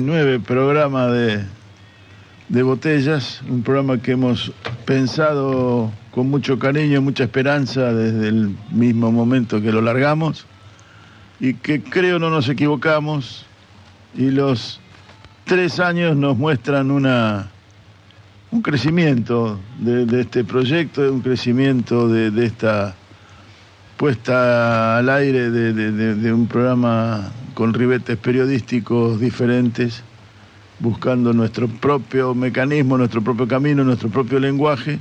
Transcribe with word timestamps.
Nueve 0.00 0.38
programa 0.38 1.08
de, 1.08 1.42
de 2.48 2.62
botellas, 2.62 3.42
un 3.48 3.64
programa 3.64 4.00
que 4.00 4.12
hemos 4.12 4.52
pensado 4.84 5.90
con 6.12 6.30
mucho 6.30 6.56
cariño, 6.56 7.02
mucha 7.02 7.24
esperanza 7.24 7.92
desde 7.92 8.28
el 8.28 8.56
mismo 8.70 9.10
momento 9.10 9.60
que 9.60 9.72
lo 9.72 9.82
largamos 9.82 10.46
y 11.40 11.54
que 11.54 11.82
creo 11.82 12.20
no 12.20 12.30
nos 12.30 12.48
equivocamos. 12.48 13.44
Y 14.14 14.30
los 14.30 14.78
tres 15.44 15.80
años 15.80 16.16
nos 16.16 16.36
muestran 16.36 16.92
una, 16.92 17.50
un 18.52 18.62
crecimiento 18.62 19.58
de, 19.80 20.20
este 20.20 20.44
proyecto, 20.44 21.12
un 21.12 21.22
crecimiento 21.22 22.06
de 22.08 22.46
esta 22.46 22.94
puesta 23.98 24.96
al 24.96 25.10
aire 25.10 25.50
de, 25.50 25.72
de- 25.74 25.92
de- 25.92 26.14
de 26.14 26.32
un 26.32 26.46
programa 26.46 27.30
con 27.54 27.74
ribetes 27.74 28.16
periodísticos 28.16 29.20
diferentes, 29.20 30.02
buscando 30.78 31.32
nuestro 31.32 31.66
propio 31.66 32.32
mecanismo, 32.34 32.96
nuestro 32.96 33.20
propio 33.22 33.48
camino, 33.48 33.82
nuestro 33.82 34.08
propio 34.08 34.38
lenguaje, 34.38 35.00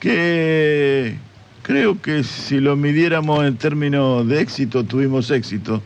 que 0.00 1.14
creo 1.62 2.00
que 2.02 2.24
si 2.24 2.58
lo 2.60 2.74
midiéramos 2.76 3.44
en 3.44 3.56
términos 3.56 4.26
de 4.26 4.40
éxito, 4.40 4.82
tuvimos 4.84 5.30
éxito. 5.30 5.80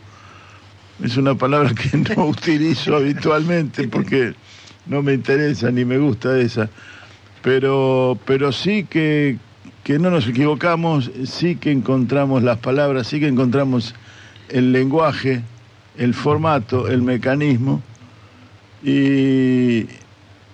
Es 1.03 1.17
una 1.17 1.35
palabra 1.35 1.71
que 1.75 1.97
no 2.15 2.25
utilizo 2.29 2.95
habitualmente 2.95 3.87
porque 3.87 4.33
no 4.87 5.03
me 5.03 5.13
interesa 5.13 5.69
ni 5.71 5.85
me 5.85 5.99
gusta 5.99 6.39
esa, 6.39 6.67
pero, 7.43 8.17
pero 8.25 8.51
sí 8.51 8.85
que, 8.89 9.37
que 9.83 9.99
no 9.99 10.09
nos 10.09 10.27
equivocamos, 10.27 11.11
sí 11.25 11.55
que 11.55 11.71
encontramos 11.71 12.41
las 12.43 12.57
palabras, 12.59 13.07
sí 13.07 13.19
que 13.19 13.27
encontramos 13.27 13.93
el 14.49 14.71
lenguaje, 14.71 15.41
el 15.97 16.13
formato, 16.13 16.87
el 16.87 17.01
mecanismo, 17.01 17.81
y, 18.83 19.87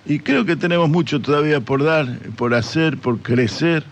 y 0.06 0.20
creo 0.24 0.46
que 0.46 0.56
tenemos 0.56 0.90
mucho 0.90 1.22
todavía 1.22 1.62
por 1.62 1.84
dar, 1.84 2.08
por 2.36 2.54
hacer, 2.54 2.98
por 2.98 3.20
crecer, 3.20 3.84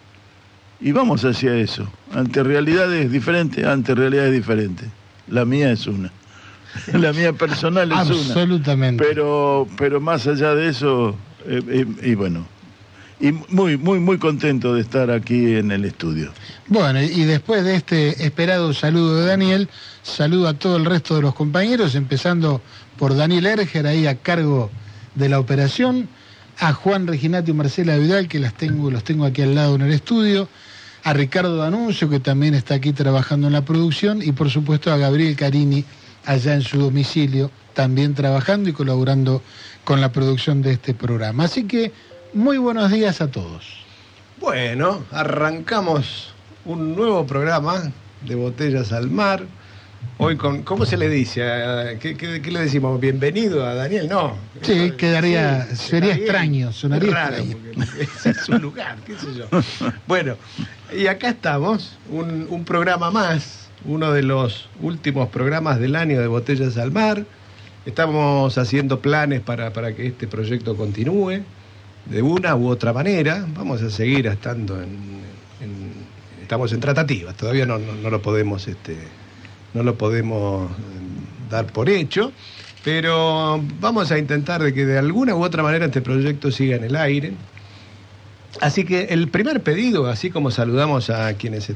y 0.80 0.92
vamos 0.92 1.24
hacia 1.24 1.56
eso, 1.56 1.88
ante 2.14 2.44
realidades 2.44 3.12
diferentes, 3.12 3.66
ante 3.66 3.96
realidades 3.96 4.34
diferentes. 4.34 4.90
La 5.28 5.46
mía 5.46 5.72
es 5.72 5.88
una. 5.88 6.12
La 6.94 7.14
mía 7.14 7.34
personal 7.34 7.92
es 7.92 7.98
una. 7.98 8.02
Absolutamente. 8.02 9.04
Pero, 9.04 9.68
pero 9.78 10.00
más 10.00 10.28
allá 10.28 10.54
de 10.56 10.70
eso, 10.70 11.16
eh, 11.46 11.62
eh, 11.68 11.86
y 12.04 12.16
bueno, 12.16 12.46
y 13.20 13.32
muy, 13.32 13.78
muy, 13.78 14.00
muy 14.00 14.18
contento 14.18 14.76
de 14.76 14.82
estar 14.82 15.10
aquí 15.10 15.56
en 15.56 15.72
el 15.72 15.86
estudio. 15.86 16.32
Bueno, 16.68 17.02
y 17.02 17.24
después 17.24 17.64
de 17.64 17.76
este 17.76 18.26
esperado 18.26 18.74
saludo 18.74 19.22
de 19.22 19.28
Daniel, 19.28 19.70
saludo 20.04 20.48
a 20.48 20.54
todo 20.54 20.78
el 20.78 20.86
resto 20.86 21.16
de 21.16 21.22
los 21.22 21.34
compañeros, 21.34 21.96
empezando 21.96 22.62
por 22.98 23.16
Daniel 23.16 23.46
Erger, 23.46 23.88
ahí 23.88 24.06
a 24.08 24.16
cargo 24.16 24.70
de 25.16 25.30
la 25.30 25.40
operación, 25.40 26.08
a 26.60 26.74
Juan 26.74 27.08
Reginati 27.08 27.52
y 27.52 27.54
Marcela 27.54 27.98
Vidal, 27.98 28.28
que 28.28 28.40
las 28.40 28.54
tengo, 28.54 28.92
los 28.92 29.04
tengo 29.04 29.26
aquí 29.26 29.42
al 29.42 29.56
lado 29.56 29.76
en 29.76 29.82
el 29.82 29.94
estudio, 29.94 30.48
a 31.04 31.14
Ricardo 31.14 31.58
D'Anuncio, 31.58 32.10
que 32.10 32.20
también 32.20 32.54
está 32.54 32.76
aquí 32.76 32.94
trabajando 32.94 33.48
en 33.48 33.54
la 33.54 33.64
producción, 33.64 34.22
y 34.22 34.32
por 34.32 34.50
supuesto 34.50 34.92
a 34.92 34.98
Gabriel 34.98 35.36
Carini, 35.36 35.86
allá 36.26 36.54
en 36.54 36.62
su 36.62 36.80
domicilio, 36.80 37.50
también 37.74 38.14
trabajando 38.14 38.70
y 38.70 38.74
colaborando 38.74 39.42
con 39.84 40.02
la 40.02 40.12
producción 40.12 40.62
de 40.62 40.74
este 40.74 40.94
programa. 40.94 41.46
Así 41.46 41.64
que, 41.64 41.94
muy 42.34 42.58
buenos 42.58 42.92
días 42.92 43.22
a 43.22 43.28
todos. 43.30 43.66
Bueno, 44.40 45.04
arrancamos 45.12 46.34
un 46.66 46.96
nuevo 46.96 47.26
programa 47.26 47.92
de 48.26 48.36
Botellas 48.36 48.92
al 48.92 49.10
Mar. 49.10 49.44
Hoy 50.20 50.36
con, 50.36 50.64
¿cómo 50.64 50.86
se 50.86 50.98
le 50.98 51.10
dice? 51.10 51.42
¿Qué, 52.00 52.16
qué- 52.16 52.42
qué 52.42 52.52
le 52.52 52.62
decimos? 52.62 53.00
¿Bienvenido 53.00 53.66
a 53.66 53.74
Daniel? 53.74 54.08
No. 54.10 54.36
Sí, 54.62 54.92
quedaría- 54.98 55.66
Sí, 55.70 55.76
sería 55.76 56.14
extraño, 56.16 56.72
sonaría 56.72 57.12
Raro, 57.14 57.38
extraño. 57.38 57.84
ese 58.00 58.30
es 58.32 58.38
su 58.38 58.54
lugar, 58.54 58.98
qué 59.06 59.16
sé 59.18 59.28
yo. 59.36 59.46
Bueno, 60.08 60.36
y 60.96 61.08
acá 61.08 61.30
estamos, 61.30 61.98
un, 62.12 62.48
un 62.50 62.64
programa 62.64 63.10
más, 63.12 63.70
uno 63.86 64.12
de 64.12 64.24
los 64.24 64.70
últimos 64.82 65.30
programas 65.30 65.80
del 65.80 65.96
año 65.96 66.20
de 66.20 66.28
Botellas 66.28 66.78
al 66.78 66.92
Mar. 66.92 67.24
Estamos 67.86 68.58
haciendo 68.58 69.00
planes 69.00 69.42
para, 69.42 69.72
para 69.72 69.96
que 69.96 70.08
este 70.08 70.28
proyecto 70.28 70.76
continúe 70.76 71.42
de 72.10 72.22
una 72.22 72.56
u 72.56 72.68
otra 72.70 72.94
manera. 72.94 73.46
Vamos 73.56 73.82
a 73.82 73.90
seguir 73.90 74.28
estando 74.28 74.82
en, 74.82 75.18
estamos 76.42 76.72
en 76.74 76.80
tratativas. 76.80 77.36
Todavía 77.36 77.66
no, 77.66 77.78
no- 77.78 77.94
no 77.96 78.10
lo 78.10 78.22
podemos 78.22 78.68
este, 78.68 78.98
no 79.74 79.84
lo 79.84 79.96
podemos 79.98 80.70
eh, 80.72 80.74
dar 81.50 81.66
por 81.68 81.90
hecho, 81.90 82.32
pero 82.84 83.62
vamos 83.80 84.12
a 84.12 84.18
intentar 84.18 84.62
de 84.64 84.74
que 84.74 84.86
de 84.86 84.98
alguna 84.98 85.36
u 85.36 85.44
otra 85.44 85.64
manera 85.64 85.86
este 85.86 86.02
proyecto 86.02 86.52
siga 86.52 86.78
en 86.78 86.84
el 86.86 86.96
aire. 86.96 87.34
Así 88.62 88.86
que 88.86 89.04
el 89.10 89.28
primer 89.28 89.62
pedido, 89.62 90.08
así 90.08 90.30
como 90.32 90.50
saludamos 90.52 91.10
a 91.10 91.32
quienes 91.34 91.70
eh, 91.70 91.76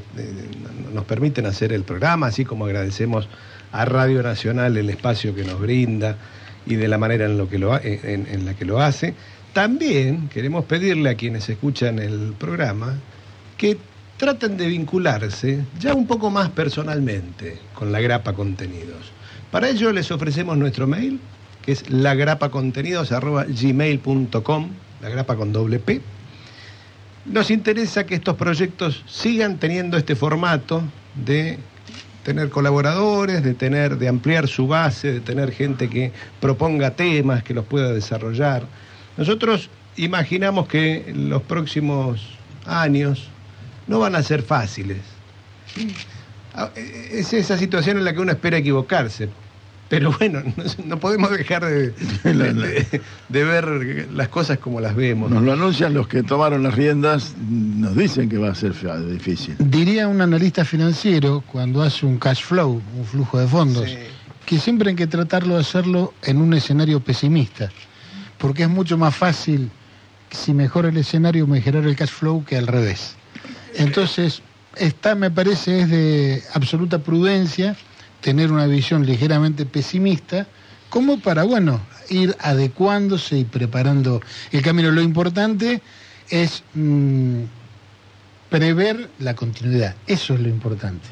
nos 0.92 1.04
permiten 1.04 1.46
hacer 1.46 1.72
el 1.72 1.84
programa, 1.84 2.26
así 2.28 2.44
como 2.44 2.64
agradecemos 2.64 3.28
a 3.70 3.84
Radio 3.84 4.22
Nacional 4.22 4.76
el 4.76 4.90
espacio 4.90 5.34
que 5.34 5.44
nos 5.44 5.60
brinda 5.60 6.16
y 6.66 6.74
de 6.76 6.88
la 6.88 6.98
manera 6.98 7.26
en, 7.26 7.38
lo 7.38 7.48
que 7.48 7.58
lo, 7.58 7.78
en 7.82 8.44
la 8.44 8.54
que 8.54 8.64
lo 8.64 8.80
hace, 8.80 9.14
también 9.52 10.28
queremos 10.28 10.64
pedirle 10.64 11.10
a 11.10 11.14
quienes 11.14 11.48
escuchan 11.48 11.98
el 11.98 12.34
programa 12.38 12.98
que 13.56 13.76
traten 14.16 14.56
de 14.56 14.66
vincularse 14.66 15.64
ya 15.78 15.94
un 15.94 16.06
poco 16.06 16.30
más 16.30 16.48
personalmente 16.50 17.58
con 17.74 17.92
la 17.92 18.00
Grapa 18.00 18.32
Contenidos. 18.32 19.12
Para 19.50 19.68
ello 19.68 19.92
les 19.92 20.10
ofrecemos 20.10 20.56
nuestro 20.56 20.86
mail, 20.86 21.20
que 21.60 21.72
es 21.72 21.90
lagrapacontenidos.gmail.com, 21.90 24.68
la 25.02 25.08
grapa 25.10 25.36
con 25.36 25.52
doble 25.52 25.78
P. 25.78 26.00
Nos 27.26 27.50
interesa 27.50 28.06
que 28.06 28.14
estos 28.14 28.36
proyectos 28.36 29.04
sigan 29.06 29.58
teniendo 29.58 29.98
este 29.98 30.16
formato 30.16 30.82
de 31.14 31.58
tener 32.24 32.48
colaboradores, 32.48 33.42
de 33.42 33.52
tener, 33.54 33.98
de 33.98 34.08
ampliar 34.08 34.48
su 34.48 34.66
base, 34.66 35.12
de 35.12 35.20
tener 35.20 35.52
gente 35.52 35.90
que 35.90 36.10
proponga 36.40 36.92
temas, 36.92 37.42
que 37.42 37.52
los 37.52 37.66
pueda 37.66 37.92
desarrollar. 37.92 38.64
Nosotros 39.16 39.68
imaginamos 39.96 40.68
que 40.68 41.12
los 41.14 41.42
próximos 41.42 42.20
años 42.66 43.28
no 43.86 43.98
van 43.98 44.14
a 44.14 44.22
ser 44.22 44.42
fáciles. 44.42 44.98
Ah, 46.54 46.70
Es 46.76 47.32
esa 47.32 47.56
situación 47.58 47.98
en 47.98 48.04
la 48.04 48.12
que 48.12 48.20
uno 48.20 48.32
espera 48.32 48.58
equivocarse. 48.58 49.28
Pero 49.88 50.10
bueno, 50.18 50.42
no, 50.56 50.64
no 50.86 50.98
podemos 51.00 51.30
dejar 51.30 51.64
de, 51.66 51.90
de- 52.24 52.52
de- 52.54 53.00
de 53.28 53.44
ver 53.44 54.08
las 54.14 54.28
cosas 54.28 54.58
como 54.58 54.80
las 54.80 54.94
vemos. 54.94 55.30
Nos 55.30 55.42
lo 55.42 55.52
anuncian 55.52 55.92
los 55.92 56.08
que 56.08 56.22
tomaron 56.22 56.62
las 56.62 56.74
riendas, 56.74 57.34
nos 57.38 57.94
dicen 57.96 58.28
que 58.30 58.38
va 58.38 58.50
a 58.50 58.54
ser 58.54 58.72
difícil. 59.10 59.56
Diría 59.58 60.08
un 60.08 60.20
analista 60.22 60.64
financiero 60.64 61.42
cuando 61.46 61.82
hace 61.82 62.06
un 62.06 62.18
cash 62.18 62.42
flow, 62.42 62.80
un 62.96 63.04
flujo 63.04 63.38
de 63.38 63.46
fondos, 63.46 63.90
Sí. 63.90 63.96
que 64.46 64.58
siempre 64.58 64.90
hay 64.90 64.96
que 64.96 65.06
tratarlo 65.06 65.54
de 65.54 65.60
hacerlo 65.60 66.14
en 66.22 66.38
un 66.38 66.54
escenario 66.54 67.00
pesimista, 67.00 67.70
porque 68.42 68.64
es 68.64 68.68
mucho 68.68 68.98
más 68.98 69.14
fácil, 69.14 69.70
si 70.32 70.52
mejora 70.52 70.88
el 70.88 70.96
escenario, 70.96 71.46
mejorar 71.46 71.84
el 71.84 71.94
cash 71.94 72.10
flow 72.10 72.44
que 72.44 72.56
al 72.56 72.66
revés. 72.66 73.14
Entonces, 73.76 74.42
esta 74.74 75.14
me 75.14 75.30
parece 75.30 75.82
es 75.82 75.88
de 75.88 76.42
absoluta 76.52 76.98
prudencia 76.98 77.76
tener 78.20 78.50
una 78.50 78.66
visión 78.66 79.06
ligeramente 79.06 79.64
pesimista, 79.64 80.48
como 80.90 81.20
para, 81.20 81.44
bueno, 81.44 81.80
ir 82.10 82.36
adecuándose 82.40 83.38
y 83.38 83.44
preparando 83.44 84.20
el 84.50 84.60
camino. 84.60 84.90
Lo 84.90 85.02
importante 85.02 85.80
es 86.28 86.64
mm, 86.74 87.42
prever 88.50 89.08
la 89.20 89.34
continuidad, 89.36 89.94
eso 90.08 90.34
es 90.34 90.40
lo 90.40 90.48
importante. 90.48 91.06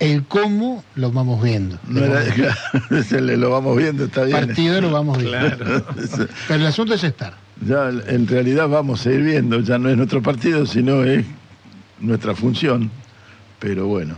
El 0.00 0.24
cómo 0.24 0.82
lo 0.96 1.12
vamos 1.12 1.42
viendo. 1.42 1.78
No 1.86 2.04
era- 2.04 2.22
claro, 2.34 3.02
se 3.08 3.20
le 3.20 3.36
lo 3.36 3.50
vamos 3.50 3.76
viendo, 3.76 4.04
está 4.04 4.24
bien. 4.24 4.46
partido 4.46 4.80
lo 4.80 4.90
vamos 4.90 5.18
viendo. 5.18 5.38
Claro. 5.38 5.86
Pero 6.48 6.60
el 6.60 6.66
asunto 6.66 6.94
es 6.94 7.04
estar. 7.04 7.34
Ya 7.66 7.88
en 7.88 8.26
realidad 8.26 8.68
vamos 8.68 9.06
a 9.06 9.12
ir 9.12 9.22
viendo, 9.22 9.60
ya 9.60 9.78
no 9.78 9.88
es 9.88 9.96
nuestro 9.96 10.20
partido, 10.22 10.66
sino 10.66 11.04
es 11.04 11.24
nuestra 12.00 12.34
función. 12.34 12.90
Pero 13.60 13.86
bueno, 13.86 14.16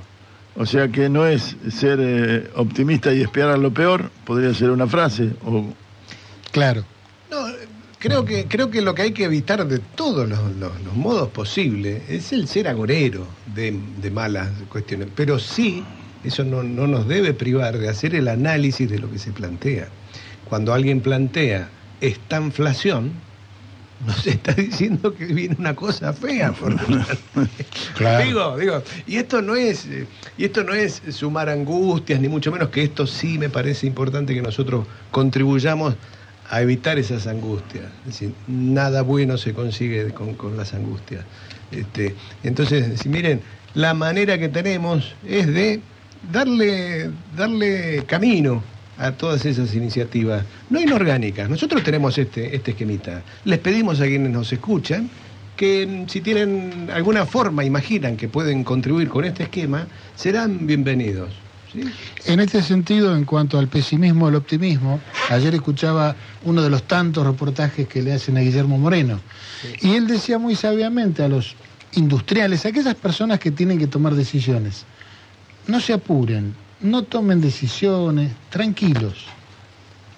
o 0.57 0.65
sea 0.67 0.89
que 0.89 1.09
no 1.11 1.27
es 1.27 1.57
ser 1.71 1.99
eh, 2.01 2.51
optimista 2.57 3.13
y 3.13 3.21
esperar 3.21 3.59
lo 3.59 3.73
peor, 3.73 4.11
podría 4.25 4.53
ser 4.55 4.71
una 4.71 4.87
frase, 4.87 5.31
o 5.45 5.73
Claro. 6.53 6.85
Creo 7.99 8.25
que, 8.25 8.47
creo 8.47 8.71
que 8.71 8.83
lo 8.83 8.95
que 8.95 9.03
hay 9.03 9.13
que 9.13 9.25
evitar 9.25 9.67
de 9.67 9.79
todos 9.79 10.29
los, 10.29 10.39
los- 10.57 10.81
los 10.83 10.95
modos 10.95 11.31
posibles 11.31 12.03
es 12.11 12.33
el 12.33 12.47
ser 12.47 12.69
agorero 12.69 13.27
de, 13.55 13.73
de 14.01 14.11
malas 14.11 14.51
cuestiones. 14.69 15.09
Pero 15.15 15.39
sí, 15.39 15.83
eso 16.23 16.45
no, 16.45 16.63
no 16.63 16.87
nos 16.87 17.09
debe 17.09 17.33
privar 17.33 17.79
de 17.79 17.89
hacer 17.89 18.15
el 18.15 18.29
análisis 18.29 18.89
de 18.91 18.99
lo 18.99 19.11
que 19.11 19.19
se 19.19 19.33
plantea. 19.33 19.89
Cuando 20.45 20.75
alguien 20.75 21.01
plantea 21.01 21.69
esta 22.01 22.41
inflación, 22.41 23.13
nos 24.07 24.27
está 24.27 24.53
diciendo 24.53 25.15
que 25.15 25.25
viene 25.25 25.57
una 25.59 25.75
cosa 25.75 26.13
fea 26.13 26.53
por 26.53 26.77
Claro. 27.97 28.25
Digo, 28.25 28.59
digo, 28.59 28.83
y 29.07 29.17
esto 29.17 29.41
no 29.41 29.57
es, 29.57 29.87
y 30.37 30.45
esto 30.45 30.63
no 30.65 30.75
es 30.75 31.01
sumar 31.11 31.49
angustias, 31.49 32.21
ni 32.21 32.29
mucho 32.29 32.53
menos 32.53 32.69
que 32.69 32.83
esto 32.83 33.07
sí 33.07 33.39
me 33.39 33.49
parece 33.49 33.87
importante 33.87 34.35
que 34.35 34.43
nosotros 34.43 34.87
contribuyamos 35.11 35.95
a 36.49 36.63
evitar 36.63 36.99
esas 36.99 37.27
angustias. 37.27 37.85
Es 38.01 38.07
decir, 38.07 38.33
nada 38.47 39.03
bueno 39.03 39.37
se 39.39 39.53
consigue 39.53 40.13
con, 40.13 40.35
con 40.35 40.57
las 40.57 40.75
angustias. 40.75 41.25
Este, 41.71 42.15
entonces, 42.45 43.01
si 43.01 43.09
miren, 43.09 43.41
la 43.75 43.95
manera 43.95 44.39
que 44.39 44.49
tenemos 44.49 45.15
es 45.27 45.47
de 45.47 45.81
darle, 46.33 47.11
darle 47.37 48.05
camino 48.07 48.63
a 48.99 49.13
todas 49.13 49.45
esas 49.45 49.75
iniciativas, 49.75 50.45
no 50.71 50.81
inorgánicas. 50.81 51.51
Nosotros 51.51 51.83
tenemos 51.83 52.17
este, 52.19 52.55
este 52.55 52.71
esquemita. 52.71 53.23
Les 53.45 53.59
pedimos 53.59 54.01
a 54.01 54.07
quienes 54.07 54.31
nos 54.31 54.53
escuchan 54.53 55.11
que 55.57 55.87
mm, 55.87 56.09
si 56.09 56.21
tienen 56.21 56.91
alguna 56.93 57.27
forma, 57.27 57.65
imaginan 57.65 58.17
que 58.17 58.29
pueden 58.29 58.65
contribuir 58.65 59.09
con 59.09 59.25
este 59.25 59.45
esquema, 59.45 59.87
serán 60.15 60.67
bienvenidos. 60.67 61.46
En 62.25 62.41
este 62.41 62.63
sentido, 62.63 63.17
en 63.17 63.25
cuanto 63.25 63.59
al 63.59 63.69
pesimismo, 63.69 64.27
al 64.27 64.35
optimismo, 64.35 65.01
ayer 65.31 65.55
escuchaba 65.55 66.15
uno 66.45 66.63
de 66.63 66.71
los 66.71 66.85
tantos 66.85 67.27
reportajes 67.27 67.89
que 67.89 68.03
le 68.03 68.13
hacen 68.13 68.37
a 68.37 68.41
Guillermo 68.41 68.79
Moreno. 68.79 69.21
Y 69.81 69.95
él 69.95 70.07
decía 70.07 70.39
muy 70.39 70.55
sabiamente 70.55 71.23
a 71.23 71.29
los 71.29 71.55
industriales, 71.93 72.65
a 72.65 72.69
aquellas 72.69 72.95
personas 72.95 73.39
que 73.39 73.51
tienen 73.51 73.79
que 73.79 73.87
tomar 73.87 74.15
decisiones, 74.15 74.85
no 75.67 75.81
se 75.81 75.93
apuren, 75.93 76.55
no 76.81 77.03
tomen 77.03 77.41
decisiones, 77.41 78.33
tranquilos. 78.51 79.27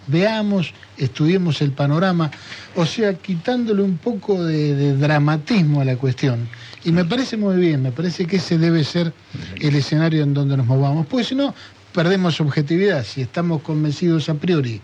Veamos, 0.07 0.73
estudiemos 0.97 1.61
el 1.61 1.73
panorama, 1.73 2.31
o 2.75 2.87
sea, 2.87 3.15
quitándole 3.15 3.83
un 3.83 3.99
poco 3.99 4.43
de, 4.43 4.75
de 4.75 4.97
dramatismo 4.97 5.83
a 5.83 5.85
la 5.85 5.97
cuestión. 5.97 6.49
Y 6.89 6.93
me 6.93 7.05
parece 7.05 7.37
muy 7.37 7.57
bien, 7.57 7.83
me 7.83 7.93
parece 7.93 8.27
que 8.27 8.37
ese 8.37 8.57
debe 8.57 8.83
ser 8.83 9.13
el 9.61 9.75
escenario 9.75 10.23
en 10.23 10.33
donde 10.33 10.57
nos 10.57 10.65
movamos. 10.67 11.07
Pues 11.07 11.27
si 11.27 11.35
no, 11.35 11.55
perdemos 11.93 12.41
objetividad. 12.41 13.05
Si 13.05 13.21
estamos 13.21 13.61
convencidos 13.61 14.31
a 14.31 14.35
priori 14.35 14.81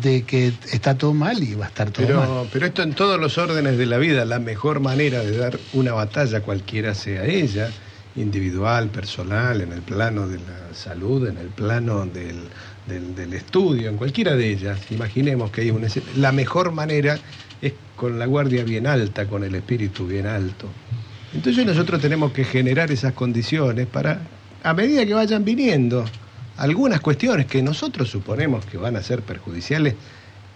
de 0.00 0.22
que 0.22 0.52
está 0.72 0.96
todo 0.96 1.12
mal 1.12 1.42
y 1.42 1.54
va 1.54 1.64
a 1.64 1.68
estar 1.68 1.90
todo 1.90 2.06
mal. 2.06 2.28
Pero, 2.28 2.46
pero 2.52 2.66
esto 2.66 2.82
en 2.84 2.92
todos 2.92 3.18
los 3.20 3.36
órdenes 3.36 3.76
de 3.76 3.86
la 3.86 3.98
vida, 3.98 4.24
la 4.24 4.38
mejor 4.38 4.78
manera 4.78 5.24
de 5.24 5.36
dar 5.36 5.58
una 5.72 5.92
batalla, 5.92 6.40
cualquiera 6.40 6.94
sea 6.94 7.24
ella, 7.24 7.68
individual, 8.14 8.90
personal, 8.90 9.60
en 9.60 9.72
el 9.72 9.82
plano 9.82 10.28
de 10.28 10.36
la 10.38 10.72
salud, 10.72 11.26
en 11.26 11.36
el 11.38 11.48
plano 11.48 12.06
del, 12.06 12.36
del- 12.86 13.16
del 13.16 13.32
estudio, 13.34 13.88
en 13.88 13.96
cualquiera 13.96 14.36
de 14.36 14.50
ellas, 14.52 14.78
imaginemos 14.90 15.50
que 15.50 15.62
hay 15.62 15.70
una... 15.70 15.88
La 16.16 16.30
mejor 16.30 16.70
manera 16.70 17.18
es 17.60 17.72
con 17.96 18.20
la 18.20 18.26
guardia 18.26 18.62
bien 18.62 18.86
alta, 18.86 19.26
con 19.26 19.42
el 19.42 19.56
espíritu 19.56 20.06
bien 20.06 20.26
alto. 20.26 20.68
Entonces 21.34 21.66
nosotros 21.66 22.00
tenemos 22.00 22.32
que 22.32 22.44
generar 22.44 22.90
esas 22.92 23.12
condiciones 23.12 23.86
para, 23.86 24.20
a 24.62 24.72
medida 24.72 25.04
que 25.04 25.14
vayan 25.14 25.44
viniendo 25.44 26.04
algunas 26.56 27.00
cuestiones 27.00 27.46
que 27.46 27.62
nosotros 27.62 28.08
suponemos 28.08 28.64
que 28.66 28.76
van 28.78 28.96
a 28.96 29.02
ser 29.02 29.22
perjudiciales, 29.22 29.94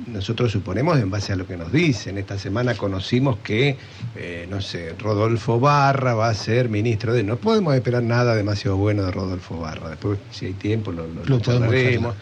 nosotros 0.06 0.52
suponemos 0.52 0.96
en 1.00 1.10
base 1.10 1.32
a 1.32 1.36
lo 1.36 1.46
que 1.46 1.56
nos 1.56 1.72
dicen. 1.72 2.18
Esta 2.18 2.38
semana 2.38 2.74
conocimos 2.74 3.38
que, 3.38 3.76
eh, 4.14 4.46
no 4.48 4.60
sé, 4.60 4.94
Rodolfo 4.96 5.58
Barra 5.58 6.14
va 6.14 6.28
a 6.28 6.34
ser 6.34 6.68
ministro 6.68 7.12
de... 7.12 7.24
No 7.24 7.36
podemos 7.36 7.74
esperar 7.74 8.04
nada 8.04 8.36
demasiado 8.36 8.76
bueno 8.76 9.02
de 9.02 9.10
Rodolfo 9.10 9.58
Barra. 9.58 9.90
Después, 9.90 10.20
si 10.30 10.46
hay 10.46 10.52
tiempo, 10.52 10.92
lo, 10.92 11.08
lo, 11.08 11.40
charlaremos. 11.40 12.14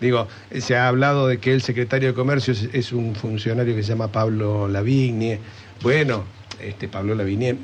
Digo, 0.00 0.28
se 0.60 0.76
ha 0.76 0.86
hablado 0.86 1.26
de 1.26 1.38
que 1.38 1.52
el 1.52 1.62
secretario 1.62 2.10
de 2.10 2.14
Comercio 2.14 2.52
es, 2.52 2.68
es 2.72 2.92
un 2.92 3.16
funcionario 3.16 3.74
que 3.74 3.82
se 3.82 3.88
llama 3.88 4.12
Pablo 4.12 4.68
Lavigne. 4.68 5.40
Bueno, 5.82 6.24
este 6.60 6.88
Pablo 6.88 7.14
Lavigne 7.14 7.56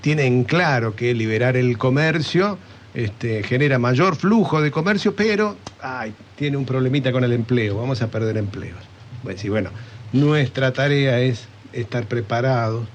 tiene 0.00 0.24
en 0.24 0.44
claro 0.44 0.94
que 0.94 1.14
liberar 1.14 1.56
el 1.56 1.78
comercio 1.78 2.58
este, 2.94 3.42
genera 3.42 3.78
mayor 3.78 4.16
flujo 4.16 4.62
de 4.62 4.70
comercio, 4.70 5.14
pero 5.14 5.56
ay, 5.82 6.14
tiene 6.36 6.56
un 6.56 6.64
problemita 6.64 7.12
con 7.12 7.24
el 7.24 7.32
empleo, 7.32 7.76
vamos 7.76 8.00
a 8.02 8.10
perder 8.10 8.36
empleos. 8.38 8.78
Bueno, 9.22 9.38
sí, 9.38 9.48
bueno, 9.48 9.70
nuestra 10.12 10.72
tarea 10.72 11.20
es 11.20 11.46
estar 11.72 12.06
preparados 12.06 12.86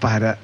para 0.00 0.38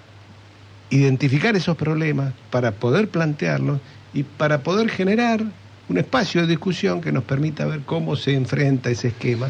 identificar 0.91 1.57
esos 1.57 1.77
problemas, 1.77 2.33
para 2.51 2.73
poder 2.73 3.09
plantearlos 3.09 3.81
y 4.15 4.23
para 4.23 4.63
poder 4.63 4.91
generar 4.91 5.45
un 5.89 5.99
espacio 5.99 6.43
de 6.43 6.47
discusión 6.49 7.01
que 7.01 7.13
nos 7.13 7.25
permita 7.25 7.67
ver 7.67 7.81
cómo 7.81 8.17
se 8.17 8.35
enfrenta 8.35 8.91
ese 8.91 9.09
esquema. 9.09 9.49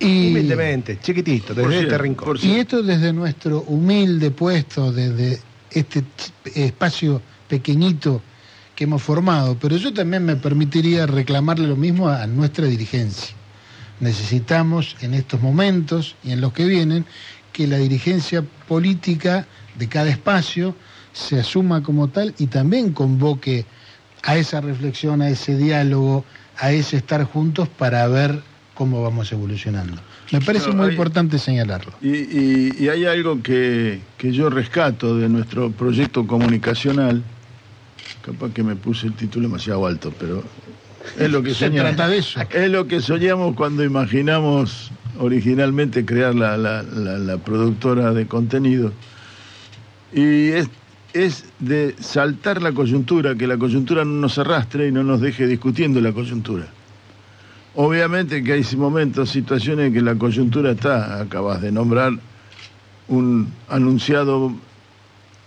Y, 0.00 0.30
Humildemente, 0.30 0.98
chiquitito, 0.98 1.52
desde 1.52 1.80
este 1.82 1.98
rincón. 1.98 2.38
y 2.42 2.54
esto 2.54 2.82
desde 2.82 3.12
nuestro 3.12 3.60
humilde 3.62 4.30
puesto, 4.30 4.90
desde 4.90 5.38
este 5.70 6.04
espacio 6.54 7.20
pequeñito 7.46 8.22
que 8.74 8.84
hemos 8.84 9.02
formado, 9.02 9.58
pero 9.60 9.76
yo 9.76 9.92
también 9.92 10.24
me 10.24 10.36
permitiría 10.36 11.06
reclamarle 11.06 11.68
lo 11.68 11.76
mismo 11.76 12.08
a 12.08 12.26
nuestra 12.26 12.64
dirigencia. 12.64 13.34
Necesitamos 14.00 14.96
en 15.02 15.12
estos 15.12 15.42
momentos 15.42 16.16
y 16.24 16.32
en 16.32 16.40
los 16.40 16.54
que 16.54 16.64
vienen 16.64 17.04
que 17.52 17.66
la 17.66 17.76
dirigencia 17.76 18.42
política 18.66 19.46
de 19.78 19.86
cada 19.86 20.08
espacio 20.08 20.74
se 21.12 21.40
asuma 21.40 21.82
como 21.82 22.08
tal 22.08 22.34
y 22.38 22.46
también 22.46 22.94
convoque 22.94 23.66
a 24.22 24.38
esa 24.38 24.62
reflexión, 24.62 25.20
a 25.20 25.28
ese 25.28 25.56
diálogo, 25.56 26.24
a 26.56 26.72
ese 26.72 26.96
estar 26.96 27.24
juntos 27.24 27.68
para 27.68 28.06
ver 28.08 28.42
cómo 28.74 29.02
vamos 29.02 29.30
evolucionando. 29.32 30.00
Me 30.32 30.40
parece 30.40 30.70
muy 30.72 30.86
hay- 30.86 30.90
importante 30.92 31.38
señalarlo. 31.38 31.92
Y, 32.00 32.08
y- 32.16 32.72
y 32.78 32.88
hay 32.88 33.04
algo 33.04 33.42
que, 33.42 34.00
que 34.16 34.32
yo 34.32 34.48
rescato 34.50 35.16
de 35.16 35.28
nuestro 35.28 35.70
proyecto 35.70 36.26
comunicacional. 36.26 37.22
Capaz 38.24 38.52
que 38.52 38.62
me 38.62 38.76
puse 38.76 39.06
el 39.08 39.14
título 39.14 39.48
demasiado 39.48 39.86
alto, 39.86 40.12
pero 40.18 40.42
es 41.18 41.30
lo 41.30 41.42
que 41.42 41.50
Se 41.54 41.66
soñamos. 41.66 41.94
trata 41.94 42.08
de 42.10 42.18
eso. 42.18 42.40
Es 42.50 42.70
lo 42.70 42.86
que 42.86 43.00
soñamos 43.00 43.54
cuando 43.56 43.82
imaginamos 43.84 44.90
originalmente 45.18 46.04
crear 46.04 46.34
la, 46.34 46.56
la- 46.56 46.82
la- 46.82 47.18
la 47.18 47.36
productora 47.38 48.12
de 48.12 48.26
contenido. 48.26 48.92
Y 50.12 50.48
es, 50.48 50.68
es 51.12 51.44
de 51.58 51.94
saltar 52.00 52.62
la 52.62 52.72
coyuntura, 52.72 53.34
que 53.34 53.46
la 53.46 53.56
coyuntura 53.58 54.04
no 54.04 54.12
nos 54.12 54.38
arrastre 54.38 54.88
y 54.88 54.92
no 54.92 55.02
nos 55.02 55.20
deje 55.20 55.46
discutiendo 55.46 56.00
la 56.00 56.12
coyuntura. 56.12 56.66
Obviamente 57.74 58.42
que 58.42 58.52
hay 58.54 58.64
momentos, 58.76 59.30
situaciones 59.30 59.88
en 59.88 59.94
que 59.94 60.02
la 60.02 60.16
coyuntura 60.16 60.72
está, 60.72 61.20
acabas 61.20 61.62
de 61.62 61.70
nombrar 61.70 62.12
un 63.08 63.52
anunciado 63.68 64.52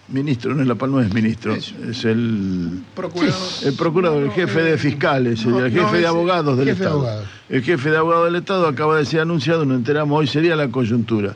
ministro, 0.08 0.54
no 0.54 0.62
es 0.62 0.68
la 0.68 0.76
palma, 0.76 1.02
no 1.02 1.08
es 1.08 1.14
ministro, 1.14 1.54
es 1.54 2.06
el 2.06 2.84
Procurador. 2.96 3.38
el 3.66 3.74
procurador, 3.74 4.24
el 4.24 4.32
jefe 4.32 4.62
de 4.62 4.78
fiscales, 4.78 5.46
no, 5.46 5.66
el 5.66 5.72
jefe 5.72 5.98
de 5.98 6.08
abogados 6.08 6.58
del 6.58 6.68
jefe 6.68 6.80
de 6.80 6.86
Estado. 6.86 7.00
abogados. 7.00 7.28
El 7.50 7.64
jefe 7.64 7.90
de 7.90 7.98
abogados 7.98 8.26
del 8.26 8.36
Estado 8.36 8.68
acaba 8.68 8.98
de 8.98 9.06
ser 9.06 9.22
anunciado, 9.22 9.66
nos 9.66 9.78
enteramos 9.78 10.20
hoy, 10.20 10.28
sería 10.28 10.56
la 10.56 10.70
coyuntura. 10.70 11.36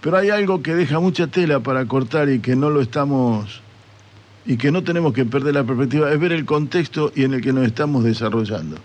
Pero 0.00 0.16
hay 0.16 0.30
algo 0.30 0.62
que 0.62 0.74
deja 0.74 1.00
mucha 1.00 1.26
tela 1.26 1.60
para 1.60 1.84
cortar 1.86 2.28
y 2.28 2.38
que 2.38 2.54
no 2.54 2.70
lo 2.70 2.80
estamos, 2.80 3.60
y 4.46 4.56
que 4.56 4.70
no 4.70 4.82
tenemos 4.82 5.12
que 5.12 5.24
perder 5.24 5.54
la 5.54 5.64
perspectiva, 5.64 6.10
es 6.12 6.18
ver 6.20 6.32
el 6.32 6.44
contexto 6.44 7.12
y 7.14 7.24
en 7.24 7.34
el 7.34 7.40
que 7.40 7.52
nos 7.52 7.66
estamos 7.66 8.04
desarrollando. 8.04 8.76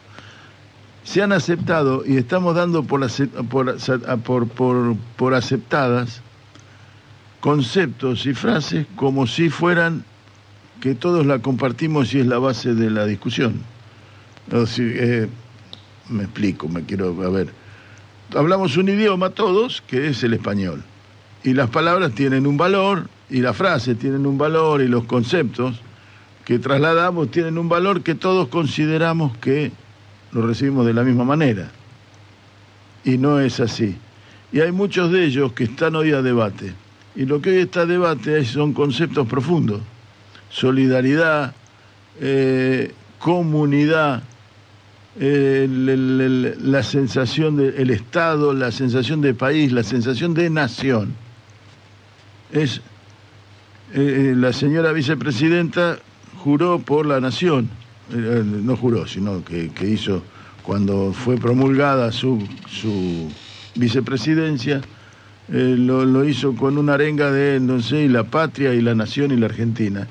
Se 1.03 1.21
han 1.21 1.33
aceptado 1.33 2.03
y 2.05 2.17
estamos 2.17 2.55
dando 2.55 2.83
por, 2.83 3.03
ace- 3.03 3.27
por, 3.27 5.33
aceptadas 5.33 6.21
conceptos 7.39 8.25
y 8.25 8.33
frases 8.33 8.87
como 8.95 9.27
si 9.27 9.49
fueran 9.49 10.05
que 10.79 10.95
todos 10.95 11.25
la 11.25 11.39
compartimos 11.39 12.13
y 12.13 12.19
es 12.21 12.27
la 12.27 12.39
base 12.39 12.73
de 12.73 12.89
la 12.89 13.05
discusión. 13.05 13.61
Eh, 14.51 15.27
me 16.09 16.23
explico, 16.23 16.67
me 16.67 16.83
quiero, 16.83 17.09
a 17.23 17.29
ver. 17.29 17.49
Hablamos 18.35 18.75
un 18.77 18.89
idioma 18.89 19.29
todos, 19.29 19.81
que 19.81 20.07
es 20.07 20.23
el 20.23 20.33
español. 20.33 20.83
Y 21.43 21.53
las 21.53 21.69
palabras 21.69 22.13
tienen 22.13 22.47
un 22.47 22.57
valor, 22.57 23.09
y 23.29 23.41
las 23.41 23.55
frases 23.55 23.97
tienen 23.99 24.25
un 24.25 24.37
valor, 24.37 24.81
y 24.81 24.87
los 24.87 25.03
conceptos 25.05 25.79
que 26.45 26.59
trasladamos 26.59 27.31
tienen 27.31 27.57
un 27.57 27.69
valor 27.69 28.01
que 28.01 28.15
todos 28.15 28.47
consideramos 28.49 29.37
que 29.37 29.71
lo 30.33 30.45
recibimos 30.45 30.85
de 30.85 30.93
la 30.93 31.03
misma 31.03 31.23
manera. 31.23 31.71
Y 33.03 33.17
no 33.17 33.39
es 33.39 33.59
así. 33.59 33.95
Y 34.51 34.59
hay 34.59 34.71
muchos 34.71 35.11
de 35.11 35.25
ellos 35.25 35.53
que 35.53 35.65
están 35.65 35.95
hoy 35.95 36.11
a 36.11 36.21
debate. 36.21 36.73
Y 37.15 37.25
lo 37.25 37.41
que 37.41 37.51
hoy 37.51 37.57
está 37.57 37.81
a 37.81 37.85
debate 37.85 38.43
son 38.45 38.73
conceptos 38.73 39.27
profundos. 39.27 39.81
Solidaridad, 40.49 41.53
eh, 42.19 42.91
comunidad, 43.19 44.23
eh, 45.19 45.67
la 45.69 46.83
sensación 46.83 47.57
del 47.57 47.89
Estado, 47.91 48.53
la 48.53 48.71
sensación 48.71 49.21
de 49.21 49.33
país, 49.33 49.71
la 49.71 49.83
sensación 49.83 50.33
de 50.33 50.49
nación. 50.49 51.15
Es 52.51 52.81
eh, 53.93 54.33
la 54.35 54.53
señora 54.53 54.91
vicepresidenta 54.91 55.99
juró 56.43 56.79
por 56.79 57.05
la 57.05 57.19
nación, 57.19 57.69
no 58.09 58.75
juró, 58.75 59.07
sino 59.07 59.43
que, 59.43 59.71
hizo 59.87 60.23
cuando 60.63 61.13
fue 61.13 61.37
promulgada 61.37 62.11
su, 62.11 62.45
su 62.69 63.29
vicepresidencia, 63.75 64.81
eh, 65.49 65.75
lo, 65.77 66.05
lo, 66.05 66.23
hizo 66.23 66.55
con 66.55 66.77
una 66.77 66.93
arenga 66.93 67.31
de, 67.31 67.59
no 67.59 67.81
sé, 67.81 68.07
la 68.07 68.23
patria 68.23 68.73
y 68.73 68.81
la 68.81 68.95
nación 68.95 69.31
y 69.31 69.37
la 69.37 69.47
Argentina. 69.47 70.07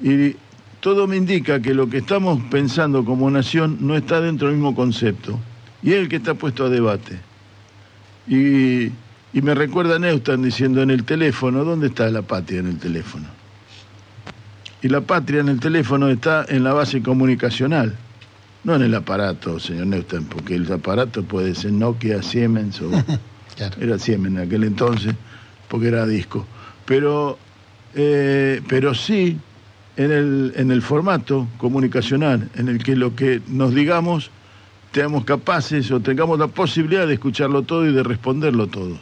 Y 0.00 0.36
todo 0.80 1.08
me 1.08 1.16
indica 1.16 1.60
que 1.60 1.74
lo 1.74 1.88
que 1.88 1.98
estamos 1.98 2.40
pensando 2.50 3.04
como 3.04 3.30
nación 3.30 3.78
no 3.80 3.96
está 3.96 4.20
dentro 4.20 4.48
del 4.48 4.56
mismo 4.56 4.74
concepto. 4.74 5.38
Y 5.82 5.92
es 5.92 5.96
el 5.96 6.08
que 6.08 6.16
está 6.16 6.34
puesto 6.34 6.66
a 6.66 6.68
debate. 6.68 7.18
Y, 8.28 8.86
y 9.32 9.42
me 9.42 9.54
recuerda 9.54 9.98
Neustan 9.98 10.42
diciendo 10.42 10.82
en 10.82 10.90
el 10.90 11.04
teléfono, 11.04 11.64
¿dónde 11.64 11.88
está 11.88 12.08
la 12.10 12.22
patria 12.22 12.60
en 12.60 12.68
el 12.68 12.78
teléfono? 12.78 13.37
Y 14.82 14.88
la 14.88 15.00
patria 15.00 15.40
en 15.40 15.48
el 15.48 15.60
teléfono 15.60 16.08
está 16.08 16.46
en 16.48 16.62
la 16.64 16.72
base 16.72 17.02
comunicacional, 17.02 17.96
no 18.64 18.76
en 18.76 18.82
el 18.82 18.94
aparato, 18.94 19.58
señor 19.58 19.86
Neustan, 19.86 20.24
porque 20.24 20.54
el 20.54 20.70
aparato 20.72 21.22
puede 21.24 21.54
ser 21.54 21.72
Nokia, 21.72 22.22
Siemens 22.22 22.80
o... 22.80 22.90
claro. 23.56 23.76
Era 23.80 23.98
Siemens 23.98 24.36
en 24.36 24.46
aquel 24.46 24.64
entonces, 24.64 25.14
porque 25.68 25.88
era 25.88 26.06
disco. 26.06 26.46
Pero, 26.86 27.38
eh, 27.94 28.62
pero 28.68 28.94
sí 28.94 29.36
en 29.96 30.12
el, 30.12 30.52
en 30.54 30.70
el 30.70 30.80
formato 30.80 31.48
comunicacional, 31.58 32.48
en 32.54 32.68
el 32.68 32.82
que 32.82 32.94
lo 32.94 33.16
que 33.16 33.42
nos 33.48 33.74
digamos 33.74 34.30
seamos 34.92 35.24
capaces 35.24 35.90
o 35.90 36.00
tengamos 36.00 36.38
la 36.38 36.48
posibilidad 36.48 37.06
de 37.06 37.14
escucharlo 37.14 37.62
todo 37.62 37.86
y 37.86 37.92
de 37.92 38.02
responderlo 38.02 38.66
todos. 38.66 38.98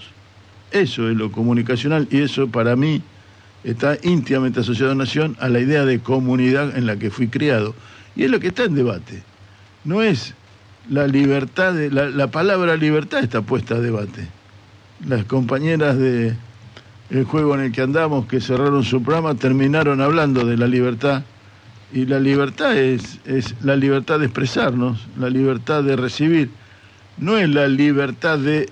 Eso 0.71 1.09
es 1.09 1.17
lo 1.17 1.33
comunicacional 1.33 2.09
y 2.11 2.21
eso 2.21 2.49
para 2.49 2.77
mí 2.77 3.01
está 3.65 3.99
íntimamente 4.03 4.61
asociado 4.61 4.93
a 4.93 4.95
Nación 4.95 5.37
a 5.41 5.49
la 5.49 5.61
idea 5.61 5.85
de 5.85 6.01
comunidad 6.01 6.77
en 6.77 6.87
la 6.87 6.97
que 6.97 7.11
fui 7.11 7.29
criado. 7.29 7.75
Y 8.15 8.25
es 8.25 8.31
lo 8.31 8.41
que 8.41 8.49
está 8.49 8.65
en 8.65 8.75
debate. 8.75 9.23
No 9.85 10.03
es 10.03 10.35
la 10.89 11.07
libertad, 11.07 11.75
de, 11.75 11.91
la, 11.91 12.09
la 12.09 12.31
palabra 12.31 12.77
libertad 12.77 13.23
está 13.23 13.43
puesta 13.43 13.77
a 13.77 13.81
debate. 13.81 14.27
Las 15.07 15.25
compañeras 15.25 15.99
de 15.99 16.35
el 17.11 17.25
juego 17.25 17.55
en 17.55 17.61
el 17.61 17.73
que 17.73 17.83
andamos, 17.83 18.27
que 18.27 18.41
cerraron 18.41 18.83
su 18.85 19.03
programa, 19.03 19.35
terminaron 19.35 20.01
hablando 20.01 20.45
de 20.45 20.57
la 20.57 20.67
libertad. 20.67 21.23
Y 21.93 22.07
la 22.07 22.19
libertad 22.19 22.77
es, 22.77 23.21
es 23.25 23.55
la 23.63 23.77
libertad 23.77 24.19
de 24.19 24.27
expresarnos, 24.27 25.07
la 25.17 25.31
libertad 25.31 25.85
de 25.85 25.97
recibir. 25.97 26.51
No 27.17 27.37
es 27.37 27.49
la 27.49 27.69
libertad 27.69 28.39
de 28.39 28.69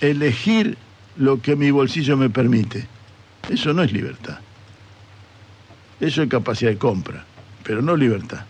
elegir 0.00 0.78
lo 1.16 1.40
que 1.40 1.56
mi 1.56 1.70
bolsillo 1.70 2.16
me 2.16 2.30
permite. 2.30 2.86
Eso 3.48 3.72
no 3.72 3.82
es 3.82 3.92
libertad. 3.92 4.38
Eso 6.00 6.22
es 6.22 6.28
capacidad 6.28 6.70
de 6.70 6.78
compra, 6.78 7.24
pero 7.62 7.82
no 7.82 7.96
libertad. 7.96 8.44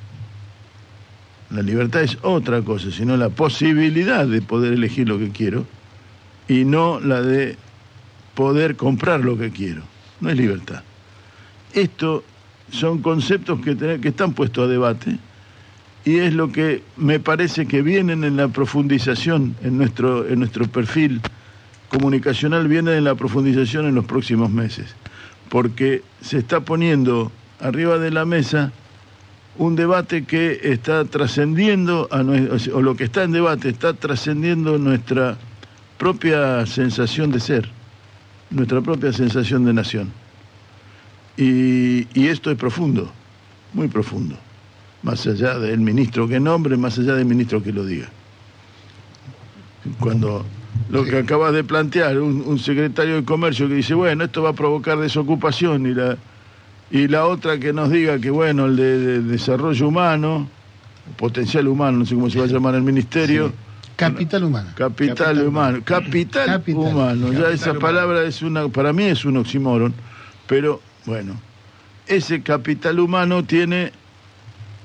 La 1.50 1.62
libertad 1.62 2.02
es 2.02 2.18
otra 2.22 2.62
cosa, 2.62 2.90
sino 2.90 3.16
la 3.16 3.28
posibilidad 3.28 4.26
de 4.26 4.42
poder 4.42 4.72
elegir 4.72 5.08
lo 5.08 5.18
que 5.18 5.30
quiero 5.30 5.66
y 6.48 6.64
no 6.64 7.00
la 7.00 7.22
de 7.22 7.56
poder 8.34 8.76
comprar 8.76 9.20
lo 9.20 9.38
que 9.38 9.50
quiero. 9.50 9.82
No 10.20 10.30
es 10.30 10.36
libertad. 10.36 10.82
Esto 11.72 12.24
son 12.70 13.02
conceptos 13.02 13.60
que, 13.60 13.76
que 13.76 14.08
están 14.08 14.32
puestos 14.32 14.64
a 14.64 14.68
debate 14.68 15.18
y 16.04 16.18
es 16.18 16.34
lo 16.34 16.50
que 16.50 16.82
me 16.96 17.20
parece 17.20 17.66
que 17.66 17.82
vienen 17.82 18.24
en 18.24 18.36
la 18.36 18.48
profundización 18.48 19.54
en 19.62 19.78
nuestro, 19.78 20.26
en 20.26 20.40
nuestro 20.40 20.66
perfil 20.66 21.20
comunicacional 21.94 22.66
viene 22.66 22.96
en 22.96 23.04
la 23.04 23.14
profundización 23.14 23.86
en 23.86 23.94
los 23.94 24.04
próximos 24.04 24.50
meses, 24.50 24.94
porque 25.48 26.02
se 26.20 26.38
está 26.38 26.60
poniendo 26.60 27.30
arriba 27.60 27.98
de 27.98 28.10
la 28.10 28.24
mesa 28.24 28.72
un 29.56 29.76
debate 29.76 30.24
que 30.24 30.58
está 30.64 31.04
trascendiendo, 31.04 32.08
o 32.10 32.82
lo 32.82 32.96
que 32.96 33.04
está 33.04 33.22
en 33.22 33.30
debate 33.30 33.68
está 33.68 33.92
trascendiendo 33.94 34.76
nuestra 34.78 35.38
propia 35.96 36.66
sensación 36.66 37.30
de 37.30 37.38
ser, 37.38 37.70
nuestra 38.50 38.80
propia 38.80 39.12
sensación 39.12 39.64
de 39.64 39.72
nación. 39.72 40.12
Y, 41.36 42.08
y 42.18 42.26
esto 42.26 42.50
es 42.50 42.56
profundo, 42.56 43.12
muy 43.72 43.86
profundo, 43.86 44.36
más 45.04 45.24
allá 45.28 45.60
del 45.60 45.78
ministro 45.78 46.26
que 46.26 46.40
nombre, 46.40 46.76
más 46.76 46.98
allá 46.98 47.14
del 47.14 47.26
ministro 47.26 47.62
que 47.62 47.72
lo 47.72 47.86
diga. 47.86 48.08
Cuando 50.00 50.44
lo 50.90 51.04
que 51.04 51.18
acabas 51.18 51.52
de 51.52 51.64
plantear, 51.64 52.18
un, 52.18 52.42
un, 52.46 52.58
secretario 52.58 53.16
de 53.16 53.24
comercio 53.24 53.68
que 53.68 53.74
dice, 53.74 53.94
bueno, 53.94 54.24
esto 54.24 54.42
va 54.42 54.50
a 54.50 54.54
provocar 54.54 54.98
desocupación 54.98 55.86
y 55.86 55.94
la, 55.94 56.16
y 56.90 57.08
la 57.08 57.26
otra 57.26 57.58
que 57.58 57.72
nos 57.72 57.90
diga 57.90 58.18
que, 58.18 58.30
bueno, 58.30 58.66
el 58.66 58.76
de, 58.76 58.98
de 58.98 59.20
desarrollo 59.22 59.88
humano, 59.88 60.48
potencial 61.16 61.68
humano, 61.68 61.98
no 61.98 62.06
sé 62.06 62.14
cómo 62.14 62.30
se 62.30 62.38
va 62.38 62.44
a 62.44 62.48
llamar 62.48 62.74
el 62.74 62.82
ministerio. 62.82 63.48
Sí. 63.48 63.54
Capital 63.96 64.44
humano. 64.44 64.70
Capital, 64.74 65.16
capital 65.16 65.46
humano. 65.46 65.78
Capital, 65.84 66.46
capital 66.46 66.82
humano. 66.82 67.26
Capital 67.26 67.42
ya 67.42 67.50
esa 67.50 67.70
humano. 67.70 67.80
palabra 67.80 68.22
es 68.24 68.42
una, 68.42 68.68
para 68.68 68.92
mí 68.92 69.04
es 69.04 69.24
un 69.24 69.36
oxímoron, 69.36 69.94
pero 70.46 70.80
bueno, 71.06 71.40
ese 72.06 72.42
capital 72.42 72.98
humano 72.98 73.44
tiene 73.44 73.92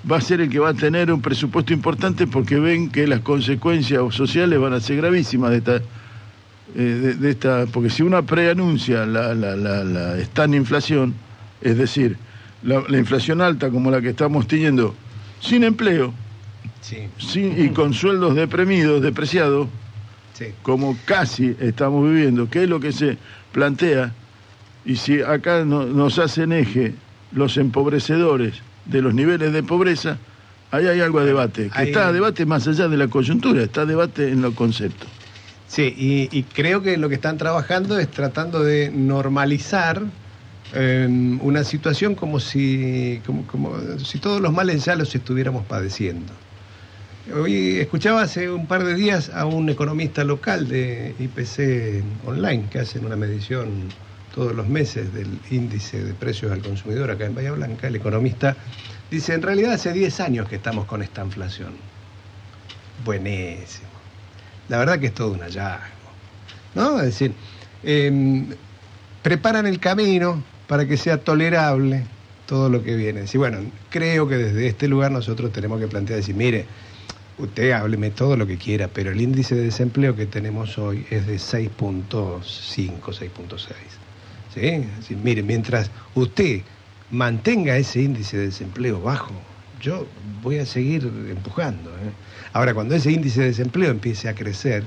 va 0.10 0.18
a 0.18 0.22
ser 0.22 0.41
el 0.41 0.50
que 0.50 0.60
va 0.60 0.70
a 0.70 0.74
tener 0.74 1.12
un 1.12 1.22
presupuesto 1.22 1.74
importante 1.74 2.27
porque 2.27 2.60
ven 2.60 2.89
que 2.89 3.08
las 3.08 3.22
consecuencias 3.22 4.01
sociales 4.13 4.60
van 4.60 4.74
a 4.74 4.79
ser 4.79 4.98
gravísimas 4.98 5.51
de 5.51 5.58
esta, 5.58 5.75
eh, 5.77 5.82
de, 6.75 7.13
de, 7.15 7.29
esta 7.29 7.65
porque 7.65 7.89
si 7.89 8.03
uno 8.03 8.24
preanuncia 8.25 9.06
la, 9.06 9.34
la, 9.34 9.56
la, 9.56 9.84
la 9.84 10.18
esta 10.18 10.46
inflación, 10.46 11.13
es 11.62 11.77
decir, 11.77 12.18
la, 12.63 12.84
inflación 12.98 13.41
alta 13.41 13.70
como 13.70 13.91
la 13.91 14.01
que 14.01 14.10
estamos 14.10 14.48
teniendo, 14.48 14.96
sin 15.39 15.63
empleo, 15.63 16.13
sí. 16.82 17.08
sin, 17.18 17.62
y 17.62 17.70
con 17.70 17.94
sueldos 17.94 18.36
deprimidos, 18.36 19.01
depreciados, 19.01 19.68
sí. 20.34 20.46
como 20.62 20.98
casi 21.06 21.56
estamos 21.60 22.10
viviendo, 22.10 22.50
que 22.50 22.63
es 22.63 22.70
lo 22.70 22.79
que 22.79 22.91
se 22.91 23.18
plantea, 23.51 24.13
y 24.86 24.96
si 24.96 25.22
acá 25.22 25.65
no, 25.65 25.86
nos 25.86 26.20
hacen 26.20 26.53
eje 26.53 26.94
los 27.32 27.58
empobrecedores, 27.58 28.62
de 28.89 29.01
los 29.01 29.13
niveles 29.13 29.53
de 29.53 29.63
pobreza, 29.63 30.17
ahí 30.72 30.88
hay 30.88 31.01
algo 31.01 31.19
a 31.19 31.25
debate, 31.25 31.69
que 31.69 31.79
hay... 31.79 31.88
está 31.88 32.08
a 32.08 32.12
debate 32.12 32.46
más 32.46 32.67
allá 32.67 32.88
de 32.88 32.98
la 32.98 33.08
coyuntura, 33.08 33.63
está 33.63 33.81
a 33.81 33.86
debate 33.86 34.29
en 34.29 34.41
los 34.41 34.53
conceptos. 34.53 35.08
Sí, 35.67 35.93
y, 35.96 36.29
y, 36.36 36.43
creo 36.43 36.81
que 36.81 36.98
lo 36.98 37.10
que 37.10 37.15
están 37.15 37.38
trabajando 37.38 38.00
es 38.00 38.10
tratando 38.10 38.63
de 38.63 38.89
normalizar 38.89 40.01
eh, 40.74 41.08
una 41.41 41.63
situación 41.63 42.13
como 42.13 42.39
si, 42.39 43.22
como, 43.25 43.46
como 43.48 43.75
si 43.98 44.19
todos 44.19 44.39
los 44.39 44.53
males 44.53 44.86
ya 44.86 44.96
los 44.96 45.13
estuviéramos 45.15 45.65
padeciendo. 45.65 46.31
Hoy 47.36 47.77
escuchaba 47.77 48.24
hace 48.24 48.50
un 48.50 48.67
par 48.67 48.84
de 48.84 48.96
días 48.96 49.29
a 49.29 49.46
un 49.46 49.69
economista 49.69 50.24
local 50.24 50.67
de 50.67 51.15
IPC 51.19 52.03
Online 52.27 52.65
que 52.72 52.79
hacen 52.79 53.05
una 53.05 53.15
medición 53.15 53.89
todos 54.39 54.55
los 54.55 54.69
meses 54.69 55.13
del 55.13 55.38
índice 55.51 56.01
de 56.01 56.13
precios 56.13 56.53
al 56.53 56.62
consumidor 56.62 57.12
acá 57.12 57.25
en 57.25 57.36
Bahía 57.36 57.51
Blanca, 57.51 57.88
el 57.89 57.98
economista 57.98 58.55
dice, 59.12 59.34
en 59.34 59.41
realidad 59.41 59.74
hace 59.74 59.91
10 59.91 60.17
años 60.22 60.48
que 60.48 60.55
estamos 60.55 60.86
con 60.86 61.03
esta 61.03 61.25
inflación. 61.25 61.74
Buenísimo. 63.03 63.89
La 64.69 64.77
verdad 64.77 64.98
que 64.98 65.08
es 65.08 65.13
todo 65.13 65.34
un 65.34 65.41
hallazgo. 65.41 65.84
¿No? 66.74 67.00
Es 67.00 67.08
decir, 67.08 67.34
eh, 67.84 68.46
preparan 69.22 69.67
el 69.67 69.77
camino 69.77 70.41
para 70.69 70.88
que 70.88 70.96
sea 70.96 71.17
tolerable 71.17 72.05
todo 72.46 72.69
lo 72.69 72.81
que 72.81 72.96
viene. 72.96 73.19
Decir, 73.19 73.39
bueno, 73.39 73.58
creo 73.89 74.25
que 74.29 74.38
desde 74.38 74.67
este 74.67 74.88
lugar 74.88 75.12
nosotros 75.12 75.51
tenemos 75.51 75.81
que 75.81 75.88
plantear, 75.88 76.15
decir, 76.15 76.36
mire, 76.36 76.65
usted 77.38 77.72
hábleme 77.72 78.10
todo 78.12 78.38
lo 78.38 78.48
que 78.48 78.55
quiera, 78.55 78.88
pero 78.88 79.12
el 79.12 79.19
índice 79.19 79.55
de 79.55 79.63
desempleo 79.63 80.15
que 80.15 80.27
tenemos 80.27 80.77
hoy 80.77 81.05
es 81.10 81.27
de 81.27 81.36
6.5, 81.36 82.39
6.6. 82.41 83.99
¿Sí? 84.53 85.15
Mire, 85.24 85.44
mientras 85.44 85.91
usted 86.15 86.62
mantenga 87.12 87.77
ese 87.77 88.01
índice 88.01 88.38
de 88.38 88.46
desempleo 88.48 89.01
bajo, 89.01 89.32
yo 89.82 90.08
voy 90.41 90.58
a 90.58 90.65
seguir 90.65 91.03
empujando. 91.29 91.89
¿eh? 91.91 92.12
Ahora, 92.53 92.74
cuando 92.74 92.96
ese 92.96 93.12
índice 93.12 93.41
de 93.41 93.48
desempleo 93.48 93.91
empiece 93.91 94.27
a 94.27 94.36
crecer, 94.36 94.84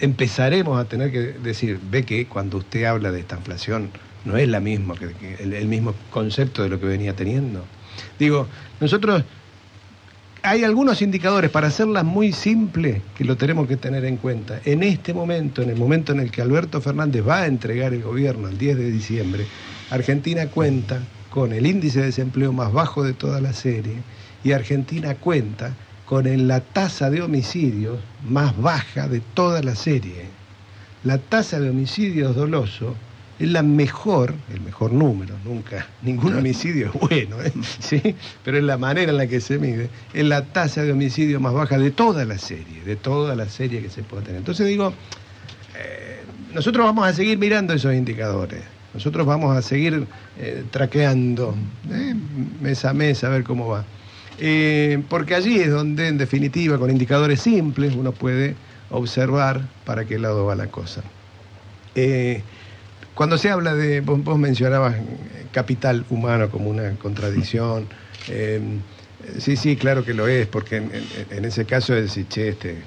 empezaremos 0.00 0.80
a 0.80 0.88
tener 0.88 1.12
que 1.12 1.20
decir, 1.20 1.78
ve 1.90 2.04
que 2.04 2.26
cuando 2.26 2.58
usted 2.58 2.84
habla 2.84 3.12
de 3.12 3.20
esta 3.20 3.36
inflación 3.36 3.90
no 4.24 4.36
es 4.36 4.48
el 4.48 5.68
mismo 5.68 5.94
concepto 6.10 6.62
de 6.62 6.68
lo 6.68 6.78
que 6.78 6.86
venía 6.86 7.14
teniendo. 7.14 7.64
Digo, 8.18 8.46
nosotros 8.80 9.24
hay 10.42 10.64
algunos 10.64 11.02
indicadores, 11.02 11.50
para 11.50 11.68
hacerlas 11.68 12.04
muy 12.04 12.32
simple, 12.32 13.00
que 13.16 13.24
lo 13.24 13.36
tenemos 13.36 13.68
que 13.68 13.76
tener 13.76 14.04
en 14.04 14.16
cuenta. 14.16 14.60
En 14.64 14.82
este 14.82 15.14
momento, 15.14 15.62
en 15.62 15.70
el 15.70 15.76
momento 15.76 16.12
en 16.12 16.18
el 16.18 16.32
que 16.32 16.42
Alberto 16.42 16.80
Fernández 16.80 17.26
va 17.26 17.42
a 17.42 17.46
entregar 17.46 17.94
el 17.94 18.02
gobierno 18.02 18.48
el 18.48 18.58
10 18.58 18.76
de 18.76 18.90
diciembre, 18.90 19.46
Argentina 19.90 20.46
cuenta 20.48 21.00
con 21.30 21.52
el 21.52 21.66
índice 21.66 22.00
de 22.00 22.06
desempleo 22.06 22.52
más 22.52 22.72
bajo 22.72 23.04
de 23.04 23.12
toda 23.12 23.40
la 23.40 23.52
serie 23.52 23.94
y 24.42 24.52
Argentina 24.52 25.14
cuenta 25.14 25.74
con 26.06 26.48
la 26.48 26.60
tasa 26.60 27.08
de 27.08 27.22
homicidios 27.22 28.00
más 28.28 28.60
baja 28.60 29.06
de 29.06 29.20
toda 29.20 29.62
la 29.62 29.76
serie. 29.76 30.26
La 31.04 31.18
tasa 31.18 31.60
de 31.60 31.70
homicidios 31.70 32.34
doloso 32.34 32.96
es 33.42 33.50
la 33.50 33.64
mejor, 33.64 34.34
el 34.54 34.60
mejor 34.60 34.92
número, 34.92 35.34
nunca, 35.44 35.88
ningún 36.02 36.34
homicidio 36.38 36.86
es 36.86 36.92
bueno, 36.92 37.42
¿eh? 37.42 37.52
¿sí? 37.80 38.14
pero 38.44 38.56
es 38.58 38.62
la 38.62 38.78
manera 38.78 39.10
en 39.10 39.18
la 39.18 39.26
que 39.26 39.40
se 39.40 39.58
mide, 39.58 39.90
es 40.14 40.24
la 40.24 40.44
tasa 40.44 40.82
de 40.84 40.92
homicidio 40.92 41.40
más 41.40 41.52
baja 41.52 41.76
de 41.76 41.90
toda 41.90 42.24
la 42.24 42.38
serie, 42.38 42.82
de 42.84 42.94
toda 42.94 43.34
la 43.34 43.48
serie 43.48 43.82
que 43.82 43.90
se 43.90 44.04
puede 44.04 44.22
tener. 44.22 44.38
Entonces 44.38 44.68
digo, 44.68 44.94
eh, 45.76 46.20
nosotros 46.54 46.86
vamos 46.86 47.04
a 47.04 47.12
seguir 47.12 47.36
mirando 47.36 47.74
esos 47.74 47.92
indicadores. 47.94 48.62
Nosotros 48.94 49.26
vamos 49.26 49.56
a 49.56 49.62
seguir 49.62 50.06
eh, 50.38 50.62
traqueando 50.70 51.56
eh, 51.90 52.14
mes 52.60 52.84
a 52.84 52.92
mes 52.92 53.24
a 53.24 53.28
ver 53.28 53.42
cómo 53.42 53.66
va. 53.66 53.84
Porque 55.08 55.34
allí 55.34 55.60
es 55.60 55.70
donde, 55.70 56.08
en 56.08 56.18
definitiva, 56.18 56.78
con 56.78 56.90
indicadores 56.90 57.40
simples, 57.40 57.94
uno 57.94 58.12
puede 58.12 58.54
observar 58.90 59.62
para 59.84 60.04
qué 60.04 60.18
lado 60.18 60.46
va 60.46 60.54
la 60.54 60.66
cosa. 60.66 61.02
Cuando 63.14 63.38
se 63.38 63.50
habla 63.50 63.74
de, 63.74 64.00
vos, 64.00 64.38
mencionabas 64.38 64.96
capital 65.52 66.04
humano 66.10 66.50
como 66.50 66.70
una 66.70 66.94
contradicción, 66.96 67.86
sí, 69.38 69.56
sí, 69.56 69.76
claro 69.76 70.04
que 70.04 70.14
lo 70.14 70.28
es, 70.28 70.46
porque 70.46 70.76
en, 70.76 70.90
en 71.30 71.44
ese 71.44 71.64
caso 71.64 71.94
es 71.94 72.04
decir, 72.04 72.28
che, 72.28 72.48
este, 72.48 72.82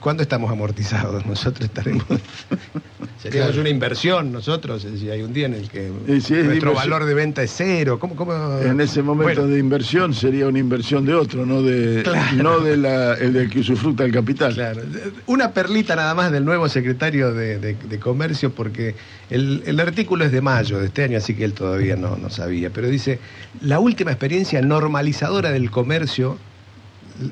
¿Cuándo, 0.00 0.22
estamos 0.22 0.50
amortizados? 0.50 1.24
Nosotros 1.26 1.64
estaremos. 1.64 2.04
Seríamos 3.22 3.56
una 3.56 3.68
inversión 3.68 4.32
nosotros, 4.32 4.84
si 4.98 5.08
hay 5.08 5.22
un 5.22 5.32
día 5.32 5.46
en 5.46 5.54
el 5.54 5.70
que 5.70 5.90
nuestro 6.06 6.74
valor 6.74 7.04
de 7.04 7.14
venta 7.14 7.42
es 7.42 7.52
cero. 7.56 7.98
¿Cómo, 7.98 8.16
En 8.60 8.80
ese 8.80 9.02
momento 9.02 9.46
de 9.46 9.58
inversión 9.58 10.12
sería 10.12 10.48
una 10.48 10.58
inversión 10.58 11.04
de 11.04 11.14
otro, 11.14 11.46
no 11.46 11.62
de, 11.62 12.02
no 12.34 12.60
de 12.60 12.76
la, 12.76 13.14
el 13.14 13.32
del 13.32 13.48
que 13.48 13.60
usufructa 13.60 14.04
el 14.04 14.12
capital. 14.12 14.54
Claro. 14.54 14.82
Una 15.26 15.52
perlita 15.52 15.94
nada 15.94 16.14
más 16.14 16.32
del 16.32 16.44
nuevo 16.44 16.68
secretario 16.68 17.32
de, 17.32 17.76
Comercio, 18.00 18.52
porque 18.52 18.96
el, 19.30 19.62
el, 19.66 19.78
artículo 19.78 20.24
es 20.24 20.32
de 20.32 20.40
mayo 20.40 20.80
de 20.80 20.86
este 20.86 21.04
año, 21.04 21.18
así 21.18 21.34
que 21.34 21.44
él 21.44 21.52
todavía 21.52 21.94
no, 21.94 22.16
no 22.16 22.28
sabía. 22.28 22.70
Pero 22.70 22.88
dice: 22.88 23.20
la 23.60 23.78
última 23.78 24.10
experiencia 24.10 24.60
normalizadora 24.62 25.52
del 25.52 25.70
comercio 25.70 26.38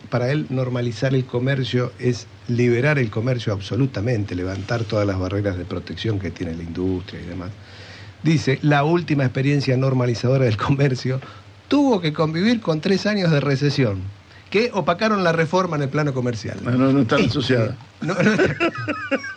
para 0.09 0.31
él 0.31 0.47
normalizar 0.51 1.15
el 1.15 1.25
comercio 1.25 1.93
es 1.99 2.27
liberar 2.49 2.99
el 2.99 3.11
comercio 3.11 3.53
absolutamente, 3.53 4.35
levantar 4.35 4.85
todas 4.85 5.07
las 5.07 5.19
barreras 5.19 5.57
de 5.57 5.65
protección 5.65 6.19
que 6.19 6.31
tiene 6.31 6.55
la 6.55 6.63
industria 6.63 7.21
y 7.21 7.27
demás. 7.27 7.51
Dice, 8.23 8.59
la 8.63 8.85
última 8.85 9.25
experiencia 9.25 9.77
normalizadora 9.77 10.45
del 10.45 10.57
comercio 10.57 11.21
tuvo 11.69 12.01
que 12.01 12.13
convivir 12.13 12.61
con 12.61 12.81
tres 12.81 13.07
años 13.07 13.31
de 13.31 13.41
recesión, 13.41 14.01
que 14.51 14.71
opacaron 14.75 15.23
la 15.25 15.33
reforma 15.33 15.77
en 15.77 15.83
el 15.83 15.89
plano 15.89 16.13
comercial. 16.13 16.59
No, 16.63 16.73
no, 16.73 16.93
no 16.93 17.03
están 17.03 17.25
asociadas. 17.27 17.77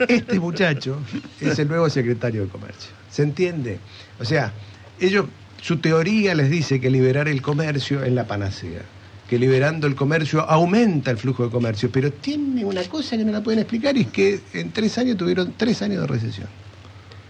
este 0.08 0.40
muchacho 0.40 0.98
es 1.40 1.60
el 1.60 1.68
nuevo 1.68 1.90
secretario 1.90 2.42
de 2.42 2.48
Comercio. 2.48 2.92
¿Se 3.12 3.22
entiende? 3.22 3.78
O 4.20 4.26
sea, 4.26 4.52
ellos, 5.00 5.28
su 5.62 5.78
teoría 5.78 6.34
les 6.34 6.50
dice 6.50 6.82
que 6.82 6.90
liberar 6.90 7.28
el 7.28 7.42
comercio 7.42 8.04
es 8.04 8.12
la 8.12 8.26
panacea 8.26 8.82
que 9.27 9.39
liberando 9.39 9.88
el 9.88 9.96
comercio 9.96 10.42
aumenta 10.42 11.12
el 11.12 11.18
flujo 11.18 11.46
de 11.46 11.50
comercio, 11.50 11.89
pero 11.92 12.12
tiene 12.12 12.65
una 12.65 12.84
cosa 12.84 13.18
que 13.18 13.24
no 13.24 13.32
la 13.32 13.42
pueden 13.42 13.60
explicar 13.60 13.96
y 13.98 14.01
es 14.01 14.08
que 14.08 14.42
en 14.53 14.72
tres 14.72 14.98
años 14.98 15.18
tuvieron 15.18 15.53
tres 15.58 15.82
años 15.82 16.01
de 16.01 16.08
recesión. 16.08 16.48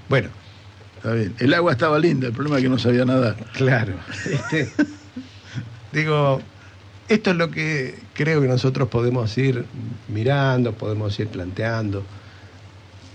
Bueno. 0.10 0.30
Está 0.98 1.14
bien. 1.14 1.36
El 1.40 1.54
agua 1.54 1.74
estaba 1.74 2.00
linda, 2.00 2.28
el 2.28 2.34
problema 2.34 2.58
es 2.58 2.64
que 2.64 2.70
no 2.70 2.80
sabía 2.80 3.04
nadar. 3.04 3.36
Claro. 3.54 3.94
Este, 4.26 4.70
digo, 5.92 6.42
esto 7.10 7.32
es 7.32 7.36
lo 7.36 7.52
que 7.52 8.00
creo 8.14 8.42
que 8.42 8.48
nosotros 8.48 8.88
podemos 8.90 9.38
ir 9.38 9.66
mirando, 10.08 10.72
podemos 10.74 11.20
ir 11.20 11.28
planteando. 11.28 12.04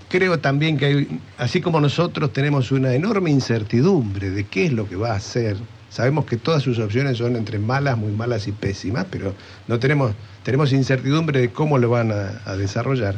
Creo 0.08 0.38
también 0.38 0.78
que 0.78 0.86
hay, 0.86 1.20
así 1.38 1.60
como 1.60 1.80
nosotros 1.80 2.32
tenemos 2.32 2.70
una 2.72 2.94
enorme 2.94 3.30
incertidumbre 3.30 4.30
de 4.30 4.44
qué 4.44 4.66
es 4.66 4.72
lo 4.72 4.88
que 4.88 4.96
va 4.96 5.12
a 5.12 5.16
hacer 5.16 5.56
Sabemos 5.90 6.26
que 6.26 6.36
todas 6.36 6.62
sus 6.62 6.78
opciones 6.78 7.16
son 7.16 7.36
entre 7.36 7.58
malas, 7.58 7.96
muy 7.96 8.12
malas 8.12 8.46
y 8.46 8.52
pésimas, 8.52 9.06
pero 9.10 9.34
no 9.68 9.78
tenemos, 9.78 10.12
tenemos 10.42 10.72
incertidumbre 10.72 11.40
de 11.40 11.50
cómo 11.50 11.78
lo 11.78 11.88
van 11.88 12.12
a, 12.12 12.56
desarrollar. 12.56 13.14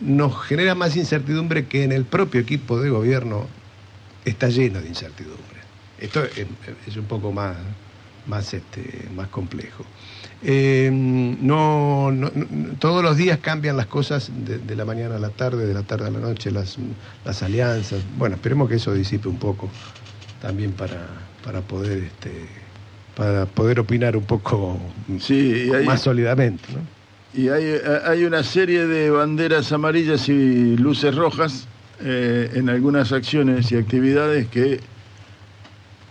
Nos 0.00 0.38
genera 0.42 0.74
más 0.74 0.96
incertidumbre 0.96 1.66
que 1.66 1.84
en 1.84 1.92
el 1.92 2.04
propio 2.04 2.40
equipo 2.40 2.80
de 2.80 2.90
gobierno 2.90 3.46
está 4.24 4.48
lleno 4.48 4.80
de 4.80 4.88
incertidumbre. 4.88 5.42
Esto 5.98 6.24
es, 6.24 6.96
un 6.96 7.04
poco 7.04 7.32
más, 7.32 7.56
más, 8.26 8.52
este, 8.52 9.08
más 9.14 9.28
complejo. 9.28 9.84
Eh, 10.42 10.90
no, 10.92 12.12
todos 12.80 13.02
los 13.02 13.16
días 13.16 13.38
cambian 13.38 13.76
las 13.76 13.86
cosas 13.86 14.30
de, 14.34 14.76
la 14.76 14.84
mañana 14.84 15.16
a 15.16 15.18
la 15.20 15.30
tarde, 15.30 15.66
de 15.66 15.72
la 15.72 15.84
tarde 15.84 16.08
a 16.08 16.10
la 16.10 16.18
noche, 16.18 16.50
las, 16.50 16.76
las 17.24 17.42
alianzas. 17.42 18.02
Bueno, 18.18 18.34
esperemos 18.34 18.68
que 18.68 18.74
eso 18.74 18.92
disipe 18.92 19.28
un 19.28 19.38
poco 19.38 19.70
también 20.40 20.72
para, 20.72 21.06
para 21.44 21.60
poder 21.60 22.04
este, 22.04 22.30
para 23.16 23.46
poder 23.46 23.80
opinar 23.80 24.16
un 24.16 24.24
poco 24.24 24.78
más 25.84 26.02
sólidamente. 26.02 26.64
Y 27.34 27.48
hay, 27.48 27.78
hay, 28.04 28.24
una 28.24 28.42
serie 28.42 28.86
de 28.86 29.10
banderas 29.10 29.72
amarillas 29.72 30.28
y 30.28 30.76
luces 30.76 31.14
rojas 31.14 31.66
eh, 32.00 32.50
en 32.54 32.68
algunas 32.68 33.12
acciones 33.12 33.72
y 33.72 33.76
actividades 33.76 34.48
que 34.48 34.80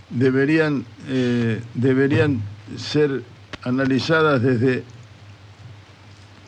deberían, 0.10 0.86
eh, 1.10 1.62
deberían 1.76 2.41
ser 2.78 3.24
analizadas 3.63 4.41
desde, 4.41 4.84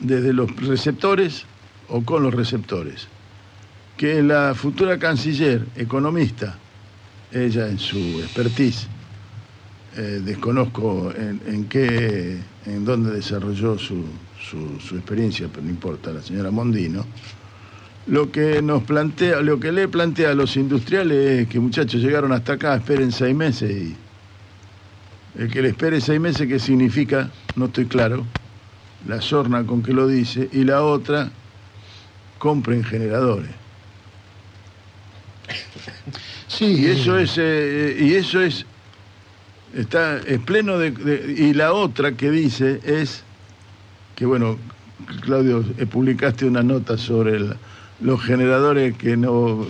desde 0.00 0.32
los 0.32 0.54
receptores 0.56 1.44
o 1.88 2.02
con 2.02 2.22
los 2.22 2.34
receptores. 2.34 3.08
Que 3.96 4.22
la 4.22 4.54
futura 4.56 4.98
canciller, 4.98 5.66
economista, 5.76 6.58
ella 7.34 7.68
en 7.68 7.78
su 7.78 7.98
expertise, 8.20 8.86
eh, 9.96 10.22
desconozco 10.24 11.12
en, 11.16 11.66
qué, 11.66 12.38
en 12.66 12.84
dónde 12.84 13.10
desarrolló 13.12 13.76
su, 13.78 14.04
su, 14.40 14.96
experiencia, 14.96 15.48
pero 15.50 15.62
no 15.64 15.70
importa, 15.70 16.12
la 16.12 16.22
señora 16.22 16.50
Mondino, 16.50 17.04
lo 18.06 18.30
que 18.30 18.62
nos 18.62 18.82
plantea, 18.84 19.40
lo 19.40 19.58
que 19.58 19.72
le 19.72 19.88
plantea 19.88 20.30
a 20.30 20.34
los 20.34 20.56
industriales 20.56 21.42
es 21.42 21.48
que 21.48 21.58
muchachos 21.58 22.00
llegaron 22.00 22.32
hasta 22.32 22.54
acá, 22.54 22.76
esperen 22.76 23.12
seis 23.12 23.34
meses 23.34 23.70
y 23.70 23.96
el 25.38 25.50
que 25.50 25.62
le 25.62 25.70
espere 25.70 26.00
seis 26.00 26.20
meses, 26.20 26.46
¿qué 26.46 26.58
significa? 26.58 27.30
No 27.56 27.66
estoy 27.66 27.86
claro. 27.86 28.24
La 29.08 29.20
sorna 29.20 29.64
con 29.64 29.82
que 29.82 29.92
lo 29.92 30.06
dice, 30.06 30.48
y 30.52 30.64
la 30.64 30.82
otra, 30.82 31.30
compren 32.38 32.84
generadores. 32.84 33.63
Sí. 36.56 36.66
Y 36.66 36.86
eso 36.86 37.18
es, 37.18 37.34
eh, 37.36 37.96
y 37.98 38.14
eso 38.14 38.40
es, 38.40 38.64
está, 39.74 40.18
es 40.18 40.38
pleno 40.40 40.78
de, 40.78 41.34
Y 41.36 41.52
la 41.52 41.72
otra 41.72 42.12
que 42.12 42.30
dice 42.30 42.80
es 42.84 43.24
que, 44.14 44.24
bueno, 44.24 44.56
Claudio, 45.22 45.64
eh, 45.78 45.86
publicaste 45.86 46.46
una 46.46 46.62
nota 46.62 46.96
sobre 46.96 47.40
los 48.00 48.22
generadores 48.22 48.96
que 48.96 49.16
no 49.16 49.66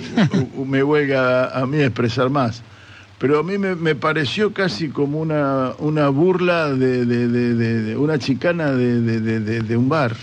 me 0.66 0.83
huelga 0.83 1.59
a 1.59 1.66
mí 1.66 1.81
expresar 1.81 2.29
más. 2.29 2.62
Pero 3.18 3.38
a 3.38 3.42
mí 3.42 3.57
me, 3.57 3.94
pareció 3.94 4.53
casi 4.53 4.88
como 4.88 5.20
una, 5.20 5.73
una 5.79 6.09
burla 6.09 6.73
de, 6.75 7.07
de 7.07 7.97
una 7.97 8.18
chicana 8.18 8.73
de 8.73 9.77
un 9.77 9.88
bar, 9.88 10.14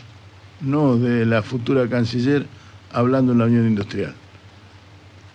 no 0.60 0.97
de 0.97 1.26
la 1.26 1.41
futura 1.41 1.88
canciller 1.88 2.45
hablando 2.91 3.32
en 3.32 3.39
la 3.39 3.45
Unión 3.45 3.67
Industrial. 3.67 4.13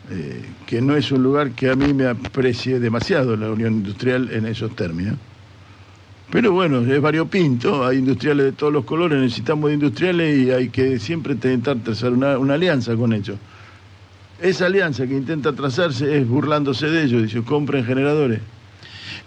Eh, 0.08 0.44
que 0.66 0.80
no 0.80 0.96
es 0.96 1.10
un 1.10 1.22
lugar 1.22 1.50
que 1.50 1.68
a 1.68 1.74
mí 1.74 1.92
me 1.92 2.06
aprecie 2.06 2.78
demasiado 2.78 3.36
la 3.36 3.50
Unión 3.50 3.74
Industrial 3.74 4.28
en 4.32 4.46
esos 4.46 4.74
términos. 4.76 5.16
Pero 6.30 6.52
bueno, 6.52 6.80
es 6.80 7.00
variopinto, 7.00 7.84
hay 7.84 7.98
industriales 7.98 8.46
de 8.46 8.52
todos 8.52 8.72
los 8.72 8.84
colores, 8.84 9.20
necesitamos 9.20 9.72
industriales 9.72 10.38
y 10.38 10.50
hay 10.50 10.68
que 10.68 10.98
siempre 10.98 11.34
intentar 11.34 11.78
trazar 11.78 12.12
una, 12.12 12.34
alianza 12.34 12.94
con 12.96 13.12
ellos. 13.12 13.36
Esa 14.40 14.66
alianza 14.66 15.06
que 15.06 15.14
intenta 15.14 15.52
trazarse 15.52 16.18
es 16.18 16.28
burlándose 16.28 16.86
de 16.88 17.04
ellos, 17.04 17.22
dice, 17.22 17.42
compren 17.42 17.84
generadores. 17.84 18.40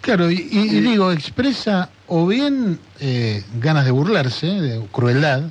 Claro, 0.02 0.30
y, 0.30 0.38
digo, 0.38 1.12
expresa 1.12 1.90
o 2.06 2.26
bien 2.26 2.78
eh, 3.00 3.42
ganas 3.60 3.84
de 3.84 3.90
burlarse, 3.90 4.46
de 4.46 4.82
crueldad, 4.92 5.50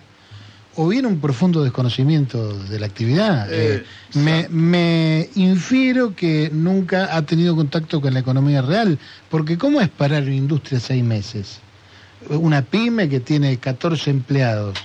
o 0.81 0.87
bien 0.87 1.05
un 1.05 1.19
profundo 1.19 1.61
desconocimiento 1.61 2.53
de 2.53 2.79
la 2.79 2.85
actividad. 2.85 3.51
Eh, 3.51 3.83
eh, 4.15 4.47
me, 4.49 5.29
infiero 5.35 6.15
que 6.15 6.49
nunca 6.53 7.17
ha 7.17 7.21
tenido 7.23 7.53
contacto 7.53 7.99
con 7.99 8.13
la 8.13 8.21
economía 8.21 8.61
real, 8.61 8.97
porque 9.29 9.57
¿cómo 9.57 9.81
es 9.81 9.89
parar 9.89 10.23
una 10.23 10.35
industria 10.35 10.79
seis 10.79 11.03
meses? 11.03 11.59
Una 12.29 12.61
pyme 12.61 13.09
que 13.09 13.19
tiene 13.19 13.57
14 13.57 14.09
empleados. 14.09 14.77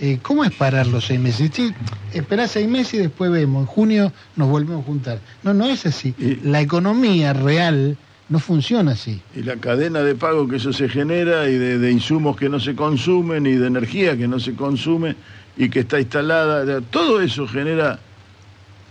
Eh, 0.00 0.18
¿Cómo 0.20 0.42
es 0.42 0.50
parar 0.50 0.88
los 0.88 1.06
seis 1.06 1.20
meses? 1.20 1.48
Sí, 1.54 1.72
esperá 2.12 2.48
seis 2.48 2.68
meses 2.68 2.94
y 2.94 2.98
después 2.98 3.30
vemos, 3.30 3.60
en 3.60 3.66
junio 3.66 4.12
nos 4.34 4.48
volvemos 4.48 4.82
a 4.82 4.86
juntar. 4.86 5.20
No, 5.44 5.54
no 5.54 5.68
es 5.68 5.86
así. 5.86 6.12
la 6.42 6.60
economía 6.60 7.32
real 7.34 7.96
no 8.28 8.38
funciona 8.38 8.92
así. 8.92 9.20
Y 9.34 9.42
la 9.42 9.56
cadena 9.56 10.00
de 10.00 10.14
pago 10.14 10.48
que 10.48 10.56
eso 10.56 10.72
se 10.72 10.88
genera 10.88 11.48
y 11.48 11.56
de, 11.56 11.90
insumos 11.90 12.36
que 12.36 12.48
no 12.48 12.58
se 12.58 12.74
consumen 12.74 13.46
y 13.46 13.52
de 13.52 13.66
energía 13.66 14.16
que 14.16 14.26
no 14.26 14.40
se 14.40 14.54
consume 14.54 15.14
y 15.56 15.68
que 15.68 15.80
está 15.80 16.00
instalada, 16.00 16.80
todo 16.80 17.20
eso 17.20 17.46
genera 17.46 17.98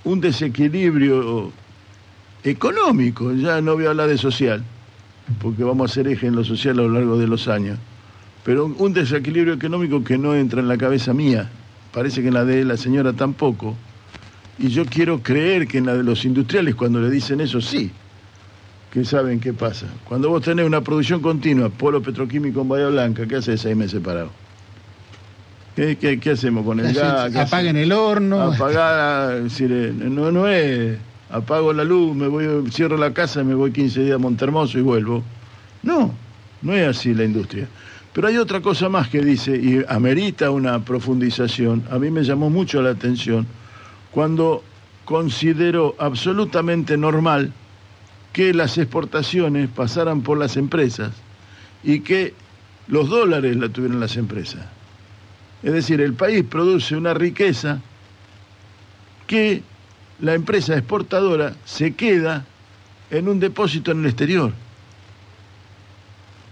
un 0.04 0.22
desequilibrio 0.22 1.52
económico, 2.44 3.34
ya 3.34 3.60
no 3.62 3.74
voy 3.74 3.86
a 3.86 3.90
hablar 3.90 4.08
de 4.08 4.18
social, 4.18 4.64
porque 5.42 5.64
vamos 5.64 5.90
a 5.90 5.92
hacer 5.92 6.08
eje 6.08 6.28
en 6.28 6.36
lo 6.36 6.44
social 6.44 6.80
a 6.80 6.84
lo 6.84 6.90
largo 6.90 7.18
de 7.18 7.28
los 7.28 7.48
años, 7.48 7.78
pero 8.44 8.66
un 8.66 8.94
desequilibrio 8.94 9.54
económico 9.54 10.04
que 10.04 10.18
no 10.18 10.36
entra 10.36 10.62
en 10.62 10.68
la 10.68 10.78
cabeza 10.78 11.14
mía, 11.14 11.50
parece 11.92 12.22
que 12.22 12.30
en 12.30 12.36
la 12.36 12.46
de 12.46 12.64
la 12.64 12.78
señora 12.78 13.14
tampoco, 13.14 13.76
Y 14.58 14.70
yo 14.70 14.86
quiero 14.86 15.22
creer 15.22 15.68
que 15.68 15.80
en 15.80 15.86
la 15.86 15.96
de 15.96 16.04
los 16.04 16.24
industriales, 16.24 16.76
cuando 16.76 17.02
le 17.02 17.10
dicen 17.10 17.42
eso, 17.42 17.60
sí, 17.60 17.92
que 18.96 19.04
saben 19.04 19.42
qué 19.42 19.52
pasa. 19.52 19.88
Cuando 20.08 20.30
vos 20.30 20.42
tenés 20.42 20.66
una 20.66 20.80
producción 20.80 21.22
continua, 21.22 21.68
polo 21.68 22.02
petroquímico 22.02 22.62
en 22.62 22.70
Bahía 22.70 22.88
Blanca, 22.88 23.28
¿qué 23.28 23.36
haces 23.36 23.60
seis 23.60 23.76
meses 23.76 24.00
parado? 24.02 24.30
¿Qué, 25.76 25.98
qué, 25.98 26.18
qué 26.18 26.30
hacemos 26.30 26.66
con 26.66 26.80
el 26.80 26.94
gas? 26.94 27.30
¿Qué 27.30 27.40
Apaguen 27.40 27.76
el 27.76 27.92
horno. 27.92 28.42
Apagar, 28.42 29.44
decir, 29.44 29.70
eh, 29.70 29.92
no, 29.94 30.32
no 30.32 30.48
es 30.48 30.98
apago 31.30 31.74
la 31.74 31.84
luz, 31.84 32.16
me 32.16 32.30
voy, 32.30 32.72
cierro 32.72 32.96
la 32.96 33.12
casa, 33.14 33.44
me 33.44 33.54
voy 33.54 33.74
15 33.74 34.00
días 34.00 34.16
a 34.16 34.18
Montermoso 34.18 34.80
y 34.80 34.82
vuelvo. 34.82 35.22
No, 35.84 36.14
no 36.62 36.74
es 36.74 36.88
así 36.88 37.14
la 37.14 37.26
industria. 37.26 37.68
Pero 38.14 38.30
hay 38.30 38.38
otra 38.38 38.62
cosa 38.62 38.88
más 38.88 39.10
que 39.10 39.20
dice, 39.20 39.58
y 39.58 39.84
amerita 39.90 40.52
una 40.52 40.80
profundización, 40.86 41.84
a 41.92 42.00
mí 42.00 42.12
me 42.12 42.24
llamó 42.24 42.50
mucho 42.50 42.82
la 42.82 42.92
atención, 42.92 43.46
cuando 44.12 44.64
consideró 45.04 45.98
absolutamente 46.00 46.96
normal 46.96 47.52
que 48.36 48.54
las 48.54 48.78
exportaciones 48.78 49.70
pasaran 49.70 50.22
por 50.22 50.38
las 50.38 50.58
empresas 50.58 51.14
y 51.86 52.02
que 52.02 52.34
los 52.90 53.08
dólares 53.08 53.56
la 53.56 53.70
tuvieran 53.70 54.02
las 54.02 54.18
empresas. 54.18 54.66
Es 55.64 55.72
decir, 55.72 56.02
el 56.02 56.16
país 56.16 56.44
produce 56.44 56.98
una 56.98 57.14
riqueza 57.14 57.80
que 59.26 59.64
la 60.20 60.34
empresa 60.34 60.74
exportadora 60.74 61.56
se 61.64 61.94
queda 61.94 62.44
en 63.10 63.30
un 63.30 63.40
depósito 63.40 63.92
en 63.92 64.02
el 64.02 64.08
exterior. 64.08 64.52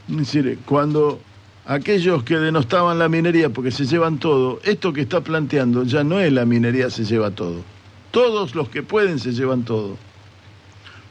Es 0.10 0.16
decir, 0.16 0.60
cuando 0.66 1.20
aquellos 1.66 2.24
que 2.24 2.38
denostaban 2.38 2.98
la 2.98 3.10
minería 3.10 3.50
porque 3.50 3.72
se 3.72 3.86
llevan 3.86 4.20
todo, 4.20 4.62
esto 4.64 4.94
que 4.94 5.02
está 5.02 5.20
planteando 5.20 5.84
ya 5.84 6.06
no 6.06 6.22
es 6.22 6.32
la 6.32 6.46
minería 6.46 6.90
se 6.90 7.04
lleva 7.04 7.32
todo. 7.32 7.62
Todos 8.12 8.56
los 8.56 8.70
que 8.70 8.84
pueden 8.84 9.20
se 9.20 9.34
llevan 9.34 9.64
todo. 9.64 9.98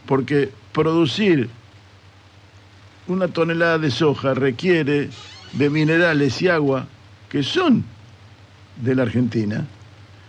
Porque 0.07 0.62
producir 0.73 1.49
una 3.09 3.29
tonelada 3.29 3.79
de 3.79 3.91
soja 3.91 4.35
requiere 4.35 5.11
de 5.53 5.71
minerales 5.71 6.41
y 6.41 6.49
agua 6.49 6.87
que 7.29 7.43
son 7.43 7.85
de 8.81 8.95
la 8.95 9.03
Argentina, 9.03 9.67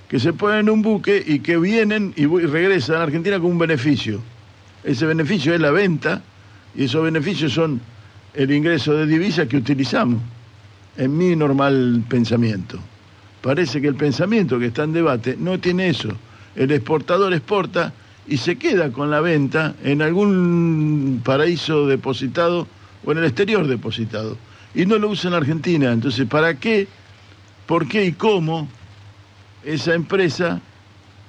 que 0.09 0.19
se 0.19 0.33
ponen 0.33 0.59
en 0.59 0.69
un 0.69 0.81
buque 0.81 1.23
y 1.25 1.39
que 1.39 1.57
vienen 1.57 2.13
y 2.15 2.25
regresan 2.25 2.97
a 2.97 3.03
Argentina 3.03 3.39
con 3.39 3.51
un 3.51 3.59
beneficio. 3.59 4.21
Ese 4.83 5.05
beneficio 5.05 5.53
es 5.53 5.61
la 5.61 5.71
venta 5.71 6.21
y 6.75 6.85
esos 6.85 7.03
beneficios 7.03 7.53
son 7.53 7.79
el 8.33 8.51
ingreso 8.51 8.93
de 8.93 9.05
divisas 9.05 9.47
que 9.47 9.57
utilizamos, 9.57 10.21
en 10.97 11.17
mi 11.17 11.35
normal 11.35 12.03
pensamiento. 12.09 12.79
Parece 13.41 13.81
que 13.81 13.87
el 13.87 13.95
pensamiento 13.95 14.57
que 14.59 14.67
está 14.67 14.83
en 14.83 14.93
debate 14.93 15.35
no 15.37 15.59
tiene 15.59 15.89
eso. 15.89 16.09
El 16.55 16.71
exportador 16.71 17.33
exporta 17.33 17.93
y 18.27 18.37
se 18.37 18.57
queda 18.57 18.91
con 18.91 19.09
la 19.09 19.21
venta 19.21 19.75
en 19.83 20.01
algún 20.01 21.21
paraíso 21.23 21.87
depositado 21.87 22.67
o 23.05 23.11
en 23.11 23.17
el 23.19 23.25
exterior 23.25 23.67
depositado. 23.67 24.37
Y 24.73 24.85
no 24.85 24.97
lo 24.97 25.09
usa 25.09 25.29
en 25.29 25.35
Argentina. 25.35 25.91
Entonces, 25.91 26.27
¿para 26.27 26.55
qué? 26.55 26.87
¿Por 27.67 27.87
qué 27.87 28.05
y 28.05 28.13
cómo 28.13 28.67
esa 29.63 29.93
empresa 29.93 30.61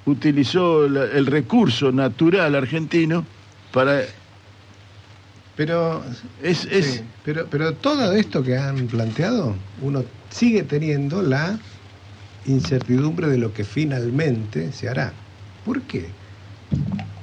utilizó 0.05 0.85
el 0.85 1.25
recurso 1.25 1.91
natural 1.91 2.55
argentino 2.55 3.25
para 3.71 4.03
pero, 5.55 6.03
es, 6.43 6.65
es... 6.65 7.01
pero, 7.23 7.47
pero 7.49 7.73
todo 7.73 8.11
esto 8.11 8.43
que 8.43 8.57
han 8.57 8.87
planteado, 8.87 9.55
uno 9.81 10.03
sigue 10.29 10.63
teniendo 10.63 11.21
la 11.21 11.57
incertidumbre 12.45 13.27
de 13.27 13.37
lo 13.37 13.53
que 13.53 13.63
finalmente 13.63 14.71
se 14.73 14.89
hará. 14.89 15.13
¿Por 15.63 15.81
qué? 15.83 16.09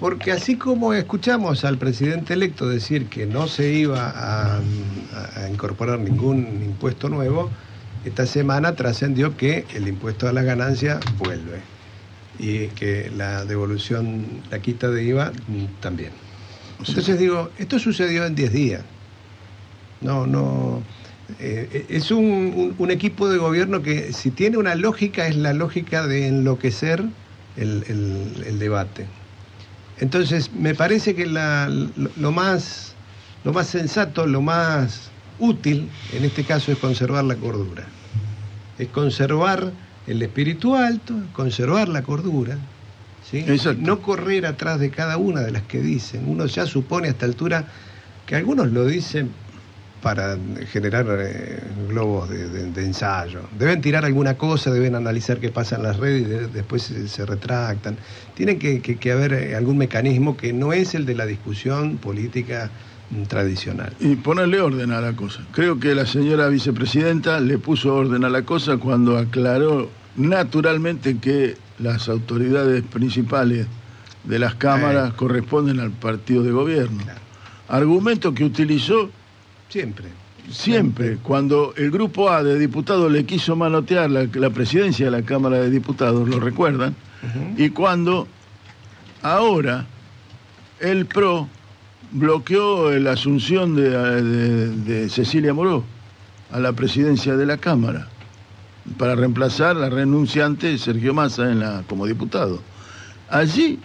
Porque 0.00 0.32
así 0.32 0.56
como 0.56 0.94
escuchamos 0.94 1.64
al 1.64 1.78
presidente 1.78 2.34
electo 2.34 2.68
decir 2.68 3.06
que 3.06 3.26
no 3.26 3.46
se 3.46 3.72
iba 3.72 4.10
a, 4.10 4.60
a 5.36 5.48
incorporar 5.48 6.00
ningún 6.00 6.62
impuesto 6.64 7.08
nuevo, 7.08 7.50
esta 8.04 8.26
semana 8.26 8.74
trascendió 8.74 9.36
que 9.36 9.64
el 9.74 9.86
impuesto 9.86 10.28
a 10.28 10.32
la 10.32 10.42
ganancia 10.42 10.98
vuelve 11.18 11.60
y 12.38 12.66
que 12.68 13.10
la 13.16 13.44
devolución, 13.44 14.26
la 14.50 14.60
quita 14.60 14.90
de 14.90 15.04
IVA 15.04 15.32
también. 15.80 16.10
Entonces 16.78 17.18
digo, 17.18 17.50
esto 17.58 17.78
sucedió 17.78 18.26
en 18.26 18.34
10 18.34 18.52
días. 18.52 18.82
No, 20.00 20.26
no. 20.26 20.82
Eh, 21.38 21.86
es 21.88 22.10
un, 22.10 22.74
equipo 22.90 23.28
de 23.28 23.38
gobierno 23.38 23.82
que 23.82 24.12
si 24.12 24.30
tiene 24.30 24.58
una 24.58 24.74
lógica 24.74 25.28
es 25.28 25.36
la 25.36 25.52
lógica 25.52 26.06
de 26.06 26.26
enloquecer 26.26 27.04
el, 27.56 28.58
debate. 28.58 29.06
Entonces 29.98 30.52
me 30.52 30.74
parece 30.74 31.14
que 31.14 31.26
lo, 31.26 32.32
más, 32.32 32.94
lo 33.44 33.52
más 33.52 33.66
sensato, 33.66 34.26
lo 34.26 34.40
más 34.40 35.10
útil 35.38 35.88
en 36.12 36.24
este 36.24 36.44
caso 36.44 36.72
es 36.72 36.78
conservar 36.78 37.24
la 37.24 37.36
cordura. 37.36 37.86
Es 38.78 38.88
conservar 38.88 39.72
el 40.06 40.22
espíritu 40.22 40.74
alto, 40.74 41.14
conservar 41.32 41.88
la 41.88 42.02
cordura, 42.02 42.58
no 43.78 44.02
correr 44.02 44.46
atrás 44.46 44.80
de 44.80 44.90
cada 44.90 45.16
una 45.16 45.40
de 45.40 45.52
las 45.52 45.62
que 45.62 45.80
dicen. 45.80 46.24
Uno 46.26 46.46
ya 46.46 46.66
supone 46.66 47.08
a 47.08 47.10
esta 47.10 47.26
altura 47.26 47.64
que 48.26 48.36
algunos 48.36 48.72
lo 48.72 48.86
dicen 48.86 49.30
para 50.02 50.36
generar 50.70 51.06
eh, 51.20 51.60
globos 51.88 52.28
de, 52.28 52.84
ensayo. 52.84 53.40
Deben 53.58 53.80
tirar 53.80 54.04
alguna 54.04 54.36
cosa, 54.36 54.70
deben 54.72 54.96
analizar 54.96 55.38
qué 55.38 55.50
pasa 55.50 55.76
en 55.76 55.84
las 55.84 55.96
redes 55.96 56.22
y 56.22 56.52
después 56.52 56.82
se, 56.82 57.24
retractan. 57.24 57.96
Tiene 58.34 58.58
que, 58.58 59.12
haber 59.12 59.32
eh, 59.32 59.56
algún 59.56 59.78
mecanismo 59.78 60.36
que 60.36 60.52
no 60.52 60.72
es 60.72 60.94
el 60.94 61.06
de 61.06 61.14
la 61.14 61.24
discusión 61.24 61.98
política 61.98 62.70
mm, 63.10 63.22
tradicional. 63.24 63.92
Y 64.00 64.16
ponerle 64.16 64.60
orden 64.60 64.90
a 64.90 65.00
la 65.00 65.12
cosa. 65.12 65.42
Creo 65.52 65.78
que 65.78 65.94
la 65.94 66.04
señora 66.04 66.48
vicepresidenta 66.48 67.38
le 67.38 67.58
puso 67.58 67.94
orden 67.94 68.24
a 68.24 68.28
la 68.28 68.42
cosa 68.42 68.78
cuando 68.78 69.16
aclaró 69.16 69.88
naturalmente 70.16 71.18
que 71.18 71.56
las 71.78 72.08
autoridades 72.08 72.82
principales 72.82 73.66
de 74.24 74.38
las 74.38 74.56
cámaras 74.56 75.14
corresponden 75.14 75.78
al 75.78 75.90
partido 75.92 76.42
de 76.42 76.50
gobierno. 76.50 77.02
Argumento 77.68 78.34
que 78.34 78.44
utilizó 78.44 79.10
siempre. 79.72 80.08
Siempre, 80.50 81.16
cuando 81.22 81.72
el 81.76 81.90
grupo 81.90 82.28
A 82.28 82.42
de 82.42 82.58
diputados 82.58 83.10
le 83.10 83.24
quiso 83.24 83.56
manotear 83.56 84.10
la, 84.10 84.50
presidencia 84.50 85.06
de 85.06 85.10
la 85.10 85.22
Cámara 85.22 85.58
de 85.60 85.70
Diputados, 85.70 86.28
lo 86.28 86.40
recuerdan, 86.40 86.94
y 87.56 87.70
cuando 87.70 88.26
ahora 89.22 89.86
el 90.80 91.06
PRO 91.06 91.48
bloqueó 92.10 92.90
la 92.98 93.12
asunción 93.12 93.76
de 93.76 95.08
Cecilia 95.08 95.54
Moró 95.54 95.84
a 96.50 96.58
la 96.58 96.72
presidencia 96.72 97.36
de 97.36 97.46
la 97.46 97.56
Cámara 97.56 98.08
para 98.98 99.14
reemplazar 99.14 99.76
la 99.76 99.88
renunciante 99.88 100.76
Sergio 100.76 101.14
Massa 101.14 101.50
en 101.50 101.60
la, 101.60 101.84
como 101.88 102.04
diputado. 102.04 102.60
Allí 103.30 103.78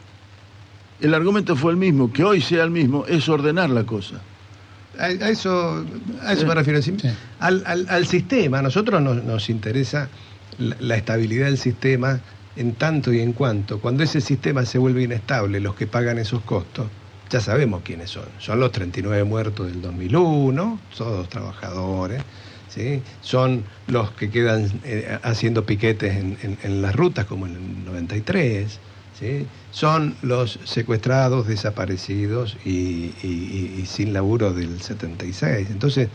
el 1.00 1.14
argumento 1.14 1.56
fue 1.56 1.72
el 1.72 1.78
mismo, 1.78 2.12
que 2.12 2.24
hoy 2.24 2.42
sea 2.42 2.64
el 2.64 2.72
mismo, 2.72 3.06
es 3.08 3.30
ordenar 3.30 3.70
la 3.70 3.86
cosa. 3.86 4.22
A, 5.00 5.10
eso, 5.10 5.86
a 6.22 6.34
eso 6.34 6.46
me 6.46 6.56
refiero. 6.56 6.80
Al, 7.40 7.86
al, 7.90 8.08
sistema, 8.08 8.60
a 8.60 8.62
nosotros 8.62 9.02
nos, 9.02 9.50
interesa 9.50 10.10
la, 10.58 10.96
estabilidad 10.96 11.46
del 11.46 11.58
sistema 11.58 12.20
en 12.56 12.74
tanto 12.74 13.14
y 13.14 13.20
en 13.20 13.34
cuanto. 13.34 13.80
Cuando 13.80 14.04
ese 14.04 14.22
sistema 14.22 14.66
se 14.66 14.78
vuelve 14.78 15.04
inestable, 15.04 15.60
los 15.60 15.76
que 15.76 15.88
pagan 15.88 16.18
esos 16.18 16.42
costos, 16.42 16.88
ya 17.30 17.42
sabemos 17.42 17.82
quiénes 17.84 18.10
son. 18.10 18.26
Son 18.40 18.60
los 18.60 18.72
39 18.72 19.24
muertos 19.24 19.68
del 19.68 19.82
2001, 19.82 20.80
todos 20.98 21.30
trabajadores 21.30 22.24
son 23.22 23.64
los 23.88 24.12
que 24.12 24.30
quedan 24.30 24.70
eh, 24.84 25.18
haciendo 25.24 25.66
piquetes 25.66 26.16
en, 26.16 26.82
las 26.82 26.96
rutas 26.96 27.26
como 27.26 27.48
en 27.48 27.56
el 27.56 27.86
93, 27.86 28.80
son 29.72 30.16
los 30.22 30.60
secuestrados, 30.66 31.48
desaparecidos 31.48 32.58
y, 32.66 33.14
sin 33.86 34.14
laburo 34.14 34.54
del 34.54 34.82
76. 34.82 35.70
Entonces, 35.70 36.10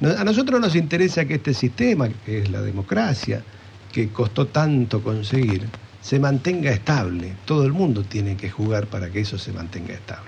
a 0.00 0.24
nosotros 0.24 0.60
nos 0.60 0.74
interesa 0.74 1.24
que 1.24 1.34
este 1.34 1.54
sistema, 1.54 2.08
que 2.24 2.42
es 2.42 2.50
la 2.50 2.62
democracia, 2.62 3.42
que 3.92 4.08
costó 4.08 4.46
tanto 4.46 5.02
conseguir, 5.02 5.68
se 6.00 6.18
mantenga 6.18 6.70
estable. 6.70 7.32
Todo 7.44 7.64
el 7.64 7.72
mundo 7.72 8.02
tiene 8.04 8.36
que 8.36 8.50
jugar 8.50 8.86
para 8.86 9.10
que 9.10 9.20
eso 9.20 9.38
se 9.38 9.52
mantenga 9.52 9.94
estable. 9.94 10.27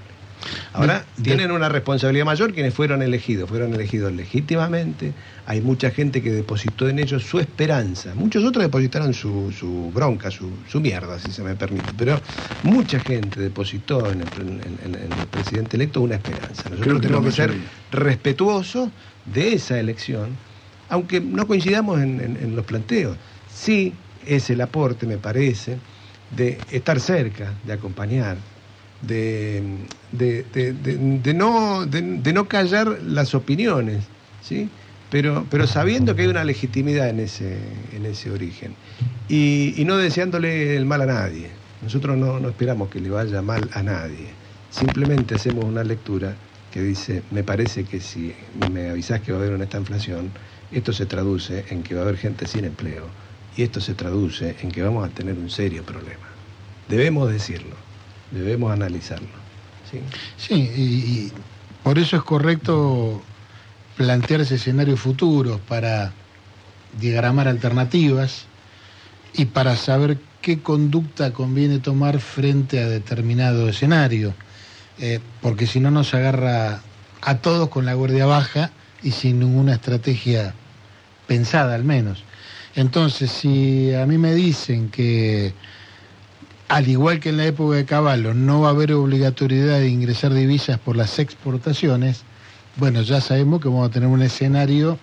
Ahora 0.72 1.04
tienen 1.22 1.50
una 1.50 1.68
responsabilidad 1.68 2.24
mayor 2.24 2.52
quienes 2.52 2.74
fueron 2.74 3.02
elegidos, 3.02 3.48
fueron 3.48 3.74
elegidos 3.74 4.12
legítimamente, 4.12 5.12
hay 5.46 5.60
mucha 5.60 5.90
gente 5.90 6.22
que 6.22 6.30
depositó 6.30 6.88
en 6.88 6.98
ellos 6.98 7.24
su 7.24 7.40
esperanza, 7.40 8.14
muchos 8.14 8.44
otros 8.44 8.64
depositaron 8.64 9.12
su, 9.14 9.90
bronca, 9.92 10.30
su, 10.30 10.80
mierda, 10.80 11.18
si 11.18 11.32
se 11.32 11.42
me 11.42 11.54
permite, 11.54 11.92
pero 11.96 12.20
mucha 12.62 13.00
gente 13.00 13.40
depositó 13.40 14.10
en 14.10 14.20
el, 14.20 14.28
presidente 15.30 15.76
electo 15.76 16.00
una 16.00 16.16
esperanza. 16.16 16.68
Nosotros 16.70 17.00
tenemos 17.00 17.24
que 17.24 17.32
ser 17.32 17.54
respetuosos 17.90 18.90
de 19.26 19.54
esa 19.54 19.78
elección, 19.78 20.30
aunque 20.88 21.20
no 21.20 21.46
coincidamos 21.46 22.00
en 22.00 22.56
los 22.56 22.64
planteos. 22.64 23.16
Sí 23.52 23.92
es 24.26 24.50
el 24.50 24.60
aporte, 24.60 25.06
me 25.06 25.18
parece, 25.18 25.78
de 26.36 26.58
estar 26.70 27.00
cerca, 27.00 27.52
de 27.64 27.72
acompañar, 27.72 28.36
de, 29.02 29.62
de, 30.12 31.34
no, 31.34 31.86
de, 31.86 32.32
no 32.32 32.48
callar 32.48 32.98
las 33.02 33.34
opiniones, 33.34 34.04
¿sí? 34.42 34.68
pero, 35.10 35.46
pero 35.50 35.66
sabiendo 35.66 36.14
que 36.14 36.22
hay 36.22 36.28
una 36.28 36.44
legitimidad 36.44 37.08
en 37.08 37.20
ese, 37.20 37.58
en 37.92 38.06
ese 38.06 38.30
origen 38.30 38.74
y, 39.28 39.74
y 39.76 39.84
no 39.84 39.96
deseándole 39.96 40.76
el 40.76 40.86
mal 40.86 41.02
a 41.02 41.06
nadie. 41.06 41.48
Nosotros 41.82 42.16
no, 42.16 42.38
no 42.40 42.50
esperamos 42.50 42.90
que 42.90 43.00
le 43.00 43.08
vaya 43.08 43.40
mal 43.40 43.70
a 43.72 43.82
nadie, 43.82 44.28
simplemente 44.70 45.34
hacemos 45.34 45.64
una 45.64 45.82
lectura 45.82 46.36
que 46.70 46.82
dice, 46.82 47.22
me 47.30 47.42
parece 47.42 47.84
que 47.84 48.00
si 48.00 48.34
me 48.70 48.90
avisás 48.90 49.20
que 49.20 49.32
va 49.32 49.38
a 49.38 49.40
haber 49.40 49.54
una 49.54 49.64
esta 49.64 49.78
inflación, 49.78 50.30
esto 50.70 50.92
se 50.92 51.06
traduce 51.06 51.64
en 51.70 51.82
que 51.82 51.94
va 51.94 52.00
a 52.00 52.04
haber 52.04 52.16
gente 52.16 52.46
sin 52.46 52.64
empleo 52.64 53.06
y 53.56 53.62
esto 53.62 53.80
se 53.80 53.94
traduce 53.94 54.54
en 54.60 54.70
que 54.70 54.82
vamos 54.82 55.08
a 55.08 55.12
tener 55.12 55.36
un 55.36 55.50
serio 55.50 55.82
problema. 55.82 56.28
Debemos 56.88 57.30
decirlo, 57.30 57.74
debemos 58.30 58.72
analizarlo. 58.72 59.28
Sí, 60.36 60.54
y, 60.54 61.32
por 61.82 61.98
eso 61.98 62.16
es 62.16 62.22
correcto 62.22 63.22
plantearse 63.96 64.56
escenarios 64.56 65.00
futuros 65.00 65.60
para 65.60 66.12
diagramar 66.98 67.48
alternativas 67.48 68.44
y 69.34 69.46
para 69.46 69.76
saber 69.76 70.18
qué 70.42 70.60
conducta 70.60 71.32
conviene 71.32 71.78
tomar 71.78 72.20
frente 72.20 72.80
a 72.80 72.88
determinado 72.88 73.68
escenario, 73.68 74.34
eh, 74.98 75.20
porque 75.40 75.66
si 75.66 75.80
no 75.80 75.90
nos 75.90 76.14
agarra 76.14 76.82
a 77.22 77.38
todos 77.38 77.68
con 77.68 77.84
la 77.84 77.94
guardia 77.94 78.26
baja 78.26 78.70
y 79.02 79.12
sin 79.12 79.40
ninguna 79.40 79.74
estrategia 79.74 80.54
pensada 81.26 81.74
al 81.74 81.84
menos. 81.84 82.24
Entonces, 82.74 83.30
si 83.30 83.94
a 83.94 84.06
mí 84.06 84.18
me 84.18 84.34
dicen 84.34 84.90
que, 84.90 85.52
al 86.70 86.86
igual 86.88 87.18
que 87.18 87.30
en 87.30 87.36
la 87.36 87.46
época 87.46 87.76
de 87.76 87.84
Caballo, 87.84 88.32
no 88.32 88.60
va 88.60 88.68
a 88.68 88.70
haber 88.70 88.92
obligatoriedad 88.92 89.80
de 89.80 89.88
ingresar 89.88 90.32
divisas 90.32 90.78
por 90.78 90.96
las 90.96 91.18
exportaciones, 91.18 92.22
bueno, 92.76 93.02
ya 93.02 93.20
sabemos 93.20 93.60
que 93.60 93.68
vamos 93.68 93.88
a 93.88 93.90
tener 93.90 94.08
un 94.08 94.22
escenario 94.22 94.96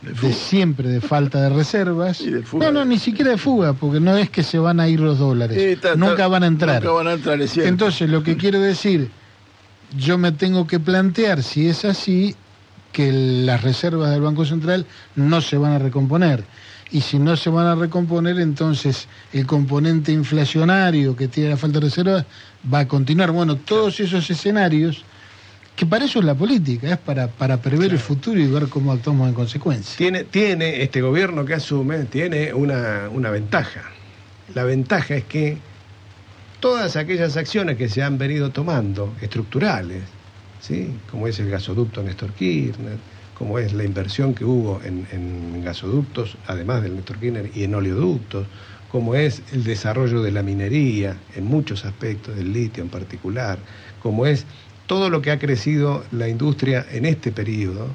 de, 0.00 0.32
siempre 0.32 0.88
de 0.88 1.02
falta 1.02 1.42
de 1.42 1.50
reservas. 1.50 2.24
no, 2.54 2.72
no, 2.72 2.86
ni 2.86 2.98
siquiera 2.98 3.32
de 3.32 3.36
fuga, 3.36 3.74
porque 3.74 4.00
no 4.00 4.16
es 4.16 4.30
que 4.30 4.42
se 4.42 4.58
van 4.58 4.80
a 4.80 4.88
ir 4.88 4.98
los 4.98 5.18
dólares. 5.18 5.78
nunca 5.96 6.26
van 6.26 6.42
a 6.42 6.46
entrar. 6.46 6.82
Nunca 6.82 6.94
van 6.94 7.08
a 7.08 7.12
entrar, 7.12 7.38
Entonces, 7.58 8.08
lo 8.08 8.22
que 8.22 8.36
quiero 8.38 8.58
decir, 8.58 9.10
yo 9.98 10.16
me 10.16 10.32
tengo 10.32 10.66
que 10.66 10.80
plantear, 10.80 11.42
si 11.42 11.68
es 11.68 11.84
así, 11.84 12.34
que 12.92 13.12
las 13.12 13.62
reservas 13.62 14.10
del 14.10 14.22
Banco 14.22 14.46
Central 14.46 14.86
no 15.16 15.42
se 15.42 15.58
van 15.58 15.72
a 15.72 15.78
recomponer. 15.78 16.44
Y 16.94 17.00
si 17.00 17.18
no 17.18 17.36
se 17.36 17.50
van 17.50 17.66
a 17.66 17.74
recomponer, 17.74 18.38
entonces 18.38 19.08
el 19.32 19.48
componente 19.48 20.12
inflacionario 20.12 21.16
que 21.16 21.26
tiene 21.26 21.50
la 21.50 21.56
falta 21.56 21.80
de 21.80 21.86
reservas 21.86 22.24
va 22.72 22.78
a 22.78 22.86
continuar. 22.86 23.32
Bueno, 23.32 23.56
todos 23.56 23.98
esos 23.98 24.30
escenarios, 24.30 25.04
que 25.74 25.86
para 25.86 26.04
eso 26.04 26.20
es 26.20 26.24
la 26.24 26.36
política, 26.36 26.92
es 26.92 26.98
para, 26.98 27.26
para 27.26 27.56
prever 27.56 27.90
el 27.90 27.98
futuro 27.98 28.38
y 28.38 28.46
ver 28.46 28.68
cómo 28.68 28.92
actuamos 28.92 29.26
en 29.26 29.34
consecuencia. 29.34 29.96
Tiene, 29.96 30.22
tiene 30.22 30.84
este 30.84 31.02
gobierno 31.02 31.44
que 31.44 31.54
asume, 31.54 32.04
tiene 32.04 32.54
una, 32.54 33.08
una 33.10 33.30
ventaja. 33.30 33.82
La 34.54 34.62
ventaja 34.62 35.16
es 35.16 35.24
que 35.24 35.58
todas 36.60 36.94
aquellas 36.94 37.36
acciones 37.36 37.76
que 37.76 37.88
se 37.88 38.04
han 38.04 38.18
venido 38.18 38.50
tomando, 38.50 39.14
estructurales, 39.20 40.04
como 41.10 41.26
es 41.26 41.40
el 41.40 41.50
gasoducto 41.50 42.04
Néstor 42.04 42.30
Kirchner, 42.34 42.98
como 43.44 43.58
es 43.58 43.74
la 43.74 43.84
inversión 43.84 44.32
que 44.32 44.42
hubo 44.42 44.80
en, 44.82 45.62
gasoductos, 45.62 46.38
además 46.46 46.82
del 46.82 46.96
Néstor 46.96 47.18
Kirchner, 47.18 47.50
y 47.54 47.64
en 47.64 47.74
oleoductos, 47.74 48.46
como 48.90 49.14
es 49.16 49.42
el 49.52 49.64
desarrollo 49.64 50.22
de 50.22 50.30
la 50.30 50.42
minería 50.42 51.18
en 51.36 51.44
muchos 51.44 51.84
aspectos, 51.84 52.34
del 52.36 52.54
litio 52.54 52.82
en 52.82 52.88
particular, 52.88 53.58
como 54.02 54.24
es 54.24 54.46
todo 54.86 55.10
lo 55.10 55.20
que 55.20 55.30
ha 55.30 55.38
crecido 55.38 56.04
la 56.10 56.26
industria 56.26 56.86
en 56.90 57.04
este 57.04 57.32
periodo, 57.32 57.88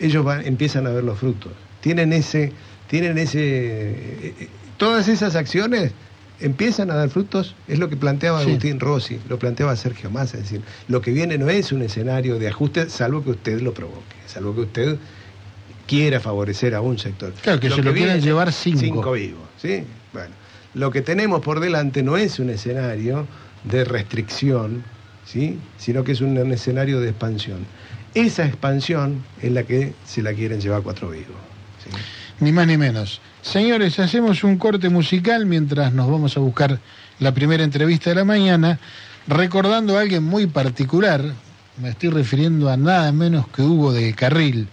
ellos 0.00 0.24
van, 0.24 0.44
empiezan 0.44 0.88
a 0.88 0.90
ver 0.90 1.04
los 1.04 1.20
frutos. 1.20 1.52
Tienen 1.80 2.12
ese, 2.12 2.52
tienen 2.88 3.16
ese, 3.16 3.38
eh, 3.38 4.34
eh, 4.40 4.48
todas 4.76 5.06
esas 5.06 5.36
acciones 5.36 5.92
empiezan 6.40 6.90
a 6.90 6.94
dar 6.94 7.10
frutos, 7.10 7.54
es 7.68 7.78
lo 7.78 7.88
que 7.88 7.96
planteaba 7.96 8.40
Agustín 8.40 8.80
Rossi, 8.80 9.18
lo 9.28 9.38
planteaba 9.38 9.76
Sergio 9.76 10.10
Massa, 10.10 10.38
es 10.38 10.44
decir, 10.44 10.62
lo 10.88 11.00
que 11.00 11.12
viene 11.12 11.38
no 11.38 11.48
es 11.48 11.72
un 11.72 11.82
escenario 11.82 12.38
de 12.38 12.48
ajuste, 12.48 12.88
salvo 12.88 13.22
que 13.22 13.30
usted 13.30 13.60
lo 13.60 13.72
provoque, 13.74 14.16
salvo 14.26 14.54
que 14.54 14.60
usted 14.62 14.98
quiera 15.86 16.20
favorecer 16.20 16.74
a 16.74 16.80
un 16.80 16.98
sector. 16.98 17.32
Claro, 17.42 17.60
que 17.60 17.70
se 17.70 17.82
lo 17.82 17.92
quieran 17.92 18.20
llevar 18.20 18.52
cinco. 18.52 18.80
Cinco 18.80 19.12
vivos, 19.12 19.42
¿sí? 19.60 19.84
Bueno, 20.12 20.34
lo 20.74 20.90
que 20.90 21.02
tenemos 21.02 21.40
por 21.40 21.60
delante 21.60 22.02
no 22.02 22.16
es 22.16 22.38
un 22.38 22.50
escenario 22.50 23.26
de 23.64 23.84
restricción, 23.84 24.84
¿sí? 25.24 25.58
Sino 25.78 26.04
que 26.04 26.12
es 26.12 26.20
un, 26.20 26.36
escenario 26.52 27.00
de 27.00 27.10
expansión. 27.10 27.66
Esa 28.14 28.46
expansión 28.46 29.24
es 29.42 29.52
la 29.52 29.64
que 29.64 29.94
se 30.04 30.22
la 30.22 30.32
quieren 30.32 30.60
llevar 30.60 30.82
cuatro 30.82 31.10
vivos. 31.10 31.36
Ni 32.40 32.52
más 32.52 32.66
ni 32.66 32.76
menos. 32.76 33.20
Señores, 33.42 33.98
hacemos 33.98 34.44
un 34.44 34.58
corte 34.58 34.90
musical 34.90 35.46
mientras 35.46 35.94
nos 35.94 36.10
vamos 36.10 36.36
a 36.36 36.40
buscar 36.40 36.78
la 37.18 37.32
primera 37.32 37.64
entrevista 37.64 38.10
de 38.10 38.16
la 38.16 38.24
mañana, 38.24 38.78
recordando 39.26 39.96
a 39.96 40.02
alguien 40.02 40.24
muy 40.24 40.46
particular, 40.46 41.24
me 41.78 41.88
estoy 41.88 42.10
refiriendo 42.10 42.68
a 42.68 42.76
nada 42.76 43.10
menos 43.12 43.48
que 43.48 43.62
Hugo 43.62 43.92
de 43.92 44.14
Carril, 44.14 44.68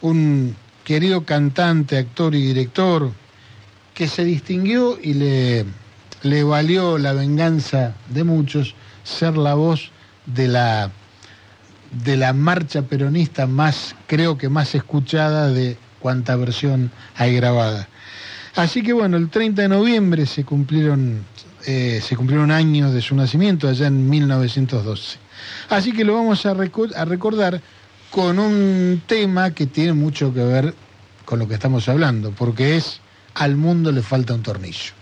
un 0.00 0.56
querido 0.84 1.24
cantante, 1.24 1.98
actor 1.98 2.34
y 2.34 2.40
director 2.40 3.12
que 3.92 4.08
se 4.08 4.24
distinguió 4.24 4.98
y 5.00 5.12
le, 5.12 5.66
le 6.22 6.44
valió 6.44 6.96
la 6.96 7.12
venganza 7.12 7.94
de 8.08 8.24
muchos 8.24 8.74
ser 9.04 9.36
la 9.36 9.52
voz 9.52 9.90
de 10.24 10.48
la, 10.48 10.90
de 12.04 12.16
la 12.16 12.32
marcha 12.32 12.82
peronista 12.82 13.46
más, 13.46 13.94
creo 14.06 14.38
que 14.38 14.48
más 14.48 14.74
escuchada 14.74 15.48
de 15.48 15.76
cuanta 16.00 16.36
versión 16.36 16.90
hay 17.14 17.36
grabada. 17.36 17.86
Así 18.58 18.82
que 18.82 18.92
bueno, 18.92 19.16
el 19.16 19.30
30 19.30 19.62
de 19.62 19.68
noviembre 19.68 20.26
se 20.26 20.44
cumplieron, 20.44 21.24
eh, 21.64 22.00
se 22.02 22.16
cumplieron 22.16 22.50
años 22.50 22.92
de 22.92 23.00
su 23.00 23.14
nacimiento, 23.14 23.68
allá 23.68 23.86
en 23.86 24.10
1912. 24.10 25.18
Así 25.68 25.92
que 25.92 26.04
lo 26.04 26.14
vamos 26.14 26.44
a, 26.44 26.50
a 26.50 27.04
recordar 27.04 27.62
con 28.10 28.40
un 28.40 29.00
tema 29.06 29.52
que 29.52 29.66
tiene 29.66 29.92
mucho 29.92 30.34
que 30.34 30.42
ver 30.42 30.74
con 31.24 31.38
lo 31.38 31.46
que 31.46 31.54
estamos 31.54 31.88
hablando, 31.88 32.32
porque 32.32 32.76
es 32.76 33.00
Al 33.34 33.54
mundo 33.54 33.92
le 33.92 34.02
falta 34.02 34.34
un 34.34 34.42
tornillo. 34.42 34.97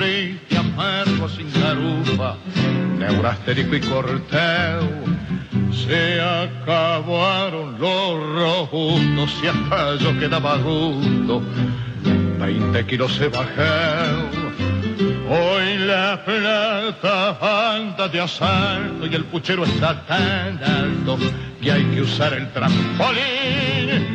Triste, 0.00 0.56
amargo, 0.56 1.28
sin 1.28 1.52
garufa, 1.52 2.36
neurastérico 2.98 3.76
y 3.76 3.80
corteo. 3.80 4.88
Se 5.72 6.20
acabaron 6.20 7.78
los 7.78 8.12
robustos 8.38 9.30
y 9.42 9.46
hasta 9.46 9.96
yo 9.96 10.18
quedaba 10.18 10.56
gusto, 10.58 11.42
20 12.38 12.86
kilos 12.86 13.12
se 13.12 13.28
bajó. 13.28 14.40
Hoy 15.28 15.78
la 15.78 16.22
plata 16.24 17.76
anda 17.76 18.08
de 18.08 18.20
asalto 18.20 19.06
y 19.06 19.14
el 19.14 19.24
puchero 19.24 19.64
está 19.64 20.04
tan 20.06 20.62
alto 20.64 21.18
que 21.60 21.70
hay 21.70 21.84
que 21.84 22.00
usar 22.00 22.32
el 22.34 22.50
trampolín 22.52 24.09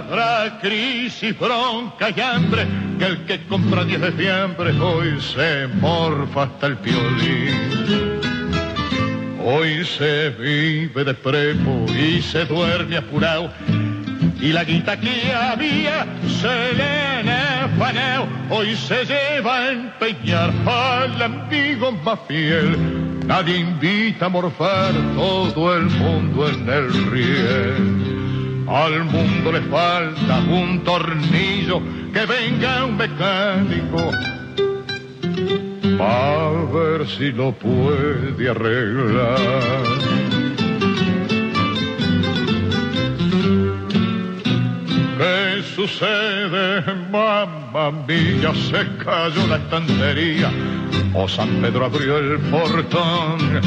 habrá 0.00 0.58
crisis, 0.60 1.38
bronca 1.38 2.10
y 2.14 2.20
hambre, 2.20 2.66
que 2.98 3.04
el 3.04 3.24
que 3.26 3.46
compra 3.46 3.84
10 3.84 4.00
de 4.00 4.12
fiambre 4.12 4.72
hoy 4.80 5.20
se 5.20 5.66
morfa 5.80 6.44
hasta 6.44 6.68
el 6.68 6.76
piolín. 6.78 8.20
Hoy 9.44 9.84
se 9.84 10.30
vive 10.30 11.04
de 11.04 11.14
prepo 11.14 11.86
y 11.92 12.22
se 12.22 12.44
duerme 12.44 12.96
apurado. 12.96 13.52
Y 14.40 14.52
la 14.52 14.64
guita 14.64 14.98
que 14.98 15.32
había 15.32 16.06
se 16.40 16.74
le 16.74 17.20
enefaneo. 17.20 18.26
Hoy 18.48 18.74
se 18.76 19.04
lleva 19.04 19.58
a 19.58 19.72
empeñar 19.72 20.50
al 20.66 21.22
amigo 21.22 21.92
más 21.92 22.18
fiel. 22.26 22.76
Nadie 23.26 23.58
invita 23.58 24.26
a 24.26 24.28
morfar 24.28 24.92
todo 25.14 25.76
el 25.76 25.86
mundo 25.86 26.48
en 26.48 26.68
el 26.68 27.10
riel. 27.10 28.29
Al 28.70 29.04
mundo 29.04 29.50
le 29.50 29.62
falta 29.62 30.38
un 30.48 30.84
tornillo, 30.84 31.82
que 32.12 32.24
venga 32.24 32.84
un 32.84 32.96
mecánico 32.96 34.12
a 36.00 36.50
ver 36.72 37.06
si 37.08 37.32
lo 37.32 37.50
puede 37.52 38.48
arreglar. 38.48 40.39
Que 45.20 45.62
sucede? 45.76 46.80
Mamma 47.10 47.90
mía, 48.08 48.54
se 48.54 49.04
cayó 49.04 49.46
la 49.48 49.56
estantería. 49.56 50.50
O 51.12 51.28
San 51.28 51.60
Pedro 51.60 51.84
abrió 51.84 52.16
el 52.16 52.38
portón. 52.50 53.60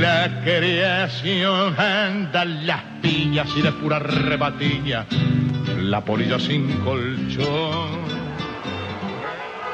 La 0.00 0.42
creación 0.42 1.78
anda 1.78 2.44
las 2.44 2.82
pillas 3.00 3.48
y 3.56 3.62
de 3.62 3.70
pura 3.70 4.00
rebatilla. 4.00 5.06
La 5.76 6.04
polilla 6.04 6.40
sin 6.40 6.72
colchón. 6.80 8.00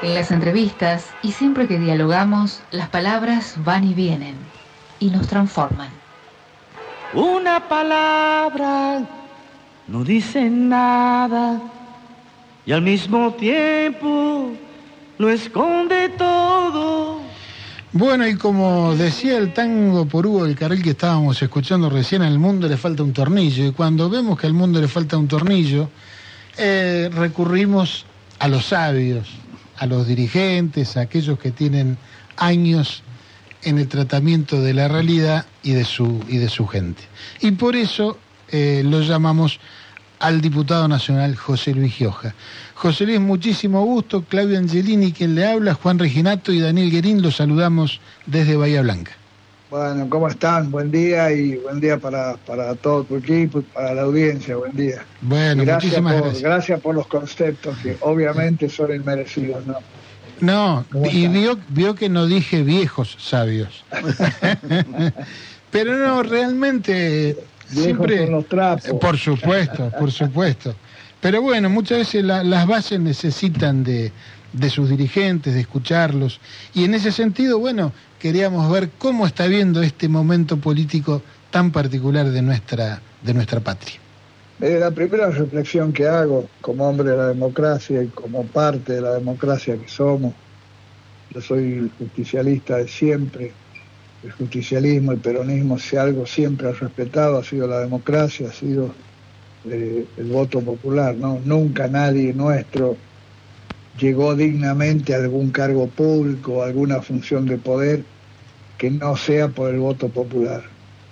En 0.02 0.14
las 0.14 0.30
entrevistas 0.32 1.08
y 1.22 1.32
siempre 1.32 1.66
que 1.66 1.78
dialogamos, 1.78 2.62
las 2.72 2.90
palabras 2.90 3.54
van 3.64 3.84
y 3.84 3.94
vienen 3.94 4.34
y 5.00 5.08
nos 5.08 5.28
transforman. 5.28 5.88
Una 7.14 7.70
palabra 7.70 9.23
no 9.88 10.04
dice 10.04 10.48
nada 10.48 11.60
y 12.66 12.72
al 12.72 12.82
mismo 12.82 13.34
tiempo 13.34 14.52
lo 15.18 15.28
esconde 15.28 16.08
todo. 16.10 17.20
Bueno, 17.92 18.26
y 18.26 18.36
como 18.36 18.96
decía 18.96 19.36
el 19.36 19.52
tango 19.52 20.06
por 20.06 20.26
Hugo 20.26 20.44
del 20.44 20.56
Carril 20.56 20.82
que 20.82 20.90
estábamos 20.90 21.40
escuchando 21.40 21.88
recién, 21.88 22.22
al 22.22 22.38
mundo 22.38 22.66
le 22.66 22.76
falta 22.76 23.04
un 23.04 23.12
tornillo. 23.12 23.66
Y 23.66 23.72
cuando 23.72 24.10
vemos 24.10 24.38
que 24.38 24.48
al 24.48 24.54
mundo 24.54 24.80
le 24.80 24.88
falta 24.88 25.16
un 25.16 25.28
tornillo, 25.28 25.88
eh, 26.56 27.08
recurrimos 27.14 28.04
a 28.40 28.48
los 28.48 28.66
sabios, 28.66 29.28
a 29.76 29.86
los 29.86 30.08
dirigentes, 30.08 30.96
a 30.96 31.02
aquellos 31.02 31.38
que 31.38 31.52
tienen 31.52 31.96
años 32.36 33.04
en 33.62 33.78
el 33.78 33.86
tratamiento 33.86 34.60
de 34.60 34.74
la 34.74 34.88
realidad 34.88 35.46
y 35.62 35.72
de 35.72 35.84
su, 35.84 36.20
y 36.28 36.38
de 36.38 36.48
su 36.48 36.66
gente. 36.66 37.04
Y 37.40 37.52
por 37.52 37.76
eso 37.76 38.18
eh, 38.50 38.82
lo 38.84 39.00
llamamos 39.00 39.60
al 40.20 40.40
diputado 40.40 40.88
nacional 40.88 41.36
José 41.36 41.74
Luis 41.74 41.94
Gioja. 41.94 42.34
José 42.74 43.06
Luis, 43.06 43.20
muchísimo 43.20 43.84
gusto. 43.84 44.22
Claudio 44.22 44.58
Angelini, 44.58 45.12
quien 45.12 45.34
le 45.34 45.46
habla, 45.46 45.74
Juan 45.74 45.98
Reginato 45.98 46.52
y 46.52 46.60
Daniel 46.60 46.90
Guerín, 46.90 47.22
los 47.22 47.36
saludamos 47.36 48.00
desde 48.26 48.56
Bahía 48.56 48.82
Blanca. 48.82 49.12
Bueno, 49.70 50.08
¿cómo 50.08 50.28
están? 50.28 50.70
Buen 50.70 50.90
día 50.90 51.32
y 51.32 51.56
buen 51.56 51.80
día 51.80 51.98
para, 51.98 52.36
para 52.36 52.74
todo 52.74 53.04
tu 53.04 53.16
equipo 53.16 53.58
y 53.58 53.62
para 53.62 53.94
la 53.94 54.02
audiencia. 54.02 54.56
Buen 54.56 54.76
día. 54.76 55.04
Bueno, 55.20 55.64
gracias 55.64 56.00
muchísimas 56.00 56.14
por, 56.14 56.22
gracias. 56.22 56.42
Gracias 56.42 56.80
por 56.80 56.94
los 56.94 57.06
conceptos 57.06 57.76
que 57.78 57.96
obviamente 58.00 58.68
son 58.68 58.94
inmerecidos, 58.94 59.66
¿no? 59.66 59.78
No, 60.40 60.84
¿Cómo 60.92 61.06
y 61.06 61.28
vio, 61.28 61.58
vio 61.68 61.94
que 61.94 62.08
no 62.08 62.26
dije 62.26 62.62
viejos 62.62 63.16
sabios. 63.18 63.84
Pero 65.70 65.96
no, 65.96 66.22
realmente 66.22 67.36
siempre... 67.68 68.24
son 68.24 68.32
los 68.32 68.46
trapos. 68.46 68.84
Eh, 68.86 68.94
Por 68.94 69.16
supuesto, 69.18 69.90
por 69.98 70.12
supuesto. 70.12 70.74
Pero 71.20 71.40
bueno, 71.42 71.70
muchas 71.70 71.98
veces 71.98 72.24
la- 72.24 72.44
las 72.44 72.66
bases 72.66 73.00
necesitan 73.00 73.82
de, 73.84 74.12
de 74.52 74.70
sus 74.70 74.88
dirigentes, 74.90 75.54
de 75.54 75.60
escucharlos. 75.60 76.40
Y 76.74 76.84
en 76.84 76.94
ese 76.94 77.10
sentido, 77.12 77.58
bueno, 77.58 77.92
queríamos 78.18 78.70
ver 78.70 78.90
cómo 78.98 79.26
está 79.26 79.46
viendo 79.46 79.82
este 79.82 80.08
momento 80.08 80.56
político 80.58 81.22
tan 81.50 81.70
particular 81.70 82.28
de 82.30 82.42
nuestra, 82.42 83.00
de 83.22 83.34
nuestra 83.34 83.60
patria. 83.60 83.96
Eh, 84.60 84.78
la 84.78 84.90
primera 84.90 85.30
reflexión 85.30 85.92
que 85.92 86.06
hago 86.06 86.48
como 86.60 86.88
hombre 86.88 87.10
de 87.10 87.16
la 87.16 87.28
democracia 87.28 88.02
y 88.02 88.06
como 88.08 88.44
parte 88.44 88.92
de 88.94 89.00
la 89.00 89.12
democracia 89.14 89.76
que 89.76 89.88
somos, 89.88 90.32
yo 91.30 91.40
soy 91.40 91.90
justicialista 91.98 92.76
de 92.76 92.86
siempre, 92.88 93.52
el 94.24 94.32
justicialismo, 94.32 95.12
el 95.12 95.18
peronismo, 95.18 95.78
si 95.78 95.96
algo 95.96 96.26
siempre 96.26 96.68
ha 96.68 96.72
respetado, 96.72 97.38
ha 97.38 97.44
sido 97.44 97.68
la 97.68 97.80
democracia, 97.80 98.48
ha 98.48 98.52
sido 98.52 98.94
eh, 99.70 100.06
el 100.16 100.26
voto 100.26 100.60
popular, 100.60 101.14
¿no? 101.14 101.40
Nunca 101.44 101.88
nadie 101.88 102.32
nuestro 102.32 102.96
llegó 103.98 104.34
dignamente 104.34 105.14
a 105.14 105.18
algún 105.18 105.50
cargo 105.50 105.86
público, 105.86 106.62
a 106.62 106.66
alguna 106.66 107.02
función 107.02 107.46
de 107.46 107.58
poder 107.58 108.04
que 108.78 108.90
no 108.90 109.16
sea 109.16 109.48
por 109.48 109.72
el 109.72 109.78
voto 109.78 110.08
popular 110.08 110.64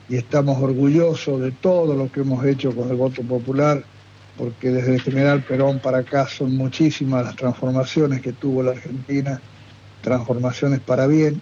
y 0.08 0.16
estamos 0.16 0.60
orgullosos 0.60 1.40
de 1.40 1.52
todo 1.52 1.94
lo 1.94 2.10
que 2.10 2.20
hemos 2.20 2.44
hecho 2.44 2.74
con 2.74 2.90
el 2.90 2.96
voto 2.96 3.22
popular, 3.22 3.82
porque 4.36 4.70
desde 4.70 4.94
el 4.94 5.00
general 5.00 5.42
Perón 5.42 5.78
para 5.78 5.98
acá 5.98 6.26
son 6.26 6.56
muchísimas 6.56 7.24
las 7.24 7.36
transformaciones 7.36 8.20
que 8.20 8.32
tuvo 8.32 8.62
la 8.62 8.72
Argentina, 8.72 9.40
transformaciones 10.02 10.80
para 10.80 11.06
bien. 11.06 11.40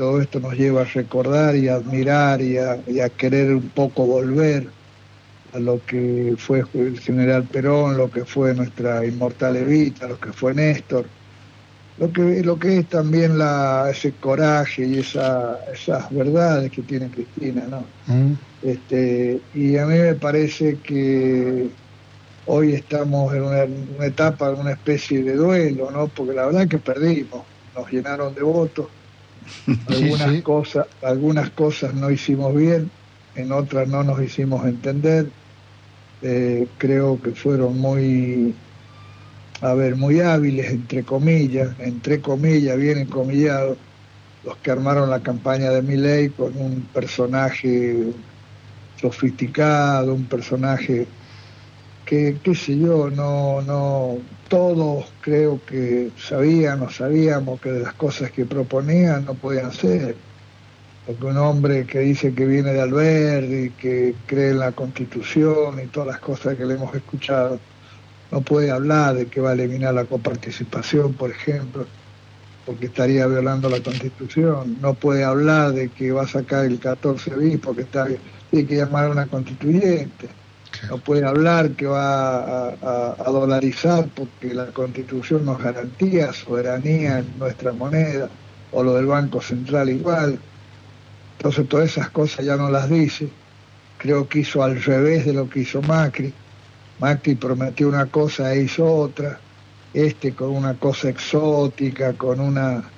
Todo 0.00 0.22
esto 0.22 0.40
nos 0.40 0.54
lleva 0.54 0.80
a 0.80 0.84
recordar 0.84 1.54
y 1.54 1.68
a 1.68 1.74
admirar 1.74 2.40
y 2.40 2.56
a, 2.56 2.78
y 2.86 3.00
a 3.00 3.10
querer 3.10 3.52
un 3.52 3.68
poco 3.68 4.06
volver 4.06 4.66
a 5.52 5.58
lo 5.58 5.84
que 5.84 6.36
fue 6.38 6.64
el 6.72 6.98
general 6.98 7.44
Perón, 7.44 7.98
lo 7.98 8.10
que 8.10 8.24
fue 8.24 8.54
nuestra 8.54 9.04
inmortal 9.04 9.56
Evita, 9.56 10.08
lo 10.08 10.18
que 10.18 10.32
fue 10.32 10.54
Néstor, 10.54 11.04
lo 11.98 12.10
que, 12.10 12.42
lo 12.42 12.58
que 12.58 12.78
es 12.78 12.88
también 12.88 13.36
la, 13.36 13.90
ese 13.90 14.12
coraje 14.12 14.86
y 14.86 15.00
esa, 15.00 15.58
esas 15.70 16.10
verdades 16.10 16.70
que 16.70 16.80
tiene 16.80 17.10
Cristina, 17.10 17.66
¿no? 17.68 17.84
¿Mm? 18.06 18.32
Este, 18.62 19.38
y 19.54 19.76
a 19.76 19.84
mí 19.84 19.98
me 19.98 20.14
parece 20.14 20.78
que 20.78 21.68
hoy 22.46 22.72
estamos 22.72 23.34
en 23.34 23.42
una, 23.42 23.64
una 23.98 24.06
etapa, 24.06 24.48
una 24.48 24.72
especie 24.72 25.22
de 25.22 25.34
duelo, 25.34 25.90
¿no? 25.90 26.08
Porque 26.08 26.32
la 26.32 26.46
verdad 26.46 26.66
que 26.68 26.78
perdimos, 26.78 27.42
nos 27.76 27.92
llenaron 27.92 28.34
de 28.34 28.42
votos, 28.42 28.86
algunas 29.86 30.30
sí. 30.30 30.42
cosas, 30.42 30.86
algunas 31.02 31.50
cosas 31.50 31.94
no 31.94 32.10
hicimos 32.10 32.54
bien, 32.54 32.90
en 33.34 33.52
otras 33.52 33.88
no 33.88 34.02
nos 34.02 34.22
hicimos 34.22 34.66
entender. 34.66 35.28
Eh, 36.22 36.66
creo 36.78 37.20
que 37.20 37.30
fueron 37.32 37.78
muy, 37.78 38.54
a 39.62 39.74
ver, 39.74 39.96
muy 39.96 40.20
hábiles, 40.20 40.70
entre 40.70 41.02
comillas, 41.02 41.70
entre 41.78 42.20
comillas, 42.20 42.76
bien 42.76 42.98
encomillado, 42.98 43.76
los 44.44 44.56
que 44.58 44.70
armaron 44.70 45.10
la 45.10 45.20
campaña 45.20 45.70
de 45.70 45.82
Milley 45.82 46.30
con 46.30 46.56
un 46.56 46.82
personaje 46.92 48.12
sofisticado, 49.00 50.14
un 50.14 50.24
personaje 50.24 51.06
que, 52.10 52.38
qué 52.42 52.56
sé 52.56 52.76
yo, 52.76 53.08
no, 53.08 53.62
no, 53.62 54.18
todos 54.48 55.12
creo 55.20 55.60
que 55.64 56.10
sabían 56.18 56.82
o 56.82 56.90
sabíamos 56.90 57.60
que 57.60 57.70
de 57.70 57.82
las 57.84 57.94
cosas 57.94 58.32
que 58.32 58.44
proponían 58.44 59.26
no 59.26 59.34
podían 59.34 59.70
ser. 59.70 60.16
Porque 61.06 61.24
un 61.24 61.36
hombre 61.36 61.86
que 61.86 62.00
dice 62.00 62.34
que 62.34 62.46
viene 62.46 62.72
de 62.72 62.80
Alberdi, 62.80 63.70
que 63.70 64.16
cree 64.26 64.50
en 64.50 64.58
la 64.58 64.72
constitución 64.72 65.78
y 65.80 65.86
todas 65.86 66.08
las 66.08 66.18
cosas 66.18 66.56
que 66.56 66.66
le 66.66 66.74
hemos 66.74 66.92
escuchado, 66.96 67.60
no 68.32 68.40
puede 68.40 68.72
hablar 68.72 69.14
de 69.14 69.26
que 69.26 69.40
va 69.40 69.50
a 69.50 69.52
eliminar 69.52 69.94
la 69.94 70.04
coparticipación, 70.04 71.12
por 71.14 71.30
ejemplo, 71.30 71.86
porque 72.66 72.86
estaría 72.86 73.24
violando 73.28 73.70
la 73.70 73.80
constitución. 73.80 74.78
No 74.80 74.94
puede 74.94 75.22
hablar 75.22 75.74
de 75.74 75.90
que 75.90 76.10
va 76.10 76.22
a 76.22 76.28
sacar 76.28 76.64
el 76.64 76.80
14 76.80 77.36
bis 77.36 77.60
porque 77.60 77.82
está, 77.82 78.08
tiene 78.50 78.66
que 78.66 78.76
llamar 78.78 79.04
a 79.04 79.10
una 79.10 79.26
constituyente. 79.28 80.39
No 80.88 81.02
puede 81.02 81.24
hablar 81.26 81.74
que 81.76 81.86
va 81.86 82.38
a, 82.68 82.68
a- 82.80 83.16
a 83.18 83.30
dolarizar 83.30 84.12
porque 84.12 84.54
la 84.54 84.72
constitución 84.72 85.44
nos 85.44 85.58
garantía 85.62 86.32
soberanía 86.32 87.18
en 87.20 87.38
nuestra 87.38 87.72
moneda, 87.72 88.30
o 88.70 88.82
lo 88.82 88.94
del 88.94 89.06
Banco 89.06 89.40
Central 89.40 89.90
igual. 89.90 90.44
Entonces 91.38 91.68
todas 91.68 91.90
esas 91.90 92.10
cosas 92.10 92.44
ya 92.44 92.56
no 92.56 92.70
las 92.70 92.88
dice. 92.90 93.38
Creo 93.96 94.28
que 94.28 94.40
hizo 94.40 94.62
al 94.62 94.82
revés 94.82 95.26
de 95.26 95.32
lo 95.34 95.48
que 95.48 95.60
hizo 95.60 95.82
Macri. 95.82 96.38
Macri 96.98 97.34
prometió 97.36 97.88
una 97.88 98.10
cosa 98.10 98.54
e 98.54 98.62
hizo 98.64 98.86
otra. 98.86 99.44
Este 99.92 100.34
con 100.34 100.50
una 100.50 100.78
cosa 100.78 101.08
exótica, 101.10 102.16
con 102.16 102.40
una, 102.40 102.94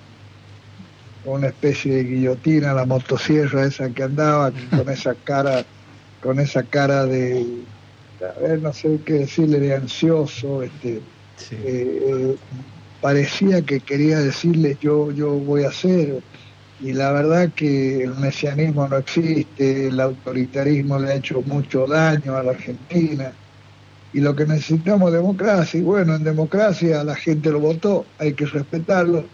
una 1.22 1.48
especie 1.48 1.94
de 1.94 2.04
guillotina, 2.04 2.74
la 2.74 2.86
motosierra 2.86 3.64
esa 3.64 3.92
que 3.92 4.02
andaba, 4.02 4.52
con 4.52 4.88
esa 4.90 5.14
cara, 5.22 5.66
con 6.22 6.38
esa 6.38 6.62
cara 6.64 7.04
de, 7.06 7.44
a 8.20 8.40
ver, 8.40 8.62
no 8.62 8.72
sé 8.72 9.00
qué 9.04 9.14
decirle, 9.14 9.58
de 9.60 9.74
ansioso, 9.74 10.62
este, 10.62 11.02
Sí. 11.36 11.56
eh, 11.56 12.00
eh, 12.08 12.36
parecía 13.00 13.62
que 13.62 13.80
quería 13.80 14.20
decirle 14.20 14.76
yo, 14.80 15.10
yo 15.10 15.32
voy 15.32 15.64
a 15.64 15.68
hacer. 15.68 16.22
Y 16.78 16.92
la 16.92 17.12
verdad 17.12 17.52
que 17.54 18.02
el 18.04 18.14
mesianismo 18.16 18.86
no 18.88 18.98
existe, 18.98 19.88
el 19.88 20.00
autoritarismo 20.00 20.98
le 20.98 21.08
ha 21.12 21.14
hecho 21.16 21.42
mucho 21.42 21.86
daño 21.86 22.36
a 22.36 22.42
la 22.42 22.52
Argentina. 22.52 23.32
Y 24.12 24.20
lo 24.20 24.36
que 24.36 24.46
necesitamos 24.46 25.08
es 25.08 25.14
democracia. 25.16 25.80
Y 25.80 25.82
bueno, 25.82 26.14
en 26.16 26.24
democracia 26.24 27.02
la 27.04 27.14
gente 27.16 27.50
lo 27.50 27.60
votó, 27.60 28.06
hay 28.18 28.34
que 28.34 28.46
respetarlo. 28.46 29.28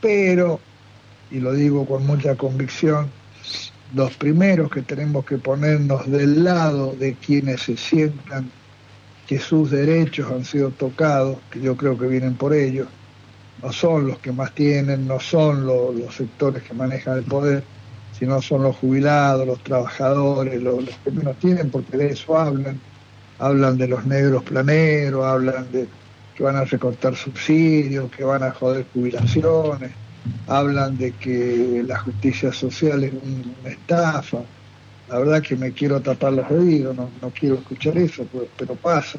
Pero, 0.00 0.60
y 1.30 1.40
lo 1.40 1.52
digo 1.52 1.86
con 1.86 2.06
mucha 2.06 2.36
convicción, 2.36 3.10
los 3.88 4.16
primeros 4.16 4.70
que 4.70 4.82
tenemos 4.82 5.24
que 5.24 5.38
ponernos 5.38 6.10
del 6.10 6.44
lado 6.44 6.96
de 6.96 7.18
quienes 7.18 7.62
se 7.62 7.76
sientan 7.76 8.54
que 9.26 9.38
sus 9.38 9.70
derechos 9.70 10.30
han 10.30 10.44
sido 10.44 10.74
tocados, 10.74 11.44
que 11.50 11.60
yo 11.60 11.76
creo 11.76 11.98
que 11.98 12.06
vienen 12.08 12.36
por 12.38 12.54
ellos, 12.54 12.88
no 13.56 13.72
son 13.72 14.06
los 14.06 14.20
que 14.20 14.32
más 14.32 14.54
tienen, 14.54 15.06
no 15.06 15.20
son 15.20 15.66
lo- 15.66 15.92
los 15.92 16.14
sectores 16.16 16.62
que 16.62 16.74
manejan 16.74 17.18
el 17.18 17.24
poder, 17.26 17.70
sino 18.10 18.40
son 18.42 18.62
los 18.62 18.76
jubilados, 18.76 19.46
los 19.46 19.62
trabajadores, 19.62 20.62
los, 20.62 20.84
los 20.84 20.98
que 21.00 21.10
menos 21.10 21.38
tienen, 21.38 21.70
porque 21.70 21.96
de 21.96 22.08
eso 22.08 22.36
hablan. 22.38 22.84
hablan 23.38 23.78
de 23.78 23.88
los 23.88 24.06
negros 24.06 24.42
planeros, 24.44 25.24
hablan 25.24 25.70
de 25.70 25.92
que 26.34 26.42
van 26.44 26.56
a 26.56 26.64
recortar 26.64 27.16
subsidios, 27.16 28.10
que 28.10 28.24
van 28.24 28.42
a 28.42 28.52
joder 28.52 28.90
jubilaciones, 28.92 29.98
hablan 30.46 30.96
de 30.98 31.12
que 31.12 31.82
la 31.86 31.98
justicia 31.98 32.52
social 32.52 33.04
es 33.04 33.12
una 33.12 33.70
estafa. 33.70 34.38
La 35.08 35.18
verdad 35.18 35.42
que 35.42 35.56
me 35.56 35.72
quiero 35.72 36.00
tapar 36.00 36.32
los 36.32 36.50
oídos, 36.50 36.96
no, 36.96 37.10
quiero 37.38 37.56
escuchar 37.56 37.96
eso, 37.98 38.26
pero, 38.56 38.74
pasa. 38.74 39.18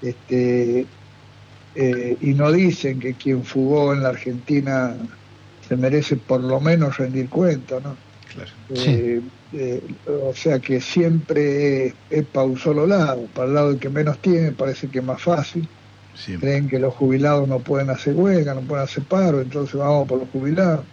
Este, 0.00 0.86
eh, 1.74 2.16
y 2.20 2.34
no 2.34 2.50
dicen 2.52 2.98
que 2.98 3.14
quien 3.14 3.44
fugó 3.44 3.92
en 3.92 4.02
la 4.02 4.10
Argentina 4.10 4.94
se 5.68 5.76
merece 5.76 6.16
por 6.16 6.40
lo 6.42 6.60
menos 6.60 6.96
rendir 6.96 7.28
cuenta, 7.28 7.80
¿no? 7.80 7.96
Eh, 8.70 9.20
eh, 9.52 9.82
o 10.06 10.34
sea 10.34 10.58
que 10.58 10.80
siempre 10.80 11.94
es, 12.10 12.26
para 12.26 12.46
un 12.46 12.58
solo 12.58 12.86
lado, 12.86 13.26
para 13.34 13.48
el 13.48 13.54
lado 13.54 13.70
del 13.70 13.78
que 13.78 13.88
menos 13.88 14.18
tiene 14.18 14.52
parece 14.52 14.88
que 14.88 14.98
es 14.98 15.04
más 15.04 15.22
fácil. 15.22 15.68
Creen 16.40 16.68
que 16.68 16.78
los 16.78 16.94
jubilados 16.94 17.46
no 17.48 17.58
pueden 17.58 17.90
hacer 17.90 18.14
huelga, 18.14 18.54
no 18.54 18.62
pueden 18.62 18.84
hacer 18.84 19.04
paro, 19.04 19.40
entonces 19.40 19.76
vamos 19.76 20.08
por 20.08 20.20
los 20.20 20.28
jubilados. 20.30 20.84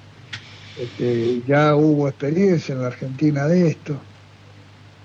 Este, 0.80 1.42
ya 1.48 1.76
hubo 1.76 2.08
experiencia 2.08 2.74
en 2.74 2.82
la 2.82 2.88
Argentina 2.88 3.48
de 3.48 3.70
esto. 3.70 3.96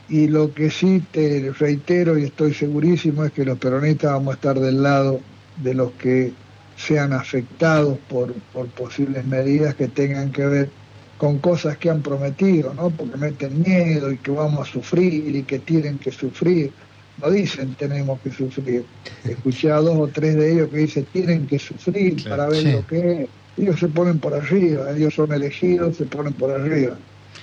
Y 0.09 0.29
lo 0.29 0.55
que 0.55 0.71
sí 0.71 1.03
te 1.13 1.53
reitero 1.59 2.19
y 2.19 2.25
estoy 2.25 2.55
segurísimo 2.55 3.25
es 3.25 3.33
que 3.33 3.45
los 3.45 3.59
peronistas 3.59 4.13
vamos 4.13 4.33
a 4.33 4.35
estar 4.37 4.59
del 4.59 4.83
lado 4.83 5.21
de 5.63 5.75
los 5.75 5.93
que 5.93 6.33
sean 6.77 7.13
afectados 7.13 7.99
por, 8.09 8.33
por 8.53 8.67
posibles 8.69 9.25
medidas 9.27 9.75
que 9.75 9.89
tengan 9.89 10.33
que 10.33 10.47
ver 10.47 10.71
con 11.19 11.39
cosas 11.41 11.77
que 11.77 11.91
han 11.91 12.01
prometido, 12.01 12.73
¿no? 12.73 12.91
Porque 12.91 13.17
meten 13.17 13.61
miedo 13.61 14.11
y 14.13 14.19
que 14.19 14.31
vamos 14.31 14.69
a 14.69 14.73
sufrir 14.73 15.35
y 15.35 15.43
que 15.43 15.59
tienen 15.59 15.99
que 15.99 16.13
sufrir. 16.13 16.73
No 17.21 17.31
dicen 17.31 17.75
tenemos 17.75 18.21
que 18.21 18.31
sufrir. 18.31 18.85
Escuché 19.25 19.71
a 19.71 19.77
dos 19.77 19.97
o 19.97 20.07
tres 20.09 20.37
de 20.37 20.53
ellos 20.53 20.69
que 20.69 20.79
dicen 20.79 21.07
tienen 21.13 21.47
que 21.47 21.59
sufrir 21.59 22.23
para 22.29 22.49
ver 22.49 22.65
lo 22.65 22.87
que 22.87 23.23
es. 23.23 23.29
Ellos 23.57 23.81
se 23.81 23.89
ponen 23.89 24.21
por 24.21 24.35
arriba, 24.35 24.93
ellos 24.93 25.15
son 25.15 25.33
elegidos, 25.33 25.97
se 25.97 26.05
ponen 26.05 26.33
por 26.33 26.51
arriba. 26.51 26.97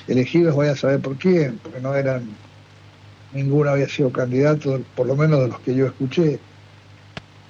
Elegidos 0.08 0.56
voy 0.56 0.68
a 0.68 0.76
saber 0.76 1.02
por 1.02 1.18
quién, 1.18 1.60
porque 1.62 1.82
no 1.82 1.94
eran, 1.94 2.24
ninguno 3.34 3.72
había 3.72 3.90
sido 3.90 4.12
candidato, 4.12 4.82
por 4.96 5.08
lo 5.08 5.16
menos 5.18 5.42
de 5.42 5.48
los 5.50 5.60
que 5.60 5.76
yo 5.76 5.88
escuché. 5.88 6.40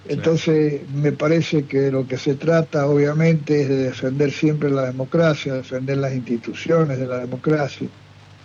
Entonces, 0.08 0.82
me 0.94 1.12
parece 1.12 1.66
que 1.66 1.92
lo 1.92 2.08
que 2.08 2.18
se 2.18 2.36
trata, 2.36 2.88
obviamente, 2.88 3.62
es 3.62 3.70
de 3.70 3.78
defender 3.78 4.32
siempre 4.32 4.70
la 4.70 4.86
democracia, 4.86 5.54
defender 5.54 5.98
las 5.98 6.14
instituciones 6.14 7.00
de 7.00 7.08
la 7.08 7.20
democracia, 7.20 7.88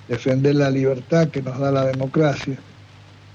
defender 0.09 0.55
la 0.55 0.71
libertad 0.71 1.29
que 1.29 1.43
nos 1.43 1.59
da 1.59 1.71
la 1.71 1.87
democracia. 1.87 2.59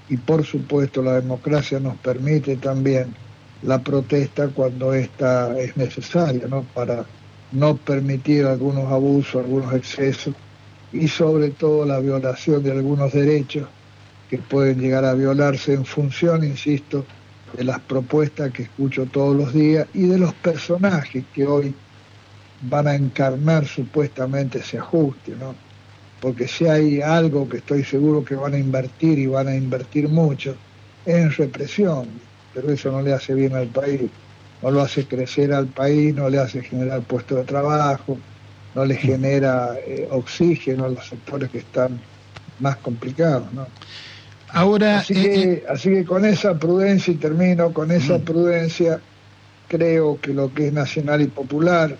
Y, 0.08 0.16
por 0.16 0.44
supuesto, 0.44 1.02
la 1.02 1.14
democracia 1.14 1.80
nos 1.80 1.96
permite 1.96 2.56
también 2.56 3.14
la 3.62 3.80
protesta 3.82 4.48
cuando 4.48 4.94
esta 4.94 5.58
es 5.58 5.76
necesaria, 5.76 6.46
¿no? 6.48 6.62
Para 6.74 7.04
no 7.52 7.76
permitir 7.76 8.44
algunos 8.44 8.90
abusos, 8.92 9.44
algunos 9.44 9.72
excesos 9.74 10.34
y, 10.92 11.08
sobre 11.08 11.50
todo, 11.50 11.84
la 11.84 11.98
violación 11.98 12.62
de 12.62 12.72
algunos 12.72 13.12
derechos 13.12 13.68
que 14.30 14.38
pueden 14.38 14.80
llegar 14.80 15.04
a 15.04 15.14
violarse 15.14 15.72
en 15.72 15.84
función, 15.84 16.44
insisto, 16.44 17.04
de 17.56 17.64
las 17.64 17.80
propuestas 17.80 18.52
que 18.52 18.64
escucho 18.64 19.06
todos 19.06 19.36
los 19.36 19.52
días 19.52 19.86
y 19.94 20.06
de 20.06 20.18
los 20.18 20.34
personajes 20.34 21.24
que 21.32 21.46
hoy 21.46 21.74
van 22.62 22.88
a 22.88 22.94
encarnar 22.94 23.66
supuestamente 23.66 24.58
ese 24.58 24.78
ajuste, 24.78 25.34
¿no? 25.36 25.54
Porque 26.20 26.48
si 26.48 26.66
hay 26.66 27.00
algo 27.00 27.48
que 27.48 27.58
estoy 27.58 27.84
seguro 27.84 28.24
que 28.24 28.34
van 28.34 28.54
a 28.54 28.58
invertir 28.58 29.18
y 29.18 29.26
van 29.26 29.48
a 29.48 29.54
invertir 29.54 30.08
mucho, 30.08 30.56
es 31.04 31.14
en 31.14 31.30
represión, 31.30 32.08
pero 32.54 32.72
eso 32.72 32.90
no 32.90 33.02
le 33.02 33.12
hace 33.12 33.34
bien 33.34 33.54
al 33.54 33.68
país, 33.68 34.02
no 34.62 34.70
lo 34.70 34.82
hace 34.82 35.06
crecer 35.06 35.52
al 35.52 35.66
país, 35.66 36.14
no 36.14 36.28
le 36.28 36.38
hace 36.38 36.62
generar 36.62 37.02
puestos 37.02 37.38
de 37.38 37.44
trabajo, 37.44 38.18
no 38.74 38.84
le 38.84 38.96
genera 38.96 39.76
eh, 39.86 40.08
oxígeno 40.10 40.86
a 40.86 40.88
los 40.88 41.06
sectores 41.06 41.50
que 41.50 41.58
están 41.58 42.00
más 42.60 42.76
complicados, 42.76 43.52
¿no? 43.52 43.66
Ahora, 44.48 45.00
así, 45.00 45.14
que, 45.14 45.42
eh, 45.52 45.64
así 45.68 45.90
que 45.90 46.04
con 46.04 46.24
esa 46.24 46.58
prudencia, 46.58 47.12
y 47.12 47.16
termino 47.16 47.72
con 47.72 47.90
esa 47.90 48.18
prudencia, 48.18 49.00
creo 49.68 50.18
que 50.20 50.32
lo 50.32 50.52
que 50.52 50.68
es 50.68 50.72
nacional 50.72 51.20
y 51.20 51.26
popular, 51.26 51.96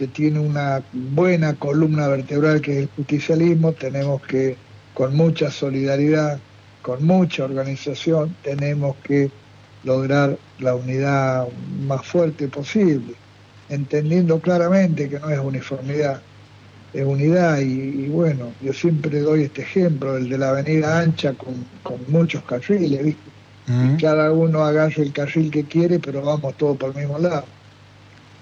que 0.00 0.06
tiene 0.06 0.40
una 0.40 0.82
buena 0.94 1.52
columna 1.52 2.08
vertebral 2.08 2.62
que 2.62 2.72
es 2.72 2.78
el 2.78 2.88
justicialismo, 2.96 3.74
tenemos 3.74 4.22
que, 4.22 4.56
con 4.94 5.14
mucha 5.14 5.50
solidaridad, 5.50 6.40
con 6.80 7.04
mucha 7.04 7.44
organización, 7.44 8.34
tenemos 8.42 8.96
que 9.04 9.30
lograr 9.84 10.38
la 10.58 10.74
unidad 10.74 11.48
más 11.86 12.06
fuerte 12.06 12.48
posible, 12.48 13.12
entendiendo 13.68 14.40
claramente 14.40 15.10
que 15.10 15.20
no 15.20 15.28
es 15.28 15.38
uniformidad, 15.38 16.22
de 16.94 17.04
unidad 17.04 17.58
y, 17.58 18.08
bueno, 18.08 18.54
yo 18.62 18.72
siempre 18.72 19.20
doy 19.20 19.42
este 19.42 19.60
ejemplo, 19.60 20.16
el 20.16 20.30
de 20.30 20.38
la 20.38 20.48
avenida 20.48 20.98
ancha 20.98 21.34
con, 21.34 21.66
muchos 22.08 22.42
carriles, 22.44 23.04
¿viste? 23.04 23.30
Y 23.68 24.00
cada 24.00 24.32
uno 24.32 24.64
agarra 24.64 24.94
el 24.96 25.12
carril 25.12 25.50
que 25.50 25.64
quiere, 25.64 25.98
pero 25.98 26.22
vamos 26.22 26.56
todos 26.56 26.78
por 26.78 26.88
el 26.88 26.96
mismo 26.96 27.18
lado. 27.18 27.44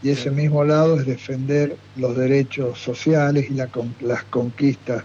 Y 0.02 0.10
ese 0.10 0.30
mismo 0.30 0.62
lado 0.64 0.98
es 0.98 1.06
defender 1.06 1.76
los 1.96 2.16
derechos 2.16 2.78
sociales 2.78 3.50
y 3.50 3.54
la, 3.54 3.68
las 4.00 4.22
conquistas 4.24 5.02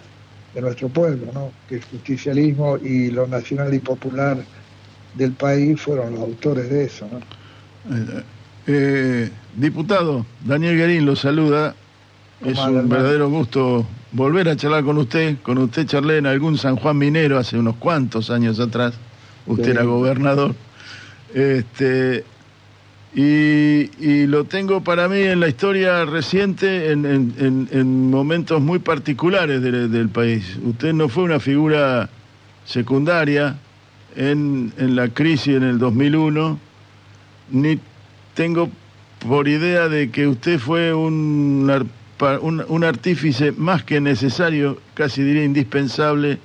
de 0.54 0.62
nuestro 0.62 0.90
pueblo, 0.90 1.32
¿no? 1.34 1.52
Que 1.68 1.76
el 1.76 1.84
justicialismo 1.84 2.78
y 2.78 3.10
lo 3.10 3.28
nacional 3.28 3.74
y 3.74 3.80
popular 3.80 4.38
del 5.16 5.32
país 5.32 5.82
fueron 5.82 6.14
los 6.14 6.22
autores 6.22 6.70
de 6.70 6.86
eso, 6.86 7.08
¿no? 7.12 7.20
Eh, 7.96 8.24
eh, 8.68 9.30
diputado, 9.56 10.26
Daniel 10.46 10.78
Guerín 10.78 11.06
lo 11.06 11.16
saluda. 11.16 11.76
Es 12.46 12.58
un 12.60 12.90
verdadero 12.90 13.30
gusto 13.30 13.86
volver 14.12 14.50
a 14.50 14.56
charlar 14.56 14.84
con 14.84 14.98
usted. 14.98 15.38
Con 15.42 15.58
usted 15.58 15.86
charlé 15.88 16.18
en 16.18 16.28
algún 16.28 16.58
San 16.58 16.76
Juan 16.76 16.98
Minero 16.98 17.38
hace 17.38 17.58
unos 17.58 17.76
cuantos 17.78 18.30
años 18.30 18.60
atrás. 18.60 18.94
Usted 19.48 19.72
era 19.72 19.84
gobernador. 19.84 20.56
Este, 21.34 22.24
y, 23.16 24.26
lo 24.28 24.46
tengo 24.46 24.84
para 24.84 25.08
mí 25.08 25.22
en 25.22 25.40
la 25.40 25.48
historia 25.48 26.06
reciente, 26.06 26.92
en, 26.92 28.10
momentos 28.10 28.62
muy 28.62 28.80
particulares 28.80 29.62
del 29.62 30.10
país. 30.10 30.58
Usted 30.64 30.94
no 30.94 31.10
fue 31.10 31.24
una 31.24 31.40
figura 31.40 32.10
secundaria 32.66 33.58
en, 34.16 34.74
la 34.78 35.10
crisis 35.10 35.56
en 35.56 35.64
el 35.64 35.78
2001, 35.78 36.60
ni 37.52 37.80
tengo 38.34 38.70
por 39.28 39.48
idea 39.48 39.90
de 39.90 40.10
que 40.10 40.28
usted 40.28 40.60
fue 40.60 40.94
un 40.94 41.70
un, 42.42 42.84
artífice 42.84 43.52
más 43.52 43.84
que 43.84 44.00
necesario, 44.00 44.80
casi 44.94 45.24
diría 45.24 45.44
indispensable, 45.44 46.40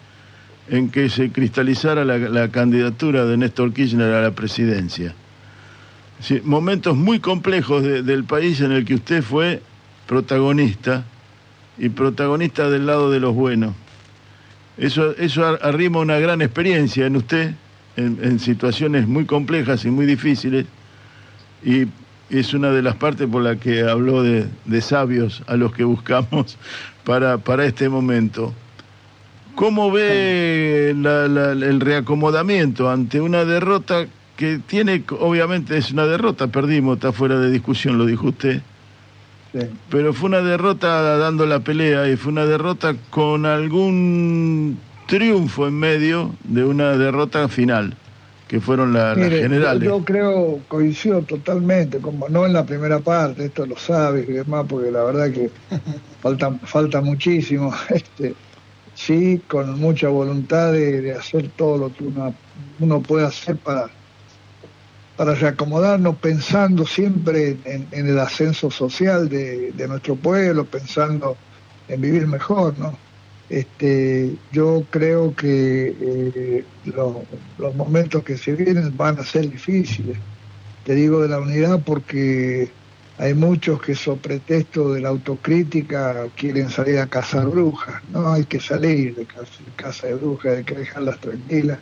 en 0.68 0.90
que 0.90 1.08
se 1.08 1.30
cristalizara 1.30 2.04
la, 2.04 2.48
candidatura 2.48 3.24
de 3.24 3.36
Néstor 3.36 3.72
Kirchner 3.72 4.12
a 4.12 4.22
la 4.22 4.30
presidencia. 4.32 5.14
Momentos 6.44 6.96
muy 6.96 7.20
complejos 7.20 7.82
del 7.82 8.24
país 8.24 8.60
en 8.60 8.72
el 8.72 8.84
que 8.84 8.94
usted 8.94 9.22
fue 9.22 9.62
protagonista 10.06 11.04
y 11.78 11.88
protagonista 11.90 12.68
del 12.70 12.86
lado 12.86 13.10
de 13.10 13.20
los 13.20 13.34
buenos. 13.34 13.74
Eso, 14.76 15.16
eso 15.16 15.44
arrima 15.62 16.00
una 16.00 16.18
gran 16.18 16.42
experiencia 16.42 17.06
en 17.06 17.16
usted, 17.16 17.54
en, 17.96 18.38
situaciones 18.38 19.08
muy 19.08 19.24
complejas 19.24 19.84
y 19.84 19.90
muy 19.90 20.06
difíciles, 20.06 20.66
y 21.64 21.86
es 22.30 22.54
una 22.54 22.70
de 22.70 22.82
las 22.82 22.94
partes 22.96 23.26
por 23.26 23.42
la 23.42 23.56
que 23.56 23.82
habló 23.82 24.22
de, 24.22 24.48
sabios 24.80 25.42
a 25.46 25.56
los 25.56 25.72
que 25.72 25.84
buscamos 25.84 26.56
para, 27.04 27.38
para 27.38 27.64
este 27.64 27.88
momento. 27.88 28.54
¿Cómo 29.54 29.90
ve 29.90 30.90
el 30.90 31.80
reacomodamiento 31.80 32.88
ante 32.88 33.20
una 33.20 33.44
derrota 33.44 34.06
que 34.38 34.60
tiene, 34.64 35.02
obviamente 35.18 35.76
es 35.76 35.90
una 35.90 36.06
derrota, 36.06 36.46
perdimos, 36.46 36.98
está 36.98 37.10
fuera 37.10 37.40
de 37.40 37.50
discusión, 37.50 37.98
lo 37.98 38.06
dijo 38.06 38.28
usted, 38.28 38.62
pero 39.90 40.14
fue 40.14 40.28
una 40.28 40.42
derrota 40.42 41.18
dando 41.18 41.44
la 41.44 41.58
pelea 41.58 42.08
y 42.08 42.16
fue 42.16 42.30
una 42.30 42.46
derrota 42.46 42.94
con 43.10 43.46
algún 43.46 44.78
triunfo 45.08 45.66
en 45.66 45.74
medio 45.74 46.36
de 46.44 46.64
una 46.64 46.96
derrota 46.96 47.48
final? 47.48 47.96
que 48.46 48.60
fueron 48.60 48.94
las 48.94 49.18
generales. 49.18 49.86
Yo, 49.86 50.02
creo, 50.02 50.60
coincido 50.68 51.20
totalmente, 51.20 51.98
como 51.98 52.30
no 52.30 52.46
en 52.46 52.54
la 52.54 52.64
primera 52.64 52.98
parte, 52.98 53.44
esto 53.44 53.66
lo 53.66 53.76
sabes 53.76 54.26
y 54.26 54.32
demás, 54.32 54.64
porque 54.66 54.90
la 54.90 55.04
verdad 55.04 55.30
que 55.30 55.50
falta, 56.22 56.52
falta 56.62 57.02
muchísimo. 57.02 57.74
Este, 57.90 58.34
sí, 58.94 59.42
con 59.48 59.78
mucha 59.78 60.08
voluntad 60.08 60.72
de, 60.72 61.12
hacer 61.12 61.50
todo 61.56 61.76
lo 61.76 61.92
que 61.94 62.04
uno, 62.04 62.34
uno 62.80 63.02
puede 63.02 63.26
hacer 63.26 63.56
para, 63.58 63.90
para 65.18 65.34
reacomodarnos, 65.34 66.16
pensando 66.18 66.86
siempre 66.86 67.56
en, 67.64 67.88
el 67.90 68.20
ascenso 68.20 68.70
social 68.70 69.28
de, 69.28 69.74
nuestro 69.88 70.14
pueblo, 70.14 70.64
pensando 70.64 71.36
en 71.88 72.00
vivir 72.00 72.28
mejor, 72.28 72.78
¿no? 72.78 72.96
Este, 73.50 74.36
yo 74.52 74.84
creo 74.90 75.34
que 75.34 75.96
eh, 76.00 76.64
los 76.84 77.74
momentos 77.74 78.22
que 78.22 78.36
se 78.36 78.52
vienen 78.52 78.96
van 78.96 79.18
a 79.18 79.24
ser 79.24 79.50
difíciles. 79.50 80.16
Te 80.84 80.94
digo 80.94 81.20
de 81.20 81.28
la 81.28 81.40
unidad 81.40 81.82
porque 81.84 82.70
hay 83.18 83.34
muchos 83.34 83.82
que 83.82 83.96
sobre 83.96 84.20
pretexto 84.20 84.92
de 84.92 85.00
la 85.00 85.08
autocrítica 85.08 86.28
quieren 86.36 86.70
salir 86.70 87.00
a 87.00 87.08
cazar 87.08 87.48
brujas. 87.48 88.00
No 88.12 88.34
hay 88.34 88.44
que 88.44 88.60
salir 88.60 89.16
de 89.16 89.26
casa, 89.74 90.06
de 90.06 90.14
brujas, 90.14 90.58
hay 90.58 90.64
que 90.64 90.76
dejarlas 90.76 91.18
tranquilas. 91.18 91.80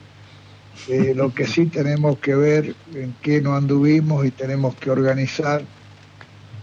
Eh, 0.88 1.14
lo 1.14 1.34
que 1.34 1.46
sí 1.46 1.66
tenemos 1.66 2.18
que 2.18 2.34
ver 2.34 2.74
en 2.94 3.14
qué 3.22 3.40
no 3.40 3.56
anduvimos 3.56 4.24
y 4.24 4.30
tenemos 4.30 4.74
que 4.76 4.90
organizar 4.90 5.62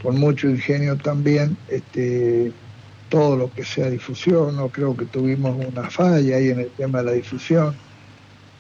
con 0.02 0.20
mucho 0.20 0.50
ingenio 0.50 0.98
también 0.98 1.58
este, 1.68 2.52
todo 3.10 3.38
lo 3.38 3.52
que 3.52 3.64
sea 3.64 3.90
difusión. 3.90 4.56
No 4.56 4.70
creo 4.70 4.96
que 4.96 5.06
tuvimos 5.06 5.58
una 5.66 5.90
falla 5.90 6.38
ahí 6.38 6.50
en 6.50 6.60
el 6.60 6.70
tema 6.70 7.00
de 7.00 7.06
la 7.06 7.12
difusión. 7.12 7.76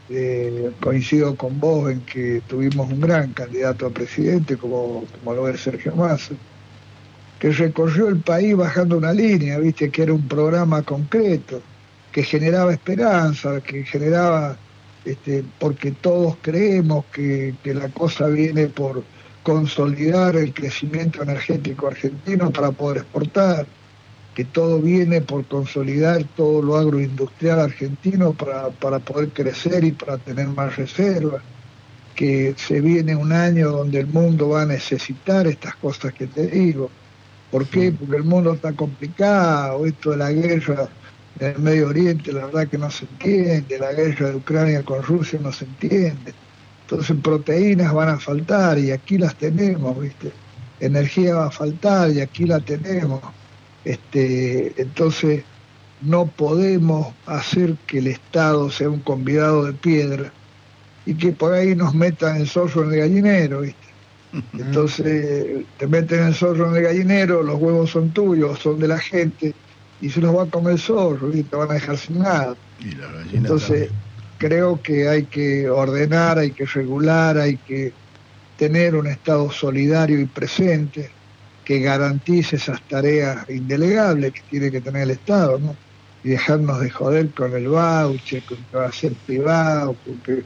Eh, 0.10 0.72
coincido 0.82 1.36
con 1.36 1.60
vos 1.60 1.90
en 1.90 2.02
que 2.02 2.42
tuvimos 2.48 2.92
un 2.92 3.00
gran 3.00 3.32
candidato 3.32 3.86
a 3.88 3.90
presidente 3.90 4.58
como, 4.58 5.06
como 5.20 5.34
lo 5.34 5.48
es 5.48 5.62
Sergio 5.62 5.96
Massa, 5.96 6.36
que 7.40 7.52
recorrió 7.52 8.10
el 8.10 8.18
país 8.18 8.56
bajando 8.56 8.98
una 8.98 9.14
línea, 9.14 9.58
viste 9.60 9.90
que 9.90 10.04
era 10.04 10.14
un 10.14 10.28
programa 10.28 10.82
concreto, 10.82 11.62
que 12.12 12.24
generaba 12.24 12.74
esperanza, 12.74 13.60
que 13.62 13.84
generaba, 13.84 14.58
este, 15.06 15.44
porque 15.60 15.92
todos 15.92 16.38
creemos 16.42 17.06
que, 17.14 17.56
que 17.64 17.74
la 17.74 17.90
cosa 17.90 18.28
viene 18.28 18.68
por 18.68 19.04
consolidar 19.44 20.38
el 20.38 20.54
crecimiento 20.54 21.22
energético 21.22 21.88
argentino 21.88 22.52
para 22.52 22.72
poder 22.72 23.00
exportar, 23.00 23.68
que 24.34 24.46
todo 24.46 24.80
viene 24.80 25.22
por 25.22 25.46
consolidar 25.46 26.24
todo 26.36 26.62
lo 26.62 26.78
agroindustrial 26.78 27.60
argentino 27.60 28.34
para, 28.34 28.70
para 28.70 29.00
poder 29.00 29.30
crecer 29.30 29.84
y 29.84 29.92
para 29.92 30.18
tener 30.18 30.48
más 30.48 30.76
reservas, 30.78 31.44
que 32.16 32.56
se 32.58 32.80
viene 32.80 33.16
un 33.16 33.34
año 33.34 33.72
donde 33.72 34.00
el 34.00 34.08
mundo 34.08 34.50
va 34.50 34.62
a 34.62 34.66
necesitar 34.66 35.46
estas 35.48 35.76
cosas 35.76 36.14
que 36.14 36.28
te 36.28 36.48
digo. 36.48 36.90
¿Por 37.52 37.68
qué? 37.68 37.92
Porque 37.92 38.16
el 38.16 38.24
mundo 38.24 38.54
está 38.54 38.72
complicado, 38.74 39.86
esto 39.86 40.12
de 40.12 40.18
la 40.18 40.32
guerra 40.32 40.90
en 41.40 41.48
el 41.48 41.60
Medio 41.60 41.88
Oriente, 41.88 42.32
la 42.32 42.46
verdad 42.46 42.68
que 42.68 42.78
no 42.78 42.92
se 42.92 43.06
entiende, 43.06 43.80
la 43.80 43.94
guerra 43.94 44.30
de 44.30 44.36
Ucrania 44.36 44.84
con 44.84 45.02
Rusia 45.04 45.40
no 45.42 45.52
se 45.52 45.66
entiende 45.66 46.34
entonces 46.84 47.16
proteínas 47.24 47.94
van 47.94 48.10
a 48.10 48.20
faltar 48.20 48.78
y 48.78 48.92
aquí 48.92 49.18
las 49.18 49.36
tenemos, 49.36 50.00
¿viste? 50.00 50.32
Energía 50.80 51.36
va 51.36 51.48
a 51.48 51.52
faltar 51.52 52.12
y 52.12 52.20
aquí 52.20 52.46
la 52.46 52.60
tenemos. 52.60 53.22
Este, 53.86 54.74
entonces 54.82 55.44
no 56.02 56.28
podemos 56.28 57.14
hacer 57.26 57.76
que 57.88 58.00
el 58.00 58.08
Estado 58.08 58.70
sea 58.70 58.90
un 58.90 59.00
convidado 59.00 59.66
de 59.66 59.74
piedra 59.74 60.32
y 61.06 61.16
que 61.16 61.32
por 61.32 61.54
ahí 61.54 61.76
nos 61.76 61.96
metan 61.96 62.38
el 62.38 62.48
zorro 62.48 62.84
en 62.84 62.94
el 62.94 63.00
gallinero, 63.00 63.62
¿viste? 63.62 63.88
Entonces 64.54 65.66
te 65.78 65.88
meten 65.88 66.24
el 66.24 66.36
zorro 66.36 66.70
en 66.70 66.76
el 66.76 66.84
gallinero, 66.84 67.44
los 67.44 67.60
huevos 67.60 67.92
son 67.92 68.12
tuyos, 68.12 68.60
son 68.60 68.80
de 68.80 68.88
la 68.88 69.00
gente, 69.00 69.54
y 70.04 70.10
se 70.10 70.20
los 70.20 70.36
va 70.36 70.44
a 70.44 70.48
comer 70.48 70.74
el 70.74 70.80
zorro 70.80 71.34
y 71.34 71.44
te 71.44 71.56
van 71.56 71.72
a 71.72 71.76
dejar 71.76 71.98
sin 71.98 72.20
nada. 72.20 72.56
Entonces, 73.32 73.90
creo 74.38 74.82
que 74.82 75.08
hay 75.08 75.24
que 75.24 75.70
ordenar, 75.70 76.38
hay 76.38 76.52
que 76.52 76.66
regular, 76.66 77.38
hay 77.38 77.56
que 77.56 77.94
tener 78.58 78.96
un 78.96 79.08
Estado 79.08 79.50
solidario 79.50 80.20
y 80.20 80.26
presente 80.26 81.10
que 81.64 81.80
garantice 81.80 82.58
esas 82.58 82.82
tareas 82.82 83.50
indelegables 83.50 84.34
que 84.34 84.42
tiene 84.50 84.72
que 84.72 84.82
tener 84.82 85.04
el 85.04 85.12
Estado, 85.12 85.58
¿no? 85.58 85.74
Y 86.22 86.32
dejarnos 86.32 86.82
de 86.82 86.90
joder 86.90 87.30
con 87.30 87.56
el 87.56 87.70
voucher, 87.70 88.44
con 88.44 88.58
que 88.58 88.78
va 88.78 88.88
a 88.88 88.92
ser 88.92 89.14
privado, 89.26 89.96
con 90.04 90.18
que, 90.18 90.44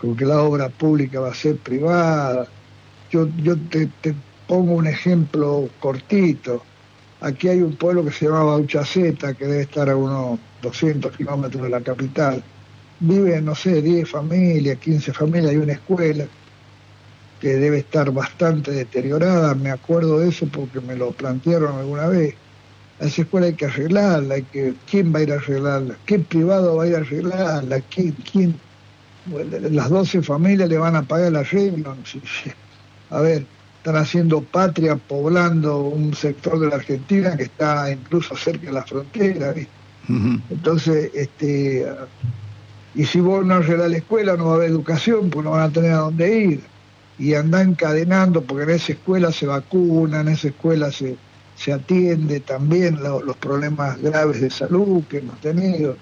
con 0.00 0.16
que 0.16 0.24
la 0.24 0.40
obra 0.40 0.70
pública 0.70 1.20
va 1.20 1.32
a 1.32 1.34
ser 1.34 1.56
privada. 1.56 2.46
Yo, 3.10 3.28
yo 3.42 3.54
te, 3.70 3.86
te 4.00 4.14
pongo 4.46 4.72
un 4.72 4.86
ejemplo 4.86 5.68
cortito. 5.78 6.62
Aquí 7.20 7.48
hay 7.48 7.62
un 7.62 7.74
pueblo 7.76 8.04
que 8.04 8.12
se 8.12 8.26
llama 8.26 8.44
Bauchaceta, 8.44 9.34
que 9.34 9.46
debe 9.46 9.62
estar 9.62 9.88
a 9.90 9.96
unos 9.96 10.38
200 10.62 11.16
kilómetros 11.16 11.62
de 11.62 11.68
la 11.68 11.80
capital 11.80 12.42
viven, 13.00 13.44
no 13.44 13.54
sé, 13.54 13.80
10 13.82 14.08
familias, 14.08 14.78
15 14.78 15.12
familias, 15.12 15.52
hay 15.52 15.58
una 15.58 15.72
escuela 15.74 16.26
que 17.40 17.48
debe 17.54 17.78
estar 17.78 18.10
bastante 18.10 18.72
deteriorada, 18.72 19.54
me 19.54 19.70
acuerdo 19.70 20.18
de 20.18 20.28
eso 20.30 20.46
porque 20.48 20.80
me 20.80 20.96
lo 20.96 21.12
plantearon 21.12 21.76
alguna 21.76 22.08
vez. 22.08 22.34
A 23.00 23.04
esa 23.04 23.22
escuela 23.22 23.46
hay 23.46 23.54
que 23.54 23.66
arreglarla, 23.66 24.34
hay 24.34 24.42
que, 24.42 24.74
¿quién 24.90 25.14
va 25.14 25.20
a 25.20 25.22
ir 25.22 25.32
a 25.32 25.36
arreglarla? 25.36 25.96
¿Qué 26.04 26.18
privado 26.18 26.76
va 26.76 26.84
a 26.84 26.86
ir 26.88 26.96
a 26.96 26.98
arreglarla? 26.98 27.80
¿Quién? 27.82 28.58
las 29.70 29.90
12 29.90 30.22
familias 30.22 30.68
le 30.70 30.78
van 30.78 30.96
a 30.96 31.02
pagar 31.02 31.28
el 31.28 31.36
arreglo. 31.36 31.94
A 33.10 33.20
ver, 33.20 33.44
están 33.88 34.02
haciendo 34.02 34.42
patria, 34.42 34.96
poblando 34.96 35.80
un 35.80 36.14
sector 36.14 36.60
de 36.60 36.68
la 36.68 36.76
Argentina 36.76 37.36
que 37.36 37.44
está 37.44 37.90
incluso 37.90 38.36
cerca 38.36 38.66
de 38.66 38.72
la 38.72 38.82
frontera. 38.84 39.54
Entonces, 40.50 41.10
este, 41.14 41.86
y 42.94 43.06
si 43.06 43.20
vos 43.20 43.46
no 43.46 43.54
arreglás 43.54 43.90
la 43.90 43.96
escuela 43.96 44.36
no 44.36 44.46
va 44.46 44.52
a 44.52 44.54
haber 44.56 44.70
educación, 44.70 45.30
pues 45.30 45.42
no 45.42 45.52
van 45.52 45.62
a 45.62 45.72
tener 45.72 45.92
a 45.92 45.98
dónde 45.98 46.38
ir. 46.38 46.60
Y 47.18 47.32
andan 47.34 47.70
encadenando, 47.70 48.42
porque 48.42 48.64
en 48.64 48.70
esa 48.70 48.92
escuela 48.92 49.32
se 49.32 49.46
vacuna, 49.46 50.20
en 50.20 50.28
esa 50.28 50.48
escuela 50.48 50.92
se, 50.92 51.16
se 51.56 51.72
atiende 51.72 52.40
también 52.40 53.02
los 53.02 53.36
problemas 53.38 54.00
graves 54.02 54.42
de 54.42 54.50
salud 54.50 55.02
que 55.08 55.18
hemos 55.18 55.40
tenido. 55.40 55.96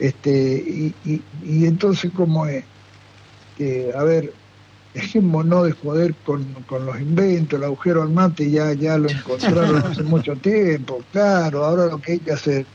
Este, 0.00 0.92
y, 1.04 1.22
entonces, 1.44 2.10
¿cómo 2.14 2.46
es? 2.46 2.64
Que, 3.56 3.92
a 3.96 4.02
ver, 4.02 4.32
dejémonos 4.94 5.66
de 5.66 5.72
joder 5.72 6.14
con, 6.24 6.44
con, 6.66 6.86
los 6.86 7.00
inventos, 7.00 7.58
el 7.58 7.64
agujero 7.64 8.02
al 8.02 8.10
mate 8.10 8.50
ya, 8.50 8.72
ya 8.72 8.98
lo 8.98 9.08
encontraron 9.08 9.76
hace 9.86 10.02
mucho 10.02 10.36
tiempo, 10.36 11.02
claro, 11.12 11.64
ahora 11.64 11.86
lo 11.86 11.98
que 12.00 12.12
hay 12.12 12.18
que 12.18 12.32
hacer 12.32 12.66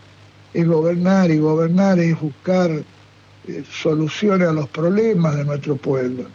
es 0.53 0.67
gobernar 0.67 1.29
y 1.29 1.37
gobernar 1.37 1.99
es 1.99 2.19
buscar 2.19 2.71
eh, 2.71 3.63
soluciones 3.69 4.47
a 4.47 4.53
los 4.53 4.67
problemas 4.69 5.35
de 5.35 5.45
nuestro 5.45 5.75
pueblo. 5.75 6.25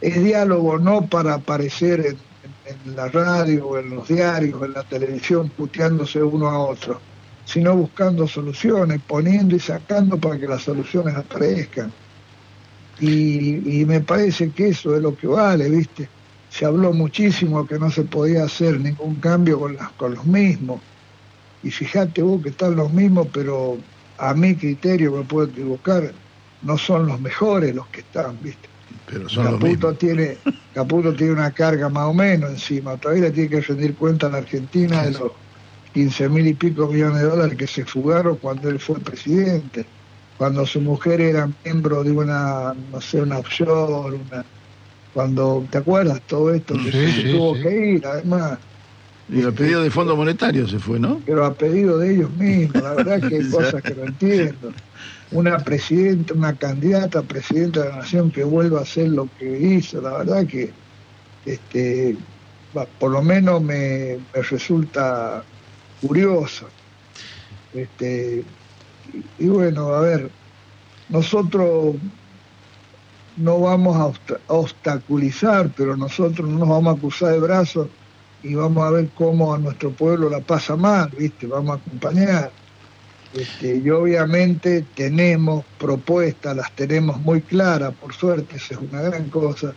Es 0.00 0.22
diálogo 0.22 0.78
no 0.78 1.06
para 1.06 1.34
aparecer 1.34 2.16
en, 2.66 2.96
la 2.96 3.08
radio, 3.08 3.78
en 3.78 3.90
los 3.90 4.08
diarios, 4.08 4.62
en 4.62 4.72
la 4.72 4.82
televisión, 4.84 5.50
puteándose 5.50 6.22
uno 6.22 6.48
a 6.48 6.58
otro, 6.58 7.00
sino 7.44 7.74
buscando 7.74 8.28
soluciones, 8.28 9.00
poniendo 9.06 9.56
y 9.56 9.60
sacando 9.60 10.18
para 10.18 10.38
que 10.38 10.46
las 10.46 10.62
soluciones 10.62 11.16
aparezcan. 11.16 11.92
Y, 13.00 13.84
me 13.86 14.00
parece 14.00 14.50
que 14.50 14.68
eso 14.68 14.94
es 14.94 15.02
lo 15.02 15.16
que 15.16 15.26
vale, 15.26 15.68
¿viste? 15.70 16.08
Se 16.50 16.64
habló 16.64 16.92
muchísimo 16.92 17.66
que 17.66 17.78
no 17.78 17.90
se 17.90 18.02
podía 18.02 18.44
hacer 18.44 18.78
ningún 18.80 19.16
cambio 19.16 19.58
con, 19.58 19.76
las, 19.76 19.90
con 19.92 20.14
los 20.14 20.26
mismos. 20.26 20.80
Y 21.62 21.70
fíjate 21.70 22.22
vos 22.22 22.42
que 22.42 22.50
están 22.50 22.76
los 22.76 22.92
mismos, 22.92 23.28
pero 23.32 23.78
a 24.18 24.34
mi 24.34 24.54
criterio 24.54 25.12
me 25.12 25.24
puedo 25.24 25.48
equivocar, 25.48 26.12
no 26.62 26.76
son 26.76 27.06
los 27.06 27.20
mejores 27.20 27.74
los 27.74 27.86
que 27.88 28.00
están, 28.00 28.38
¿viste? 28.42 28.68
Pero 29.06 29.28
son 29.28 29.44
Caputo 29.44 29.94
tiene 29.94 30.38
Caputo 30.74 31.14
tiene 31.14 31.32
una 31.32 31.50
carga 31.50 31.88
más 31.88 32.06
o 32.06 32.14
menos 32.14 32.50
encima, 32.50 32.96
todavía 32.96 33.24
le 33.24 33.30
tiene 33.30 33.48
que 33.48 33.60
rendir 33.60 33.94
cuenta 33.94 34.26
a 34.26 34.30
la 34.30 34.38
Argentina 34.38 35.02
de 35.02 35.12
los 35.12 35.32
15 35.94 36.28
mil 36.28 36.46
y 36.46 36.54
pico 36.54 36.86
millones 36.86 37.22
de 37.22 37.28
dólares 37.28 37.56
que 37.56 37.66
se 37.66 37.84
fugaron 37.84 38.36
cuando 38.36 38.68
él 38.68 38.78
fue 38.78 38.98
presidente, 39.00 39.84
cuando 40.40 40.64
su 40.64 40.80
mujer 40.80 41.20
era 41.20 41.50
miembro 41.66 42.02
de 42.02 42.12
una, 42.12 42.74
no 42.90 42.98
sé, 43.02 43.20
una 43.20 43.40
offshore, 43.40 44.16
una, 44.16 44.42
cuando, 45.12 45.66
¿te 45.68 45.76
acuerdas? 45.76 46.22
Todo 46.26 46.54
esto 46.54 46.72
que 46.82 46.90
se 46.90 47.32
tuvo 47.32 47.52
que 47.60 47.90
ir, 47.96 48.06
además. 48.06 48.58
Y 49.28 49.42
a 49.42 49.52
pedido 49.52 49.82
de 49.82 49.90
Fondo 49.90 50.16
Monetario 50.16 50.66
se 50.66 50.78
fue, 50.78 50.98
¿no? 50.98 51.20
Pero 51.26 51.44
a 51.44 51.52
pedido 51.52 51.98
de 51.98 52.14
ellos 52.14 52.30
mismos, 52.38 52.82
la 52.82 52.94
verdad 52.94 53.28
que 53.28 53.36
hay 53.36 53.50
cosas 53.50 53.82
que 53.82 53.94
no 53.94 54.04
entiendo 54.04 54.72
una 55.32 55.58
presidenta, 55.58 56.32
una 56.32 56.54
candidata 56.54 57.18
a 57.18 57.22
presidenta 57.22 57.82
de 57.82 57.88
la 57.90 57.96
nación 57.96 58.30
que 58.30 58.42
vuelva 58.42 58.78
a 58.78 58.82
hacer 58.84 59.10
lo 59.10 59.28
que 59.38 59.60
hizo, 59.60 60.00
la 60.00 60.16
verdad 60.16 60.46
que 60.46 60.72
este, 61.44 62.16
por 62.98 63.10
lo 63.10 63.20
menos 63.20 63.62
me, 63.62 64.18
resulta 64.32 65.44
curioso. 66.00 66.66
Este, 67.74 68.42
y, 69.38 69.48
bueno, 69.48 69.88
a 69.88 70.00
ver, 70.00 70.30
nosotros 71.08 71.96
no 73.36 73.60
vamos 73.60 73.96
a 73.96 74.34
obstaculizar, 74.48 75.70
pero 75.76 75.96
nosotros 75.96 76.48
no 76.48 76.58
nos 76.58 76.68
vamos 76.68 76.96
a 76.96 77.00
cruzar 77.00 77.32
de 77.32 77.40
brazos 77.40 77.88
y 78.42 78.54
vamos 78.54 78.84
a 78.84 78.90
ver 78.90 79.08
cómo 79.14 79.54
a 79.54 79.58
nuestro 79.58 79.90
pueblo 79.90 80.30
la 80.30 80.40
pasa 80.40 80.76
mal, 80.76 81.10
¿viste? 81.16 81.46
Vamos 81.46 81.78
a 81.78 81.80
acompañar. 81.80 82.50
Este, 83.34 83.76
y 83.76 83.88
obviamente 83.90 84.84
tenemos 84.94 85.64
propuestas, 85.78 86.56
las 86.56 86.72
tenemos 86.72 87.20
muy 87.20 87.40
claras, 87.40 87.94
por 87.94 88.12
suerte, 88.12 88.56
esa 88.56 88.74
es 88.74 88.80
una 88.80 89.02
gran 89.02 89.28
cosa, 89.30 89.72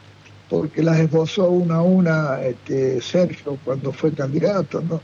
porque 0.49 0.82
las 0.82 0.99
esbozó 0.99 1.49
una 1.49 1.76
a 1.76 1.82
una 1.82 2.41
este, 2.41 2.99
Sergio 3.01 3.59
cuando 3.63 3.91
fue 3.91 4.11
candidato, 4.11 4.82
¿no? 4.82 4.99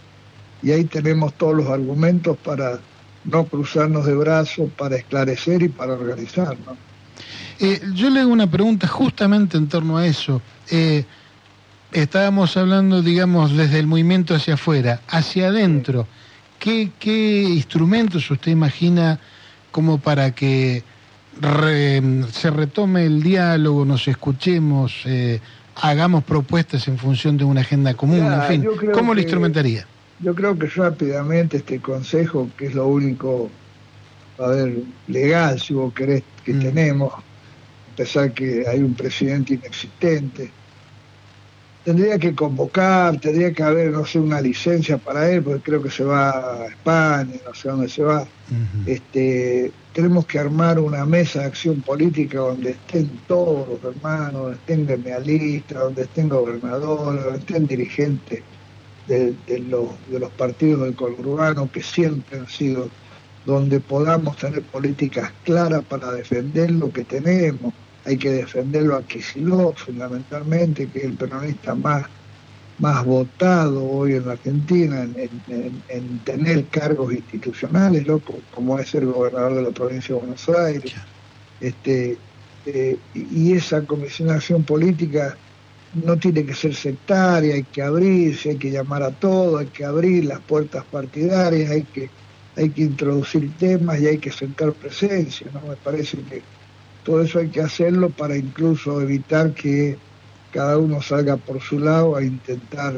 Y 0.64 0.72
ahí 0.72 0.84
tenemos 0.86 1.34
todos 1.36 1.56
los 1.56 1.68
argumentos 1.68 2.38
para 2.38 2.80
no 3.26 3.46
cruzarnos 3.46 4.06
de 4.06 4.16
brazos 4.16 4.70
para 4.78 4.96
esclarecer 4.96 5.62
y 5.62 5.70
para 5.70 5.94
organizarnos. 5.94 6.78
Eh, 7.60 7.82
yo 7.94 8.10
le 8.10 8.22
hago 8.22 8.32
una 8.32 8.50
pregunta 8.50 8.88
justamente 8.88 9.58
en 9.58 9.68
torno 9.68 9.98
a 9.98 10.06
eso. 10.06 10.42
Eh, 10.72 11.04
estábamos 11.92 12.56
hablando, 12.56 13.02
digamos, 13.02 13.56
desde 13.56 13.80
el 13.80 13.88
movimiento 13.88 14.34
hacia 14.34 14.54
afuera, 14.54 15.02
hacia 15.10 15.48
adentro. 15.48 16.08
¿Qué, 16.58 16.92
qué 17.00 17.44
instrumentos 17.44 18.30
usted 18.32 18.52
imagina 18.52 19.20
como 19.72 19.98
para 20.00 20.32
que 20.32 20.84
se 22.32 22.52
retome 22.52 23.06
el 23.06 23.24
diálogo, 23.24 23.86
nos 23.86 24.08
escuchemos, 24.08 24.94
eh, 25.06 25.40
hagamos 25.76 26.24
propuestas 26.24 26.88
en 26.88 26.98
función 26.98 27.38
de 27.38 27.44
una 27.44 27.62
agenda 27.62 27.94
común? 27.94 28.20
en 28.20 28.44
fin, 28.44 28.68
¿cómo 28.94 29.14
lo 29.14 29.22
instrumentaría? 29.22 29.86
Yo 30.22 30.36
creo 30.36 30.58
que 30.58 30.68
rápidamente 30.68 31.58
este 31.58 31.80
consejo, 31.80 32.50
que 32.58 32.68
es 32.68 32.76
lo 32.76 32.88
único, 32.88 33.50
a 34.38 34.48
ver, 34.48 34.84
legal, 35.08 35.60
si 35.60 35.74
vos 35.74 35.94
querés, 35.94 36.24
que 36.44 36.54
mm. 36.54 36.60
tenemos, 36.60 37.14
a 37.14 37.96
pesar 37.96 38.34
que 38.34 38.66
hay 38.68 38.80
un 38.80 38.94
presidente 38.96 39.54
inexistente, 39.54 40.52
tendría 41.86 42.20
que 42.20 42.36
convocar, 42.36 43.18
tendría 43.22 43.54
que 43.54 43.64
haber, 43.64 43.92
no 43.92 44.06
sé, 44.06 44.20
una 44.20 44.42
licencia 44.42 44.98
para 44.98 45.32
él, 45.32 45.42
porque 45.42 45.62
creo 45.62 45.82
que 45.82 45.90
se 45.90 46.04
va 46.04 46.32
a 46.64 46.66
España, 46.68 47.36
no 47.46 47.54
sé 47.54 47.70
dónde 47.70 47.88
se 47.88 48.04
va. 48.04 48.28
este, 48.86 49.72
tenemos 49.94 50.26
que 50.26 50.38
armar 50.38 50.80
una 50.80 51.06
mesa 51.06 51.40
de 51.40 51.46
acción 51.46 51.82
política 51.82 52.40
donde 52.40 52.72
estén 52.72 53.10
todos 53.26 53.70
los 53.70 53.96
hermanos, 53.96 54.34
donde 54.34 54.58
estén 54.58 54.86
gremialistas, 54.86 55.80
donde 55.80 56.02
estén 56.02 56.28
gobernadores, 56.28 57.24
donde 57.24 57.40
estén 57.40 57.68
dirigentes 57.68 58.44
de, 59.10 59.60
los, 59.68 59.90
de 60.10 60.20
los 60.20 60.32
partidos 60.32 60.84
del 60.84 60.96
conurbano 60.96 61.70
que 61.72 61.82
siempre 61.82 62.40
han 62.40 62.48
sido, 62.48 62.90
donde 63.46 63.80
podamos 63.80 64.38
tener 64.38 64.62
políticas 64.64 65.32
claras 65.44 65.84
para 65.84 66.12
defender 66.12 66.72
lo 66.72 66.92
que 66.92 67.04
tenemos. 67.04 67.74
Hay 68.06 68.18
que 68.18 68.30
defenderlo 68.30 68.96
a 68.96 69.04
Kicillof, 69.04 69.86
fundamentalmente, 69.86 70.88
que 70.88 71.00
es 71.00 71.06
el 71.06 71.14
peronista 71.14 71.74
más, 71.76 72.06
más 72.78 73.04
votado 73.04 73.84
hoy 73.84 74.14
en 74.14 74.28
la 74.28 74.34
Argentina 74.34 75.04
en, 75.04 76.20
tener 76.20 76.66
cargos 76.68 77.12
institucionales, 77.12 78.06
como 78.54 78.80
es 78.80 78.94
el 78.96 79.08
gobernador 79.08 79.56
de 79.56 79.64
la 79.64 79.72
provincia 79.72 80.16
de 80.16 80.22
Buenos 80.22 80.50
Aires. 80.50 80.94
Este, 81.60 82.18
eh, 82.66 82.98
y 83.16 83.54
esa 83.54 83.82
comisión 83.82 84.30
de 84.30 84.36
acción 84.36 84.64
política 84.64 85.36
no 85.94 86.18
tiene 86.18 86.46
que 86.46 86.54
ser 86.54 86.76
sectaria, 86.76 87.56
hay 87.56 87.64
que 87.64 87.82
abrirse, 87.82 88.52
hay 88.52 88.58
que 88.58 88.72
llamar 88.72 89.04
a 89.04 89.12
todo, 89.12 89.58
hay 89.58 89.68
que 89.68 89.86
abrir 89.86 90.26
las 90.26 90.40
puertas 90.40 90.84
partidarias, 90.86 91.72
hay 91.72 91.84
que, 91.84 92.10
hay 92.56 92.70
que 92.70 92.84
introducir 92.84 93.52
temas 93.58 94.00
y 94.00 94.08
hay 94.08 94.18
que 94.18 94.32
sentar 94.32 94.74
presencia, 94.74 95.48
¿no? 95.54 95.62
Me 95.68 95.76
parece 95.76 96.18
que 96.18 96.42
todo 97.04 97.22
eso 97.22 97.40
hay 97.40 97.50
que 97.50 97.62
hacerlo 97.62 98.10
para 98.10 98.38
incluso 98.38 99.02
evitar 99.02 99.54
que 99.54 99.98
cada 100.52 100.78
uno 100.78 101.02
salga 101.02 101.38
por 101.38 101.62
su 101.62 101.80
lado 101.80 102.16
a 102.16 102.24
intentar 102.24 102.94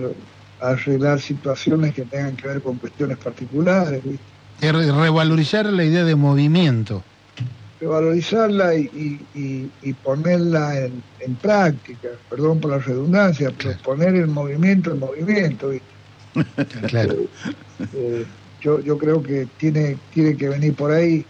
arreglar 0.59 1.19
situaciones 1.19 1.93
que 1.93 2.03
tengan 2.03 2.35
que 2.35 2.47
ver 2.47 2.61
con 2.61 2.77
cuestiones 2.77 3.17
particulares. 3.17 4.01
Revalorizar 4.61 5.65
la 5.67 5.83
idea 5.83 6.03
de 6.03 6.15
movimiento 6.15 7.03
valorizarla 7.87 8.75
y, 8.75 9.93
ponerla 10.03 10.85
en, 10.85 11.35
práctica, 11.35 12.09
perdón 12.29 12.59
por 12.59 12.71
la 12.71 12.77
redundancia, 12.77 13.51
pero 13.57 13.77
poner 13.79 14.15
el 14.15 14.27
movimiento 14.27 14.91
en 14.91 14.99
movimiento. 14.99 15.71
claro. 16.87 17.15
Eh, 17.93 18.25
yo, 18.61 18.79
yo 18.79 18.97
creo 18.97 19.23
que 19.23 19.47
tiene, 19.57 19.97
tiene 20.13 20.37
que 20.37 20.49
venir 20.49 20.75
por 20.75 20.91
ahí. 20.91 21.25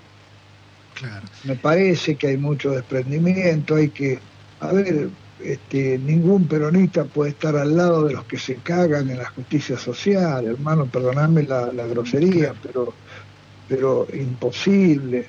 Claro. 0.96 1.26
Me 1.46 1.56
parece 1.56 2.16
que 2.16 2.28
hay 2.28 2.38
mucho 2.38 2.72
desprendimiento, 2.72 3.76
hay 3.76 3.90
que, 3.90 4.20
a 4.60 4.74
ver, 4.74 5.10
este, 5.42 5.98
ningún 5.98 6.48
peronista 6.48 7.06
puede 7.06 7.32
estar 7.32 7.56
al 7.56 7.76
lado 7.76 8.06
de 8.06 8.14
los 8.14 8.26
que 8.26 8.38
se 8.38 8.56
cagan 8.56 9.10
en 9.10 9.18
la 9.18 9.30
justicia 9.30 9.78
social, 9.78 10.46
hermano, 10.46 10.86
perdonadme 10.86 11.44
la, 11.44 11.72
la 11.72 11.88
grosería, 11.88 12.54
pero, 12.62 12.94
pero 13.68 14.06
imposible 14.14 15.28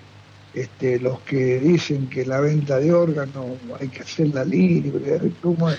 este, 0.55 0.99
los 1.01 1.21
que 1.21 1.61
dicen 1.61 2.09
que 2.09 2.27
la 2.27 2.41
venta 2.41 2.79
de 2.79 2.93
órganos 2.93 3.47
hay 3.81 3.89
que 3.89 4.03
hacerla 4.03 4.45
libre, 4.45 5.33
¿cómo 5.41 5.71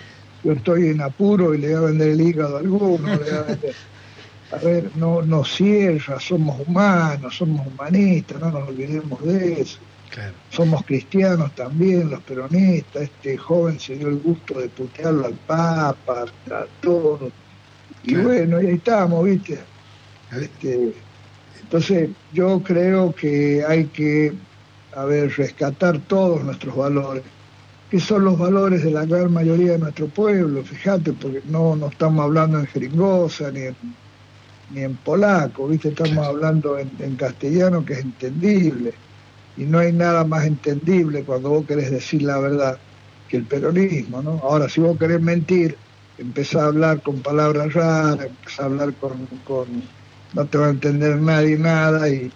yo 0.44 0.52
estoy 0.52 0.90
en 0.90 1.02
apuro 1.02 1.54
y 1.54 1.60
le 1.60 1.70
voy 1.70 1.76
a 1.76 1.88
vender 1.88 2.10
el 2.10 2.22
hígado 2.22 2.58
a 2.58 2.60
alguno, 2.60 3.08
a, 4.52 4.58
ver, 4.58 4.92
no 4.96 5.22
nos 5.22 5.56
cierra, 5.56 6.20
somos 6.20 6.68
humanos, 6.68 7.36
somos 7.36 7.66
humanistas, 7.66 8.40
no 8.40 8.52
nos 8.52 8.68
olvidemos 8.68 9.24
de 9.24 9.62
eso. 9.62 9.80
Somos 10.52 10.84
cristianos 10.86 11.56
también, 11.56 12.12
los 12.12 12.22
peronistas, 12.22 13.04
este 13.04 13.36
joven 13.36 13.80
se 13.80 13.96
dio 13.96 14.10
el 14.10 14.20
gusto 14.20 14.60
de 14.60 14.70
putearlo 14.70 15.26
al 15.26 15.34
Papa, 15.34 16.26
a 16.52 16.66
todos. 16.82 17.32
Y 18.04 18.16
bueno, 18.16 18.62
y 18.62 18.68
ahí 18.68 18.76
estamos, 18.76 19.26
¿viste? 19.26 19.60
Este, 20.32 20.94
entonces 21.62 22.10
yo 22.32 22.62
creo 22.62 23.14
que 23.16 23.64
hay 23.68 23.86
que 23.86 24.34
a 24.96 25.06
ver, 25.06 25.32
rescatar 25.36 26.00
todos 26.00 26.44
nuestros 26.44 26.76
valores, 26.76 27.24
que 27.90 28.00
son 28.00 28.26
los 28.26 28.38
valores 28.38 28.84
de 28.84 28.92
la 28.92 29.06
gran 29.06 29.32
mayoría 29.32 29.74
de 29.74 29.80
nuestro 29.80 30.08
pueblo, 30.08 30.64
fíjate, 30.64 31.14
porque 31.14 31.42
no, 31.46 31.76
no 31.76 31.88
estamos 31.88 32.24
hablando 32.24 32.60
en 32.60 32.68
jeringosa 32.68 33.52
ni 33.52 33.62
en, 33.62 33.76
ni 34.72 34.82
en 34.82 34.96
polaco, 34.98 35.68
¿viste? 35.68 35.90
estamos 35.90 36.26
hablando 36.26 36.78
en, 36.80 37.16
castellano 37.16 37.86
que 37.86 37.94
es 37.94 38.00
entendible, 38.00 38.94
y 39.58 39.64
no 39.66 39.80
hay 39.80 39.94
nada 39.94 40.24
más 40.24 40.46
entendible 40.46 41.24
cuando 41.24 41.50
vos 41.50 41.66
querés 41.68 41.92
decir 41.92 42.24
la 42.24 42.40
verdad 42.40 42.78
que 43.30 43.38
el 43.38 43.44
peronismo, 43.44 44.22
¿no? 44.22 44.40
Ahora, 44.44 44.68
si 44.68 44.82
vos 44.82 44.98
querés 44.98 45.22
mentir, 45.22 45.78
empezás 46.18 46.64
a 46.64 46.66
hablar 46.68 47.02
con 47.02 47.22
palabras 47.22 47.74
raras, 47.74 48.26
empezás 48.26 48.60
a 48.60 48.66
hablar 48.66 48.94
con, 48.96 49.28
con 49.46 49.68
no 50.34 50.46
te 50.46 50.58
va 50.58 50.68
a 50.68 50.70
entender 50.72 51.22
nadie 51.22 51.58
nada 51.58 52.10
y 52.10 52.32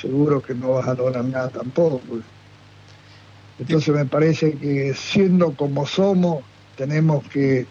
seguro 0.00 0.40
que 0.40 0.54
no 0.54 0.72
vas 0.72 0.88
a 0.88 0.94
lograr 0.94 1.24
nada 1.24 1.48
tampoco. 1.48 2.00
Entonces 3.58 3.94
me 3.94 4.04
parece 4.04 4.52
que 4.52 4.94
siendo 4.94 5.52
como 5.52 5.86
somos, 5.86 6.44
tenemos 6.76 7.26
que, 7.28 7.66